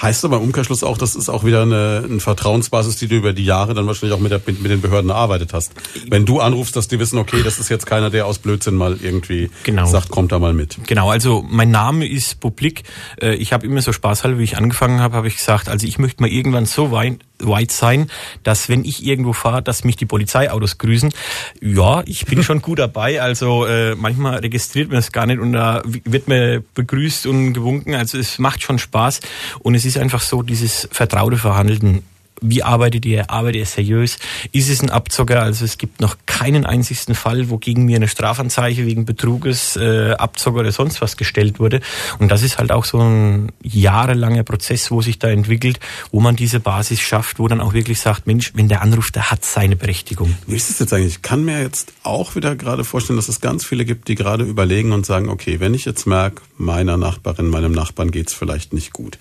Heißt 0.00 0.24
aber 0.24 0.36
im 0.36 0.42
Umkehrschluss 0.42 0.82
auch, 0.82 0.98
das 0.98 1.14
ist 1.14 1.28
auch 1.28 1.44
wieder 1.44 1.62
eine, 1.62 2.02
eine 2.04 2.20
Vertrauensbasis, 2.20 2.96
die 2.96 3.08
du 3.08 3.16
über 3.16 3.32
die 3.32 3.44
Jahre 3.44 3.74
dann 3.74 3.86
wahrscheinlich 3.86 4.16
auch 4.16 4.20
mit, 4.20 4.32
der, 4.32 4.40
mit, 4.46 4.70
den 4.70 4.80
Behörden 4.80 5.10
erarbeitet 5.10 5.52
hast. 5.52 5.72
Wenn 6.08 6.26
du 6.26 6.40
anrufst, 6.40 6.76
dass 6.76 6.88
die 6.88 6.98
wissen, 6.98 7.18
okay, 7.18 7.42
das 7.42 7.58
ist 7.58 7.68
jetzt 7.68 7.86
keiner, 7.86 8.10
der 8.10 8.26
aus 8.26 8.38
Blödsinn 8.38 8.74
mal 8.74 8.98
irgendwie 9.00 9.50
genau. 9.64 9.86
sagt, 9.86 10.10
kommt 10.10 10.32
da 10.32 10.38
mal 10.38 10.52
mit. 10.52 10.78
Genau, 10.86 11.10
also 11.10 11.44
mein 11.48 11.70
Name 11.70 12.06
ist 12.06 12.40
Publik. 12.40 12.84
Äh, 13.20 13.34
ich 13.34 13.52
habe 13.52 13.66
immer 13.66 13.82
so 13.82 13.92
spaßhalber, 13.92 14.38
wie 14.38 14.44
ich 14.44 14.56
angefangen 14.56 15.00
habe, 15.00 15.16
habe 15.16 15.28
ich 15.28 15.36
gesagt, 15.36 15.68
also 15.68 15.86
ich 15.86 15.98
möchte 15.98 16.22
mal 16.22 16.30
irgendwann 16.30 16.66
so 16.66 16.90
weit, 16.90 17.18
weit 17.40 17.70
sein, 17.70 18.10
dass 18.42 18.68
wenn 18.68 18.84
ich 18.84 19.04
irgendwo 19.04 19.32
fahre, 19.32 19.62
dass 19.62 19.84
mich 19.84 19.96
die 19.96 20.06
Polizeiautos 20.06 20.78
grüßen. 20.78 21.12
Ja, 21.60 22.02
ich 22.06 22.26
bin 22.26 22.42
schon 22.42 22.62
gut 22.62 22.78
dabei. 22.78 23.20
Also 23.20 23.66
äh, 23.66 23.94
manchmal 23.94 24.38
registriert 24.38 24.88
man 24.88 24.98
es 24.98 25.12
gar 25.12 25.26
nicht 25.26 25.38
und 25.38 25.52
da 25.52 25.82
wird 25.84 26.28
mir 26.28 26.62
begrüßt 26.74 27.26
und 27.26 27.52
gewunken. 27.54 27.94
Also 27.94 28.18
es 28.18 28.38
macht 28.38 28.62
schon 28.62 28.78
Spaß. 28.78 29.20
Und 29.60 29.74
es 29.74 29.84
ist 29.84 29.98
einfach 29.98 30.20
so, 30.20 30.42
dieses 30.42 30.88
vertraute 30.90 31.36
Verhandeln 31.36 32.02
wie 32.40 32.62
arbeitet 32.62 33.04
ihr? 33.06 33.30
Arbeitet 33.30 33.56
ihr 33.56 33.66
seriös? 33.66 34.18
Ist 34.52 34.68
es 34.68 34.82
ein 34.82 34.90
Abzocker? 34.90 35.42
Also 35.42 35.64
es 35.64 35.78
gibt 35.78 36.00
noch 36.00 36.16
keinen 36.26 36.64
einzigsten 36.64 37.14
Fall, 37.14 37.50
wo 37.50 37.58
gegen 37.58 37.84
mir 37.84 37.96
eine 37.96 38.08
Strafanzeige 38.08 38.86
wegen 38.86 39.04
Betruges, 39.04 39.76
äh, 39.76 40.12
Abzocker 40.12 40.60
oder 40.60 40.72
sonst 40.72 41.00
was 41.00 41.16
gestellt 41.16 41.58
wurde. 41.58 41.80
Und 42.18 42.30
das 42.30 42.42
ist 42.42 42.58
halt 42.58 42.72
auch 42.72 42.84
so 42.84 43.00
ein 43.00 43.52
jahrelanger 43.62 44.44
Prozess, 44.44 44.90
wo 44.90 45.02
sich 45.02 45.18
da 45.18 45.28
entwickelt, 45.28 45.80
wo 46.10 46.20
man 46.20 46.36
diese 46.36 46.60
Basis 46.60 47.00
schafft, 47.00 47.38
wo 47.38 47.48
dann 47.48 47.60
auch 47.60 47.74
wirklich 47.74 48.00
sagt, 48.00 48.26
Mensch, 48.26 48.52
wenn 48.54 48.68
der 48.68 48.82
anruft, 48.82 49.16
der 49.16 49.30
hat 49.30 49.44
seine 49.44 49.76
Berechtigung. 49.76 50.36
Wie 50.46 50.56
ist 50.56 50.70
es 50.70 50.78
jetzt 50.78 50.92
eigentlich? 50.92 51.14
Ich 51.16 51.22
kann 51.22 51.44
mir 51.44 51.62
jetzt 51.62 51.92
auch 52.02 52.34
wieder 52.34 52.56
gerade 52.56 52.84
vorstellen, 52.84 53.16
dass 53.16 53.28
es 53.28 53.40
ganz 53.40 53.64
viele 53.64 53.84
gibt, 53.84 54.08
die 54.08 54.14
gerade 54.14 54.44
überlegen 54.44 54.92
und 54.92 55.06
sagen, 55.06 55.28
okay, 55.28 55.60
wenn 55.60 55.74
ich 55.74 55.84
jetzt 55.84 56.06
merke, 56.06 56.42
meiner 56.56 56.96
Nachbarin, 56.96 57.48
meinem 57.48 57.72
Nachbarn 57.72 58.10
geht's 58.10 58.34
vielleicht 58.34 58.72
nicht 58.72 58.92
gut, 58.92 59.18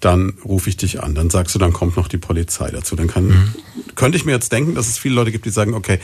dann 0.00 0.34
rufe 0.44 0.68
ich 0.68 0.76
dich 0.76 1.02
an. 1.02 1.14
Dann 1.14 1.30
sagst 1.30 1.54
du, 1.54 1.58
dann 1.58 1.72
kommt 1.72 1.96
noch 1.96 2.08
die 2.08 2.18
Polizei 2.18 2.70
dazu. 2.70 2.96
Dann 2.96 3.08
kann, 3.08 3.26
mhm. 3.28 3.54
könnte 3.94 4.18
ich 4.18 4.24
mir 4.24 4.32
jetzt 4.32 4.52
denken, 4.52 4.74
dass 4.74 4.88
es 4.88 4.98
viele 4.98 5.14
Leute 5.14 5.32
gibt, 5.32 5.46
die 5.46 5.50
sagen, 5.50 5.74
okay, 5.74 5.98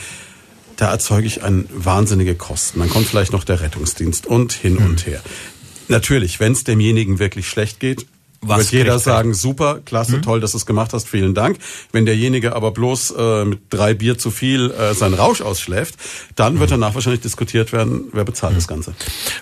da 0.77 0.91
erzeuge 0.91 1.27
ich 1.27 1.43
ein 1.43 1.69
wahnsinnige 1.73 2.35
Kosten. 2.35 2.81
Dann 2.81 2.89
kommt 2.89 3.07
vielleicht 3.07 3.33
noch 3.33 3.45
der 3.45 3.61
Rettungsdienst 3.61 4.27
und 4.27 4.53
hin 4.53 4.75
mhm. 4.75 4.87
und 4.87 5.07
her. 5.07 5.23
Natürlich, 5.89 6.41
wenn 6.41 6.53
es 6.53 6.65
demjenigen 6.65 7.19
wirklich 7.19 7.49
schlecht 7.49 7.81
geht, 7.81 8.07
was 8.43 8.73
wird 8.73 8.85
jeder 8.85 8.99
sagen, 8.99 9.35
super, 9.35 9.81
klasse, 9.85 10.15
hm? 10.15 10.23
toll, 10.23 10.41
dass 10.41 10.51
du 10.51 10.57
es 10.57 10.67
gemacht 10.67 10.93
hast, 10.93 11.09
vielen 11.09 11.33
Dank. 11.33 11.59
Wenn 11.93 12.07
derjenige 12.07 12.57
aber 12.57 12.73
bloß 12.73 13.15
äh, 13.17 13.45
mit 13.45 13.61
drei 13.71 13.95
Bier 13.95 14.19
zu 14.19 14.33
viel 14.33 14.73
äh, 14.73 14.95
seinen 14.95 15.15
Rausch 15.15 15.41
ausschläft, 15.41 15.95
dann 16.35 16.59
wird 16.59 16.71
hm. 16.71 16.81
danach 16.81 16.95
wahrscheinlich 16.95 17.21
diskutiert 17.21 17.73
werden, 17.73 18.07
wer 18.13 18.25
bezahlt 18.25 18.53
hm. 18.53 18.59
das 18.59 18.67
Ganze. 18.67 18.95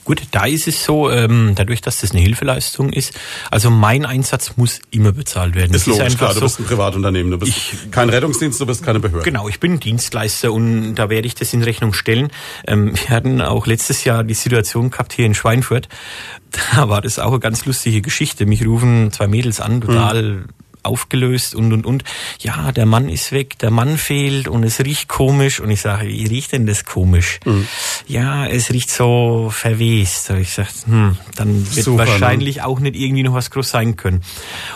Gut, 0.05 0.23
da 0.33 0.45
ist 0.45 0.69
es 0.69 0.85
so, 0.85 1.11
ähm, 1.11 1.53
dadurch, 1.55 1.81
dass 1.81 2.01
das 2.03 2.11
eine 2.11 2.21
Hilfeleistung 2.21 2.93
ist, 2.93 3.15
also 3.51 3.71
mein 3.71 4.05
Einsatz 4.05 4.57
muss 4.57 4.81
immer 4.91 5.13
bezahlt 5.13 5.55
werden. 5.55 5.75
Ist 5.75 5.87
das 5.87 5.97
logisch, 5.97 6.09
ist 6.09 6.19
klar, 6.19 6.35
du 6.35 6.41
bist 6.41 6.61
ein 6.61 6.67
Privatunternehmen, 6.67 7.31
du 7.31 7.39
bist 7.39 7.57
ich, 7.57 7.91
kein 7.91 8.11
Rettungsdienst, 8.11 8.61
du 8.61 8.67
bist 8.67 8.83
keine 8.85 9.01
Behörde. 9.01 9.25
Genau, 9.25 9.49
ich 9.49 9.61
bin 9.61 9.81
Dienstleister 9.81 10.53
und 10.53 10.95
da 10.95 11.09
werde 11.09 11.27
ich 11.27 11.35
das 11.35 11.55
in 11.55 11.63
Rechnung 11.63 11.95
stellen. 11.95 12.31
Ähm, 12.67 12.93
wir 12.95 13.09
hatten 13.09 13.41
auch 13.41 13.67
letztes 13.67 14.05
Jahr 14.05 14.25
die 14.25 14.35
Situation 14.35 14.91
gehabt 14.91 15.15
hier 15.15 15.25
in 15.25 15.35
Schweinfurt, 15.35 15.89
da 16.75 16.89
war 16.89 17.01
das 17.01 17.19
auch 17.19 17.31
eine 17.31 17.41
ganz 17.41 17.65
lustige 17.65 18.03
Geschichte. 18.03 18.45
Mich 18.45 18.67
rufen 18.67 18.90
zwei 19.13 19.27
Mädels 19.27 19.61
an, 19.61 19.81
total 19.81 20.23
mhm. 20.23 20.45
aufgelöst 20.83 21.55
und 21.55 21.73
und 21.73 21.87
und. 21.87 22.05
Ja, 22.41 22.73
der 22.73 22.87
Mann 22.87 23.09
ist 23.09 23.33
weg, 23.33 23.59
der 23.59 23.71
Mann 23.71 23.99
fehlt 23.99 24.49
und 24.49 24.65
es 24.65 24.81
riecht 24.81 25.09
komisch. 25.09 25.61
Und 25.61 25.71
ich 25.71 25.81
sage, 25.81 26.09
wie 26.09 26.27
riecht 26.27 26.53
denn 26.53 26.67
das 26.67 26.85
komisch? 26.85 27.41
Mhm. 27.45 27.67
Ja, 28.07 28.47
es 28.47 28.71
riecht 28.71 28.91
so 28.91 29.51
verwest. 29.53 30.31
Und 30.31 30.41
ich 30.41 30.53
sage, 30.53 30.69
hm, 30.87 31.17
dann 31.37 31.75
wird 31.75 31.85
Super, 31.85 32.07
wahrscheinlich 32.07 32.57
ne? 32.57 32.67
auch 32.67 32.81
nicht 32.81 32.97
irgendwie 32.97 33.23
noch 33.23 33.35
was 33.35 33.51
groß 33.51 33.69
sein 33.69 33.97
können. 33.97 34.23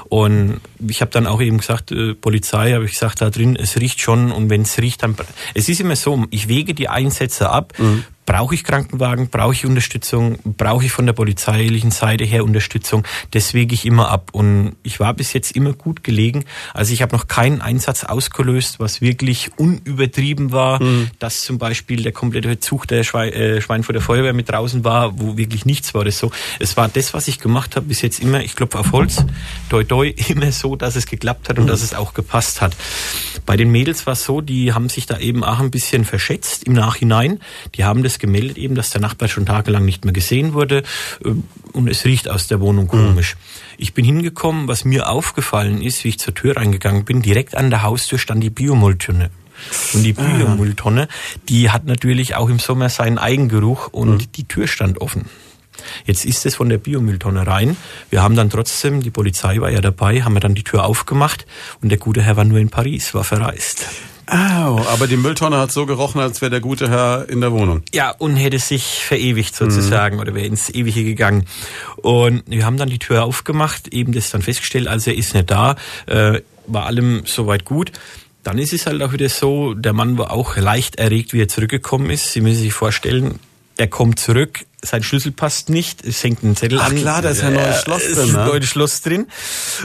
Und 0.08 0.60
ich 0.86 1.00
habe 1.00 1.10
dann 1.10 1.26
auch 1.26 1.40
eben 1.40 1.58
gesagt, 1.58 1.90
äh, 1.92 2.14
Polizei, 2.14 2.72
habe 2.72 2.84
ich 2.84 2.92
gesagt, 2.92 3.20
da 3.20 3.30
drin, 3.30 3.56
es 3.56 3.76
riecht 3.80 4.00
schon 4.00 4.32
und 4.32 4.50
wenn 4.50 4.62
es 4.62 4.78
riecht, 4.78 5.02
dann. 5.02 5.16
Es 5.54 5.68
ist 5.68 5.80
immer 5.80 5.96
so, 5.96 6.26
ich 6.30 6.48
wege 6.48 6.74
die 6.74 6.88
Einsätze 6.88 7.50
ab. 7.50 7.72
Mhm 7.78 8.04
Brauche 8.26 8.54
ich 8.54 8.64
Krankenwagen? 8.64 9.28
Brauche 9.28 9.52
ich 9.52 9.66
Unterstützung? 9.66 10.38
Brauche 10.44 10.84
ich 10.84 10.92
von 10.92 11.06
der 11.06 11.12
polizeilichen 11.12 11.90
Seite 11.90 12.24
her 12.24 12.44
Unterstützung? 12.44 13.04
Das 13.32 13.54
wege 13.54 13.74
ich 13.74 13.86
immer 13.86 14.08
ab. 14.08 14.30
Und 14.32 14.76
ich 14.82 15.00
war 15.00 15.14
bis 15.14 15.32
jetzt 15.32 15.52
immer 15.52 15.72
gut 15.72 16.04
gelegen. 16.04 16.44
Also 16.72 16.92
ich 16.92 17.02
habe 17.02 17.14
noch 17.14 17.28
keinen 17.28 17.60
Einsatz 17.60 18.04
ausgelöst, 18.04 18.80
was 18.80 19.00
wirklich 19.00 19.50
unübertrieben 19.58 20.52
war, 20.52 20.82
mhm. 20.82 21.10
dass 21.18 21.42
zum 21.42 21.58
Beispiel 21.58 22.02
der 22.02 22.12
komplette 22.12 22.60
Zug 22.60 22.88
der 22.88 23.04
Schwein, 23.04 23.32
äh, 23.32 23.60
Schweinfurter 23.60 24.00
Feuerwehr 24.00 24.32
mit 24.32 24.48
draußen 24.48 24.84
war, 24.84 25.18
wo 25.20 25.36
wirklich 25.36 25.66
nichts 25.66 25.94
war. 25.94 26.04
Das 26.04 26.18
so. 26.18 26.30
Es 26.58 26.76
war 26.76 26.88
das, 26.88 27.14
was 27.14 27.28
ich 27.28 27.38
gemacht 27.38 27.76
habe 27.76 27.86
bis 27.86 28.02
jetzt 28.02 28.20
immer, 28.20 28.42
ich 28.42 28.56
klopfe 28.56 28.78
auf 28.78 28.92
Holz, 28.92 29.24
toi 29.68 29.84
toi, 29.84 30.08
immer 30.28 30.52
so, 30.52 30.76
dass 30.76 30.96
es 30.96 31.06
geklappt 31.06 31.48
hat 31.48 31.58
und 31.58 31.64
mhm. 31.64 31.68
dass 31.68 31.82
es 31.82 31.94
auch 31.94 32.14
gepasst 32.14 32.60
hat. 32.60 32.76
Bei 33.46 33.56
den 33.56 33.70
Mädels 33.70 34.06
war 34.06 34.14
es 34.14 34.24
so, 34.24 34.40
die 34.40 34.72
haben 34.72 34.88
sich 34.88 35.06
da 35.06 35.18
eben 35.18 35.44
auch 35.44 35.60
ein 35.60 35.70
bisschen 35.70 36.04
verschätzt 36.04 36.64
im 36.64 36.72
Nachhinein. 36.72 37.40
Die 37.74 37.84
haben 37.84 38.02
das 38.02 38.13
das 38.14 38.18
gemeldet 38.18 38.56
eben, 38.58 38.74
dass 38.74 38.90
der 38.90 39.00
Nachbar 39.00 39.28
schon 39.28 39.46
tagelang 39.46 39.84
nicht 39.84 40.04
mehr 40.04 40.14
gesehen 40.14 40.54
wurde 40.54 40.82
äh, 41.24 41.30
und 41.72 41.88
es 41.88 42.04
riecht 42.04 42.28
aus 42.28 42.46
der 42.46 42.60
Wohnung 42.60 42.88
komisch. 42.88 43.34
Mhm. 43.34 43.38
Ich 43.78 43.94
bin 43.94 44.04
hingekommen, 44.04 44.68
was 44.68 44.84
mir 44.84 45.08
aufgefallen 45.08 45.82
ist, 45.82 46.04
wie 46.04 46.08
ich 46.08 46.18
zur 46.18 46.34
Tür 46.34 46.56
reingegangen 46.56 47.04
bin, 47.04 47.22
direkt 47.22 47.56
an 47.56 47.70
der 47.70 47.82
Haustür 47.82 48.18
stand 48.18 48.42
die 48.42 48.50
Biomülltonne. 48.50 49.30
Und 49.92 50.02
die 50.02 50.14
ah. 50.16 50.22
Biomülltonne, 50.22 51.08
die 51.48 51.70
hat 51.70 51.84
natürlich 51.84 52.36
auch 52.36 52.48
im 52.48 52.58
Sommer 52.58 52.88
seinen 52.88 53.18
Eigengeruch 53.18 53.88
und 53.88 54.10
mhm. 54.10 54.32
die 54.32 54.44
Tür 54.44 54.66
stand 54.66 55.00
offen. 55.00 55.26
Jetzt 56.06 56.24
ist 56.24 56.46
es 56.46 56.54
von 56.54 56.68
der 56.68 56.78
Biomülltonne 56.78 57.46
rein. 57.46 57.76
Wir 58.10 58.22
haben 58.22 58.36
dann 58.36 58.48
trotzdem, 58.48 59.02
die 59.02 59.10
Polizei 59.10 59.60
war 59.60 59.70
ja 59.70 59.80
dabei, 59.80 60.22
haben 60.22 60.34
wir 60.34 60.40
dann 60.40 60.54
die 60.54 60.62
Tür 60.62 60.84
aufgemacht 60.84 61.46
und 61.82 61.88
der 61.88 61.98
gute 61.98 62.22
Herr 62.22 62.36
war 62.36 62.44
nur 62.44 62.58
in 62.58 62.68
Paris, 62.68 63.12
war 63.12 63.24
verreist. 63.24 63.86
Au, 64.26 64.80
aber 64.88 65.06
die 65.06 65.16
Mülltonne 65.16 65.58
hat 65.58 65.70
so 65.70 65.86
gerochen, 65.86 66.20
als 66.20 66.40
wäre 66.40 66.50
der 66.50 66.60
gute 66.60 66.88
Herr 66.88 67.28
in 67.28 67.40
der 67.40 67.52
Wohnung. 67.52 67.82
Ja, 67.92 68.10
und 68.10 68.36
hätte 68.36 68.58
sich 68.58 69.04
verewigt 69.04 69.54
sozusagen 69.54 70.16
mhm. 70.16 70.22
oder 70.22 70.34
wäre 70.34 70.46
ins 70.46 70.70
Ewige 70.70 71.04
gegangen. 71.04 71.44
Und 71.96 72.42
wir 72.46 72.64
haben 72.64 72.76
dann 72.76 72.88
die 72.88 72.98
Tür 72.98 73.24
aufgemacht, 73.24 73.88
eben 73.88 74.12
das 74.12 74.30
dann 74.30 74.42
festgestellt, 74.42 74.88
also 74.88 75.10
er 75.10 75.16
ist 75.16 75.34
nicht 75.34 75.50
da, 75.50 75.76
äh, 76.06 76.40
war 76.66 76.86
allem 76.86 77.22
soweit 77.26 77.64
gut. 77.64 77.92
Dann 78.42 78.58
ist 78.58 78.72
es 78.72 78.86
halt 78.86 79.02
auch 79.02 79.12
wieder 79.12 79.28
so, 79.28 79.74
der 79.74 79.92
Mann 79.92 80.18
war 80.18 80.30
auch 80.30 80.56
leicht 80.56 80.96
erregt, 80.96 81.32
wie 81.32 81.40
er 81.40 81.48
zurückgekommen 81.48 82.10
ist. 82.10 82.32
Sie 82.32 82.40
müssen 82.40 82.60
sich 82.60 82.72
vorstellen, 82.72 83.38
er 83.76 83.88
kommt 83.88 84.18
zurück, 84.18 84.66
sein 84.84 85.02
Schlüssel 85.02 85.32
passt 85.32 85.68
nicht, 85.68 86.04
es 86.04 86.22
hängt 86.22 86.42
ein 86.42 86.56
Zettel 86.56 86.78
Ach 86.80 86.90
an. 86.90 86.96
klar, 86.96 87.22
da 87.22 87.30
ist 87.30 87.42
ja 87.42 87.48
ein 87.48 87.54
neues 87.54 87.82
Schloss 87.82 88.02
drin. 88.02 88.32
ne? 88.32 88.40
ein 88.40 88.46
neues 88.48 88.66
Schloss 88.66 89.02
drin. 89.02 89.26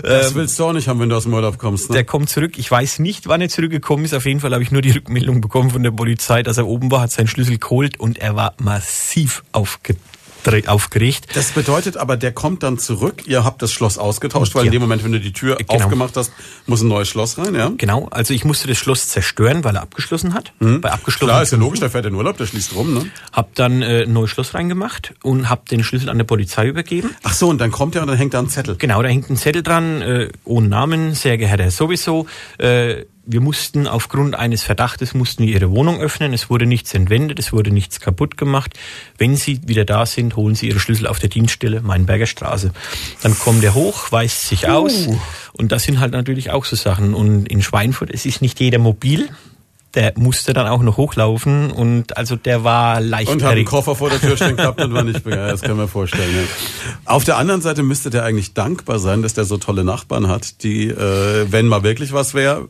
Das 0.04 0.30
ähm, 0.32 0.36
willst 0.36 0.60
du 0.60 0.66
auch 0.66 0.74
nicht 0.74 0.88
haben, 0.88 1.00
wenn 1.00 1.10
du 1.10 1.16
aus 1.16 1.24
dem 1.24 1.34
Urlaub 1.34 1.58
kommst. 1.58 1.90
Ne? 1.90 1.96
Der 1.96 2.04
kommt 2.04 2.30
zurück. 2.30 2.58
Ich 2.58 2.70
weiß 2.70 3.00
nicht, 3.00 3.28
wann 3.28 3.42
er 3.42 3.50
zurückgekommen 3.50 4.06
ist. 4.06 4.14
Auf 4.14 4.26
jeden 4.26 4.40
Fall 4.40 4.54
habe 4.54 4.64
ich 4.64 4.72
nur 4.72 4.82
die 4.82 4.92
Rückmeldung 4.92 5.42
bekommen 5.42 5.72
von 5.72 5.84
der 5.84 5.92
Polizei, 5.92 6.44
dass 6.44 6.58
er 6.58 6.68
oben 6.68 6.92
war, 6.92 7.02
hat 7.02 7.12
seinen 7.12 7.28
Schlüssel 7.28 7.58
geholt 7.58 8.00
und 8.00 8.18
er 8.18 8.36
war 8.36 8.54
massiv 8.60 9.44
aufgeregt. 10.68 11.28
Das 11.34 11.52
bedeutet 11.52 11.98
aber, 11.98 12.18
der 12.18 12.32
kommt 12.32 12.64
dann 12.64 12.78
zurück. 12.80 13.24
Ihr 13.28 13.44
habt 13.44 13.62
das 13.62 13.72
Schloss 13.72 13.98
ausgetauscht, 13.98 14.56
weil 14.56 14.64
ja. 14.64 14.68
in 14.68 14.72
dem 14.74 14.82
Moment, 14.82 15.04
wenn 15.04 15.12
du 15.12 15.20
die 15.20 15.34
Tür 15.34 15.58
genau. 15.58 15.74
aufgemacht 15.74 16.16
hast, 16.18 16.32
muss 16.66 16.82
ein 16.82 16.88
neues 16.88 17.08
Schloss 17.08 17.38
rein, 17.38 17.56
ja? 17.56 17.72
Genau. 17.78 18.08
Also 18.12 18.34
ich 18.34 18.46
musste 18.46 18.68
das 18.68 18.78
Schloss 18.78 19.10
zerstören, 19.10 19.64
weil 19.64 19.76
er 19.76 19.82
abgeschlossen 19.82 20.34
hat. 20.34 20.54
Mhm. 20.60 20.82
Bei 20.82 20.92
abgeschlossen 20.92 21.30
Klar, 21.30 21.44
ist 21.44 21.52
ja 21.52 21.58
logisch, 21.58 21.80
der 21.80 21.90
fährt 21.90 22.06
in 22.06 22.16
Urlaub, 22.16 22.38
der 22.38 22.46
schließt 22.46 22.76
rum, 22.76 22.94
ne? 22.94 23.06
Hab 23.32 23.56
dann 23.56 23.82
äh, 23.82 24.04
ein 24.04 24.14
neues 24.14 24.30
Schloss 24.30 24.54
reingemacht 24.54 25.14
und 25.24 25.50
hab 25.50 25.68
den 25.70 25.84
Schlüssel 25.84 26.10
an 26.10 26.18
der 26.18 26.26
Polizei 26.26 26.68
übergeben. 26.68 27.16
Ach 27.24 27.34
so, 27.34 27.50
und 27.50 27.60
dann 27.60 27.72
kommt 27.72 27.96
er 27.96 28.02
und 28.02 28.08
dann 28.08 28.18
hängt 28.18 28.34
da 28.34 28.40
ein 28.40 28.50
Zettel. 28.50 28.76
Genau, 28.78 29.02
da 29.02 29.10
hängt 29.10 29.30
ein 29.30 29.38
Zettel 29.38 29.64
dran, 29.64 30.02
äh, 30.02 30.30
ohne 30.44 30.68
Namen, 30.68 31.14
sehr 31.14 31.38
geehrter 31.38 31.64
Herr 31.64 31.72
sowieso. 31.72 32.28
Äh, 32.58 33.06
wir 33.32 33.42
mussten 33.42 33.88
aufgrund 33.88 34.36
eines 34.36 34.64
Verdachtes 34.64 35.14
mussten 35.14 35.44
wir 35.44 35.54
ihre 35.54 35.70
Wohnung 35.70 36.00
öffnen. 36.00 36.34
Es 36.34 36.50
wurde 36.50 36.66
nichts 36.66 36.94
entwendet, 36.96 37.38
es 37.38 37.54
wurde 37.54 37.70
nichts 37.70 38.00
kaputt 38.00 38.38
gemacht. 38.38 38.74
Wenn 39.20 39.36
Sie 39.36 39.62
wieder 39.68 39.86
da 39.86 40.08
sind, 40.08 40.36
holen 40.36 40.56
Sie 40.56 40.68
Ihre 40.68 40.80
Schlüssel 40.80 41.06
auf 41.06 41.20
der 41.20 41.30
Dienststelle 41.30 41.82
Mainberger 41.82 42.26
Straße. 42.26 42.72
Dann 43.22 43.38
kommt 43.38 43.64
er 43.64 43.76
hoch, 43.76 44.12
weist 44.12 44.48
sich 44.48 44.68
uh. 44.68 44.72
aus. 44.72 45.08
Und 45.54 45.72
das 45.72 45.84
sind 45.84 46.00
halt 46.00 46.14
natürlich 46.14 46.50
auch 46.50 46.66
so 46.66 46.76
Sachen. 46.76 47.14
Und 47.14 47.48
in 47.48 47.62
Schweinfurt, 47.62 48.10
es 48.12 48.26
ist 48.26 48.42
nicht 48.42 48.60
jeder 48.60 48.80
mobil 48.80 49.30
der 49.96 50.14
musste 50.18 50.54
dann 50.54 50.68
auch 50.68 50.84
noch 50.84 50.98
hochlaufen 50.98 51.72
und 51.72 52.16
also 52.16 52.36
der 52.36 52.64
war 52.64 53.02
leicht. 53.02 53.32
Und 53.32 53.42
hat 53.42 53.54
einen 53.54 53.66
Koffer 53.66 53.96
vor 53.96 54.10
der 54.10 54.22
Tür 54.22 54.36
stehen 54.36 54.56
gehabt 54.56 54.80
und 54.82 54.94
war 54.94 55.04
nicht 55.04 55.24
begeistert, 55.24 55.54
das 55.54 55.62
kann 55.62 55.78
man 55.78 55.88
vorstellen. 55.88 56.30
Ja. 56.36 56.44
Auf 57.06 57.24
der 57.24 57.38
anderen 57.38 57.62
Seite 57.62 57.82
müsste 57.82 58.10
der 58.10 58.24
eigentlich 58.24 58.54
dankbar 58.54 59.00
sein, 59.00 59.24
dass 59.24 59.34
der 59.34 59.46
so 59.46 59.58
tolle 59.58 59.84
Nachbarn 59.84 60.28
hat, 60.28 60.64
die, 60.64 60.90
äh, 60.90 61.48
wenn 61.50 61.66
mal 61.66 61.82
wirklich 61.82 62.14
was 62.14 62.36
wäre, 62.36 62.68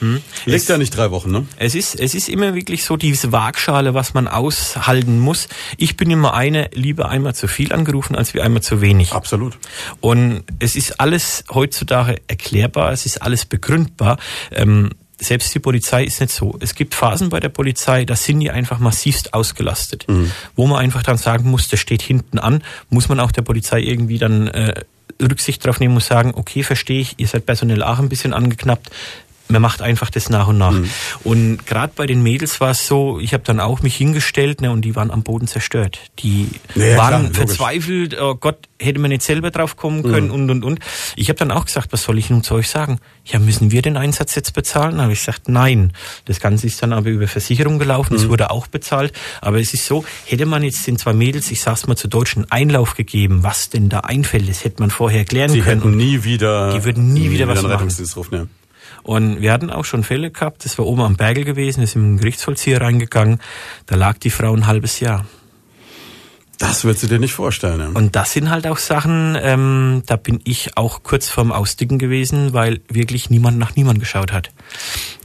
hm. 0.00 0.22
Liegt 0.44 0.62
es, 0.62 0.68
ja 0.68 0.78
nicht 0.78 0.96
drei 0.96 1.10
Wochen, 1.10 1.30
ne? 1.30 1.46
Es 1.56 1.74
ist, 1.74 1.98
es 1.98 2.14
ist 2.14 2.28
immer 2.28 2.54
wirklich 2.54 2.84
so 2.84 2.96
diese 2.96 3.32
Waagschale, 3.32 3.94
was 3.94 4.14
man 4.14 4.28
aushalten 4.28 5.18
muss. 5.18 5.48
Ich 5.78 5.96
bin 5.96 6.10
immer 6.10 6.34
eine, 6.34 6.68
lieber 6.74 7.08
einmal 7.08 7.34
zu 7.34 7.48
viel 7.48 7.72
angerufen, 7.72 8.14
als 8.14 8.34
wie 8.34 8.40
einmal 8.40 8.62
zu 8.62 8.80
wenig. 8.80 9.12
Absolut. 9.12 9.58
Und 10.00 10.44
es 10.58 10.76
ist 10.76 11.00
alles 11.00 11.44
heutzutage 11.52 12.16
erklärbar, 12.26 12.92
es 12.92 13.06
ist 13.06 13.22
alles 13.22 13.46
begründbar. 13.46 14.18
Ähm, 14.50 14.90
selbst 15.18 15.54
die 15.54 15.60
Polizei 15.60 16.04
ist 16.04 16.20
nicht 16.20 16.32
so. 16.32 16.56
Es 16.60 16.74
gibt 16.74 16.94
Phasen 16.94 17.30
bei 17.30 17.40
der 17.40 17.48
Polizei, 17.48 18.04
da 18.04 18.16
sind 18.16 18.40
die 18.40 18.50
einfach 18.50 18.78
massivst 18.78 19.32
ausgelastet. 19.32 20.04
Mhm. 20.08 20.30
Wo 20.56 20.66
man 20.66 20.78
einfach 20.78 21.02
dann 21.02 21.16
sagen 21.16 21.50
muss, 21.50 21.68
der 21.68 21.78
steht 21.78 22.02
hinten 22.02 22.38
an, 22.38 22.62
muss 22.90 23.08
man 23.08 23.18
auch 23.20 23.32
der 23.32 23.42
Polizei 23.42 23.80
irgendwie 23.80 24.18
dann 24.18 24.48
äh, 24.48 24.74
Rücksicht 25.22 25.64
drauf 25.64 25.80
nehmen 25.80 25.94
und 25.94 26.02
sagen, 26.02 26.32
okay, 26.34 26.62
verstehe 26.62 27.00
ich, 27.00 27.14
ihr 27.18 27.26
seid 27.26 27.46
personell 27.46 27.82
auch 27.82 27.98
ein 27.98 28.08
bisschen 28.08 28.34
angeknappt, 28.34 28.90
man 29.48 29.62
macht 29.62 29.82
einfach 29.82 30.10
das 30.10 30.28
nach 30.30 30.48
und 30.48 30.58
nach. 30.58 30.72
Mhm. 30.72 30.90
Und 31.24 31.66
gerade 31.66 31.92
bei 31.94 32.06
den 32.06 32.22
Mädels 32.22 32.60
war 32.60 32.70
es 32.70 32.86
so, 32.86 33.20
ich 33.20 33.32
habe 33.32 33.44
dann 33.44 33.60
auch 33.60 33.82
mich 33.82 33.96
hingestellt 33.96 34.60
ne, 34.60 34.70
und 34.70 34.82
die 34.82 34.96
waren 34.96 35.10
am 35.10 35.22
Boden 35.22 35.46
zerstört. 35.46 35.98
Die 36.18 36.48
ja, 36.74 36.96
waren 36.96 37.32
klar, 37.32 37.46
verzweifelt, 37.46 38.20
oh 38.20 38.34
Gott, 38.34 38.58
hätte 38.80 38.98
man 38.98 39.10
nicht 39.10 39.22
selber 39.22 39.50
drauf 39.50 39.76
kommen 39.76 40.02
können 40.02 40.28
mhm. 40.28 40.34
und 40.34 40.50
und 40.50 40.64
und. 40.64 40.80
Ich 41.16 41.28
habe 41.28 41.38
dann 41.38 41.50
auch 41.50 41.64
gesagt, 41.64 41.92
was 41.92 42.02
soll 42.02 42.18
ich 42.18 42.30
nun 42.30 42.42
zu 42.42 42.54
euch 42.54 42.68
sagen? 42.68 42.98
Ja, 43.24 43.38
müssen 43.38 43.70
wir 43.70 43.82
den 43.82 43.96
Einsatz 43.96 44.34
jetzt 44.34 44.52
bezahlen? 44.52 45.00
Habe 45.00 45.12
ich 45.12 45.20
gesagt, 45.20 45.48
nein. 45.48 45.92
Das 46.24 46.40
Ganze 46.40 46.66
ist 46.66 46.82
dann 46.82 46.92
aber 46.92 47.08
über 47.08 47.28
Versicherung 47.28 47.78
gelaufen, 47.78 48.14
es 48.14 48.24
mhm. 48.24 48.30
wurde 48.30 48.50
auch 48.50 48.66
bezahlt. 48.66 49.12
Aber 49.40 49.60
es 49.60 49.74
ist 49.74 49.86
so, 49.86 50.04
hätte 50.26 50.46
man 50.46 50.62
jetzt 50.62 50.86
den 50.86 50.98
zwei 50.98 51.12
Mädels, 51.12 51.50
ich 51.50 51.60
sag's 51.60 51.86
mal 51.86 51.96
zu 51.96 52.08
deutschen 52.08 52.50
Einlauf 52.50 52.94
gegeben, 52.94 53.42
was 53.42 53.70
denn 53.70 53.88
da 53.88 54.00
einfällt, 54.00 54.48
das 54.48 54.64
hätte 54.64 54.80
man 54.80 54.90
vorher 54.90 55.24
klären 55.24 55.50
Sie 55.50 55.60
können. 55.60 55.80
Die 55.80 55.86
hätten 55.86 55.96
nie 55.96 56.24
wieder, 56.24 56.72
die 56.72 56.84
würden 56.84 57.12
nie, 57.12 57.20
nie 57.20 57.30
wieder, 57.30 57.48
wieder 57.48 57.62
was 57.62 57.88
machen. 57.88 58.28
Ja. 58.32 58.46
Und 59.06 59.40
wir 59.40 59.52
hatten 59.52 59.70
auch 59.70 59.84
schon 59.84 60.02
Fälle 60.02 60.32
gehabt, 60.32 60.64
das 60.64 60.78
war 60.78 60.86
oben 60.86 61.02
am 61.02 61.14
Bergel 61.14 61.44
gewesen, 61.44 61.80
ist 61.80 61.94
im 61.94 62.18
Gerichtsvollzieher 62.18 62.80
reingegangen, 62.80 63.38
da 63.86 63.94
lag 63.94 64.18
die 64.18 64.30
Frau 64.30 64.52
ein 64.52 64.66
halbes 64.66 64.98
Jahr. 64.98 65.24
Das 66.58 66.82
würdest 66.82 67.04
du 67.04 67.06
dir 67.06 67.20
nicht 67.20 67.32
vorstellen. 67.32 67.78
Ne? 67.78 67.90
Und 67.94 68.16
das 68.16 68.32
sind 68.32 68.50
halt 68.50 68.66
auch 68.66 68.78
Sachen, 68.78 69.38
ähm, 69.40 70.02
da 70.06 70.16
bin 70.16 70.40
ich 70.42 70.76
auch 70.76 71.04
kurz 71.04 71.28
vorm 71.28 71.52
Ausdicken 71.52 72.00
gewesen, 72.00 72.52
weil 72.52 72.80
wirklich 72.88 73.30
niemand 73.30 73.58
nach 73.58 73.76
niemand 73.76 74.00
geschaut 74.00 74.32
hat. 74.32 74.50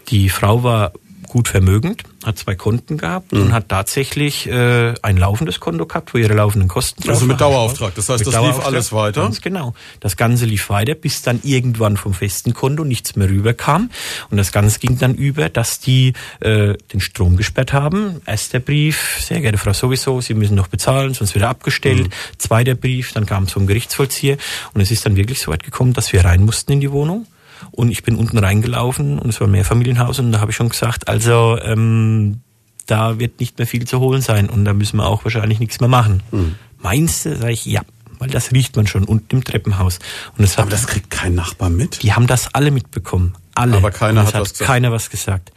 Die 0.09 0.29
Frau 0.29 0.61
war 0.61 0.91
gut 1.27 1.47
vermögend, 1.47 2.03
hat 2.23 2.37
zwei 2.37 2.55
Konten 2.55 2.97
gehabt 2.97 3.31
mhm. 3.31 3.41
und 3.41 3.53
hat 3.53 3.69
tatsächlich 3.69 4.47
äh, 4.47 4.93
ein 5.01 5.17
laufendes 5.17 5.59
Konto 5.59 5.85
gehabt, 5.85 6.13
wo 6.13 6.17
ihre 6.17 6.33
laufenden 6.33 6.67
Kosten 6.67 7.01
drauf 7.01 7.15
Also 7.15 7.25
mit 7.25 7.41
Dauerauftrag, 7.41 7.95
das 7.95 8.09
heißt, 8.09 8.25
das 8.25 8.33
lief 8.33 8.65
alles 8.65 8.93
weiter? 8.93 9.21
Ganz 9.21 9.41
genau. 9.41 9.73
Das 9.99 10.17
Ganze 10.17 10.45
lief 10.45 10.69
weiter, 10.69 10.93
bis 10.95 11.21
dann 11.21 11.39
irgendwann 11.43 11.97
vom 11.97 12.13
festen 12.13 12.53
Konto 12.53 12.83
nichts 12.83 13.15
mehr 13.15 13.29
rüberkam. 13.29 13.89
Und 14.29 14.37
das 14.37 14.51
Ganze 14.51 14.79
ging 14.79 14.97
dann 14.97 15.15
über, 15.15 15.49
dass 15.49 15.79
die 15.79 16.13
äh, 16.39 16.75
den 16.93 16.99
Strom 16.99 17.37
gesperrt 17.37 17.73
haben. 17.73 18.21
Erster 18.25 18.59
Brief, 18.59 19.17
sehr 19.19 19.41
geehrte 19.41 19.57
Frau 19.57 19.73
sowieso, 19.73 20.21
Sie 20.21 20.33
müssen 20.33 20.55
noch 20.55 20.67
bezahlen, 20.67 21.13
sonst 21.13 21.33
wird 21.33 21.43
er 21.43 21.49
abgestellt. 21.49 22.07
Mhm. 22.07 22.37
Zweiter 22.37 22.75
Brief, 22.75 23.13
dann 23.13 23.25
kam 23.25 23.43
es 23.43 23.51
vom 23.51 23.67
Gerichtsvollzieher. 23.67 24.37
Und 24.73 24.81
es 24.81 24.91
ist 24.91 25.05
dann 25.05 25.15
wirklich 25.15 25.41
so 25.41 25.51
weit 25.51 25.63
gekommen, 25.63 25.93
dass 25.93 26.13
wir 26.13 26.23
rein 26.23 26.43
mussten 26.43 26.71
in 26.73 26.81
die 26.81 26.91
Wohnung. 26.91 27.25
Und 27.71 27.89
ich 27.89 28.03
bin 28.03 28.15
unten 28.15 28.37
reingelaufen 28.37 29.17
und 29.17 29.29
es 29.29 29.39
war 29.39 29.47
ein 29.47 29.51
Mehrfamilienhaus 29.51 30.19
und 30.19 30.31
da 30.31 30.39
habe 30.39 30.51
ich 30.51 30.57
schon 30.57 30.69
gesagt, 30.69 31.07
also 31.07 31.57
ähm, 31.61 32.41
da 32.85 33.19
wird 33.19 33.39
nicht 33.39 33.57
mehr 33.57 33.67
viel 33.67 33.85
zu 33.85 33.99
holen 33.99 34.21
sein 34.21 34.49
und 34.49 34.65
da 34.65 34.73
müssen 34.73 34.97
wir 34.97 35.05
auch 35.05 35.23
wahrscheinlich 35.23 35.59
nichts 35.59 35.79
mehr 35.79 35.89
machen. 35.89 36.21
Mhm. 36.31 36.55
Meinst 36.79 37.25
du? 37.25 37.37
Sag 37.37 37.49
ich, 37.49 37.65
ja. 37.65 37.81
Weil 38.19 38.29
das 38.29 38.51
riecht 38.51 38.75
man 38.75 38.85
schon 38.85 39.05
unten 39.05 39.37
im 39.37 39.43
Treppenhaus. 39.43 39.97
Und 40.37 40.47
hat, 40.47 40.59
Aber 40.59 40.69
das 40.69 40.85
kriegt 40.85 41.09
kein 41.09 41.33
Nachbar 41.33 41.71
mit? 41.71 42.03
Die 42.03 42.13
haben 42.13 42.27
das 42.27 42.53
alle 42.53 42.69
mitbekommen. 42.69 43.33
Alle. 43.55 43.77
Aber 43.77 43.91
keiner 43.91 44.21
hat, 44.21 44.35
hat 44.35 44.41
was 44.41 44.53
gesagt. 44.53 44.67
keiner 44.67 44.91
was 44.91 45.09
gesagt. 45.09 45.51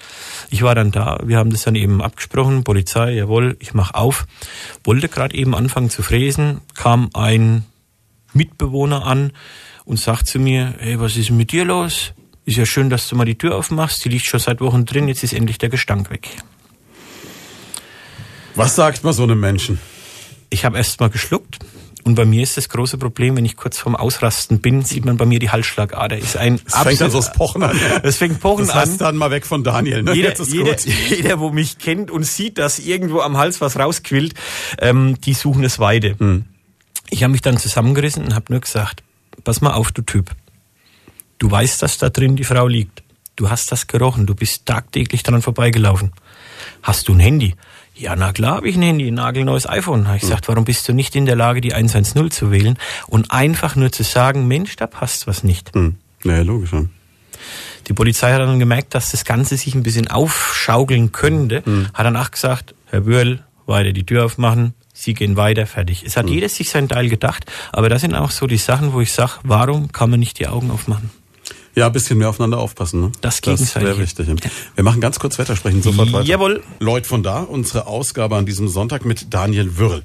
Ich 0.51 0.63
war 0.63 0.75
dann 0.75 0.91
da, 0.91 1.19
wir 1.25 1.37
haben 1.37 1.51
das 1.51 1.63
dann 1.63 1.75
eben 1.75 2.01
abgesprochen, 2.01 2.65
Polizei, 2.65 3.13
jawohl, 3.13 3.57
ich 3.61 3.75
mach 3.75 3.93
auf. 3.93 4.27
Wollte 4.83 5.09
gerade 5.09 5.35
eben 5.35 5.55
anfangen 5.55 5.91
zu 5.91 6.03
fräsen, 6.03 6.61
kam 6.75 7.11
ein 7.13 7.65
Mitbewohner 8.33 9.05
an, 9.05 9.33
und 9.85 9.99
sagt 9.99 10.27
zu 10.27 10.39
mir, 10.39 10.75
hey, 10.79 10.99
was 10.99 11.17
ist 11.17 11.31
mit 11.31 11.53
dir 11.53 11.65
los? 11.65 12.13
Ist 12.47 12.57
ja 12.57 12.67
schön, 12.67 12.91
dass 12.91 13.09
du 13.09 13.17
mal 13.17 13.25
die 13.25 13.39
Tür 13.39 13.57
aufmachst. 13.57 14.05
Die 14.05 14.09
liegt 14.09 14.27
schon 14.27 14.41
seit 14.41 14.61
Wochen 14.61 14.85
drin, 14.85 15.09
jetzt 15.09 15.23
ist 15.23 15.33
endlich 15.33 15.59
der 15.59 15.71
Gestank 15.71 16.11
weg. 16.11 16.29
Was 18.55 18.77
sagt 18.77 19.03
man 19.03 19.13
so 19.13 19.23
einem 19.23 19.41
Menschen? 19.41 19.81
Ich 20.51 20.65
habe 20.65 20.77
erst 20.77 21.01
mal 21.01 21.11
geschluckt. 21.11 21.59
Und 22.05 22.17
bei 22.17 22.27
mir 22.27 22.43
ist 22.43 22.59
das 22.59 22.69
große 22.69 22.99
Problem, 22.99 23.35
wenn 23.37 23.47
ich 23.47 23.57
kurz 23.57 23.79
vorm 23.79 23.97
Ausrasten 23.97 24.61
bin, 24.61 24.83
sieht 24.83 25.07
man 25.07 25.17
bei 25.17 25.25
mir 25.25 25.39
die 25.39 25.49
Halsschlagader. 25.49 26.19
Ist 26.19 26.37
ein 26.37 26.61
das 26.63 26.83
fängt 26.83 27.01
dann 27.01 27.11
so 27.11 27.17
das 27.17 27.33
Pochen 27.33 27.63
an. 27.63 27.81
Es 28.03 28.19
fängt 28.19 28.41
Pochen 28.41 28.67
das 28.67 28.75
heißt 28.75 28.93
an. 28.93 28.99
dann 28.99 29.17
mal 29.17 29.31
weg 29.31 29.47
von 29.47 29.65
Daniel. 29.65 30.03
Ne? 30.03 30.13
Jeder, 30.13 30.35
jeder, 30.45 30.77
jeder, 31.09 31.41
wo 31.41 31.51
mich 31.51 31.79
kennt 31.79 32.11
und 32.11 32.25
sieht, 32.25 32.59
dass 32.59 32.79
irgendwo 32.79 33.21
am 33.21 33.39
Hals 33.39 33.63
was 33.63 33.79
rausquillt, 33.79 34.35
ähm, 34.81 35.19
die 35.23 35.33
suchen 35.33 35.65
es 35.65 35.79
Weide. 35.79 36.15
Hm. 36.19 36.45
Ich 37.09 37.23
habe 37.23 37.33
mich 37.33 37.41
dann 37.41 37.57
zusammengerissen 37.57 38.23
und 38.23 38.35
habe 38.35 38.53
nur 38.53 38.61
gesagt, 38.61 39.03
pass 39.43 39.61
mal 39.61 39.73
auf, 39.73 39.93
du 39.93 40.03
Typ. 40.03 40.31
Du 41.39 41.51
weißt, 41.51 41.83
dass 41.83 41.99
da 41.99 42.11
drin 42.11 42.37
die 42.37 42.45
Frau 42.45 42.67
liegt. 42.67 43.03
Du 43.37 43.51
hast 43.51 43.73
das 43.73 43.87
gerochen. 43.87 44.27
Du 44.27 44.35
bist 44.35 44.67
tagtäglich 44.67 45.23
dran 45.23 45.43
vorbeigelaufen. 45.43 46.13
Hast 46.83 47.09
du 47.09 47.13
ein 47.13 47.21
Handy? 47.21 47.55
Ja, 47.97 48.17
na 48.17 48.33
klar 48.33 48.57
habe 48.57 48.69
ich 48.69 48.77
ein 48.77 48.83
Handy, 48.83 49.09
ein 49.09 49.15
nagelneues 49.15 49.69
iPhone. 49.69 50.07
Habe 50.07 50.17
ich 50.17 50.23
hm. 50.23 50.29
gesagt, 50.29 50.49
warum 50.49 50.65
bist 50.65 50.89
du 50.89 50.93
nicht 50.93 51.15
in 51.15 51.27
der 51.27 51.37
Lage, 51.37 51.61
die 51.61 51.75
110 51.75 52.31
zu 52.31 52.51
wählen 52.51 52.79
und 53.07 53.31
einfach 53.31 53.77
nur 53.77 53.93
zu 53.93 54.03
sagen, 54.03 54.49
Mensch, 54.49 54.77
da 54.77 54.87
passt 54.87 55.27
was 55.27 55.45
nicht. 55.45 55.75
Hm. 55.75 55.97
Ja, 56.25 56.43
logisch. 56.43 56.73
Ja. 56.73 56.85
Die 57.87 57.93
Polizei 57.93 58.33
hat 58.33 58.41
dann 58.41 58.59
gemerkt, 58.59 58.95
dass 58.95 59.11
das 59.11 59.25
Ganze 59.25 59.57
sich 59.57 59.75
ein 59.75 59.83
bisschen 59.83 60.09
aufschaukeln 60.09 61.13
könnte, 61.13 61.63
hm. 61.65 61.89
hat 61.93 62.07
danach 62.07 62.31
gesagt, 62.31 62.75
Herr 62.87 63.03
Bürl, 63.03 63.45
weiter 63.67 63.93
die 63.93 64.05
Tür 64.05 64.25
aufmachen, 64.25 64.75
sie 64.95 65.13
gehen 65.13 65.37
weiter, 65.37 65.67
fertig. 65.67 66.05
Es 66.07 66.17
hat 66.17 66.27
mhm. 66.27 66.33
jeder 66.33 66.49
sich 66.49 66.71
sein 66.71 66.89
Teil 66.89 67.11
gedacht, 67.11 67.45
aber 67.73 67.91
das 67.91 68.01
sind 68.01 68.15
auch 68.15 68.31
so 68.31 68.47
die 68.47 68.57
Sachen, 68.57 68.95
wo 68.95 69.03
ich 69.03 69.13
sage, 69.13 69.33
warum 69.43 69.93
kann 69.93 70.09
man 70.09 70.21
nicht 70.21 70.39
die 70.39 70.47
Augen 70.47 70.71
aufmachen? 70.71 71.11
Ja, 71.75 71.89
ein 71.89 71.93
bisschen 71.93 72.19
mehr 72.19 72.29
aufeinander 72.29 72.59
aufpassen. 72.59 73.01
Ne? 73.01 73.13
Das, 73.21 73.41
das 73.41 73.75
wäre 73.75 73.99
wichtig. 73.99 74.29
Wir 74.77 74.85
machen 74.85 75.01
ganz 75.01 75.19
kurz 75.19 75.39
Wetter, 75.39 75.57
sprechen 75.57 75.83
sofort 75.83 76.13
weiter. 76.13 76.25
Jawohl. 76.25 76.63
Lloyd 76.79 77.05
von 77.05 77.25
da, 77.25 77.41
unsere 77.41 77.89
Ausgabe 77.89 78.37
an 78.37 78.47
diesem 78.47 78.69
Sonntag 78.69 79.05
mit 79.05 79.35
Daniel 79.35 79.77
Würl. 79.77 80.05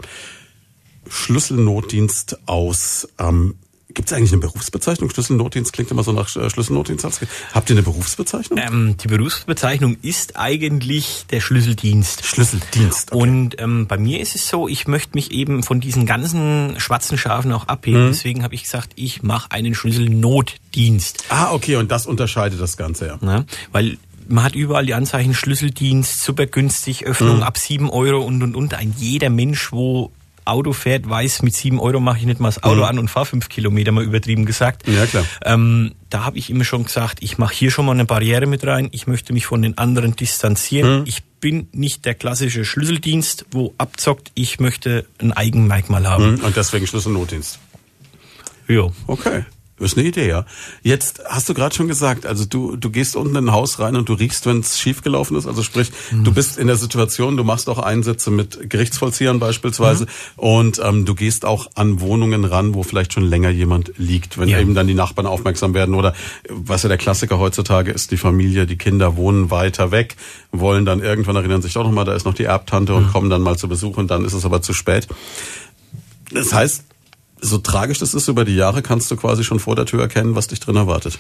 Schlüsselnotdienst 1.07 2.39
aus 2.47 3.07
ähm, 3.19 3.55
Gibt 3.91 4.11
es 4.11 4.15
eigentlich 4.15 4.31
eine 4.31 4.41
Berufsbezeichnung? 4.41 5.09
Schlüsselnotdienst 5.09 5.73
klingt 5.73 5.89
immer 5.89 6.03
so 6.03 6.11
nach 6.11 6.35
äh, 6.35 6.47
Schlüsselnotdienst. 6.49 7.05
Habt 7.53 7.69
ihr 7.69 7.75
eine 7.75 7.81
Berufsbezeichnung? 7.81 8.59
Ähm, 8.59 8.95
die 8.97 9.07
Berufsbezeichnung 9.07 9.97
ist 10.03 10.37
eigentlich 10.37 11.25
der 11.31 11.39
Schlüsseldienst. 11.39 12.23
Schlüsseldienst. 12.23 13.11
Okay. 13.11 13.21
Und 13.21 13.59
ähm, 13.59 13.87
bei 13.87 13.97
mir 13.97 14.19
ist 14.19 14.35
es 14.35 14.47
so, 14.47 14.67
ich 14.67 14.87
möchte 14.87 15.15
mich 15.15 15.31
eben 15.31 15.63
von 15.63 15.79
diesen 15.79 16.05
ganzen 16.05 16.79
schwarzen 16.79 17.17
Schafen 17.17 17.51
auch 17.51 17.67
abheben. 17.67 18.05
Mhm. 18.05 18.07
Deswegen 18.09 18.43
habe 18.43 18.53
ich 18.53 18.63
gesagt, 18.63 18.91
ich 18.95 19.23
mache 19.23 19.51
einen 19.51 19.73
Schlüsselnotdienst. 19.73 21.25
Ah, 21.29 21.51
okay, 21.51 21.77
und 21.77 21.89
das 21.89 22.05
unterscheidet 22.05 22.61
das 22.61 22.77
Ganze, 22.77 23.07
ja. 23.07 23.19
ja 23.23 23.45
weil 23.71 23.97
man 24.27 24.43
hat 24.43 24.53
überall 24.53 24.85
die 24.85 24.93
Anzeichen 24.93 25.33
Schlüsseldienst, 25.33 26.21
super 26.23 26.45
günstig, 26.45 27.07
Öffnung 27.07 27.37
mhm. 27.37 27.43
ab 27.43 27.57
sieben 27.57 27.89
Euro 27.89 28.23
und 28.23 28.43
und 28.43 28.55
und. 28.55 28.75
Ein 28.75 28.93
jeder 28.95 29.31
Mensch, 29.31 29.71
wo 29.71 30.11
Auto 30.49 30.73
fährt, 30.73 31.09
weiß, 31.09 31.41
mit 31.41 31.55
sieben 31.55 31.79
Euro 31.79 31.99
mache 31.99 32.19
ich 32.19 32.25
nicht 32.25 32.39
mal 32.39 32.49
das 32.49 32.63
Auto 32.63 32.77
mhm. 32.77 32.83
an 32.83 32.99
und 32.99 33.07
fahre 33.09 33.25
fünf 33.25 33.49
Kilometer, 33.49 33.91
mal 33.91 34.03
übertrieben 34.03 34.45
gesagt. 34.45 34.87
Ja, 34.87 35.05
klar. 35.05 35.25
Ähm, 35.45 35.93
da 36.09 36.25
habe 36.25 36.37
ich 36.37 36.49
immer 36.49 36.63
schon 36.63 36.85
gesagt, 36.85 37.19
ich 37.21 37.37
mache 37.37 37.53
hier 37.53 37.71
schon 37.71 37.85
mal 37.85 37.93
eine 37.93 38.05
Barriere 38.05 38.45
mit 38.45 38.65
rein, 38.65 38.89
ich 38.91 39.07
möchte 39.07 39.33
mich 39.33 39.45
von 39.45 39.61
den 39.61 39.77
anderen 39.77 40.15
distanzieren. 40.15 40.99
Mhm. 40.99 41.05
Ich 41.07 41.23
bin 41.23 41.67
nicht 41.71 42.05
der 42.05 42.15
klassische 42.15 42.65
Schlüsseldienst, 42.65 43.45
wo 43.51 43.73
abzockt, 43.77 44.31
ich 44.33 44.59
möchte 44.59 45.05
ein 45.19 45.31
Eigenmerkmal 45.31 46.07
haben. 46.07 46.33
Mhm. 46.35 46.43
Und 46.43 46.57
deswegen 46.57 46.87
Schlüsselnotdienst. 46.87 47.59
Ja. 48.67 48.89
Okay. 49.07 49.45
Das 49.79 49.93
ist 49.93 49.97
eine 49.97 50.07
Idee, 50.07 50.27
ja. 50.27 50.45
Jetzt 50.83 51.21
hast 51.25 51.47
du 51.47 51.53
gerade 51.53 51.73
schon 51.73 51.87
gesagt, 51.87 52.25
also 52.25 52.45
du, 52.45 52.75
du 52.75 52.89
gehst 52.89 53.15
unten 53.15 53.35
in 53.37 53.45
ein 53.45 53.51
Haus 53.51 53.79
rein 53.79 53.95
und 53.95 54.09
du 54.09 54.13
riechst, 54.13 54.45
wenn 54.45 54.59
es 54.59 54.77
schiefgelaufen 54.79 55.37
ist. 55.37 55.47
Also 55.47 55.63
sprich, 55.63 55.91
mhm. 56.11 56.25
du 56.25 56.33
bist 56.33 56.57
in 56.57 56.67
der 56.67 56.75
Situation, 56.75 57.37
du 57.37 57.43
machst 57.43 57.69
auch 57.69 57.79
Einsätze 57.79 58.29
mit 58.29 58.69
Gerichtsvollziehern 58.69 59.39
beispielsweise 59.39 60.03
mhm. 60.03 60.09
und 60.35 60.81
ähm, 60.83 61.05
du 61.05 61.15
gehst 61.15 61.45
auch 61.45 61.69
an 61.75 62.01
Wohnungen 62.01 62.43
ran, 62.43 62.73
wo 62.73 62.83
vielleicht 62.83 63.13
schon 63.13 63.23
länger 63.23 63.49
jemand 63.49 63.93
liegt, 63.97 64.37
wenn 64.37 64.49
ja. 64.49 64.59
eben 64.59 64.75
dann 64.75 64.87
die 64.87 64.93
Nachbarn 64.93 65.27
aufmerksam 65.27 65.73
werden. 65.73 65.95
Oder 65.95 66.13
was 66.49 66.83
ja 66.83 66.89
der 66.89 66.97
Klassiker 66.97 67.39
heutzutage 67.39 67.91
ist, 67.91 68.11
die 68.11 68.17
Familie, 68.17 68.65
die 68.65 68.77
Kinder 68.77 69.15
wohnen 69.15 69.49
weiter 69.49 69.91
weg, 69.91 70.17
wollen 70.51 70.85
dann 70.85 70.99
irgendwann 70.99 71.37
erinnern 71.37 71.61
sich 71.61 71.73
doch 71.73 71.83
nochmal, 71.83 72.05
da 72.05 72.13
ist 72.13 72.25
noch 72.25 72.33
die 72.33 72.43
Erbtante 72.43 72.93
und 72.93 73.07
mhm. 73.07 73.11
kommen 73.11 73.29
dann 73.29 73.41
mal 73.41 73.57
zu 73.57 73.69
Besuch 73.69 73.97
und 73.97 74.11
dann 74.11 74.25
ist 74.25 74.33
es 74.33 74.45
aber 74.45 74.61
zu 74.61 74.73
spät. 74.73 75.07
Das 76.31 76.53
heißt, 76.53 76.83
so 77.41 77.57
tragisch 77.57 77.99
das 77.99 78.13
ist 78.13 78.27
über 78.27 78.45
die 78.45 78.55
Jahre, 78.55 78.81
kannst 78.81 79.09
du 79.11 79.15
quasi 79.15 79.43
schon 79.43 79.59
vor 79.59 79.75
der 79.75 79.85
Tür 79.85 80.01
erkennen, 80.01 80.35
was 80.35 80.47
dich 80.47 80.59
drin 80.59 80.75
erwartet. 80.75 81.19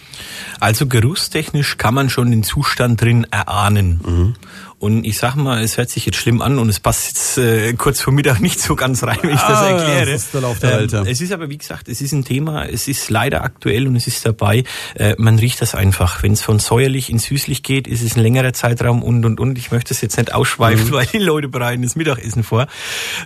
Also 0.59 0.87
geruchstechnisch 0.87 1.77
kann 1.77 1.93
man 1.93 2.09
schon 2.09 2.31
den 2.31 2.43
Zustand 2.43 3.01
drin 3.01 3.25
erahnen. 3.31 4.01
Mhm. 4.05 4.35
Und 4.79 5.03
ich 5.03 5.17
sag 5.17 5.35
mal, 5.35 5.61
es 5.61 5.77
hört 5.77 5.89
sich 5.89 6.05
jetzt 6.05 6.15
schlimm 6.15 6.41
an 6.41 6.57
und 6.57 6.69
es 6.69 6.79
passt 6.79 7.07
jetzt 7.07 7.37
äh, 7.37 7.73
kurz 7.73 7.99
vor 7.99 8.13
Mittag 8.13 8.39
nicht 8.39 8.61
so 8.61 8.77
ganz 8.77 9.03
rein, 9.03 9.19
wenn 9.21 9.31
ich 9.31 9.41
das 9.41 9.59
ah, 9.59 9.69
erkläre. 9.69 10.11
Das 10.13 10.23
ist 10.23 10.33
der 10.33 10.41
Lauf 10.41 10.59
der 10.59 10.71
Welt, 10.71 10.93
ähm, 10.93 11.05
es 11.05 11.19
ist 11.19 11.33
aber, 11.33 11.49
wie 11.49 11.57
gesagt, 11.57 11.89
es 11.89 11.99
ist 11.99 12.13
ein 12.13 12.23
Thema, 12.23 12.65
es 12.65 12.87
ist 12.87 13.09
leider 13.09 13.43
aktuell 13.43 13.87
und 13.87 13.97
es 13.97 14.07
ist 14.07 14.25
dabei. 14.25 14.63
Äh, 14.95 15.15
man 15.17 15.37
riecht 15.37 15.61
das 15.61 15.75
einfach. 15.75 16.23
Wenn 16.23 16.31
es 16.31 16.41
von 16.41 16.59
säuerlich 16.59 17.09
ins 17.09 17.25
süßlich 17.25 17.61
geht, 17.61 17.87
ist 17.87 18.01
es 18.01 18.15
ein 18.15 18.23
längerer 18.23 18.53
Zeitraum 18.53 19.03
und 19.03 19.25
und 19.25 19.41
und. 19.41 19.57
Ich 19.57 19.71
möchte 19.71 19.93
es 19.93 19.99
jetzt 19.99 20.17
nicht 20.17 20.33
ausschweifen, 20.33 20.87
mhm. 20.87 20.91
weil 20.91 21.05
die 21.07 21.17
Leute 21.17 21.49
bereiten 21.49 21.81
das 21.81 21.97
Mittagessen 21.97 22.43
vor. 22.43 22.67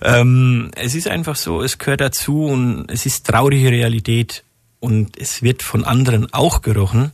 Ähm, 0.01 0.71
es 0.75 0.95
ist 0.95 1.07
einfach 1.07 1.35
so, 1.35 1.61
es 1.61 1.77
gehört 1.77 2.01
dazu 2.01 2.45
und 2.45 2.89
es 2.89 3.05
ist 3.05 3.27
traurige 3.27 3.69
Realität 3.69 4.43
und 4.80 5.17
es 5.17 5.43
wird 5.43 5.61
von 5.61 5.84
anderen 5.84 6.34
auch 6.34 6.63
gerochen. 6.63 7.11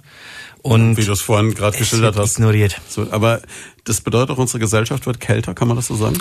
Und 0.61 0.97
wie 0.97 1.05
du 1.05 1.13
es 1.13 1.21
vorhin 1.21 1.53
gerade 1.53 1.77
geschildert 1.77 2.17
hast. 2.17 2.37
Ignoriert. 2.37 2.81
So, 2.89 3.07
aber 3.11 3.41
das 3.89 4.01
bedeutet 4.01 4.31
auch, 4.31 4.37
unsere 4.37 4.59
Gesellschaft 4.59 5.05
wird 5.05 5.19
kälter, 5.19 5.53
kann 5.53 5.67
man 5.67 5.75
das 5.75 5.87
so 5.87 5.95
sagen? 5.95 6.17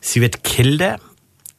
Sie 0.00 0.20
wird 0.20 0.44
kälter. 0.44 1.00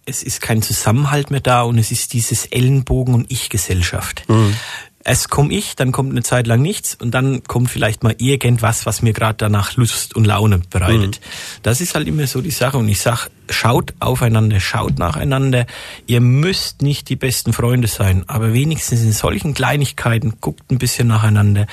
Es 0.05 0.23
ist 0.23 0.39
kein 0.39 0.61
Zusammenhalt 0.61 1.31
mehr 1.31 1.41
da 1.41 1.63
und 1.63 1.77
es 1.77 1.91
ist 1.91 2.13
dieses 2.13 2.45
Ellenbogen- 2.45 3.13
und 3.13 3.29
Ich-Gesellschaft. 3.29 4.23
Mhm. 4.29 4.55
Erst 5.03 5.29
komme 5.29 5.53
ich, 5.53 5.75
dann 5.75 5.91
kommt 5.91 6.11
eine 6.11 6.23
Zeit 6.23 6.47
lang 6.47 6.61
nichts 6.61 6.95
und 6.95 7.11
dann 7.11 7.43
kommt 7.43 7.69
vielleicht 7.69 8.03
mal 8.03 8.15
irgendwas, 8.17 8.85
was 8.85 9.01
mir 9.01 9.13
gerade 9.13 9.37
danach 9.37 9.75
Lust 9.75 10.15
und 10.15 10.25
Laune 10.25 10.59
bereitet. 10.69 11.19
Mhm. 11.19 11.59
Das 11.63 11.81
ist 11.81 11.95
halt 11.95 12.07
immer 12.07 12.27
so 12.27 12.41
die 12.41 12.51
Sache 12.51 12.77
und 12.77 12.87
ich 12.87 13.01
sag, 13.01 13.29
schaut 13.49 13.93
aufeinander, 13.99 14.59
schaut 14.59 14.97
nacheinander. 14.99 15.65
Ihr 16.07 16.21
müsst 16.21 16.81
nicht 16.81 17.09
die 17.09 17.15
besten 17.15 17.51
Freunde 17.51 17.87
sein, 17.87 18.23
aber 18.27 18.53
wenigstens 18.53 19.01
in 19.01 19.13
solchen 19.13 19.53
Kleinigkeiten 19.53 20.35
guckt 20.39 20.71
ein 20.71 20.77
bisschen 20.77 21.07
nacheinander 21.07 21.67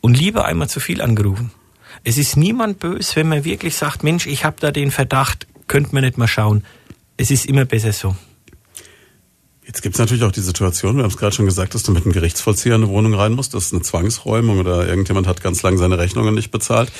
und 0.00 0.16
lieber 0.16 0.44
einmal 0.44 0.68
zu 0.68 0.80
viel 0.80 1.00
angerufen. 1.02 1.50
Es 2.04 2.18
ist 2.18 2.36
niemand 2.36 2.78
böse, 2.78 3.16
wenn 3.16 3.28
man 3.28 3.44
wirklich 3.44 3.76
sagt, 3.76 4.02
Mensch, 4.02 4.26
ich 4.26 4.44
habe 4.44 4.56
da 4.60 4.70
den 4.70 4.90
Verdacht, 4.90 5.46
könnte 5.66 5.94
man 5.94 6.04
nicht 6.04 6.18
mal 6.18 6.28
schauen. 6.28 6.64
Es 7.16 7.30
ist 7.30 7.46
immer 7.46 7.64
besser 7.64 7.92
so. 7.92 8.16
Jetzt 9.68 9.82
gibt 9.82 9.96
es 9.96 9.98
natürlich 9.98 10.24
auch 10.24 10.32
die 10.32 10.40
Situation, 10.40 10.96
wir 10.96 11.02
haben 11.02 11.10
es 11.10 11.18
gerade 11.18 11.36
schon 11.36 11.44
gesagt, 11.44 11.74
dass 11.74 11.82
du 11.82 11.92
mit 11.92 12.02
einem 12.02 12.14
Gerichtsvollzieher 12.14 12.74
in 12.74 12.84
eine 12.84 12.90
Wohnung 12.90 13.12
rein 13.12 13.34
musst. 13.34 13.52
Das 13.52 13.66
ist 13.66 13.74
eine 13.74 13.82
Zwangsräumung 13.82 14.60
oder 14.60 14.88
irgendjemand 14.88 15.26
hat 15.26 15.42
ganz 15.42 15.62
lang 15.62 15.76
seine 15.76 15.98
Rechnungen 15.98 16.34
nicht 16.34 16.50
bezahlt. 16.50 16.90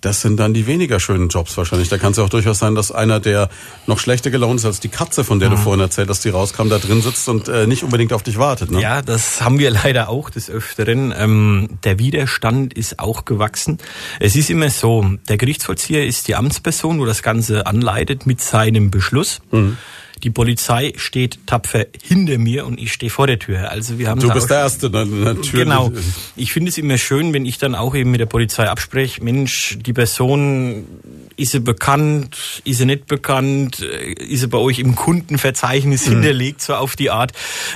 Das 0.00 0.22
sind 0.22 0.38
dann 0.38 0.54
die 0.54 0.66
weniger 0.66 1.00
schönen 1.00 1.28
Jobs 1.28 1.54
wahrscheinlich. 1.58 1.90
Da 1.90 1.98
kann 1.98 2.12
es 2.12 2.16
ja 2.16 2.24
auch 2.24 2.30
durchaus 2.30 2.58
sein, 2.58 2.74
dass 2.74 2.92
einer, 2.92 3.20
der 3.20 3.50
noch 3.86 3.98
schlechter 3.98 4.30
gelaunt 4.30 4.58
ist 4.58 4.64
als 4.64 4.80
die 4.80 4.88
Katze, 4.88 5.22
von 5.22 5.38
der 5.38 5.50
mhm. 5.50 5.56
du 5.56 5.60
vorhin 5.60 5.80
erzählt 5.82 6.08
hast, 6.08 6.24
die 6.24 6.30
rauskam, 6.30 6.70
da 6.70 6.78
drin 6.78 7.02
sitzt 7.02 7.28
und 7.28 7.48
äh, 7.48 7.66
nicht 7.66 7.84
unbedingt 7.84 8.14
auf 8.14 8.22
dich 8.22 8.38
wartet. 8.38 8.70
Ne? 8.70 8.80
Ja, 8.80 9.02
das 9.02 9.42
haben 9.42 9.58
wir 9.58 9.70
leider 9.70 10.08
auch 10.08 10.30
des 10.30 10.48
Öfteren. 10.48 11.12
Ähm, 11.14 11.78
der 11.84 11.98
Widerstand 11.98 12.72
ist 12.72 13.00
auch 13.00 13.26
gewachsen. 13.26 13.76
Es 14.18 14.34
ist 14.34 14.48
immer 14.48 14.70
so, 14.70 15.04
der 15.28 15.36
Gerichtsvollzieher 15.36 16.06
ist 16.06 16.26
die 16.26 16.36
Amtsperson, 16.36 16.98
wo 17.00 17.04
das 17.04 17.22
Ganze 17.22 17.66
anleitet 17.66 18.24
mit 18.24 18.40
seinem 18.40 18.90
Beschluss. 18.90 19.42
Mhm. 19.50 19.76
Die 20.22 20.30
Polizei 20.30 20.92
steht 20.96 21.46
tapfer 21.46 21.86
hinter 22.02 22.38
mir 22.38 22.66
und 22.66 22.80
ich 22.80 22.92
stehe 22.92 23.10
vor 23.10 23.26
der 23.26 23.38
Tür. 23.38 23.70
Also 23.70 23.98
wir 23.98 24.08
haben 24.08 24.20
du 24.20 24.32
bist 24.32 24.50
der 24.50 24.58
Erste, 24.58 24.90
natürlich. 24.90 25.52
Genau. 25.52 25.92
Ich 26.36 26.52
finde 26.52 26.70
es 26.70 26.78
immer 26.78 26.98
schön, 26.98 27.32
wenn 27.32 27.46
ich 27.46 27.58
dann 27.58 27.74
auch 27.74 27.94
eben 27.94 28.10
mit 28.10 28.20
der 28.20 28.26
Polizei 28.26 28.68
abspreche, 28.68 29.22
Mensch, 29.22 29.78
die 29.80 29.92
Person 29.92 30.84
ist 31.36 31.52
sie 31.52 31.60
bekannt, 31.60 32.62
ist 32.64 32.78
sie 32.78 32.86
nicht 32.86 33.06
bekannt, 33.06 33.80
ist 33.80 34.40
sie 34.40 34.48
bei 34.48 34.58
euch 34.58 34.78
im 34.78 34.94
Kundenverzeichnis 34.94 36.06
mhm. 36.06 36.12
hinterlegt, 36.12 36.62
so 36.62 36.74
auf 36.74 36.96
die 36.96 37.10
Art. 37.10 37.32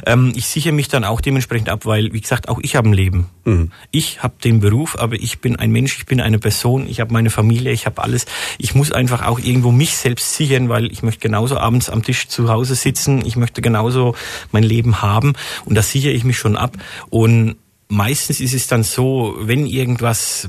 Ähm, 0.07 0.33
ich 0.37 0.47
sichere 0.47 0.73
mich 0.73 0.89
dann 0.89 1.05
auch 1.05 1.21
dementsprechend 1.21 1.69
ab, 1.69 1.85
weil, 1.85 2.13
wie 2.13 2.21
gesagt, 2.21 2.49
auch 2.49 2.61
ich 2.63 2.77
habe 2.77 2.89
ein 2.89 2.93
Leben. 2.93 3.27
Mhm. 3.45 3.73
Ich 3.91 4.23
habe 4.23 4.35
den 4.43 4.61
Beruf, 4.61 4.97
aber 4.99 5.17
ich 5.17 5.41
bin 5.41 5.57
ein 5.57 5.71
Mensch, 5.71 5.99
ich 5.99 6.07
bin 6.07 6.21
eine 6.21 6.39
Person, 6.39 6.87
ich 6.89 7.01
habe 7.01 7.13
meine 7.13 7.31
Familie, 7.31 7.73
ich 7.73 7.87
habe 7.87 8.03
alles. 8.03 8.27
Ich 8.59 8.75
muss 8.75 8.93
einfach 8.93 9.27
auch 9.27 9.39
irgendwo 9.39 9.73
mich 9.73 9.97
selbst 9.97 10.35
sichern, 10.35 10.69
weil 10.69 10.93
ich 10.93 11.03
möchte 11.03 11.21
genauso 11.21 11.59
abends 11.59 11.91
am 11.91 12.03
Tisch 12.03 12.28
zu 12.29 12.49
Hause 12.49 12.75
sitzen, 12.75 13.25
ich 13.25 13.37
möchte 13.37 13.63
genauso 13.63 14.15
mein 14.53 14.63
Leben 14.63 15.03
haben 15.03 15.35
und 15.65 15.75
da 15.75 15.83
sichere 15.83 16.13
ich 16.13 16.25
mich 16.25 16.39
schon 16.39 16.57
ab. 16.57 16.77
Und 17.11 17.57
meistens 17.89 18.41
ist 18.41 18.55
es 18.55 18.67
dann 18.67 18.83
so, 18.83 19.35
wenn 19.41 19.67
irgendwas 19.67 20.49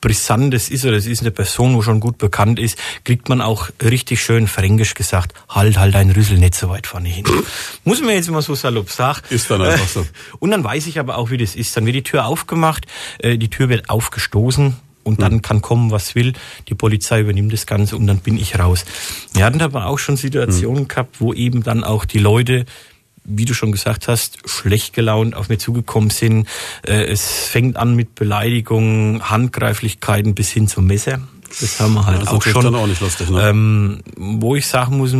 Brisantes 0.00 0.70
ist 0.70 0.84
oder 0.84 0.96
es 0.96 1.06
ist 1.06 1.20
eine 1.20 1.30
Person, 1.30 1.74
wo 1.74 1.82
schon 1.82 2.00
gut 2.00 2.18
bekannt 2.18 2.58
ist, 2.58 2.78
kriegt 3.04 3.28
man 3.28 3.40
auch 3.40 3.70
richtig 3.82 4.22
schön 4.22 4.46
fränkisch 4.46 4.94
gesagt, 4.94 5.34
halt, 5.48 5.78
halt 5.78 5.94
dein 5.94 6.10
Rüssel 6.10 6.38
nicht 6.38 6.54
so 6.54 6.68
weit 6.68 6.86
vorne 6.86 7.08
hin. 7.08 7.24
Muss 7.84 8.00
man 8.00 8.10
jetzt 8.10 8.30
mal 8.30 8.42
so 8.42 8.54
salopp 8.54 8.90
sagen. 8.90 9.20
Ist 9.30 9.50
dann 9.50 9.62
einfach 9.62 9.88
so. 9.88 10.06
Und 10.38 10.50
dann 10.50 10.62
weiß 10.62 10.86
ich 10.86 10.98
aber 10.98 11.18
auch, 11.18 11.30
wie 11.30 11.36
das 11.36 11.56
ist. 11.56 11.76
Dann 11.76 11.86
wird 11.86 11.96
die 11.96 12.02
Tür 12.02 12.26
aufgemacht, 12.26 12.86
äh, 13.18 13.38
die 13.38 13.50
Tür 13.50 13.68
wird 13.68 13.90
aufgestoßen, 13.90 14.76
und 15.08 15.22
dann 15.22 15.34
mhm. 15.34 15.42
kann 15.42 15.62
kommen, 15.62 15.90
was 15.90 16.14
will. 16.14 16.34
Die 16.68 16.74
Polizei 16.74 17.20
übernimmt 17.20 17.52
das 17.52 17.66
Ganze 17.66 17.96
und 17.96 18.06
dann 18.06 18.18
bin 18.18 18.38
ich 18.38 18.58
raus. 18.58 18.84
Wir 19.32 19.44
hatten 19.44 19.60
aber 19.60 19.86
auch 19.86 19.98
schon 19.98 20.16
Situationen 20.16 20.84
mhm. 20.84 20.88
gehabt, 20.88 21.20
wo 21.20 21.32
eben 21.32 21.62
dann 21.62 21.82
auch 21.82 22.04
die 22.04 22.18
Leute 22.18 22.66
wie 23.30 23.44
du 23.44 23.52
schon 23.52 23.72
gesagt 23.72 24.08
hast, 24.08 24.38
schlecht 24.48 24.94
gelaunt 24.94 25.36
auf 25.36 25.50
mir 25.50 25.58
zugekommen 25.58 26.08
sind. 26.08 26.48
Äh, 26.86 27.04
es 27.04 27.46
fängt 27.46 27.76
an 27.76 27.94
mit 27.94 28.14
Beleidigungen, 28.14 29.28
Handgreiflichkeiten 29.28 30.34
bis 30.34 30.50
hin 30.50 30.66
zum 30.66 30.86
Messer. 30.86 31.20
Das 31.60 31.80
haben 31.80 31.94
wir 31.94 32.06
halt 32.06 32.24
ja, 32.24 32.30
auch 32.30 32.42
schon. 32.42 32.64
Dann 32.64 32.74
auch 32.74 32.86
nicht 32.86 33.00
lustig, 33.00 33.30
ne? 33.30 33.48
ähm, 33.48 34.00
wo 34.16 34.56
ich 34.56 34.66
sagen 34.66 34.98
muss, 34.98 35.14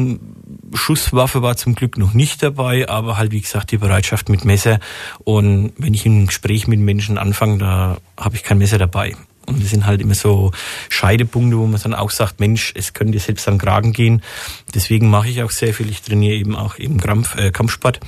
Schusswaffe 0.74 1.43
war 1.43 1.56
zum 1.56 1.74
Glück 1.74 1.97
noch 1.97 2.15
nicht 2.15 2.43
dabei, 2.43 2.89
aber 2.89 3.16
halt 3.16 3.32
wie 3.32 3.40
gesagt 3.40 3.70
die 3.73 3.78
Bereitschaft 3.78 4.28
mit 4.28 4.44
Messer. 4.44 4.81
Und 5.24 5.73
wenn 5.78 5.94
ich 5.94 6.05
ein 6.06 6.27
Gespräch 6.27 6.66
mit 6.66 6.81
Menschen 6.81 7.19
anfange, 7.19 7.59
da 7.59 7.98
habe 8.16 8.36
ich 8.36 8.43
kein 8.43 8.59
Messer 8.59 8.78
dabei. 8.78 9.16
Und 9.49 9.62
das 9.62 9.70
sind 9.70 9.87
halt 9.87 10.01
immer 10.01 10.15
so 10.15 10.53
Scheidepunkte, 10.89 11.59
wo 11.59 11.66
man 11.66 11.81
dann 11.81 11.95
auch 11.95 12.11
sagt, 12.11 12.41
Mensch, 12.41 12.73
es 12.77 12.93
könnte 12.93 13.19
selbst 13.19 13.49
an 13.49 13.59
Kragen 13.59 13.93
gehen. 13.93 14.23
Deswegen 14.75 15.11
mache 15.11 15.29
ich 15.29 15.43
auch 15.43 15.51
sehr 15.51 15.75
viel. 15.75 15.89
Ich 15.91 16.03
trainiere 16.03 16.37
eben 16.37 16.55
auch 16.55 16.79
eben 16.79 16.99
Kampf, 16.99 17.37
äh, 17.37 17.51
Kampfsport, 17.51 18.01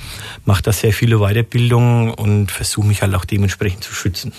mache 0.44 0.62
da 0.62 0.72
sehr 0.72 0.92
viele 0.92 1.18
Weiterbildungen 1.18 2.10
und 2.12 2.50
versuche 2.50 2.86
mich 2.86 3.02
halt 3.02 3.14
auch 3.14 3.24
dementsprechend 3.24 3.84
zu 3.84 3.94
schützen. 3.94 4.32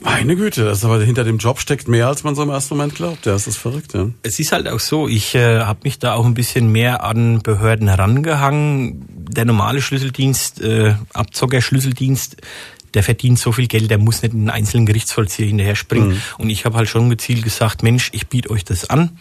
Meine 0.00 0.36
Güte, 0.36 0.64
das 0.64 0.78
ist 0.78 0.84
aber 0.84 1.02
hinter 1.02 1.24
dem 1.24 1.38
Job 1.38 1.58
steckt 1.58 1.88
mehr, 1.88 2.06
als 2.06 2.22
man 2.22 2.36
so 2.36 2.42
im 2.42 2.50
ersten 2.50 2.76
Moment 2.76 2.94
glaubt. 2.94 3.26
Ja, 3.26 3.32
das 3.32 3.48
ist 3.48 3.56
verrückt, 3.56 3.94
ja. 3.94 4.08
Es 4.22 4.38
ist 4.38 4.52
halt 4.52 4.68
auch 4.68 4.78
so, 4.78 5.08
ich 5.08 5.34
äh, 5.34 5.60
habe 5.60 5.80
mich 5.82 5.98
da 5.98 6.14
auch 6.14 6.24
ein 6.24 6.34
bisschen 6.34 6.70
mehr 6.70 7.02
an 7.02 7.40
Behörden 7.42 7.88
herangehangen. 7.88 9.04
Der 9.28 9.44
normale 9.44 9.82
Schlüsseldienst, 9.82 10.60
äh, 10.60 10.94
Abzocker-Schlüsseldienst, 11.12 12.36
der 12.94 13.02
verdient 13.02 13.38
so 13.38 13.52
viel 13.52 13.66
Geld, 13.66 13.90
der 13.90 13.98
muss 13.98 14.22
nicht 14.22 14.34
in 14.34 14.40
einen 14.40 14.50
einzelnen 14.50 14.86
Gerichtsvollzieher 14.86 15.46
hinterher 15.46 15.76
springen. 15.76 16.10
Mhm. 16.10 16.22
Und 16.38 16.50
ich 16.50 16.64
habe 16.64 16.76
halt 16.76 16.88
schon 16.88 17.10
gezielt 17.10 17.42
gesagt, 17.42 17.82
Mensch, 17.82 18.10
ich 18.12 18.28
biete 18.28 18.50
euch 18.50 18.64
das 18.64 18.88
an. 18.88 19.18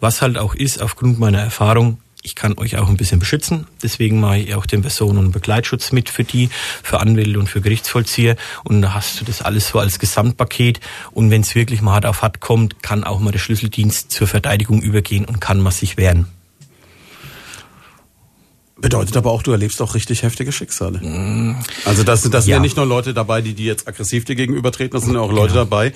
Was 0.00 0.22
halt 0.22 0.38
auch 0.38 0.54
ist, 0.54 0.80
aufgrund 0.80 1.18
meiner 1.18 1.40
Erfahrung, 1.40 1.98
ich 2.22 2.34
kann 2.34 2.58
euch 2.58 2.76
auch 2.76 2.88
ein 2.88 2.96
bisschen 2.96 3.20
beschützen. 3.20 3.66
Deswegen 3.82 4.20
mache 4.20 4.38
ich 4.38 4.54
auch 4.54 4.66
den 4.66 4.82
Personen- 4.82 5.18
und 5.18 5.32
Begleitschutz 5.32 5.92
mit 5.92 6.10
für 6.10 6.24
die, 6.24 6.50
für 6.82 7.00
Anwälte 7.00 7.38
und 7.38 7.48
für 7.48 7.60
Gerichtsvollzieher. 7.60 8.36
Und 8.64 8.82
da 8.82 8.94
hast 8.94 9.20
du 9.20 9.24
das 9.24 9.40
alles 9.40 9.68
so 9.68 9.78
als 9.78 9.98
Gesamtpaket. 9.98 10.80
Und 11.12 11.30
wenn 11.30 11.42
es 11.42 11.54
wirklich 11.54 11.80
mal 11.80 11.94
hart 11.94 12.06
auf 12.06 12.22
hart 12.22 12.40
kommt, 12.40 12.82
kann 12.82 13.04
auch 13.04 13.20
mal 13.20 13.30
der 13.30 13.38
Schlüsseldienst 13.38 14.10
zur 14.10 14.26
Verteidigung 14.26 14.82
übergehen 14.82 15.24
und 15.24 15.40
kann 15.40 15.60
man 15.60 15.72
sich 15.72 15.96
wehren. 15.96 16.26
Bedeutet 18.80 19.16
aber 19.16 19.32
auch, 19.32 19.42
du 19.42 19.50
erlebst 19.52 19.82
auch 19.82 19.94
richtig 19.94 20.22
heftige 20.22 20.52
Schicksale. 20.52 20.98
Mm. 20.98 21.56
Also 21.84 22.04
das, 22.04 22.22
das 22.22 22.44
sind 22.44 22.50
ja. 22.50 22.56
ja 22.56 22.60
nicht 22.60 22.76
nur 22.76 22.86
Leute 22.86 23.12
dabei, 23.12 23.42
die, 23.42 23.54
die 23.54 23.64
jetzt 23.64 23.88
aggressiv 23.88 24.24
dir 24.24 24.36
gegenübertreten, 24.36 24.92
das 24.92 25.04
sind 25.04 25.16
auch 25.16 25.32
Leute 25.32 25.54
genau. 25.54 25.64
dabei, 25.64 25.92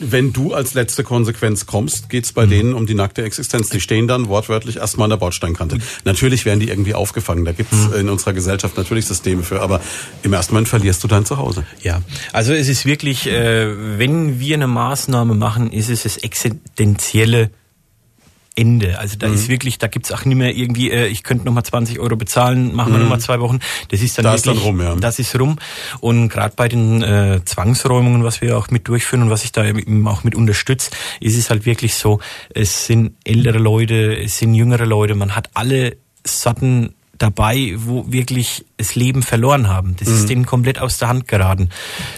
wenn 0.00 0.32
du 0.32 0.52
als 0.52 0.74
letzte 0.74 1.04
Konsequenz 1.04 1.66
kommst, 1.66 2.08
geht's 2.08 2.32
bei 2.32 2.46
mhm. 2.46 2.50
denen 2.50 2.74
um 2.74 2.86
die 2.86 2.94
nackte 2.94 3.22
Existenz. 3.22 3.68
Die 3.68 3.80
stehen 3.80 4.08
dann 4.08 4.28
wortwörtlich 4.28 4.76
erstmal 4.76 5.04
an 5.04 5.10
der 5.10 5.16
Bordsteinkante. 5.16 5.78
Natürlich 6.04 6.44
werden 6.44 6.60
die 6.60 6.68
irgendwie 6.68 6.94
aufgefangen. 6.94 7.44
Da 7.44 7.52
gibt's 7.52 7.88
mhm. 7.88 7.94
in 7.94 8.08
unserer 8.08 8.32
Gesellschaft 8.32 8.76
natürlich 8.76 9.06
Systeme 9.06 9.42
für. 9.42 9.60
Aber 9.60 9.80
im 10.22 10.32
ersten 10.32 10.54
Moment 10.54 10.68
verlierst 10.68 11.02
du 11.04 11.08
dein 11.08 11.24
Zuhause. 11.24 11.64
Ja, 11.82 12.02
also 12.32 12.52
es 12.52 12.68
ist 12.68 12.86
wirklich, 12.86 13.26
äh, 13.26 13.98
wenn 13.98 14.40
wir 14.40 14.56
eine 14.56 14.66
Maßnahme 14.66 15.34
machen, 15.34 15.72
ist 15.72 15.88
es 15.88 16.02
das 16.02 16.18
existenzielle 16.18 17.50
Ende. 18.56 18.98
Also 18.98 19.16
da 19.16 19.28
mhm. 19.28 19.34
ist 19.34 19.48
wirklich, 19.48 19.78
da 19.78 19.86
gibt's 19.86 20.10
auch 20.10 20.24
nicht 20.24 20.36
mehr 20.36 20.56
irgendwie, 20.56 20.90
äh, 20.90 21.06
ich 21.06 21.22
könnte 21.22 21.44
nochmal 21.44 21.64
20 21.64 22.00
Euro 22.00 22.16
bezahlen, 22.16 22.74
machen 22.74 22.92
wir 22.92 22.96
mhm. 22.96 23.04
nochmal 23.04 23.20
zwei 23.20 23.38
Wochen. 23.40 23.60
Das 23.90 24.00
ist 24.00 24.18
dann 24.18 24.24
da 24.24 24.32
wirklich, 24.32 24.54
ist 24.54 24.64
dann 24.64 24.66
rum, 24.66 24.80
ja. 24.80 24.96
das 24.96 25.18
ist 25.18 25.38
rum. 25.38 25.56
Und 26.00 26.28
gerade 26.28 26.54
bei 26.56 26.68
den 26.68 27.02
äh, 27.02 27.40
Zwangsräumungen, 27.44 28.24
was 28.24 28.40
wir 28.40 28.58
auch 28.58 28.70
mit 28.70 28.88
durchführen 28.88 29.22
und 29.22 29.30
was 29.30 29.44
ich 29.44 29.52
da 29.52 29.64
eben 29.64 30.08
auch 30.08 30.24
mit 30.24 30.34
unterstütze, 30.34 30.90
ist 31.20 31.36
es 31.36 31.50
halt 31.50 31.66
wirklich 31.66 31.94
so, 31.94 32.20
es 32.54 32.86
sind 32.86 33.12
ältere 33.24 33.58
Leute, 33.58 34.16
es 34.16 34.38
sind 34.38 34.54
jüngere 34.54 34.86
Leute, 34.86 35.14
man 35.14 35.36
hat 35.36 35.50
alle 35.54 35.96
Sorten 36.26 36.95
dabei, 37.18 37.74
wo 37.76 38.10
wirklich 38.10 38.64
das 38.76 38.94
Leben 38.94 39.22
verloren 39.22 39.68
haben. 39.68 39.96
Das 39.98 40.08
mhm. 40.08 40.14
ist 40.14 40.28
denen 40.28 40.46
komplett 40.46 40.78
aus 40.78 40.98
der 40.98 41.08
Hand 41.08 41.28
geraten. 41.28 41.70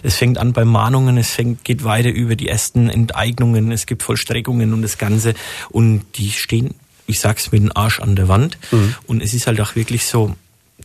Es 0.03 0.17
fängt 0.17 0.39
an 0.39 0.53
bei 0.53 0.65
Mahnungen, 0.65 1.17
es 1.17 1.31
fängt, 1.31 1.65
geht 1.65 1.85
weiter 1.85 2.11
über 2.11 2.37
die 2.37 2.49
ersten 2.49 2.89
Enteignungen, 2.89 3.73
es 3.73 3.87
gibt 3.87 4.03
Vollstreckungen 4.03 4.73
und 4.73 4.83
das 4.83 4.99
Ganze. 4.99 5.35
Und 5.71 6.05
die 6.17 6.31
stehen, 6.31 6.75
ich 7.07 7.21
sag's 7.21 7.53
mit 7.53 7.63
dem 7.63 7.73
Arsch 7.75 8.01
an 8.01 8.17
der 8.17 8.29
Wand. 8.29 8.59
Mhm. 8.71 8.95
Und 9.07 9.23
es 9.23 9.35
ist 9.35 9.47
halt 9.47 9.61
auch 9.61 9.77
wirklich 9.77 10.07
so, 10.07 10.35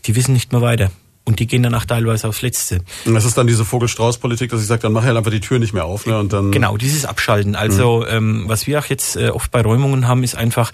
die 0.06 0.16
wissen 0.16 0.34
nicht 0.34 0.52
mehr 0.52 0.62
weiter. 0.62 0.92
Und 1.26 1.40
die 1.40 1.48
gehen 1.48 1.64
danach 1.64 1.86
teilweise 1.86 2.28
aufs 2.28 2.42
Letzte. 2.42 2.82
Und 3.06 3.14
das 3.14 3.24
ist 3.24 3.38
dann 3.38 3.48
diese 3.48 3.64
Vogelstrauß-Politik, 3.64 4.52
dass 4.52 4.62
ich 4.62 4.68
sage, 4.68 4.82
dann 4.82 4.92
mach 4.92 5.04
halt 5.04 5.16
einfach 5.16 5.32
die 5.32 5.40
Tür 5.40 5.58
nicht 5.58 5.74
mehr 5.74 5.86
auf. 5.86 6.06
Ne? 6.06 6.20
Und 6.20 6.34
dann 6.34 6.52
genau, 6.52 6.76
dieses 6.76 7.06
Abschalten. 7.06 7.56
Also 7.56 8.02
mhm. 8.02 8.08
ähm, 8.10 8.44
was 8.48 8.68
wir 8.68 8.80
auch 8.80 8.86
jetzt 8.86 9.16
äh, 9.16 9.30
oft 9.30 9.50
bei 9.50 9.62
Räumungen 9.62 10.08
haben, 10.08 10.24
ist 10.24 10.36
einfach 10.36 10.72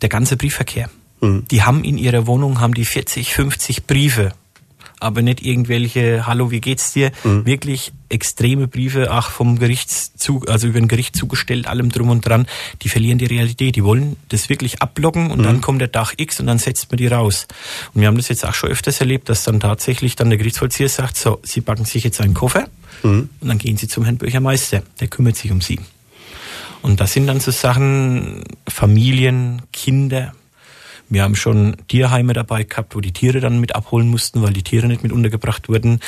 der 0.00 0.08
ganze 0.08 0.36
Briefverkehr. 0.36 0.88
Mhm. 1.22 1.44
Die 1.50 1.62
haben 1.62 1.84
in 1.84 1.96
ihrer 1.96 2.26
Wohnung 2.26 2.60
haben 2.60 2.74
die 2.74 2.84
40, 2.84 3.32
50 3.32 3.86
Briefe, 3.86 4.32
aber 5.00 5.22
nicht 5.22 5.42
irgendwelche 5.44 6.26
Hallo, 6.26 6.50
wie 6.50 6.60
geht's 6.60 6.92
dir? 6.92 7.10
Mhm. 7.24 7.46
Wirklich 7.46 7.92
extreme 8.08 8.68
Briefe, 8.68 9.10
ach 9.10 9.30
vom 9.30 9.58
Gerichtszug, 9.58 10.50
also 10.50 10.68
über 10.68 10.80
den 10.80 10.88
Gericht 10.88 11.16
zugestellt, 11.16 11.66
allem 11.66 11.90
drum 11.90 12.10
und 12.10 12.26
dran. 12.26 12.46
Die 12.82 12.88
verlieren 12.88 13.18
die 13.18 13.26
Realität. 13.26 13.74
Die 13.76 13.84
wollen 13.84 14.16
das 14.28 14.48
wirklich 14.48 14.82
ablocken 14.82 15.30
und 15.30 15.40
mhm. 15.40 15.44
dann 15.44 15.60
kommt 15.60 15.80
der 15.80 15.88
Dach 15.88 16.12
X 16.16 16.40
und 16.40 16.46
dann 16.46 16.58
setzt 16.58 16.90
man 16.90 16.98
die 16.98 17.06
raus. 17.06 17.46
Und 17.94 18.00
wir 18.00 18.08
haben 18.08 18.16
das 18.16 18.28
jetzt 18.28 18.44
auch 18.44 18.54
schon 18.54 18.70
öfters 18.70 19.00
erlebt, 19.00 19.28
dass 19.28 19.44
dann 19.44 19.60
tatsächlich 19.60 20.16
dann 20.16 20.28
der 20.28 20.38
Gerichtsvollzieher 20.38 20.88
sagt, 20.88 21.16
so, 21.16 21.40
Sie 21.42 21.60
packen 21.60 21.84
sich 21.84 22.04
jetzt 22.04 22.20
einen 22.20 22.34
Koffer 22.34 22.68
mhm. 23.02 23.30
und 23.40 23.48
dann 23.48 23.58
gehen 23.58 23.76
Sie 23.76 23.88
zum 23.88 24.04
Herrn 24.04 24.18
Bürgermeister. 24.18 24.82
Der 25.00 25.08
kümmert 25.08 25.36
sich 25.36 25.50
um 25.50 25.60
Sie. 25.60 25.80
Und 26.82 27.00
das 27.00 27.12
sind 27.12 27.28
dann 27.28 27.38
so 27.38 27.52
Sachen, 27.52 28.42
Familien, 28.68 29.62
Kinder, 29.72 30.32
wir 31.12 31.22
haben 31.22 31.36
schon 31.36 31.76
Tierheime 31.88 32.32
dabei 32.32 32.64
gehabt, 32.64 32.96
wo 32.96 33.00
die 33.00 33.12
Tiere 33.12 33.40
dann 33.40 33.60
mit 33.60 33.74
abholen 33.74 34.08
mussten, 34.08 34.42
weil 34.42 34.54
die 34.54 34.62
Tiere 34.62 34.86
nicht 34.86 35.02
mit 35.02 35.12
untergebracht 35.12 35.68
wurden. 35.68 36.00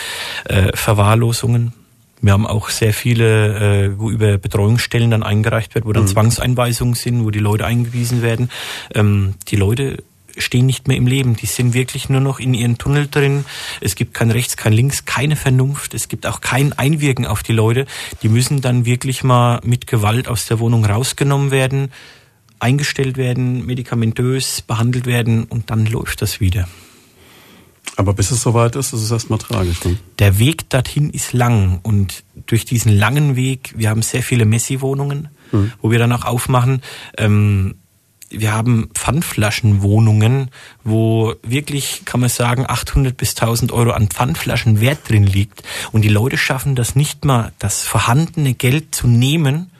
Äh, 0.46 0.74
Verwahrlosungen. 0.74 1.74
Wir 2.22 2.32
haben 2.32 2.46
auch 2.46 2.70
sehr 2.70 2.94
viele, 2.94 3.84
äh, 3.84 3.98
wo 3.98 4.10
über 4.10 4.38
Betreuungsstellen 4.38 5.10
dann 5.10 5.22
eingereicht 5.22 5.74
wird, 5.74 5.84
wo 5.84 5.92
dann 5.92 6.04
mhm. 6.04 6.08
Zwangseinweisungen 6.08 6.94
sind, 6.94 7.22
wo 7.22 7.30
die 7.30 7.38
Leute 7.38 7.66
eingewiesen 7.66 8.22
werden. 8.22 8.50
Ähm, 8.94 9.34
die 9.48 9.56
Leute 9.56 10.02
stehen 10.38 10.64
nicht 10.64 10.88
mehr 10.88 10.96
im 10.96 11.06
Leben. 11.06 11.36
Die 11.36 11.46
sind 11.46 11.74
wirklich 11.74 12.08
nur 12.08 12.22
noch 12.22 12.40
in 12.40 12.54
ihren 12.54 12.78
Tunnel 12.78 13.06
drin. 13.08 13.44
Es 13.82 13.96
gibt 13.96 14.14
kein 14.14 14.30
Rechts, 14.30 14.56
kein 14.56 14.72
Links, 14.72 15.04
keine 15.04 15.36
Vernunft. 15.36 15.92
Es 15.92 16.08
gibt 16.08 16.26
auch 16.26 16.40
kein 16.40 16.72
Einwirken 16.72 17.26
auf 17.26 17.42
die 17.42 17.52
Leute. 17.52 17.84
Die 18.22 18.30
müssen 18.30 18.62
dann 18.62 18.86
wirklich 18.86 19.22
mal 19.22 19.60
mit 19.62 19.86
Gewalt 19.86 20.28
aus 20.28 20.46
der 20.46 20.60
Wohnung 20.60 20.86
rausgenommen 20.86 21.50
werden 21.50 21.92
eingestellt 22.64 23.18
werden, 23.18 23.66
medikamentös 23.66 24.62
behandelt 24.62 25.04
werden 25.04 25.44
und 25.44 25.70
dann 25.70 25.84
läuft 25.84 26.22
das 26.22 26.40
wieder. 26.40 26.66
Aber 27.96 28.14
bis 28.14 28.30
es 28.30 28.40
soweit 28.40 28.74
ist, 28.74 28.94
ist 28.94 29.02
es 29.02 29.10
erstmal 29.10 29.38
tragisch. 29.38 29.84
Ne? 29.84 29.98
Der 30.18 30.38
Weg 30.38 30.70
dorthin 30.70 31.10
ist 31.10 31.34
lang 31.34 31.80
und 31.82 32.24
durch 32.46 32.64
diesen 32.64 32.90
langen 32.90 33.36
Weg, 33.36 33.74
wir 33.76 33.90
haben 33.90 34.00
sehr 34.00 34.22
viele 34.22 34.46
Messi-Wohnungen, 34.46 35.28
mhm. 35.52 35.72
wo 35.82 35.90
wir 35.90 35.98
dann 35.98 36.12
auch 36.12 36.24
aufmachen. 36.24 36.80
Ähm, 37.18 37.74
wir 38.30 38.52
haben 38.52 38.88
Pfandflaschenwohnungen, 38.94 40.50
wo 40.82 41.34
wirklich, 41.42 42.02
kann 42.06 42.20
man 42.20 42.30
sagen, 42.30 42.64
800 42.66 43.14
bis 43.14 43.36
1000 43.36 43.72
Euro 43.72 43.90
an 43.90 44.08
Pfandflaschen 44.08 44.80
Wert 44.80 45.08
drin 45.08 45.26
liegt. 45.26 45.62
Und 45.92 46.02
die 46.02 46.08
Leute 46.08 46.38
schaffen 46.38 46.74
das 46.74 46.96
nicht 46.96 47.26
mal, 47.26 47.52
das 47.58 47.82
vorhandene 47.82 48.54
Geld 48.54 48.94
zu 48.94 49.06
nehmen 49.06 49.70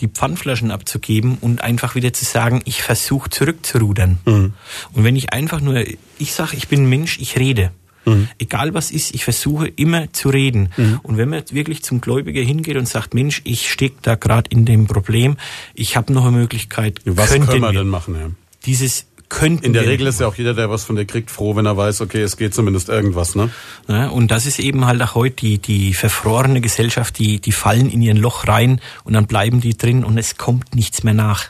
die 0.00 0.08
Pfandflaschen 0.08 0.70
abzugeben 0.70 1.38
und 1.40 1.62
einfach 1.62 1.94
wieder 1.94 2.12
zu 2.12 2.24
sagen, 2.24 2.62
ich 2.64 2.82
versuche 2.82 3.30
zurückzurudern. 3.30 4.18
Mhm. 4.24 4.52
Und 4.92 5.04
wenn 5.04 5.16
ich 5.16 5.32
einfach 5.32 5.60
nur, 5.60 5.84
ich 6.18 6.32
sage, 6.32 6.56
ich 6.56 6.68
bin 6.68 6.88
Mensch, 6.88 7.18
ich 7.18 7.38
rede. 7.38 7.72
Mhm. 8.04 8.28
Egal 8.38 8.74
was 8.74 8.90
ist, 8.90 9.14
ich 9.14 9.24
versuche 9.24 9.68
immer 9.68 10.12
zu 10.12 10.30
reden. 10.30 10.70
Mhm. 10.76 11.00
Und 11.02 11.16
wenn 11.16 11.28
man 11.28 11.42
wirklich 11.50 11.82
zum 11.82 12.00
Gläubiger 12.00 12.40
hingeht 12.40 12.76
und 12.76 12.88
sagt, 12.88 13.14
Mensch, 13.14 13.42
ich 13.44 13.70
stecke 13.70 13.96
da 14.02 14.14
gerade 14.14 14.50
in 14.50 14.64
dem 14.64 14.86
Problem, 14.86 15.36
ich 15.74 15.96
habe 15.96 16.12
noch 16.12 16.26
eine 16.26 16.36
Möglichkeit. 16.36 17.00
Was 17.04 17.30
können 17.30 17.48
wir 17.48 17.72
denn 17.72 17.88
machen? 17.88 18.14
Ja? 18.14 18.30
Dieses 18.66 19.06
könnten. 19.28 19.64
In 19.64 19.72
der 19.72 19.86
Regel 19.86 20.06
ist 20.06 20.20
ja 20.20 20.26
auch 20.26 20.34
jeder, 20.34 20.54
der 20.54 20.70
was 20.70 20.84
von 20.84 20.96
dir 20.96 21.04
kriegt, 21.04 21.30
froh, 21.30 21.56
wenn 21.56 21.66
er 21.66 21.76
weiß, 21.76 22.00
okay, 22.00 22.22
es 22.22 22.36
geht 22.36 22.54
zumindest 22.54 22.88
irgendwas, 22.88 23.34
ne? 23.34 23.50
Ja, 23.88 24.08
und 24.08 24.30
das 24.30 24.46
ist 24.46 24.58
eben 24.58 24.86
halt 24.86 25.02
auch 25.02 25.14
heute 25.14 25.36
die, 25.36 25.58
die 25.58 25.94
verfrorene 25.94 26.60
Gesellschaft, 26.60 27.18
die, 27.18 27.40
die 27.40 27.52
fallen 27.52 27.90
in 27.90 28.02
ihren 28.02 28.18
Loch 28.18 28.48
rein 28.48 28.80
und 29.04 29.12
dann 29.12 29.26
bleiben 29.26 29.60
die 29.60 29.76
drin 29.76 30.04
und 30.04 30.18
es 30.18 30.36
kommt 30.36 30.74
nichts 30.74 31.02
mehr 31.02 31.14
nach. 31.14 31.48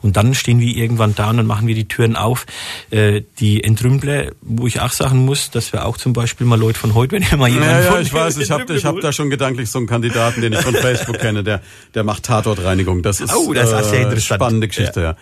Und 0.00 0.16
dann 0.16 0.34
stehen 0.34 0.60
wir 0.60 0.76
irgendwann 0.76 1.14
da 1.14 1.30
und 1.30 1.38
dann 1.38 1.46
machen 1.46 1.66
wir 1.66 1.74
die 1.74 1.88
Türen 1.88 2.14
auf. 2.14 2.46
Äh, 2.90 3.22
die 3.40 3.64
Entrümpler, 3.64 4.32
wo 4.40 4.66
ich 4.66 4.80
auch 4.80 4.92
sagen 4.92 5.24
muss, 5.24 5.50
dass 5.50 5.72
wir 5.72 5.86
auch 5.86 5.96
zum 5.96 6.12
Beispiel 6.12 6.46
mal 6.46 6.58
Leute 6.58 6.78
von 6.78 6.94
heute, 6.94 7.16
wenn 7.16 7.22
ihr 7.22 7.36
mal 7.36 7.48
jemanden 7.48 7.84
Ja, 7.84 7.94
ja 7.94 8.00
ich 8.00 8.12
weiß, 8.12 8.36
ich 8.38 8.50
habe 8.50 8.72
ich 8.72 8.84
hab 8.84 9.00
da 9.00 9.12
schon 9.12 9.30
gedanklich 9.30 9.70
so 9.70 9.78
einen 9.78 9.88
Kandidaten, 9.88 10.40
den 10.40 10.52
ich 10.52 10.60
von 10.60 10.74
Facebook 10.76 11.18
kenne, 11.18 11.42
der, 11.42 11.62
der 11.94 12.04
macht 12.04 12.24
Tatortreinigung. 12.24 13.02
Das 13.02 13.20
ist, 13.20 13.34
oh, 13.34 13.52
das 13.52 13.72
ist 13.72 13.78
äh, 13.78 13.84
sehr 13.84 14.02
interessant. 14.02 14.40
spannende 14.40 14.68
Geschichte, 14.68 15.00
ja. 15.00 15.10
ja. 15.10 15.16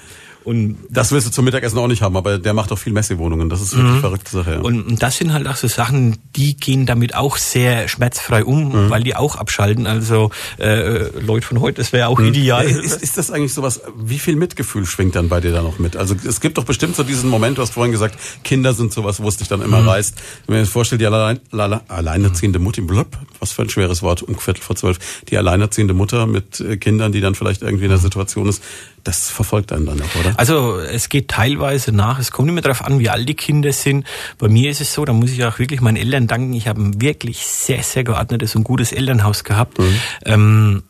Und 0.46 0.76
das, 0.88 1.10
wirst 1.10 1.26
du 1.26 1.32
zum 1.32 1.44
Mittagessen 1.44 1.76
auch 1.76 1.88
nicht 1.88 2.02
haben, 2.02 2.16
aber 2.16 2.38
der 2.38 2.54
macht 2.54 2.70
auch 2.70 2.78
viel 2.78 2.92
Messewohnungen. 2.92 3.48
Das 3.48 3.60
ist 3.60 3.76
wirklich 3.76 3.96
mhm. 3.96 4.00
verrückte 4.00 4.30
Sache. 4.30 4.52
Ja. 4.52 4.60
Und 4.60 5.02
das 5.02 5.16
sind 5.16 5.32
halt 5.32 5.48
auch 5.48 5.56
so 5.56 5.66
Sachen, 5.66 6.18
die 6.36 6.56
gehen 6.56 6.86
damit 6.86 7.16
auch 7.16 7.36
sehr 7.36 7.88
schmerzfrei 7.88 8.44
um, 8.44 8.68
mhm. 8.68 8.88
weil 8.88 9.02
die 9.02 9.16
auch 9.16 9.34
abschalten. 9.34 9.88
Also 9.88 10.30
äh, 10.58 11.08
Leute 11.18 11.44
von 11.44 11.60
heute, 11.60 11.78
das 11.78 11.92
wäre 11.92 12.06
auch 12.06 12.20
mhm. 12.20 12.28
ideal. 12.28 12.64
Ist, 12.64 13.02
ist 13.02 13.18
das 13.18 13.32
eigentlich 13.32 13.54
sowas, 13.54 13.80
wie 13.98 14.20
viel 14.20 14.36
Mitgefühl 14.36 14.86
schwingt 14.86 15.16
dann 15.16 15.28
bei 15.28 15.40
dir 15.40 15.50
da 15.50 15.62
noch 15.62 15.80
mit? 15.80 15.96
Also 15.96 16.14
es 16.24 16.40
gibt 16.40 16.58
doch 16.58 16.64
bestimmt 16.64 16.94
so 16.94 17.02
diesen 17.02 17.28
Moment, 17.28 17.58
du 17.58 17.62
hast 17.62 17.72
vorhin 17.72 17.90
gesagt, 17.90 18.16
Kinder 18.44 18.72
sind 18.72 18.92
sowas, 18.92 19.20
wo 19.20 19.26
es 19.26 19.38
dich 19.38 19.48
dann 19.48 19.62
immer 19.62 19.80
mhm. 19.80 19.88
reißt. 19.88 20.14
Wenn 20.46 20.54
man 20.54 20.64
sich 20.64 20.72
vorstellt, 20.72 21.00
die 21.00 21.06
allein, 21.06 21.40
allein, 21.50 21.80
alleinerziehende 21.88 22.60
Mutter, 22.60 22.82
blub, 22.82 23.18
was 23.40 23.50
für 23.50 23.62
ein 23.62 23.68
schweres 23.68 24.00
Wort, 24.02 24.22
um 24.22 24.38
Viertel 24.38 24.62
vor 24.62 24.76
zwölf, 24.76 25.00
die 25.28 25.38
alleinerziehende 25.38 25.92
Mutter 25.92 26.28
mit 26.28 26.60
äh, 26.60 26.76
Kindern, 26.76 27.10
die 27.10 27.20
dann 27.20 27.34
vielleicht 27.34 27.62
irgendwie 27.62 27.86
in 27.86 27.90
der 27.90 27.98
Situation 27.98 28.48
ist, 28.48 28.62
das 29.06 29.30
verfolgt 29.30 29.72
einen 29.72 29.86
dann 29.86 30.00
auch, 30.00 30.20
oder? 30.20 30.34
Also 30.36 30.78
es 30.80 31.08
geht 31.08 31.28
teilweise 31.28 31.92
nach. 31.92 32.18
Es 32.18 32.30
kommt 32.30 32.48
immer 32.48 32.60
darauf 32.60 32.84
an, 32.84 32.98
wie 32.98 33.08
alt 33.08 33.28
die 33.28 33.34
Kinder 33.34 33.72
sind. 33.72 34.06
Bei 34.38 34.48
mir 34.48 34.70
ist 34.70 34.80
es 34.80 34.92
so, 34.92 35.04
da 35.04 35.12
muss 35.12 35.30
ich 35.30 35.44
auch 35.44 35.58
wirklich 35.58 35.80
meinen 35.80 35.96
Eltern 35.96 36.26
danken. 36.26 36.52
Ich 36.54 36.68
habe 36.68 36.82
ein 36.82 37.00
wirklich 37.00 37.46
sehr, 37.46 37.82
sehr 37.82 38.04
geordnetes 38.04 38.56
und 38.56 38.64
gutes 38.64 38.92
Elternhaus 38.92 39.44
gehabt. 39.44 39.78
Mhm. 39.78 40.00
Ähm, 40.24 40.82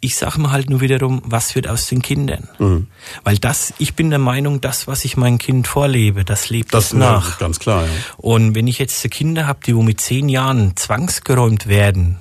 ich 0.00 0.16
sage 0.16 0.40
mir 0.40 0.50
halt 0.50 0.70
nur 0.70 0.80
wiederum, 0.80 1.20
was 1.26 1.54
wird 1.54 1.68
aus 1.68 1.86
den 1.86 2.00
Kindern? 2.00 2.48
Mhm. 2.58 2.86
Weil 3.22 3.36
das, 3.36 3.74
ich 3.76 3.94
bin 3.94 4.08
der 4.08 4.18
Meinung, 4.18 4.62
das, 4.62 4.86
was 4.86 5.04
ich 5.04 5.18
meinem 5.18 5.36
Kind 5.36 5.68
vorlebe, 5.68 6.24
das 6.24 6.48
lebt 6.48 6.72
das, 6.72 6.94
nach. 6.94 7.38
Ganz 7.38 7.58
klar. 7.58 7.84
Ja. 7.84 7.90
Und 8.16 8.54
wenn 8.54 8.66
ich 8.66 8.78
jetzt 8.78 9.08
Kinder 9.10 9.46
habe, 9.46 9.60
die 9.66 9.76
wo 9.76 9.82
mit 9.82 10.00
zehn 10.00 10.30
Jahren 10.30 10.76
zwangsgeräumt 10.76 11.66
werden, 11.66 12.16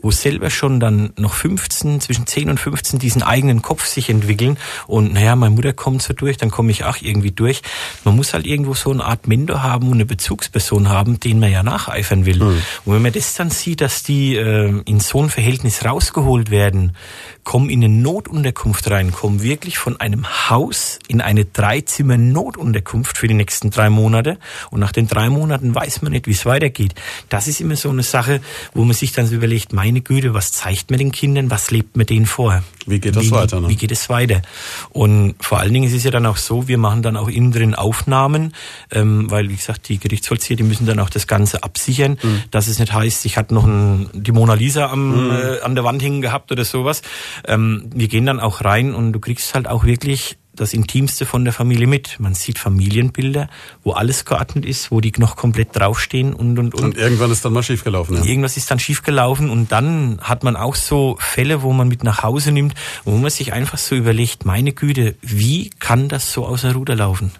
wo 0.00 0.10
selber 0.10 0.50
schon 0.50 0.80
dann 0.80 1.12
noch 1.16 1.34
15, 1.34 2.00
zwischen 2.00 2.26
10 2.26 2.50
und 2.50 2.58
15 2.58 2.98
diesen 2.98 3.22
eigenen 3.22 3.62
Kopf 3.62 3.86
sich 3.86 4.08
entwickeln 4.08 4.58
und 4.86 5.12
naja, 5.12 5.36
meine 5.36 5.54
Mutter 5.54 5.72
kommt 5.72 6.02
so 6.02 6.14
durch, 6.14 6.36
dann 6.36 6.50
komme 6.50 6.70
ich 6.70 6.84
auch 6.84 6.96
irgendwie 7.00 7.30
durch. 7.30 7.62
Man 8.04 8.16
muss 8.16 8.32
halt 8.32 8.46
irgendwo 8.46 8.74
so 8.74 8.90
eine 8.90 9.04
Art 9.04 9.26
Mentor 9.26 9.62
haben 9.62 9.88
und 9.88 9.94
eine 9.94 10.06
Bezugsperson 10.06 10.88
haben, 10.88 11.20
den 11.20 11.40
man 11.40 11.50
ja 11.50 11.62
nacheifern 11.62 12.26
will. 12.26 12.38
Mhm. 12.38 12.62
Und 12.84 12.94
wenn 12.94 13.02
man 13.02 13.12
das 13.12 13.34
dann 13.34 13.50
sieht, 13.50 13.80
dass 13.80 14.02
die 14.02 14.36
äh, 14.36 14.82
in 14.84 15.00
so 15.00 15.22
ein 15.22 15.30
Verhältnis 15.30 15.84
rausgeholt 15.84 16.50
werden, 16.50 16.96
kommen 17.44 17.70
in 17.70 17.84
eine 17.84 17.92
Notunterkunft 17.92 18.90
rein, 18.90 19.12
kommen 19.12 19.42
wirklich 19.42 19.78
von 19.78 20.00
einem 20.00 20.26
Haus 20.48 20.98
in 21.08 21.20
eine 21.20 21.44
Dreizimmer-Notunterkunft 21.44 23.18
für 23.18 23.26
die 23.26 23.34
nächsten 23.34 23.70
drei 23.70 23.90
Monate. 23.90 24.38
Und 24.70 24.80
nach 24.80 24.92
den 24.92 25.08
drei 25.08 25.28
Monaten 25.28 25.74
weiß 25.74 26.02
man 26.02 26.12
nicht, 26.12 26.26
wie 26.26 26.32
es 26.32 26.46
weitergeht. 26.46 26.94
Das 27.28 27.48
ist 27.48 27.60
immer 27.60 27.76
so 27.76 27.90
eine 27.90 28.02
Sache, 28.02 28.40
wo 28.74 28.84
man 28.84 28.94
sich 28.94 29.12
dann 29.12 29.26
so 29.26 29.34
überlegt, 29.34 29.72
meine 29.72 30.00
Güte, 30.00 30.34
was 30.34 30.52
zeigt 30.52 30.90
man 30.90 30.98
den 30.98 31.12
Kindern, 31.12 31.50
was 31.50 31.70
lebt 31.70 31.96
man 31.96 32.06
denen 32.06 32.26
vor? 32.26 32.62
Wie 32.86 33.00
geht 33.00 33.16
das 33.16 33.24
wie, 33.24 33.30
weiter? 33.30 33.60
Ne? 33.60 33.68
Wie 33.68 33.76
geht 33.76 33.92
es 33.92 34.08
weiter? 34.08 34.42
Und 34.90 35.34
vor 35.40 35.58
allen 35.58 35.72
Dingen 35.72 35.86
ist 35.86 35.94
es 35.94 36.04
ja 36.04 36.10
dann 36.10 36.26
auch 36.26 36.36
so, 36.36 36.68
wir 36.68 36.78
machen 36.78 37.02
dann 37.02 37.16
auch 37.16 37.28
innen 37.28 37.52
drin 37.52 37.74
Aufnahmen, 37.74 38.54
ähm, 38.90 39.30
weil, 39.30 39.48
wie 39.48 39.56
gesagt, 39.56 39.88
die 39.88 39.98
Gerichtsvollzieher, 39.98 40.56
die 40.56 40.62
müssen 40.62 40.86
dann 40.86 40.98
auch 40.98 41.10
das 41.10 41.26
Ganze 41.26 41.62
absichern, 41.62 42.18
mhm. 42.22 42.42
dass 42.50 42.68
es 42.68 42.78
nicht 42.78 42.92
heißt, 42.92 43.24
ich 43.26 43.36
hatte 43.36 43.54
noch 43.54 43.64
ein, 43.64 44.10
die 44.12 44.32
Mona 44.32 44.54
Lisa 44.54 44.86
am, 44.86 45.26
mhm. 45.26 45.30
äh, 45.30 45.60
an 45.60 45.74
der 45.74 45.84
Wand 45.84 46.02
hängen 46.02 46.22
gehabt 46.22 46.52
oder 46.52 46.64
sowas. 46.64 47.02
Ähm, 47.46 47.90
wir 47.94 48.08
gehen 48.08 48.26
dann 48.26 48.40
auch 48.40 48.64
rein 48.64 48.94
und 48.94 49.12
du 49.12 49.20
kriegst 49.20 49.54
halt 49.54 49.68
auch 49.68 49.84
wirklich 49.84 50.36
das 50.54 50.74
Intimste 50.74 51.24
von 51.26 51.44
der 51.44 51.52
Familie 51.52 51.86
mit. 51.86 52.20
Man 52.20 52.34
sieht 52.34 52.58
Familienbilder, 52.58 53.48
wo 53.82 53.92
alles 53.92 54.24
geordnet 54.24 54.66
ist, 54.66 54.90
wo 54.90 55.00
die 55.00 55.12
noch 55.18 55.36
komplett 55.36 55.74
draufstehen 55.74 56.34
und 56.34 56.58
und 56.58 56.74
und. 56.74 56.84
Und 56.84 56.96
irgendwann 56.96 57.30
ist 57.30 57.44
dann 57.44 57.52
mal 57.52 57.62
schiefgelaufen. 57.62 58.16
Ja. 58.16 58.24
Irgendwas 58.24 58.56
ist 58.56 58.70
dann 58.70 58.78
schiefgelaufen 58.78 59.50
und 59.50 59.72
dann 59.72 60.18
hat 60.20 60.44
man 60.44 60.56
auch 60.56 60.74
so 60.74 61.16
Fälle, 61.20 61.62
wo 61.62 61.72
man 61.72 61.88
mit 61.88 62.04
nach 62.04 62.22
Hause 62.22 62.52
nimmt, 62.52 62.74
wo 63.04 63.16
man 63.16 63.30
sich 63.30 63.52
einfach 63.52 63.78
so 63.78 63.94
überlegt, 63.94 64.44
meine 64.44 64.72
Güte, 64.72 65.16
wie 65.22 65.70
kann 65.70 66.08
das 66.08 66.32
so 66.32 66.46
außer 66.46 66.74
Ruder 66.74 66.96
laufen? 66.96 67.32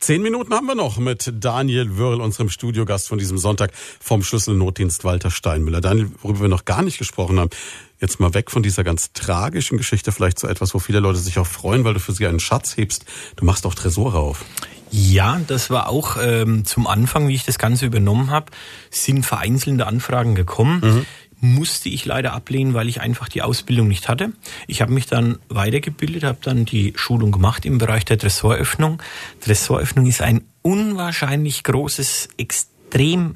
Zehn 0.00 0.22
Minuten 0.22 0.52
haben 0.54 0.66
wir 0.66 0.74
noch 0.74 0.98
mit 0.98 1.32
Daniel 1.40 1.98
Wörl, 1.98 2.20
unserem 2.20 2.50
Studiogast 2.50 3.08
von 3.08 3.18
diesem 3.18 3.38
Sonntag 3.38 3.72
vom 3.74 4.22
Schlüsselnotdienst 4.22 5.04
Walter 5.04 5.30
Steinmüller. 5.30 5.80
Daniel, 5.80 6.10
worüber 6.22 6.42
wir 6.42 6.48
noch 6.48 6.64
gar 6.64 6.82
nicht 6.82 6.98
gesprochen 6.98 7.40
haben, 7.40 7.50
jetzt 8.00 8.20
mal 8.20 8.34
weg 8.34 8.50
von 8.50 8.62
dieser 8.62 8.84
ganz 8.84 9.12
tragischen 9.12 9.78
Geschichte, 9.78 10.12
vielleicht 10.12 10.38
zu 10.38 10.48
etwas, 10.48 10.74
wo 10.74 10.78
viele 10.78 11.00
Leute 11.00 11.18
sich 11.18 11.38
auch 11.38 11.46
freuen, 11.46 11.84
weil 11.84 11.94
du 11.94 12.00
für 12.00 12.12
sie 12.12 12.26
einen 12.26 12.40
Schatz 12.40 12.76
hebst. 12.76 13.04
Du 13.36 13.44
machst 13.44 13.66
auch 13.66 13.74
Tresore 13.74 14.18
auf. 14.18 14.44
Ja, 14.90 15.40
das 15.46 15.68
war 15.70 15.88
auch 15.88 16.16
ähm, 16.20 16.64
zum 16.64 16.86
Anfang, 16.86 17.28
wie 17.28 17.34
ich 17.34 17.44
das 17.44 17.58
Ganze 17.58 17.86
übernommen 17.86 18.30
habe, 18.30 18.52
sind 18.90 19.26
vereinzelte 19.26 19.86
Anfragen 19.86 20.34
gekommen. 20.34 20.80
Mhm 20.82 21.06
musste 21.38 21.90
ich 21.90 22.06
leider 22.06 22.32
ablehnen, 22.32 22.74
weil 22.74 22.88
ich 22.88 23.00
einfach 23.00 23.28
die 23.28 23.42
Ausbildung 23.42 23.88
nicht 23.88 24.08
hatte. 24.08 24.32
Ich 24.66 24.80
habe 24.80 24.92
mich 24.92 25.06
dann 25.06 25.38
weitergebildet, 25.48 26.24
habe 26.24 26.38
dann 26.40 26.64
die 26.64 26.94
Schulung 26.96 27.30
gemacht 27.30 27.66
im 27.66 27.78
Bereich 27.78 28.04
der 28.04 28.18
Tresoröffnung. 28.18 29.02
Tresoröffnung 29.42 30.06
ist 30.06 30.22
ein 30.22 30.44
unwahrscheinlich 30.62 31.62
großes, 31.62 32.30
extrem 32.38 32.75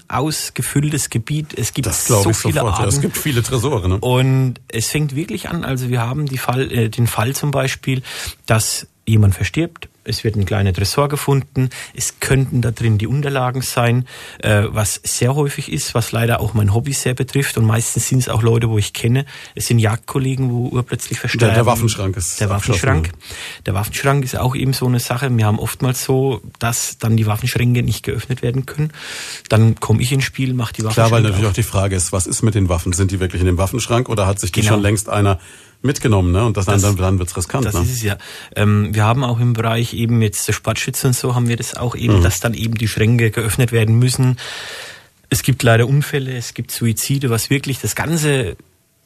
ausgefülltes 0.09 1.11
Gebiet. 1.11 1.55
Es 1.57 1.75
gibt 1.75 1.93
so 1.93 2.33
viele. 2.33 2.63
Arten. 2.63 2.89
Es 2.89 3.01
gibt 3.01 3.17
viele 3.17 3.43
Tresore. 3.43 3.89
Ne? 3.89 3.99
Und 3.99 4.55
es 4.69 4.89
fängt 4.89 5.15
wirklich 5.15 5.49
an. 5.49 5.65
Also 5.65 5.89
wir 5.89 6.01
haben 6.01 6.27
die 6.27 6.39
Fall, 6.39 6.71
äh, 6.73 6.89
den 6.89 7.07
Fall 7.07 7.35
zum 7.35 7.51
Beispiel, 7.51 8.03
dass 8.47 8.87
jemand 9.07 9.35
verstirbt, 9.35 9.89
es 10.11 10.25
wird 10.25 10.37
ein 10.37 10.45
kleiner 10.45 10.73
Tresor 10.73 11.09
gefunden, 11.09 11.71
es 11.95 12.21
könnten 12.21 12.61
da 12.61 12.71
drin 12.71 12.99
die 12.99 13.07
Unterlagen 13.07 13.63
sein, 13.63 14.07
äh, 14.41 14.65
was 14.69 15.01
sehr 15.03 15.35
häufig 15.35 15.73
ist, 15.73 15.95
was 15.95 16.13
leider 16.13 16.41
auch 16.41 16.53
mein 16.55 16.75
Hobby 16.75 16.93
sehr 16.93 17.15
betrifft 17.15 17.57
und 17.57 17.65
meistens 17.65 18.09
sind 18.09 18.19
es 18.19 18.29
auch 18.29 18.43
Leute, 18.43 18.69
wo 18.69 18.77
ich 18.77 18.93
kenne. 18.93 19.25
Es 19.55 19.67
sind 19.69 19.79
Jagdkollegen, 19.79 20.51
wo 20.51 20.69
urplötzlich 20.69 21.19
versterben. 21.19 21.55
Der, 21.55 21.65
der 21.65 21.67
Waffenschrank 21.67 22.17
ist 22.17 22.41
Der 22.41 22.51
Waffenschrank. 22.51 23.11
Der 23.67 23.75
Waffenschrank 23.75 24.25
ist 24.25 24.37
auch 24.37 24.55
eben 24.55 24.73
so 24.73 24.87
eine 24.87 25.01
Sache. 25.01 25.31
Wir 25.37 25.47
haben 25.47 25.59
oftmals 25.59 26.05
so, 26.05 26.43
dass 26.59 26.99
dann 26.99 27.17
die 27.17 27.27
Waffenschränke 27.27 27.83
nicht 27.83 28.03
geöffnet 28.03 28.43
werden 28.43 28.67
können. 28.67 28.93
Dann 29.49 29.77
komme 29.81 30.03
ich 30.03 30.13
ins 30.13 30.25
Spiel, 30.25 30.55
mache 30.55 30.73
die 30.75 30.85
Waffenschränke 30.85 31.09
Klar, 31.09 31.11
weil 31.11 31.23
natürlich 31.23 31.49
auch 31.49 31.55
die 31.55 31.63
Frage 31.63 31.97
ist, 31.97 32.13
was 32.13 32.27
ist 32.27 32.43
mit 32.43 32.55
den 32.55 32.69
Waffen? 32.69 32.93
Sind 32.93 33.11
die 33.11 33.21
wirklich 33.21 33.41
in 33.41 33.47
dem 33.47 33.59
Waffenschrank 33.59 34.09
oder 34.09 34.27
hat 34.27 34.41
sich 34.41 34.53
die 34.53 34.61
genau. 34.61 34.75
schon 34.75 34.83
längst 34.83 35.09
einer 35.09 35.39
mitgenommen, 35.83 36.33
ne? 36.33 36.45
Und 36.45 36.57
das, 36.57 36.67
das 36.67 36.83
dann, 36.83 36.97
dann 36.97 37.19
wird's 37.19 37.37
riskant. 37.37 37.65
Das 37.65 37.75
ne? 37.75 37.81
ist 37.83 37.93
es 37.93 38.03
ja. 38.03 38.19
Ähm, 38.55 38.95
wir 38.95 39.05
haben 39.05 39.25
auch 39.25 39.41
im 39.41 39.53
Bereich 39.53 39.95
eben 39.95 40.21
jetzt 40.23 40.47
der 40.49 40.53
Sportschütze 40.53 41.07
und 41.07 41.15
so 41.15 41.35
haben 41.35 41.49
wir 41.49 41.57
das 41.57 41.75
auch 41.75 41.95
eben, 41.95 42.19
mhm. 42.19 42.23
dass 42.23 42.41
dann 42.41 42.55
eben 42.55 42.75
die 42.75 42.89
Schränke 42.89 43.31
geöffnet 43.31 43.73
werden 43.73 43.99
müssen. 43.99 44.39
Es 45.31 45.43
gibt 45.43 45.63
leider 45.63 45.87
Unfälle, 45.87 46.37
es 46.37 46.55
gibt 46.55 46.71
Suizide, 46.71 47.31
was 47.31 47.51
wirklich 47.51 47.81
das 47.81 47.95
ganze 47.95 48.57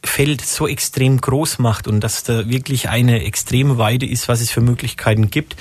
Feld 0.05 0.45
so 0.45 0.69
extrem 0.69 1.21
groß 1.21 1.59
macht 1.59 1.89
und 1.89 2.01
dass 2.01 2.23
da 2.23 2.49
wirklich 2.49 2.89
eine 2.89 3.25
extreme 3.25 3.79
Weide 3.79 4.07
ist, 4.07 4.29
was 4.29 4.41
es 4.41 4.51
für 4.51 4.61
Möglichkeiten 4.61 5.31
gibt. 5.31 5.57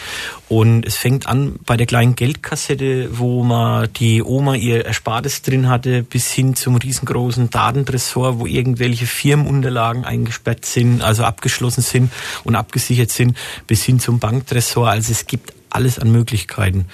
Und 0.50 0.86
es 0.86 0.98
fängt 0.98 1.28
an 1.28 1.56
bei 1.66 1.78
der 1.78 1.88
kleinen 1.88 2.16
Geldkassette, 2.16 3.18
wo 3.18 3.44
man 3.44 3.92
die 3.94 4.22
Oma 4.22 4.56
ihr 4.56 4.86
Erspartes 4.86 5.42
drin 5.42 5.70
hatte, 5.70 6.04
bis 6.04 6.32
hin 6.32 6.56
zum 6.56 6.76
riesengroßen 6.76 7.50
Datentresor, 7.50 8.40
wo 8.40 8.46
irgendwelche 8.46 9.06
Firmenunterlagen 9.06 10.06
eingesperrt 10.06 10.66
sind, 10.66 11.02
also 11.02 11.24
abgeschlossen 11.24 11.82
sind 11.82 12.12
und 12.44 12.56
abgesichert 12.56 13.10
sind, 13.10 13.38
bis 13.68 13.84
hin 13.84 14.00
zum 14.00 14.20
Banktresor. 14.20 14.90
Also 14.90 15.12
es 15.12 15.26
gibt 15.26 15.54
alles 15.70 16.00
an 16.00 16.12
Möglichkeiten. 16.12 16.86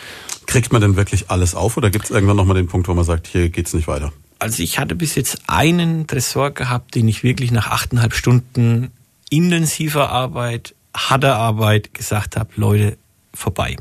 Kriegt 0.50 0.74
man 0.74 0.82
denn 0.82 0.96
wirklich 0.96 1.30
alles 1.30 1.54
auf 1.54 1.78
oder 1.78 1.92
gibt 1.92 2.06
es 2.06 2.10
irgendwann 2.10 2.36
nochmal 2.36 2.56
den 2.56 2.66
Punkt, 2.66 2.88
wo 2.88 2.96
man 2.96 3.06
sagt, 3.06 3.28
hier 3.28 3.50
geht's 3.50 3.76
nicht 3.76 3.88
weiter? 3.88 4.12
Also 4.40 4.64
ich 4.64 4.80
hatte 4.80 4.96
bis 4.96 5.14
jetzt 5.14 5.44
einen 5.46 6.08
Tresor 6.08 6.50
gehabt, 6.50 6.96
den 6.96 7.08
ich 7.08 7.22
wirklich 7.22 7.52
nach 7.52 7.68
achteinhalb 7.68 8.16
Stunden 8.16 8.90
intensiver 9.30 10.10
Arbeit, 10.10 10.74
harter 10.92 11.36
Arbeit 11.36 11.94
gesagt 11.94 12.36
habe, 12.36 12.50
Leute, 12.56 12.98
vorbei. 13.34 13.76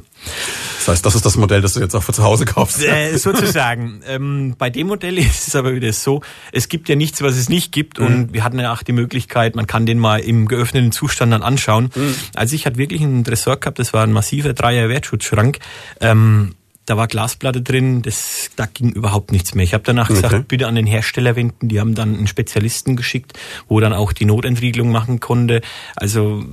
Das 0.79 0.89
heißt, 0.89 1.07
das 1.07 1.15
ist 1.15 1.25
das 1.25 1.37
Modell, 1.37 1.61
das 1.61 1.75
du 1.75 1.81
jetzt 1.81 1.95
auch 1.95 2.03
für 2.03 2.13
zu 2.13 2.23
Hause 2.23 2.45
kaufst. 2.45 2.83
Äh, 2.85 3.17
sozusagen. 3.17 4.03
ähm, 4.07 4.55
bei 4.59 4.71
dem 4.71 4.89
Modell 4.89 5.19
ist 5.19 5.49
es 5.49 5.57
aber 5.57 5.75
wieder 5.75 5.93
so, 5.93 6.23
es 6.53 6.69
gibt 6.69 6.89
ja 6.89 6.97
nichts, 6.97 7.23
was 7.23 7.37
es 7.37 7.49
nicht 7.49 7.73
gibt. 7.73 7.99
Mhm. 7.99 8.07
Und 8.07 8.33
wir 8.33 8.45
hatten 8.45 8.59
ja 8.59 8.73
auch 8.73 8.83
die 8.83 8.93
Möglichkeit, 8.93 9.57
man 9.57 9.67
kann 9.67 9.87
den 9.87 9.99
mal 9.99 10.21
im 10.21 10.49
geöffneten 10.49 10.93
Zustand 10.93 11.33
dann 11.33 11.43
anschauen. 11.43 11.91
Mhm. 11.95 12.15
Also 12.35 12.55
ich 12.55 12.67
hatte 12.67 12.79
wirklich 12.79 13.03
einen 13.03 13.25
Tresor 13.25 13.57
gehabt, 13.57 13.79
das 13.79 13.93
war 13.93 14.03
ein 14.03 14.13
massiver 14.13 14.53
Dreier-Wertschutzschrank. 14.53 15.59
Ähm, 16.01 16.55
da 16.89 16.97
war 16.97 17.07
Glasplatte 17.07 17.61
drin, 17.61 18.01
das, 18.01 18.51
da 18.57 18.65
ging 18.67 18.91
überhaupt 18.91 19.31
nichts 19.31 19.55
mehr. 19.55 19.63
Ich 19.63 19.75
habe 19.75 19.85
danach 19.85 20.09
okay. 20.09 20.23
gesagt, 20.23 20.49
bitte 20.49 20.67
an 20.67 20.75
den 20.75 20.87
Hersteller 20.87 21.37
wenden. 21.37 21.69
Die 21.69 21.81
haben 21.81 21.95
dann 21.95 22.17
einen 22.17 22.27
Spezialisten 22.27 22.97
geschickt, 22.97 23.39
wo 23.69 23.79
dann 23.81 23.93
auch 23.93 24.15
die 24.15 24.25
Notentriegelung 24.25 24.91
machen 24.91 25.21
konnte. 25.21 25.61
Also 25.97 26.45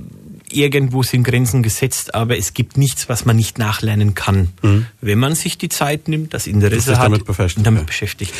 irgendwo 0.50 1.02
sind 1.02 1.24
Grenzen 1.24 1.62
gesetzt, 1.62 2.14
aber 2.14 2.36
es 2.38 2.54
gibt 2.54 2.76
nichts, 2.76 3.08
was 3.08 3.24
man 3.24 3.36
nicht 3.36 3.58
nachlernen 3.58 4.14
kann. 4.14 4.48
Mhm. 4.62 4.86
Wenn 5.00 5.18
man 5.18 5.34
sich 5.34 5.58
die 5.58 5.68
Zeit 5.68 6.08
nimmt, 6.08 6.34
das 6.34 6.46
Interesse 6.46 6.90
das 6.90 6.98
hat 6.98 7.06
damit 7.06 7.24
beschäftigt. 7.24 7.66
damit 7.66 7.86
beschäftigt. 7.86 8.32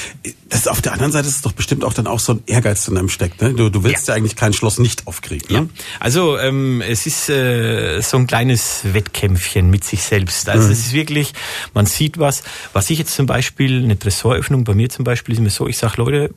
Das 0.49 0.61
ist 0.61 0.69
auf 0.69 0.81
der 0.81 0.93
anderen 0.93 1.13
Seite 1.13 1.29
ist 1.29 1.37
es 1.37 1.43
doch 1.43 1.53
bestimmt 1.53 1.85
auch 1.85 1.95
dann 1.95 2.07
auch 2.07 2.21
so 2.21 2.35
ein 2.35 2.43
Ehrgeiz 2.47 2.87
in 2.89 2.97
einem 2.97 3.09
steckt. 3.09 3.43
Ne? 3.43 3.55
Du, 3.55 3.71
du 3.71 3.85
willst 3.85 4.09
ja. 4.09 4.15
ja. 4.15 4.19
eigentlich 4.19 4.37
kein 4.37 4.53
Schloss 4.53 4.79
nicht 4.79 5.07
aufkriegen. 5.07 5.47
Ne? 5.49 5.55
Ja. 5.55 5.85
Also 6.01 6.39
ähm, 6.39 6.81
es 6.81 7.07
ist 7.07 7.29
äh, 7.29 8.01
so 8.01 8.17
ein 8.17 8.27
kleines 8.27 8.83
Wettkämpfchen 8.85 9.69
mit 9.71 9.85
sich 9.85 10.03
selbst. 10.03 10.49
Also 10.49 10.67
mhm. 10.67 10.73
es 10.73 10.79
ist 10.81 10.93
wirklich, 10.93 11.33
man 11.75 11.87
sieht 11.87 12.19
was. 12.19 12.43
Was 12.73 12.91
ich 12.91 12.99
jetzt 12.99 13.15
zum 13.15 13.27
Beispiel, 13.27 13.83
eine 13.83 13.99
Tresoröffnung 13.99 14.65
bei 14.65 14.75
mir 14.75 14.89
zum 14.89 15.05
Beispiel 15.05 15.35
ist 15.35 15.41
mir 15.41 15.51
so, 15.51 15.67
ich 15.67 15.79
sage, 15.79 15.95
Leute, 15.97 16.31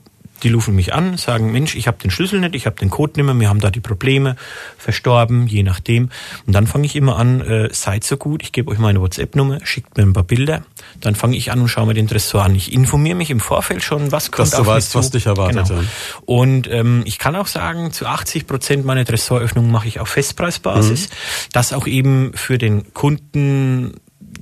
die 0.44 0.52
rufen 0.52 0.76
mich 0.76 0.94
an, 0.94 1.18
sagen, 1.18 1.52
Mensch, 1.52 1.76
ich 1.76 1.88
habe 1.88 1.98
den 1.98 2.12
Schlüssel 2.12 2.40
nicht, 2.40 2.56
ich 2.56 2.66
habe 2.66 2.76
den 2.78 2.90
Code 2.90 3.14
nicht 3.16 3.26
mehr, 3.26 3.40
wir 3.40 3.50
haben 3.50 3.60
da 3.60 3.70
die 3.70 3.80
Probleme, 3.80 4.36
verstorben, 4.78 5.48
je 5.48 5.64
nachdem. 5.64 6.10
Und 6.46 6.54
dann 6.54 6.68
fange 6.68 6.86
ich 6.86 6.96
immer 6.96 7.18
an, 7.18 7.42
äh, 7.42 7.70
seid 7.72 8.04
so 8.04 8.18
gut, 8.18 8.44
ich 8.44 8.52
gebe 8.52 8.72
euch 8.72 8.78
meine 8.78 9.02
WhatsApp-Nummer, 9.02 9.60
schickt 9.66 9.98
mir 9.98 10.04
ein 10.04 10.14
paar 10.14 10.24
Bilder. 10.24 10.64
Dann 11.02 11.16
fange 11.16 11.36
ich 11.36 11.52
an 11.52 11.62
und 11.62 11.68
schaue 11.68 11.88
mir 11.88 11.94
den 11.94 12.08
Tresor 12.08 12.44
an. 12.44 12.56
Ich 12.56 12.74
informiere 12.74 13.16
mich 13.16 13.30
im 13.30 13.40
Vorfeld 13.40 13.84
schon, 13.84 14.12
was 14.12 14.32
kommt 14.32 14.52
Dass 14.52 14.60
du 14.60 14.66
weißt, 14.66 14.96
was 14.96 15.12
dich 15.12 15.26
erwartet. 15.26 15.68
Genau. 15.68 15.82
Und 16.26 16.70
ähm, 16.72 17.04
ich 17.06 17.20
kann 17.20 17.36
auch 17.36 17.48
sagen, 17.48 17.92
zu 17.92 18.06
80 18.06 18.48
Prozent 18.48 18.86
meiner 18.86 19.06
Tresoröffnungen 19.06 19.72
mache 19.72 19.88
ich 19.88 20.00
auf 20.00 20.10
Festpreisbasis, 20.10 21.10
mhm. 21.10 21.14
dass 21.54 21.74
auch 21.74 21.88
eben 21.88 22.32
für 22.34 22.58
den 22.58 22.94
Kunden 22.94 23.94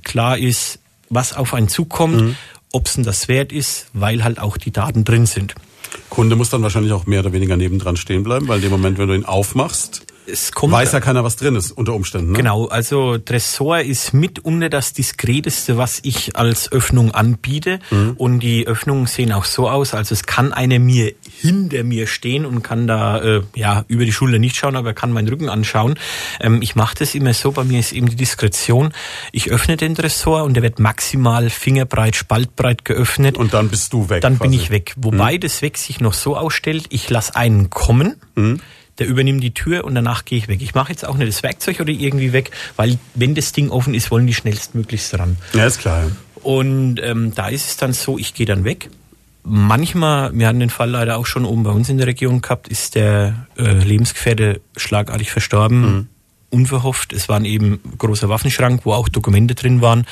klar 0.04 0.38
ist, 0.38 0.80
was 1.10 1.32
auf 1.32 1.54
einen 1.54 1.68
zukommt, 1.68 2.20
mhm. 2.20 2.36
ob 2.72 2.86
es 2.86 2.94
denn 2.94 3.04
das 3.04 3.28
wert 3.28 3.52
ist, 3.52 3.88
weil 3.92 4.24
halt 4.24 4.38
auch 4.38 4.56
die 4.56 4.70
Daten 4.70 5.04
drin 5.04 5.26
sind. 5.26 5.54
Kunde 6.10 6.36
muss 6.36 6.50
dann 6.50 6.62
wahrscheinlich 6.62 6.92
auch 6.92 7.06
mehr 7.06 7.20
oder 7.20 7.32
weniger 7.32 7.56
nebendran 7.56 7.96
stehen 7.96 8.22
bleiben, 8.22 8.48
weil 8.48 8.56
in 8.56 8.62
dem 8.62 8.70
Moment, 8.70 8.98
wenn 8.98 9.08
du 9.08 9.14
ihn 9.14 9.24
aufmachst, 9.24 10.02
es 10.28 10.52
kommt. 10.52 10.72
Weiß 10.72 10.92
ja 10.92 11.00
keiner, 11.00 11.24
was 11.24 11.36
drin 11.36 11.56
ist, 11.56 11.72
unter 11.72 11.94
Umständen. 11.94 12.32
Ne? 12.32 12.38
Genau, 12.38 12.66
also 12.66 13.18
Tresor 13.18 13.80
ist 13.80 14.12
mitunter 14.12 14.68
das 14.68 14.92
diskreteste, 14.92 15.76
was 15.76 16.00
ich 16.02 16.36
als 16.36 16.70
Öffnung 16.70 17.12
anbiete. 17.12 17.80
Mhm. 17.90 18.14
Und 18.16 18.40
die 18.40 18.66
Öffnungen 18.66 19.06
sehen 19.06 19.32
auch 19.32 19.44
so 19.44 19.68
aus, 19.68 19.94
also 19.94 20.14
es 20.14 20.24
kann 20.24 20.52
einer 20.52 20.78
mir 20.78 21.12
hinter 21.40 21.84
mir 21.84 22.06
stehen 22.06 22.44
und 22.44 22.62
kann 22.62 22.86
da 22.86 23.20
äh, 23.20 23.42
ja 23.54 23.84
über 23.88 24.04
die 24.04 24.12
Schulter 24.12 24.38
nicht 24.38 24.56
schauen, 24.56 24.76
aber 24.76 24.90
er 24.90 24.94
kann 24.94 25.12
meinen 25.12 25.28
Rücken 25.28 25.48
anschauen. 25.48 25.98
Ähm, 26.40 26.62
ich 26.62 26.76
mache 26.76 26.96
das 26.98 27.14
immer 27.14 27.34
so, 27.34 27.52
bei 27.52 27.64
mir 27.64 27.80
ist 27.80 27.92
eben 27.92 28.08
die 28.08 28.16
Diskretion. 28.16 28.92
Ich 29.32 29.50
öffne 29.50 29.76
den 29.76 29.94
Tresor 29.94 30.44
und 30.44 30.54
der 30.54 30.62
wird 30.62 30.78
maximal 30.78 31.50
fingerbreit, 31.50 32.16
spaltbreit 32.16 32.84
geöffnet. 32.84 33.36
Und 33.36 33.54
dann 33.54 33.68
bist 33.68 33.92
du 33.92 34.08
weg. 34.08 34.20
Dann 34.20 34.38
quasi. 34.38 34.50
bin 34.50 34.60
ich 34.60 34.70
weg. 34.70 34.94
Wobei 34.96 35.34
mhm. 35.34 35.40
das 35.40 35.62
Weg 35.62 35.78
sich 35.78 36.00
noch 36.00 36.14
so 36.14 36.36
ausstellt, 36.36 36.86
ich 36.90 37.08
lasse 37.10 37.34
einen 37.36 37.70
kommen. 37.70 38.16
Mhm 38.34 38.60
der 38.98 39.06
übernimmt 39.06 39.42
die 39.42 39.54
Tür 39.54 39.84
und 39.84 39.94
danach 39.94 40.24
gehe 40.24 40.38
ich 40.38 40.48
weg. 40.48 40.60
Ich 40.62 40.74
mache 40.74 40.90
jetzt 40.90 41.06
auch 41.06 41.16
nicht 41.16 41.28
das 41.28 41.42
Werkzeug 41.42 41.80
oder 41.80 41.90
irgendwie 41.90 42.32
weg, 42.32 42.50
weil 42.76 42.98
wenn 43.14 43.34
das 43.34 43.52
Ding 43.52 43.70
offen 43.70 43.94
ist, 43.94 44.10
wollen 44.10 44.26
die 44.26 44.34
schnellstmöglichst 44.34 45.18
ran. 45.18 45.36
Ja, 45.52 45.66
ist 45.66 45.80
klar. 45.80 46.10
Und 46.42 47.00
ähm, 47.02 47.34
da 47.34 47.48
ist 47.48 47.68
es 47.68 47.76
dann 47.76 47.92
so, 47.92 48.18
ich 48.18 48.34
gehe 48.34 48.46
dann 48.46 48.64
weg. 48.64 48.90
Manchmal, 49.42 50.32
wir 50.34 50.46
hatten 50.46 50.60
den 50.60 50.70
Fall 50.70 50.90
leider 50.90 51.16
auch 51.16 51.26
schon 51.26 51.44
oben 51.44 51.62
bei 51.62 51.70
uns 51.70 51.88
in 51.88 51.96
der 51.96 52.06
Region 52.06 52.42
gehabt, 52.42 52.68
ist 52.68 52.94
der 52.94 53.46
äh, 53.56 53.72
Lebensgefährte 53.72 54.60
schlagartig 54.76 55.30
verstorben. 55.30 55.80
Mhm 55.80 56.08
unverhofft. 56.50 57.12
Es 57.12 57.28
war 57.28 57.42
eben 57.42 57.80
großer 57.98 58.28
Waffenschrank, 58.28 58.82
wo 58.84 58.92
auch 58.92 59.08
Dokumente 59.08 59.54
drin 59.54 59.80
waren. 59.80 60.06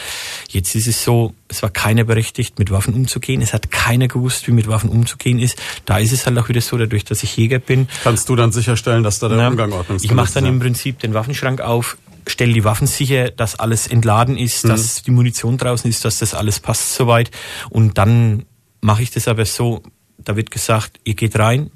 Jetzt 0.48 0.74
ist 0.74 0.86
es 0.86 1.02
so, 1.02 1.34
es 1.48 1.62
war 1.62 1.70
keiner 1.70 2.04
berechtigt, 2.04 2.58
mit 2.58 2.70
Waffen 2.70 2.94
umzugehen. 2.94 3.40
Es 3.40 3.52
hat 3.52 3.70
keiner 3.70 4.08
gewusst, 4.08 4.46
wie 4.46 4.52
mit 4.52 4.68
Waffen 4.68 4.90
umzugehen 4.90 5.38
ist. 5.38 5.56
Da 5.84 5.98
ist 5.98 6.12
es 6.12 6.26
halt 6.26 6.36
auch 6.38 6.48
wieder 6.48 6.60
so, 6.60 6.76
dadurch, 6.76 7.04
dass 7.04 7.22
ich 7.22 7.36
Jäger 7.36 7.58
bin. 7.58 7.88
Kannst 8.04 8.28
du 8.28 8.36
dann 8.36 8.52
sicherstellen, 8.52 9.02
dass 9.02 9.18
da 9.18 9.28
der 9.28 9.38
Na, 9.38 9.48
Umgang 9.48 9.72
ordnungsgemäß 9.72 10.02
ist? 10.02 10.04
Ich 10.04 10.14
mache 10.14 10.32
dann 10.34 10.44
ja. 10.44 10.50
im 10.50 10.60
Prinzip 10.60 10.98
den 10.98 11.14
Waffenschrank 11.14 11.60
auf, 11.60 11.96
stelle 12.26 12.52
die 12.52 12.64
Waffen 12.64 12.86
sicher, 12.86 13.30
dass 13.30 13.58
alles 13.58 13.86
entladen 13.86 14.36
ist, 14.36 14.64
mhm. 14.64 14.68
dass 14.70 15.02
die 15.02 15.10
Munition 15.10 15.56
draußen 15.56 15.88
ist, 15.88 16.04
dass 16.04 16.18
das 16.18 16.34
alles 16.34 16.60
passt 16.60 16.94
soweit. 16.94 17.30
Und 17.70 17.98
dann 17.98 18.44
mache 18.80 19.02
ich 19.02 19.10
das 19.10 19.28
aber 19.28 19.44
so, 19.44 19.82
da 20.18 20.36
wird 20.36 20.50
gesagt, 20.50 20.98
ihr 21.04 21.14
geht 21.14 21.38
rein, 21.38 21.70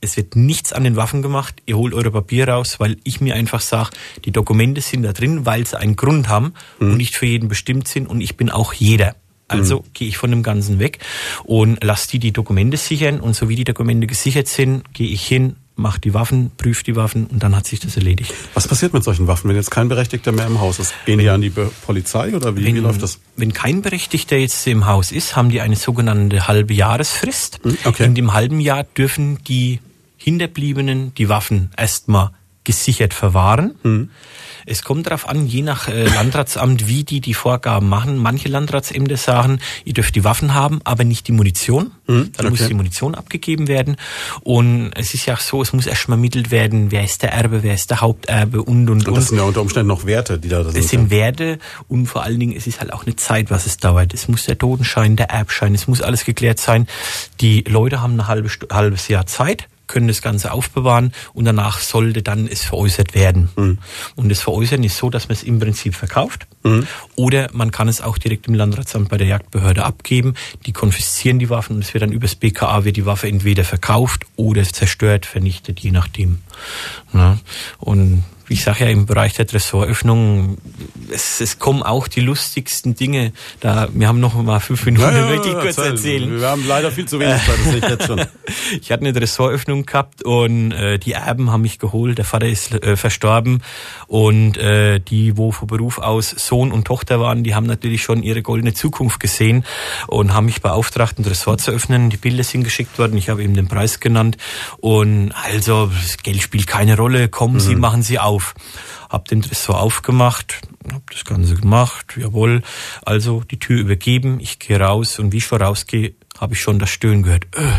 es 0.00 0.16
wird 0.16 0.36
nichts 0.36 0.72
an 0.72 0.84
den 0.84 0.96
Waffen 0.96 1.22
gemacht, 1.22 1.62
ihr 1.66 1.76
holt 1.76 1.94
eure 1.94 2.10
Papier 2.10 2.48
raus, 2.48 2.78
weil 2.78 2.96
ich 3.04 3.20
mir 3.20 3.34
einfach 3.34 3.60
sage, 3.60 3.90
die 4.24 4.32
Dokumente 4.32 4.80
sind 4.80 5.02
da 5.02 5.12
drin, 5.12 5.46
weil 5.46 5.66
sie 5.66 5.78
einen 5.78 5.96
Grund 5.96 6.28
haben 6.28 6.54
mhm. 6.78 6.92
und 6.92 6.96
nicht 6.98 7.16
für 7.16 7.26
jeden 7.26 7.48
bestimmt 7.48 7.88
sind 7.88 8.06
und 8.06 8.20
ich 8.20 8.36
bin 8.36 8.50
auch 8.50 8.72
jeder. 8.72 9.16
Also 9.48 9.78
mhm. 9.78 9.84
gehe 9.94 10.08
ich 10.08 10.18
von 10.18 10.30
dem 10.30 10.42
Ganzen 10.42 10.78
weg 10.78 10.98
und 11.44 11.82
lasse 11.82 12.08
die 12.08 12.18
die 12.18 12.32
Dokumente 12.32 12.76
sichern 12.76 13.20
und 13.20 13.34
so 13.34 13.48
wie 13.48 13.54
die 13.54 13.64
Dokumente 13.64 14.06
gesichert 14.06 14.48
sind, 14.48 14.92
gehe 14.92 15.08
ich 15.08 15.24
hin, 15.24 15.56
mache 15.76 16.00
die 16.00 16.14
Waffen, 16.14 16.50
prüfe 16.56 16.82
die 16.82 16.96
Waffen 16.96 17.26
und 17.26 17.42
dann 17.42 17.54
hat 17.54 17.66
sich 17.66 17.78
das 17.78 17.96
erledigt. 17.96 18.34
Was 18.54 18.66
passiert 18.66 18.92
mit 18.92 19.04
solchen 19.04 19.26
Waffen, 19.28 19.48
wenn 19.48 19.56
jetzt 19.56 19.70
kein 19.70 19.88
Berechtigter 19.88 20.32
mehr 20.32 20.46
im 20.46 20.60
Haus 20.60 20.78
ist? 20.78 20.94
Gehen 21.04 21.18
die 21.18 21.28
an 21.28 21.42
die 21.42 21.50
Polizei 21.50 22.34
oder 22.34 22.56
wie, 22.56 22.64
wenn, 22.64 22.74
wie 22.74 22.80
läuft 22.80 23.02
das? 23.02 23.20
Wenn 23.36 23.52
kein 23.52 23.82
Berechtigter 23.82 24.36
jetzt 24.36 24.66
im 24.66 24.86
Haus 24.86 25.12
ist, 25.12 25.36
haben 25.36 25.50
die 25.50 25.60
eine 25.60 25.76
sogenannte 25.76 26.48
halbe 26.48 26.74
Jahresfrist. 26.74 27.64
Mhm, 27.64 27.78
okay. 27.84 28.04
In 28.04 28.14
dem 28.14 28.32
halben 28.32 28.58
Jahr 28.58 28.84
dürfen 28.84 29.38
die 29.44 29.80
Hinterbliebenen 30.26 31.14
die 31.14 31.28
Waffen 31.28 31.70
erstmal 31.76 32.32
gesichert 32.64 33.14
verwahren. 33.14 33.76
Mhm. 33.84 34.10
Es 34.68 34.82
kommt 34.82 35.06
darauf 35.06 35.28
an, 35.28 35.46
je 35.46 35.62
nach 35.62 35.86
äh, 35.86 36.08
Landratsamt, 36.08 36.88
wie 36.88 37.04
die 37.04 37.20
die 37.20 37.34
Vorgaben 37.34 37.88
machen. 37.88 38.16
Manche 38.16 38.48
Landratsämter 38.48 39.16
sagen, 39.16 39.60
ihr 39.84 39.94
dürft 39.94 40.16
die 40.16 40.24
Waffen 40.24 40.52
haben, 40.52 40.80
aber 40.82 41.04
nicht 41.04 41.28
die 41.28 41.32
Munition. 41.32 41.92
Mhm, 42.08 42.32
Dann 42.36 42.46
okay. 42.46 42.50
muss 42.50 42.66
die 42.66 42.74
Munition 42.74 43.14
abgegeben 43.14 43.68
werden. 43.68 43.96
Und 44.42 44.90
es 44.96 45.14
ist 45.14 45.26
ja 45.26 45.34
auch 45.34 45.40
so, 45.40 45.62
es 45.62 45.72
muss 45.72 45.86
erstmal 45.86 46.18
ermittelt 46.18 46.50
werden, 46.50 46.90
wer 46.90 47.04
ist 47.04 47.22
der 47.22 47.32
Erbe, 47.32 47.62
wer 47.62 47.74
ist 47.74 47.90
der 47.90 48.00
Haupterbe 48.00 48.60
und, 48.64 48.90
und, 48.90 49.02
und. 49.02 49.08
Und 49.08 49.16
das 49.16 49.28
sind 49.28 49.38
ja 49.38 49.44
unter 49.44 49.62
Umständen 49.62 49.86
noch 49.86 50.04
Werte, 50.04 50.40
die 50.40 50.48
da 50.48 50.64
sind. 50.64 50.76
Es 50.76 50.88
sind 50.88 51.10
Werte 51.10 51.60
und 51.86 52.06
vor 52.06 52.24
allen 52.24 52.40
Dingen, 52.40 52.56
es 52.56 52.66
ist 52.66 52.80
halt 52.80 52.92
auch 52.92 53.06
eine 53.06 53.14
Zeit, 53.14 53.52
was 53.52 53.66
es 53.66 53.76
dauert. 53.76 54.12
Es 54.12 54.26
muss 54.26 54.46
der 54.46 54.58
Totenschein, 54.58 55.14
der 55.14 55.30
Erbschein, 55.30 55.76
es 55.76 55.86
muss 55.86 56.02
alles 56.02 56.24
geklärt 56.24 56.58
sein. 56.58 56.88
Die 57.40 57.60
Leute 57.60 58.02
haben 58.02 58.16
ein 58.16 58.26
halbes, 58.26 58.58
halbes 58.72 59.06
Jahr 59.06 59.26
Zeit 59.26 59.68
können 59.86 60.08
das 60.08 60.22
Ganze 60.22 60.52
aufbewahren 60.52 61.12
und 61.32 61.44
danach 61.44 61.80
sollte 61.80 62.22
dann 62.22 62.46
es 62.46 62.62
veräußert 62.62 63.14
werden. 63.14 63.48
Mhm. 63.56 63.78
Und 64.14 64.28
das 64.28 64.40
Veräußern 64.40 64.82
ist 64.84 64.96
so, 64.96 65.10
dass 65.10 65.28
man 65.28 65.36
es 65.36 65.42
im 65.42 65.58
Prinzip 65.58 65.94
verkauft 65.94 66.46
mhm. 66.62 66.86
oder 67.14 67.48
man 67.52 67.70
kann 67.70 67.88
es 67.88 68.00
auch 68.00 68.18
direkt 68.18 68.46
im 68.48 68.54
Landratsamt 68.54 69.08
bei 69.08 69.16
der 69.16 69.26
Jagdbehörde 69.26 69.84
abgeben. 69.84 70.34
Die 70.66 70.72
konfiszieren 70.72 71.38
die 71.38 71.50
Waffen 71.50 71.76
und 71.76 71.84
es 71.84 71.94
wird 71.94 72.02
dann 72.02 72.12
übers 72.12 72.34
BKA 72.34 72.84
wird 72.84 72.96
die 72.96 73.06
Waffe 73.06 73.28
entweder 73.28 73.64
verkauft 73.64 74.24
oder 74.36 74.64
zerstört, 74.64 75.26
vernichtet, 75.26 75.80
je 75.80 75.90
nachdem. 75.90 76.38
Ja. 77.12 77.38
Und 77.78 78.24
ich 78.48 78.62
sage 78.62 78.84
ja 78.84 78.90
im 78.90 79.06
Bereich 79.06 79.34
der 79.34 79.46
Tresoröffnung, 79.46 80.58
es, 81.10 81.40
es 81.40 81.58
kommen 81.58 81.82
auch 81.82 82.08
die 82.08 82.20
lustigsten 82.20 82.94
Dinge. 82.94 83.32
Da, 83.60 83.88
wir 83.92 84.08
haben 84.08 84.20
noch 84.20 84.34
mal 84.34 84.60
fünf 84.60 84.84
Minuten, 84.84 85.06
ja, 85.06 85.18
ja, 85.18 85.26
möchte 85.26 85.48
ich 85.48 85.54
kurz 85.54 85.78
erzähl. 85.78 85.92
erzählen. 85.92 86.40
Wir 86.40 86.48
haben 86.48 86.66
leider 86.66 86.90
viel 86.90 87.06
zu 87.06 87.18
wenig 87.18 87.44
Zeit, 87.44 87.58
das 87.58 87.64
sehe 87.64 87.78
ich 87.78 87.88
jetzt 87.88 88.06
schon. 88.06 88.20
ich 88.80 88.92
hatte 88.92 89.04
eine 89.04 89.12
Tresoröffnung 89.12 89.86
gehabt 89.86 90.22
und 90.22 90.72
äh, 90.72 90.98
die 90.98 91.12
Erben 91.12 91.50
haben 91.50 91.62
mich 91.62 91.78
geholt. 91.78 92.18
Der 92.18 92.24
Vater 92.24 92.46
ist 92.46 92.72
äh, 92.72 92.96
verstorben 92.96 93.62
und 94.06 94.56
äh, 94.58 95.00
die, 95.00 95.36
wo 95.36 95.50
von 95.50 95.66
Beruf 95.66 95.98
aus 95.98 96.30
Sohn 96.30 96.72
und 96.72 96.86
Tochter 96.86 97.20
waren, 97.20 97.42
die 97.42 97.54
haben 97.54 97.66
natürlich 97.66 98.02
schon 98.02 98.22
ihre 98.22 98.42
goldene 98.42 98.74
Zukunft 98.74 99.20
gesehen 99.20 99.64
und 100.06 100.34
haben 100.34 100.46
mich 100.46 100.62
beauftragt, 100.62 101.18
ein 101.18 101.24
Tresor 101.24 101.58
zu 101.58 101.72
öffnen. 101.72 102.10
Die 102.10 102.16
Bilder 102.16 102.44
sind 102.44 102.64
geschickt 102.64 102.98
worden. 102.98 103.16
Ich 103.16 103.28
habe 103.28 103.42
eben 103.42 103.54
den 103.54 103.68
Preis 103.68 104.00
genannt 104.00 104.36
und 104.78 105.32
also 105.32 105.86
das 105.86 106.18
Geld 106.18 106.42
spielt 106.42 106.66
keine 106.66 106.96
Rolle. 106.96 107.28
Kommen 107.28 107.54
mhm. 107.54 107.60
Sie, 107.60 107.74
machen 107.74 108.02
Sie 108.02 108.18
auf 108.18 108.35
auf. 108.36 108.54
Hab 109.08 109.28
den 109.28 109.42
Tresor 109.42 109.80
aufgemacht, 109.80 110.60
hab 110.92 111.10
das 111.10 111.24
Ganze 111.24 111.54
gemacht, 111.54 112.14
jawohl. 112.16 112.62
Also 113.04 113.42
die 113.50 113.58
Tür 113.58 113.80
übergeben, 113.80 114.40
ich 114.40 114.58
gehe 114.58 114.78
raus 114.78 115.18
und 115.18 115.32
wie 115.32 115.38
ich 115.38 115.46
vorausgehe, 115.46 116.14
habe 116.38 116.54
ich 116.54 116.60
schon 116.60 116.78
das 116.78 116.90
Stöhnen 116.90 117.22
gehört. 117.22 117.46
Öh. 117.56 117.72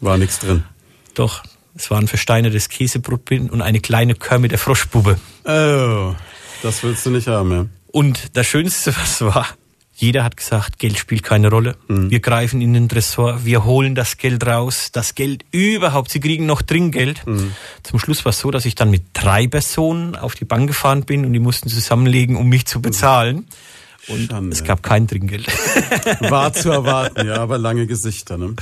War 0.00 0.16
nichts 0.18 0.38
drin. 0.38 0.64
Doch, 1.14 1.42
es 1.74 1.90
war 1.90 1.98
ein 1.98 2.08
versteinertes 2.08 2.68
Käsebrot 2.68 3.30
und 3.30 3.62
eine 3.62 3.80
kleine 3.80 4.14
Körme 4.14 4.48
der 4.48 4.58
Froschbube. 4.58 5.18
Oh, 5.44 6.14
das 6.62 6.82
willst 6.82 7.06
du 7.06 7.10
nicht 7.10 7.26
haben, 7.26 7.50
ja. 7.50 7.66
Und 7.90 8.36
das 8.36 8.46
Schönste, 8.46 8.94
was 8.96 9.20
war, 9.20 9.46
jeder 9.96 10.24
hat 10.24 10.36
gesagt, 10.36 10.78
Geld 10.78 10.98
spielt 10.98 11.22
keine 11.22 11.50
Rolle. 11.50 11.76
Mhm. 11.88 12.10
Wir 12.10 12.20
greifen 12.20 12.60
in 12.60 12.74
den 12.74 12.88
Tresor, 12.88 13.44
wir 13.44 13.64
holen 13.64 13.94
das 13.94 14.16
Geld 14.16 14.44
raus, 14.44 14.90
das 14.92 15.14
Geld 15.14 15.44
überhaupt, 15.52 16.10
sie 16.10 16.20
kriegen 16.20 16.46
noch 16.46 16.62
Trinkgeld. 16.62 17.24
Mhm. 17.26 17.52
Zum 17.82 17.98
Schluss 18.00 18.24
war 18.24 18.30
es 18.30 18.40
so, 18.40 18.50
dass 18.50 18.64
ich 18.64 18.74
dann 18.74 18.90
mit 18.90 19.02
drei 19.12 19.46
Personen 19.46 20.16
auf 20.16 20.34
die 20.34 20.44
Bank 20.44 20.66
gefahren 20.66 21.04
bin 21.04 21.24
und 21.24 21.32
die 21.32 21.38
mussten 21.38 21.68
zusammenlegen, 21.68 22.36
um 22.36 22.48
mich 22.48 22.66
zu 22.66 22.82
bezahlen. 22.82 23.36
Mhm. 23.36 23.46
Und 24.08 24.30
Schande. 24.30 24.52
es 24.52 24.64
gab 24.64 24.82
kein 24.82 25.08
Trinkgeld. 25.08 25.46
War 26.20 26.52
zu 26.52 26.70
erwarten, 26.70 27.26
ja, 27.26 27.36
aber 27.36 27.58
lange 27.58 27.86
Gesichter. 27.86 28.36
Ne? 28.36 28.54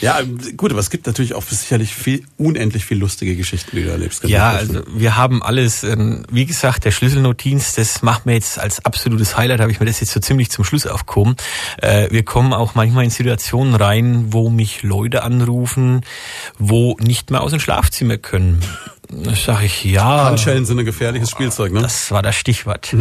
Ja, 0.00 0.20
gut, 0.56 0.70
aber 0.70 0.80
es 0.80 0.90
gibt 0.90 1.06
natürlich 1.06 1.34
auch 1.34 1.42
sicherlich 1.42 1.94
viel, 1.94 2.24
unendlich 2.36 2.84
viel 2.84 2.98
lustige 2.98 3.36
Geschichten, 3.36 3.76
die 3.76 3.84
du 3.84 3.90
erlebst. 3.90 4.24
Ja, 4.24 4.50
also 4.50 4.82
wir 4.92 5.16
haben 5.16 5.42
alles, 5.42 5.84
ähm, 5.84 6.24
wie 6.30 6.46
gesagt, 6.46 6.84
der 6.84 6.90
Schlüsselnotdienst, 6.90 7.78
das 7.78 8.02
macht 8.02 8.26
mir 8.26 8.34
jetzt 8.34 8.58
als 8.58 8.84
absolutes 8.84 9.36
Highlight, 9.36 9.60
habe 9.60 9.70
ich 9.70 9.80
mir 9.80 9.86
das 9.86 10.00
jetzt 10.00 10.12
so 10.12 10.20
ziemlich 10.20 10.50
zum 10.50 10.64
Schluss 10.64 10.86
aufgehoben. 10.86 11.36
Äh, 11.80 12.08
wir 12.10 12.24
kommen 12.24 12.52
auch 12.52 12.74
manchmal 12.74 13.04
in 13.04 13.10
Situationen 13.10 13.74
rein, 13.74 14.32
wo 14.32 14.50
mich 14.50 14.82
Leute 14.82 15.22
anrufen, 15.22 16.02
wo 16.58 16.96
nicht 17.00 17.30
mehr 17.30 17.42
aus 17.42 17.52
dem 17.52 17.60
Schlafzimmer 17.60 18.18
können. 18.18 18.60
Das 19.10 19.44
sag 19.44 19.62
ich, 19.62 19.84
ja. 19.84 20.26
Handschellen 20.26 20.66
sind 20.66 20.78
ein 20.78 20.84
gefährliches 20.84 21.30
Spielzeug, 21.30 21.72
ne? 21.72 21.80
Das 21.80 22.10
war 22.10 22.22
das 22.22 22.36
Stichwort. 22.36 22.94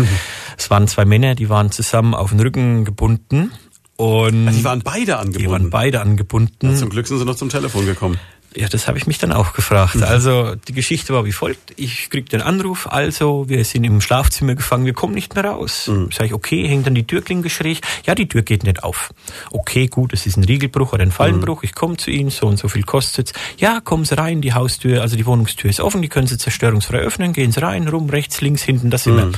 es 0.57 0.69
waren 0.69 0.87
zwei 0.87 1.05
Männer, 1.05 1.35
die 1.35 1.49
waren 1.49 1.71
zusammen 1.71 2.13
auf 2.13 2.29
den 2.29 2.39
Rücken 2.39 2.85
gebunden. 2.85 3.51
Und 3.97 4.47
also 4.47 4.59
die 4.59 4.63
waren 4.63 4.81
beide 4.81 5.17
angebunden. 5.17 5.39
Die 5.39 5.51
waren 5.51 5.69
beide 5.69 6.01
angebunden. 6.01 6.69
Ja, 6.71 6.75
zum 6.75 6.89
Glück 6.89 7.07
sind 7.07 7.17
sie 7.17 7.25
noch 7.25 7.35
zum 7.35 7.49
Telefon 7.49 7.85
gekommen. 7.85 8.19
Ja, 8.57 8.67
das 8.67 8.87
habe 8.87 8.97
ich 8.97 9.05
mich 9.05 9.19
dann 9.19 9.31
auch 9.31 9.53
gefragt. 9.53 9.95
Mhm. 9.95 10.03
Also 10.03 10.55
die 10.55 10.73
Geschichte 10.73 11.13
war 11.13 11.25
wie 11.25 11.31
folgt. 11.31 11.73
Ich 11.75 12.09
krieg 12.09 12.27
den 12.29 12.41
Anruf, 12.41 12.87
also 12.87 13.47
wir 13.47 13.63
sind 13.63 13.83
im 13.83 14.01
Schlafzimmer 14.01 14.55
gefangen, 14.55 14.85
wir 14.85 14.93
kommen 14.93 15.13
nicht 15.13 15.35
mehr 15.35 15.45
raus. 15.45 15.87
Mhm. 15.87 16.09
Sag 16.11 16.25
ich, 16.25 16.33
okay, 16.33 16.67
hängt 16.67 16.87
dann 16.87 16.95
die 16.95 17.05
Türklinke 17.05 17.51
schräg. 17.51 17.81
Ja, 18.05 18.15
die 18.15 18.27
Tür 18.27 18.41
geht 18.41 18.63
nicht 18.63 18.83
auf. 18.83 19.13
Okay, 19.51 19.85
gut, 19.85 20.11
es 20.11 20.25
ist 20.25 20.37
ein 20.37 20.43
Riegelbruch 20.43 20.93
oder 20.93 21.03
ein 21.03 21.11
Fallenbruch. 21.11 21.61
Mhm. 21.61 21.65
Ich 21.65 21.75
komme 21.75 21.97
zu 21.97 22.09
Ihnen, 22.09 22.31
so 22.31 22.47
und 22.47 22.57
so 22.57 22.67
viel 22.67 22.81
kostet's. 22.81 23.31
Ja, 23.57 23.79
kommen 23.79 24.05
Sie 24.05 24.17
rein, 24.17 24.41
die 24.41 24.53
Haustür, 24.53 25.03
also 25.03 25.15
die 25.15 25.27
Wohnungstür 25.27 25.69
ist 25.69 25.79
offen, 25.79 26.01
die 26.01 26.09
können 26.09 26.25
Sie 26.25 26.39
zerstörungsfrei 26.39 26.97
öffnen, 26.97 27.33
gehen 27.33 27.51
Sie 27.51 27.61
rein, 27.61 27.87
rum, 27.87 28.09
rechts, 28.09 28.41
links, 28.41 28.63
hinten, 28.63 28.89
das 28.89 29.05
immer. 29.05 29.27
Mhm. 29.27 29.33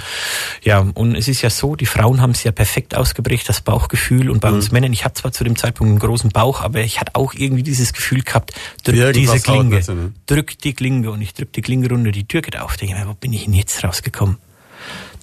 Ja, 0.63 0.85
und 0.93 1.15
es 1.15 1.27
ist 1.27 1.41
ja 1.41 1.49
so, 1.49 1.75
die 1.75 1.87
Frauen 1.87 2.21
haben 2.21 2.31
es 2.31 2.45
ja 2.45 2.53
perfekt 2.53 2.95
ausgeprägt, 2.95 3.49
das 3.49 3.59
Bauchgefühl. 3.59 4.29
Und 4.29 4.39
bei 4.39 4.49
mhm. 4.49 4.55
uns 4.55 4.71
Männern, 4.71 4.93
ich 4.93 5.03
hatte 5.03 5.15
zwar 5.15 5.33
zu 5.33 5.43
dem 5.43 5.57
Zeitpunkt 5.57 5.89
einen 5.89 5.99
großen 5.99 6.29
Bauch, 6.29 6.61
aber 6.61 6.79
ich 6.79 7.01
hatte 7.01 7.15
auch 7.15 7.33
irgendwie 7.33 7.63
dieses 7.63 7.91
Gefühl 7.91 8.21
gehabt, 8.21 8.53
diese 9.11 9.39
Klinge. 9.39 9.81
Ne? 9.87 10.13
Drück 10.25 10.57
die 10.59 10.73
Klinge 10.73 11.11
und 11.11 11.21
ich 11.21 11.33
drück 11.33 11.53
die 11.53 11.61
Klinge 11.61 11.89
runter, 11.89 12.11
die 12.11 12.27
Tür 12.27 12.41
geht 12.41 12.57
auf. 12.59 12.77
Denke 12.77 12.95
mir, 12.95 13.07
wo 13.07 13.13
bin 13.13 13.33
ich 13.33 13.45
denn 13.45 13.53
jetzt 13.53 13.83
rausgekommen? 13.83 14.37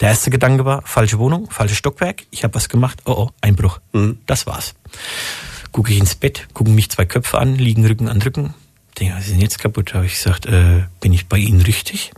Der 0.00 0.10
erste 0.10 0.30
Gedanke 0.30 0.64
war, 0.64 0.82
falsche 0.82 1.18
Wohnung, 1.18 1.50
falsches 1.50 1.78
Stockwerk. 1.78 2.24
Ich 2.30 2.44
habe 2.44 2.54
was 2.54 2.68
gemacht. 2.68 3.00
Oh 3.06 3.12
oh, 3.12 3.30
Einbruch. 3.40 3.80
Mhm. 3.92 4.18
Das 4.26 4.46
war's. 4.46 4.74
Gucke 5.72 5.92
ich 5.92 5.98
ins 5.98 6.14
Bett, 6.14 6.48
gucken 6.52 6.74
mich 6.74 6.90
zwei 6.90 7.06
Köpfe 7.06 7.38
an, 7.38 7.56
liegen 7.56 7.86
Rücken 7.86 8.08
an 8.08 8.20
Rücken. 8.22 8.54
denke, 8.98 9.14
was 9.14 9.24
ist 9.24 9.32
denn 9.32 9.40
jetzt 9.40 9.58
kaputt? 9.58 9.94
Habe 9.94 10.06
ich 10.06 10.14
gesagt, 10.14 10.46
äh, 10.46 10.84
bin 11.00 11.12
ich 11.12 11.26
bei 11.26 11.38
Ihnen 11.38 11.60
richtig? 11.60 12.12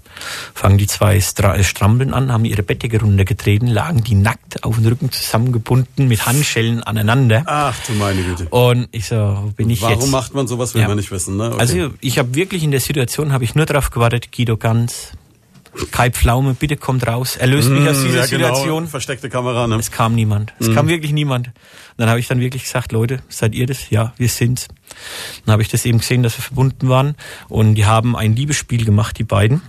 Fangen 0.55 0.79
die 0.79 0.87
zwei 0.87 1.21
Stra 1.21 1.57
äh, 1.57 1.65
Strampeln 1.65 2.13
an, 2.15 2.33
haben 2.33 2.45
ihre 2.45 2.63
Bettdecke 2.63 3.01
runtergetreten, 3.01 3.69
lagen 3.69 4.03
die 4.05 4.15
nackt 4.15 4.65
auf 4.65 4.77
den 4.77 4.87
Rücken 4.87 5.11
zusammengebunden 5.13 6.09
mit 6.09 6.27
Handschellen 6.27 6.83
aneinander. 6.83 7.43
Ach 7.47 7.77
du 7.87 7.93
meine 7.95 8.23
Güte. 8.23 8.49
Und 8.51 8.89
ich 8.93 9.07
so, 9.07 9.17
wo 9.17 9.51
bin 9.57 9.71
ich 9.71 9.83
Warum 9.83 10.01
jetzt? 10.01 10.11
macht 10.11 10.35
man 10.35 10.47
sowas, 10.49 10.75
will 10.75 10.83
Ja. 10.83 10.89
man 10.89 10.97
nicht 10.97 11.11
wissen, 11.11 11.37
ne? 11.37 11.49
Okay. 11.53 11.61
Also 11.61 11.91
ich 12.01 12.19
habe 12.19 12.35
wirklich 12.35 12.63
in 12.63 12.71
der 12.71 12.81
Situation, 12.81 13.33
habe 13.33 13.45
ich 13.45 13.55
nur 13.55 13.67
darauf 13.67 13.91
gewartet, 13.91 14.31
Guido 14.37 14.57
Ganz, 14.57 15.13
Kai 15.93 16.11
Pflaume, 16.11 16.55
bitte 16.55 16.77
kommt 16.77 17.07
raus, 17.07 17.37
erlöst 17.37 17.69
mich 17.69 17.89
aus 17.89 17.99
Mm, 17.99 18.05
dieser 18.07 18.21
ja, 18.21 18.27
genau. 18.27 18.47
Situation. 18.49 18.87
Versteckte 18.89 19.29
Kamera, 19.29 19.67
ne? 19.69 19.77
Es 19.77 19.93
kam 19.93 20.17
niemand. 20.17 20.53
Es 20.59 20.75
kam 20.75 20.89
wirklich 20.89 21.13
niemand. 21.13 21.49
Und 21.49 21.55
dann 21.99 22.09
habe 22.09 22.19
ich 22.19 22.27
dann 22.27 22.41
wirklich 22.41 22.65
gesagt, 22.65 22.91
Leute, 22.91 23.21
seid 23.29 23.55
ihr 23.55 23.67
das? 23.67 23.89
Ja, 23.91 24.13
wir 24.17 24.29
sind's. 24.29 24.67
Dann 25.45 25.53
habe 25.53 25.63
ich 25.63 25.69
das 25.69 25.85
eben 25.85 25.99
gesehen, 25.99 26.25
dass 26.25 26.37
wir 26.37 26.43
verbunden 26.43 26.89
waren. 26.89 27.15
Und 27.49 27.77
die 27.77 27.85
haben 27.87 28.17
ein 28.17 28.35
Liebesspiel 28.35 28.85
gemacht, 28.85 29.19
die 29.19 29.25
beiden. 29.25 29.63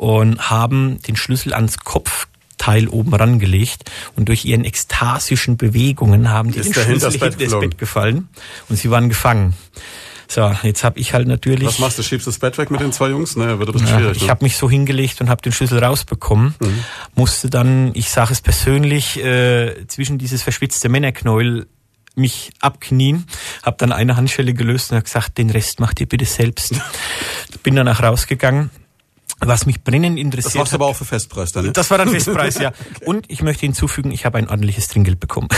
Und 0.00 0.48
haben 0.48 1.02
den 1.02 1.14
Schlüssel 1.14 1.52
ans 1.52 1.78
Kopfteil 1.80 2.88
oben 2.88 3.12
rangelegt. 3.14 3.90
Und 4.16 4.30
durch 4.30 4.46
ihren 4.46 4.64
ekstatischen 4.64 5.58
Bewegungen 5.58 6.30
haben 6.30 6.52
die 6.52 6.60
Ist 6.60 6.68
den 6.68 6.72
Schlüssel 6.72 7.10
hinter 7.10 7.44
das. 7.44 7.60
Bett 7.60 7.76
gefallen. 7.76 8.28
Und 8.70 8.76
sie 8.76 8.90
waren 8.90 9.10
gefangen. 9.10 9.52
So, 10.26 10.50
jetzt 10.62 10.84
habe 10.84 10.98
ich 10.98 11.12
halt 11.12 11.28
natürlich... 11.28 11.66
Was 11.66 11.80
machst 11.80 11.98
du? 11.98 12.02
Schiebst 12.02 12.26
du 12.26 12.30
das 12.30 12.38
Bett 12.38 12.56
weg 12.56 12.70
mit 12.70 12.80
den 12.80 12.92
zwei 12.92 13.10
Jungs? 13.10 13.36
Ne, 13.36 13.58
wird 13.58 13.68
ein 13.68 13.72
bisschen 13.72 13.88
Ja, 13.88 13.98
schwierig. 13.98 14.16
ich 14.16 14.22
ne? 14.22 14.28
habe 14.30 14.42
mich 14.44 14.56
so 14.56 14.70
hingelegt 14.70 15.20
und 15.20 15.28
habe 15.28 15.42
den 15.42 15.52
Schlüssel 15.52 15.84
rausbekommen. 15.84 16.54
Musste 17.14 17.50
dann, 17.50 17.90
ich 17.94 18.08
sage 18.08 18.32
es 18.32 18.40
persönlich, 18.40 19.22
äh, 19.22 19.86
zwischen 19.86 20.16
dieses 20.16 20.42
verschwitzte 20.42 20.88
Männerknäuel 20.88 21.66
mich 22.14 22.52
abknien, 22.60 23.26
habe 23.62 23.76
dann 23.78 23.92
eine 23.92 24.16
Handschelle 24.16 24.54
gelöst 24.54 24.92
und 24.92 24.96
habe 24.96 25.04
gesagt, 25.04 25.36
den 25.36 25.50
Rest 25.50 25.78
macht 25.78 26.00
ihr 26.00 26.06
bitte 26.06 26.24
selbst. 26.24 26.74
Bin 27.62 27.76
danach 27.76 28.02
rausgegangen. 28.02 28.70
Was 29.40 29.66
mich 29.66 29.82
brennend 29.82 30.18
interessiert 30.18 30.62
das 30.62 30.68
hat, 30.72 30.74
aber 30.74 30.86
auch 30.86 30.96
für 30.96 31.04
Festpreis 31.04 31.52
dann, 31.52 31.66
ne? 31.66 31.72
das 31.72 31.90
war 31.90 31.98
dann 31.98 32.08
Festpreis, 32.08 32.58
ja. 32.58 32.72
Und 33.04 33.24
ich 33.28 33.42
möchte 33.42 33.62
hinzufügen, 33.62 34.10
ich 34.10 34.24
habe 34.24 34.38
ein 34.38 34.48
ordentliches 34.48 34.88
Trinkgeld 34.88 35.18
bekommen. 35.20 35.48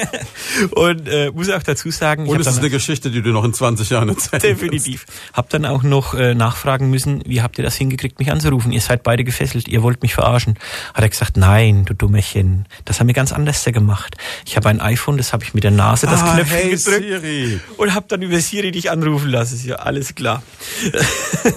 und 0.72 1.08
äh, 1.08 1.30
muss 1.30 1.48
auch 1.50 1.62
dazu 1.62 1.90
sagen, 1.90 2.28
Und 2.28 2.40
es 2.40 2.46
ist 2.46 2.58
eine 2.58 2.70
Geschichte, 2.70 3.10
die 3.10 3.22
du 3.22 3.30
noch 3.30 3.44
in 3.44 3.54
20 3.54 3.90
Jahren 3.90 4.08
erzählst. 4.08 4.44
Definitiv. 4.44 5.06
Hab 5.32 5.48
dann 5.50 5.64
auch 5.64 5.82
noch 5.82 6.14
äh, 6.14 6.34
nachfragen 6.34 6.90
müssen, 6.90 7.22
wie 7.26 7.42
habt 7.42 7.58
ihr 7.58 7.64
das 7.64 7.76
hingekriegt, 7.76 8.18
mich 8.18 8.30
anzurufen? 8.30 8.72
Ihr 8.72 8.80
seid 8.80 9.02
beide 9.02 9.24
gefesselt, 9.24 9.68
ihr 9.68 9.82
wollt 9.82 10.02
mich 10.02 10.14
verarschen. 10.14 10.58
Hat 10.94 11.02
er 11.02 11.08
gesagt, 11.08 11.36
nein, 11.36 11.84
du 11.84 11.94
Dummerchen, 11.94 12.66
das 12.84 13.00
haben 13.00 13.06
wir 13.06 13.14
ganz 13.14 13.32
anders 13.32 13.64
gemacht. 13.64 14.16
Ich 14.44 14.56
habe 14.56 14.68
ein 14.68 14.80
iPhone, 14.80 15.16
das 15.16 15.32
habe 15.32 15.44
ich 15.44 15.54
mit 15.54 15.64
der 15.64 15.70
Nase 15.70 16.06
das 16.06 16.22
ah, 16.22 16.34
Knöpfchen 16.34 16.56
hey 16.56 16.70
gedrückt 16.70 17.02
Siri. 17.02 17.60
und 17.76 17.94
hab 17.94 18.08
dann 18.08 18.22
über 18.22 18.40
Siri 18.40 18.72
dich 18.72 18.90
anrufen 18.90 19.30
lassen. 19.30 19.54
Ist 19.54 19.64
ja 19.64 19.76
alles 19.76 20.14
klar. 20.14 20.42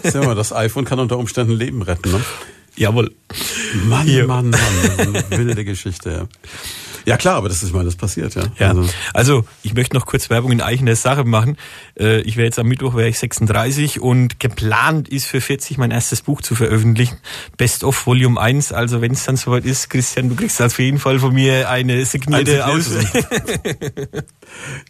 Sag 0.04 0.26
mal, 0.26 0.36
das 0.36 0.54
iPhone 0.54 0.86
kann 0.86 1.00
unter 1.00 1.18
Umständen 1.18 1.55
Leben 1.56 1.82
retten, 1.82 2.12
ne? 2.12 2.22
Jawohl. 2.78 3.14
Mann, 3.86 4.06
Hier. 4.06 4.28
Mann, 4.28 4.50
Mann. 4.50 4.60
Eine 4.98 5.30
wilde 5.32 5.66
Geschichte, 5.66 6.12
ja. 6.12 6.28
Ja 7.06 7.18
klar, 7.18 7.36
aber 7.36 7.50
das 7.50 7.62
ist, 7.62 7.70
ich 7.70 7.74
meine, 7.74 7.86
das 7.86 7.96
passiert, 7.96 8.34
ja. 8.36 8.44
Ja, 8.58 8.70
Also, 8.70 8.90
also 9.14 9.46
ich 9.62 9.76
möchte 9.76 9.96
noch 9.96 10.06
kurz 10.08 10.30
Werbung 10.30 10.52
in 10.52 10.62
eigener 10.62 10.96
Sache 10.96 11.24
machen. 11.24 11.56
Äh, 12.00 12.22
Ich 12.22 12.36
werde 12.38 12.46
jetzt 12.48 12.60
am 12.60 12.68
Mittwoch 12.68 12.96
wäre 12.96 13.08
ich 13.10 13.18
36 13.20 14.00
und 14.02 14.40
geplant 14.40 15.08
ist 15.10 15.26
für 15.28 15.42
40 15.42 15.78
mein 15.78 15.92
erstes 15.92 16.22
Buch 16.22 16.42
zu 16.42 16.56
veröffentlichen. 16.56 17.18
Best 17.58 17.84
of 17.84 18.06
Volume 18.06 18.40
1. 18.40 18.72
Also 18.72 19.02
wenn 19.02 19.14
es 19.14 19.24
dann 19.26 19.38
soweit 19.38 19.66
ist, 19.66 19.90
Christian, 19.90 20.30
du 20.30 20.36
kriegst 20.36 20.62
auf 20.62 20.78
jeden 20.80 21.00
Fall 21.00 21.20
von 21.20 21.34
mir 21.34 21.70
eine 21.70 22.04
signierte 22.06 22.66
Aus. 22.66 22.90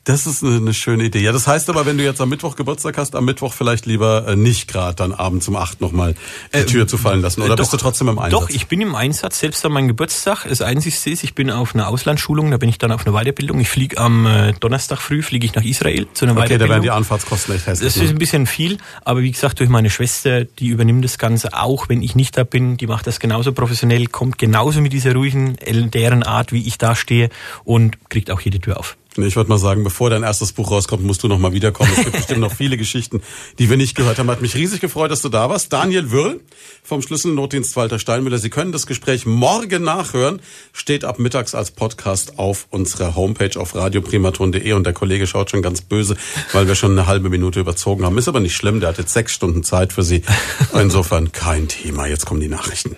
das 0.04 0.28
ist 0.28 0.44
eine, 0.44 0.74
schöne 0.74 1.04
Idee. 1.06 1.20
Ja, 1.20 1.32
das 1.32 1.48
heißt 1.48 1.70
aber, 1.70 1.86
wenn 1.86 1.98
du 1.98 2.04
jetzt 2.04 2.22
am 2.22 2.30
Mittwoch 2.30 2.56
Geburtstag 2.56 2.98
hast, 2.98 3.16
am 3.16 3.26
Mittwoch 3.26 3.54
vielleicht 3.54 3.86
lieber 3.86 4.28
äh, 4.28 4.36
nicht 4.36 4.68
gerade 4.68 4.96
dann 4.96 5.14
abends 5.14 5.48
um 5.48 5.56
acht 5.56 5.82
nochmal 5.82 6.16
die 6.54 6.66
Tür 6.66 6.88
zu 6.88 6.98
fallen 6.98 7.22
lassen. 7.22 7.42
Oder 7.42 7.54
Äh, 7.54 7.58
bist 7.58 7.74
du 7.74 7.78
trotzdem 7.78 8.08
im 8.10 8.20
Einsatz? 8.20 8.42
Doch, 8.42 8.50
ich 8.50 8.68
bin 8.68 8.82
im 8.82 8.96
Einsatz, 8.96 9.40
selbst 9.40 9.66
an 9.66 9.72
meinem 9.72 9.88
Geburtstag. 9.88 10.46
Das 10.48 10.62
Einzige 10.62 10.96
ist, 11.12 11.24
ich 11.24 11.36
bin 11.36 11.50
auf 11.52 11.74
einer 11.76 11.88
Auslandsschulung, 11.88 12.52
da 12.52 12.58
bin 12.58 12.70
ich 12.70 12.78
dann 12.78 12.92
auf 12.92 13.06
einer 13.06 13.16
Weiterbildung. 13.20 13.60
Ich 13.60 13.70
fliege 13.70 13.98
am 13.98 14.26
äh, 14.26 14.54
Donnerstag 14.60 15.00
früh, 15.02 15.22
fliege 15.22 15.46
ich 15.46 15.56
nach 15.56 15.64
Israel 15.64 16.08
zu 16.14 16.26
einer 16.26 16.34
okay, 16.34 16.42
da 16.42 16.46
Weiterbildung. 16.46 16.70
werden 16.70 16.84
die 16.84 16.92
Anfahrtskosten 16.96 17.56
echt 17.56 17.68
hässlich. 17.68 17.94
Das 17.94 18.02
ist 18.02 18.10
ein 18.10 18.18
bisschen 18.18 18.48
viel, 18.48 18.78
aber 19.04 19.22
wie 19.22 19.32
gesagt, 19.32 19.60
durch 19.60 19.70
meine 19.70 19.90
Schwester, 19.90 20.46
die 20.46 20.68
übernimmt 20.68 21.04
das 21.04 21.18
Ganze 21.18 21.54
auch, 21.54 21.90
wenn 21.90 22.02
ich 22.02 22.16
nicht 22.16 22.38
da 22.38 22.44
bin. 22.44 22.78
Die 22.78 22.88
macht 22.88 23.08
das 23.08 23.20
genauso 23.20 23.52
professionell, 23.52 24.08
kommt 24.08 24.38
genauso 24.38 24.82
mit 24.82 24.94
dieser 24.94 25.14
ruhigen, 25.14 25.58
deren 25.92 26.24
Art, 26.24 26.52
wie 26.52 26.68
ich 26.68 26.78
da 26.78 26.96
stehe 26.96 27.30
und 27.64 28.10
kriegt 28.10 28.32
auch 28.32 28.42
jede 28.42 28.60
Tür 28.60 28.80
auf. 28.80 28.98
Nee, 29.18 29.28
Ich 29.28 29.36
würde 29.36 29.50
mal 29.50 29.58
sagen, 29.58 29.84
bevor 29.84 30.10
dein 30.10 30.24
erstes 30.24 30.52
Buch 30.52 30.72
rauskommt, 30.72 31.04
musst 31.04 31.24
du 31.24 31.28
noch 31.28 31.40
mal 31.40 31.54
wiederkommen. 31.54 31.90
Es 31.96 32.04
gibt 32.04 32.18
bestimmt 32.18 32.42
noch 32.42 32.54
viele 32.56 32.78
Geschichten, 32.78 33.22
die 33.60 33.70
wir 33.70 33.78
nicht 33.78 33.96
gehört 33.96 34.20
haben. 34.20 34.30
Hat 34.30 34.42
mich 34.42 34.56
riesig 34.56 34.82
gefreut, 34.82 35.12
dass 35.12 35.22
du 35.22 35.30
da 35.30 35.50
warst. 35.50 35.72
Daniel 35.72 36.12
Würl 36.12 36.42
vom 36.84 37.02
Schlüsselnotdienst 37.02 37.76
Walter 37.76 37.98
Steinmüller. 38.00 38.38
Sie 38.38 38.50
können 38.50 38.72
das 38.72 38.88
Gespräch 38.88 39.26
morgen 39.26 39.84
nachhören. 39.84 40.42
Steht 40.74 41.06
ab 41.06 41.20
mittags 41.20 41.56
als 41.56 41.72
Podcast 41.72 42.38
auf 42.38 42.68
unserer 42.72 43.16
Homepage 43.16 43.60
auf 43.60 43.74
radioprimaton.de 43.76 44.74
und 44.74 44.84
der 44.86 44.94
Kollege 44.94 45.28
schaut 45.28 45.50
schon 45.50 45.62
ganz 45.62 45.82
böse, 45.82 46.18
weil 46.52 46.68
wir 46.68 46.76
schon 46.76 46.92
eine 46.92 47.08
halbe 47.08 47.30
Minute 47.30 47.60
überzogen 47.60 48.04
haben. 48.06 48.18
Ist 48.18 48.28
aber 48.28 48.40
nicht 48.42 48.56
schlimm. 48.56 48.80
Der 48.82 48.90
hat 48.90 48.98
jetzt 48.98 49.14
sechs 49.14 49.34
Stunden 49.34 49.64
Zeit 49.64 49.94
für 49.94 50.04
Sie. 50.04 50.24
Insofern 50.74 51.32
kein 51.32 51.68
Thema. 51.68 52.08
Jetzt 52.08 52.26
kommen 52.26 52.42
die 52.42 52.50
Nachrichten. 52.50 52.96